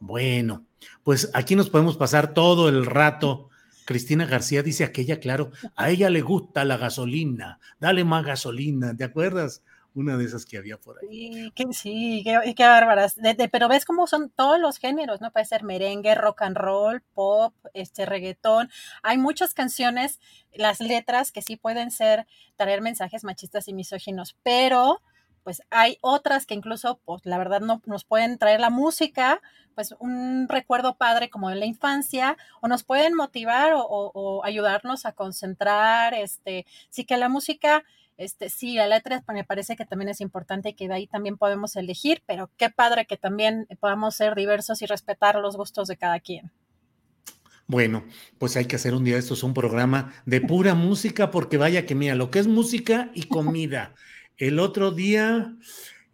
Bueno, 0.00 0.66
pues 1.04 1.30
aquí 1.32 1.54
nos 1.54 1.70
podemos 1.70 1.96
pasar 1.96 2.34
todo 2.34 2.68
el 2.68 2.86
rato. 2.86 3.50
Cristina 3.84 4.26
García 4.26 4.62
dice 4.62 4.84
aquella, 4.84 5.20
claro, 5.20 5.50
a 5.76 5.90
ella 5.90 6.10
le 6.10 6.22
gusta 6.22 6.64
la 6.64 6.76
gasolina, 6.76 7.58
dale 7.78 8.04
más 8.04 8.24
gasolina, 8.24 8.96
¿te 8.96 9.04
acuerdas? 9.04 9.62
Una 9.94 10.16
de 10.16 10.24
esas 10.24 10.46
que 10.46 10.56
había 10.56 10.78
por 10.78 10.98
ahí. 10.98 11.06
Sí, 11.10 11.52
qué, 11.54 11.64
sí, 11.72 12.24
qué, 12.24 12.64
bárbaras. 12.64 13.16
pero 13.52 13.68
ves 13.68 13.84
cómo 13.84 14.06
son 14.06 14.30
todos 14.30 14.58
los 14.58 14.78
géneros, 14.78 15.20
¿no? 15.20 15.30
Puede 15.30 15.44
ser 15.44 15.64
merengue, 15.64 16.14
rock 16.14 16.42
and 16.42 16.56
roll, 16.56 17.02
pop, 17.14 17.54
este 17.74 18.06
reggaetón. 18.06 18.70
Hay 19.02 19.18
muchas 19.18 19.52
canciones, 19.52 20.18
las 20.54 20.80
letras 20.80 21.30
que 21.30 21.42
sí 21.42 21.56
pueden 21.56 21.90
ser, 21.90 22.26
traer 22.56 22.80
mensajes 22.80 23.22
machistas 23.22 23.68
y 23.68 23.74
misóginos, 23.74 24.34
pero 24.42 25.02
pues 25.42 25.62
hay 25.70 25.98
otras 26.00 26.46
que 26.46 26.54
incluso, 26.54 27.00
pues 27.04 27.22
la 27.24 27.38
verdad 27.38 27.60
no 27.60 27.82
nos 27.86 28.04
pueden 28.04 28.38
traer 28.38 28.60
la 28.60 28.70
música, 28.70 29.40
pues 29.74 29.94
un 29.98 30.48
recuerdo 30.48 30.96
padre 30.96 31.30
como 31.30 31.48
de 31.48 31.56
la 31.56 31.66
infancia, 31.66 32.36
o 32.60 32.68
nos 32.68 32.84
pueden 32.84 33.14
motivar 33.14 33.72
o, 33.74 34.42
ayudarnos 34.44 35.06
a 35.06 35.12
concentrar, 35.12 36.14
este, 36.14 36.66
sí 36.90 37.04
que 37.04 37.16
la 37.16 37.28
música, 37.28 37.84
este, 38.16 38.50
sí, 38.50 38.74
la 38.74 38.86
letra 38.86 39.22
me 39.28 39.44
parece 39.44 39.76
que 39.76 39.86
también 39.86 40.08
es 40.10 40.20
importante 40.20 40.70
y 40.70 40.74
que 40.74 40.88
de 40.88 40.94
ahí 40.94 41.06
también 41.06 41.38
podemos 41.38 41.76
elegir, 41.76 42.22
pero 42.26 42.50
qué 42.56 42.70
padre 42.70 43.06
que 43.06 43.16
también 43.16 43.66
podamos 43.80 44.14
ser 44.14 44.34
diversos 44.34 44.82
y 44.82 44.86
respetar 44.86 45.36
los 45.36 45.56
gustos 45.56 45.88
de 45.88 45.96
cada 45.96 46.20
quien. 46.20 46.52
Bueno, 47.66 48.04
pues 48.38 48.56
hay 48.56 48.66
que 48.66 48.76
hacer 48.76 48.94
un 48.94 49.04
día 49.04 49.14
de 49.14 49.20
estos 49.20 49.42
un 49.42 49.54
programa 49.54 50.12
de 50.26 50.40
pura 50.40 50.74
música, 50.74 51.30
porque 51.30 51.56
vaya 51.56 51.86
que 51.86 51.94
mira, 51.94 52.14
lo 52.14 52.30
que 52.30 52.38
es 52.38 52.46
música 52.46 53.10
y 53.14 53.22
comida. 53.28 53.94
El 54.38 54.58
otro 54.58 54.90
día 54.90 55.56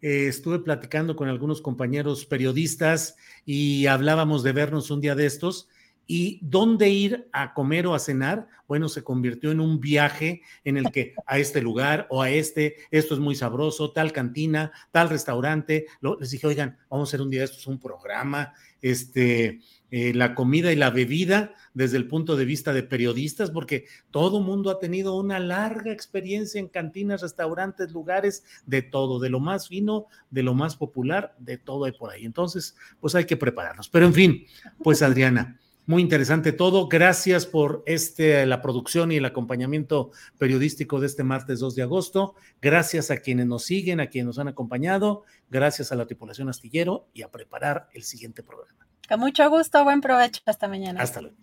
eh, 0.01 0.27
estuve 0.27 0.59
platicando 0.59 1.15
con 1.15 1.29
algunos 1.29 1.61
compañeros 1.61 2.25
periodistas 2.25 3.15
y 3.45 3.87
hablábamos 3.87 4.43
de 4.43 4.51
vernos 4.51 4.91
un 4.91 5.01
día 5.01 5.15
de 5.15 5.25
estos 5.25 5.67
y 6.11 6.39
dónde 6.41 6.89
ir 6.89 7.29
a 7.31 7.53
comer 7.53 7.85
o 7.85 7.93
a 7.93 7.99
cenar, 7.99 8.47
bueno, 8.67 8.89
se 8.89 9.03
convirtió 9.03 9.51
en 9.51 9.59
un 9.59 9.79
viaje 9.79 10.41
en 10.63 10.77
el 10.77 10.91
que 10.91 11.13
a 11.27 11.37
este 11.37 11.61
lugar 11.61 12.07
o 12.09 12.23
a 12.23 12.31
este, 12.31 12.77
esto 12.89 13.13
es 13.13 13.19
muy 13.19 13.35
sabroso, 13.35 13.91
tal 13.91 14.11
cantina, 14.11 14.71
tal 14.91 15.09
restaurante. 15.09 15.85
les 16.19 16.31
dije, 16.31 16.47
oigan, 16.47 16.79
vamos 16.89 17.07
a 17.07 17.11
hacer 17.11 17.21
un 17.21 17.29
día 17.29 17.41
de 17.41 17.45
estos 17.45 17.67
un 17.67 17.79
programa, 17.79 18.53
este, 18.81 19.59
eh, 19.91 20.13
la 20.13 20.35
comida 20.35 20.71
y 20.71 20.75
la 20.75 20.89
bebida 20.89 21.53
desde 21.73 21.97
el 21.97 22.07
punto 22.07 22.35
de 22.35 22.45
vista 22.45 22.73
de 22.73 22.83
periodistas, 22.83 23.51
porque 23.51 23.85
todo 24.11 24.41
mundo 24.41 24.69
ha 24.69 24.79
tenido 24.79 25.17
una 25.17 25.39
larga 25.39 25.91
experiencia 25.91 26.59
en 26.59 26.67
cantinas, 26.67 27.21
restaurantes, 27.21 27.91
lugares, 27.91 28.43
de 28.65 28.81
todo, 28.81 29.19
de 29.19 29.29
lo 29.29 29.39
más 29.39 29.67
fino, 29.67 30.05
de 30.29 30.43
lo 30.43 30.53
más 30.53 30.75
popular, 30.75 31.35
de 31.39 31.57
todo 31.57 31.85
hay 31.85 31.91
por 31.93 32.11
ahí. 32.11 32.25
Entonces, 32.25 32.75
pues 32.99 33.15
hay 33.15 33.25
que 33.25 33.37
prepararnos. 33.37 33.89
Pero 33.89 34.05
en 34.05 34.13
fin, 34.13 34.45
pues 34.83 35.01
Adriana. 35.01 35.59
Muy 35.89 36.03
interesante 36.03 36.51
todo. 36.51 36.87
Gracias 36.87 37.47
por 37.47 37.81
este, 37.87 38.45
la 38.45 38.61
producción 38.61 39.11
y 39.11 39.15
el 39.15 39.25
acompañamiento 39.25 40.11
periodístico 40.37 40.99
de 40.99 41.07
este 41.07 41.23
martes 41.23 41.61
2 41.61 41.73
de 41.73 41.81
agosto. 41.81 42.35
Gracias 42.61 43.09
a 43.09 43.17
quienes 43.17 43.47
nos 43.47 43.63
siguen, 43.63 43.99
a 43.99 44.05
quienes 44.05 44.27
nos 44.27 44.37
han 44.37 44.49
acompañado. 44.49 45.23
Gracias 45.49 45.91
a 45.91 45.95
la 45.95 46.05
tripulación 46.05 46.47
astillero 46.47 47.07
y 47.11 47.23
a 47.23 47.31
preparar 47.31 47.89
el 47.95 48.03
siguiente 48.03 48.43
programa. 48.43 48.88
Con 49.07 49.19
mucho 49.19 49.49
gusto, 49.49 49.83
buen 49.83 50.01
provecho. 50.01 50.41
Hasta 50.45 50.67
mañana. 50.67 51.01
Hasta 51.01 51.21
luego. 51.21 51.35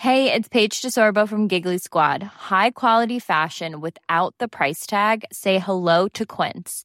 Hey, 0.00 0.32
it's 0.32 0.48
Paige 0.48 0.80
DeSorbo 0.80 1.28
from 1.28 1.48
Giggly 1.48 1.76
Squad. 1.78 2.22
High 2.22 2.70
quality 2.70 3.18
fashion 3.18 3.80
without 3.80 4.32
the 4.38 4.46
price 4.46 4.86
tag. 4.86 5.24
Say 5.32 5.58
hello 5.58 6.06
to 6.14 6.24
Quince. 6.24 6.84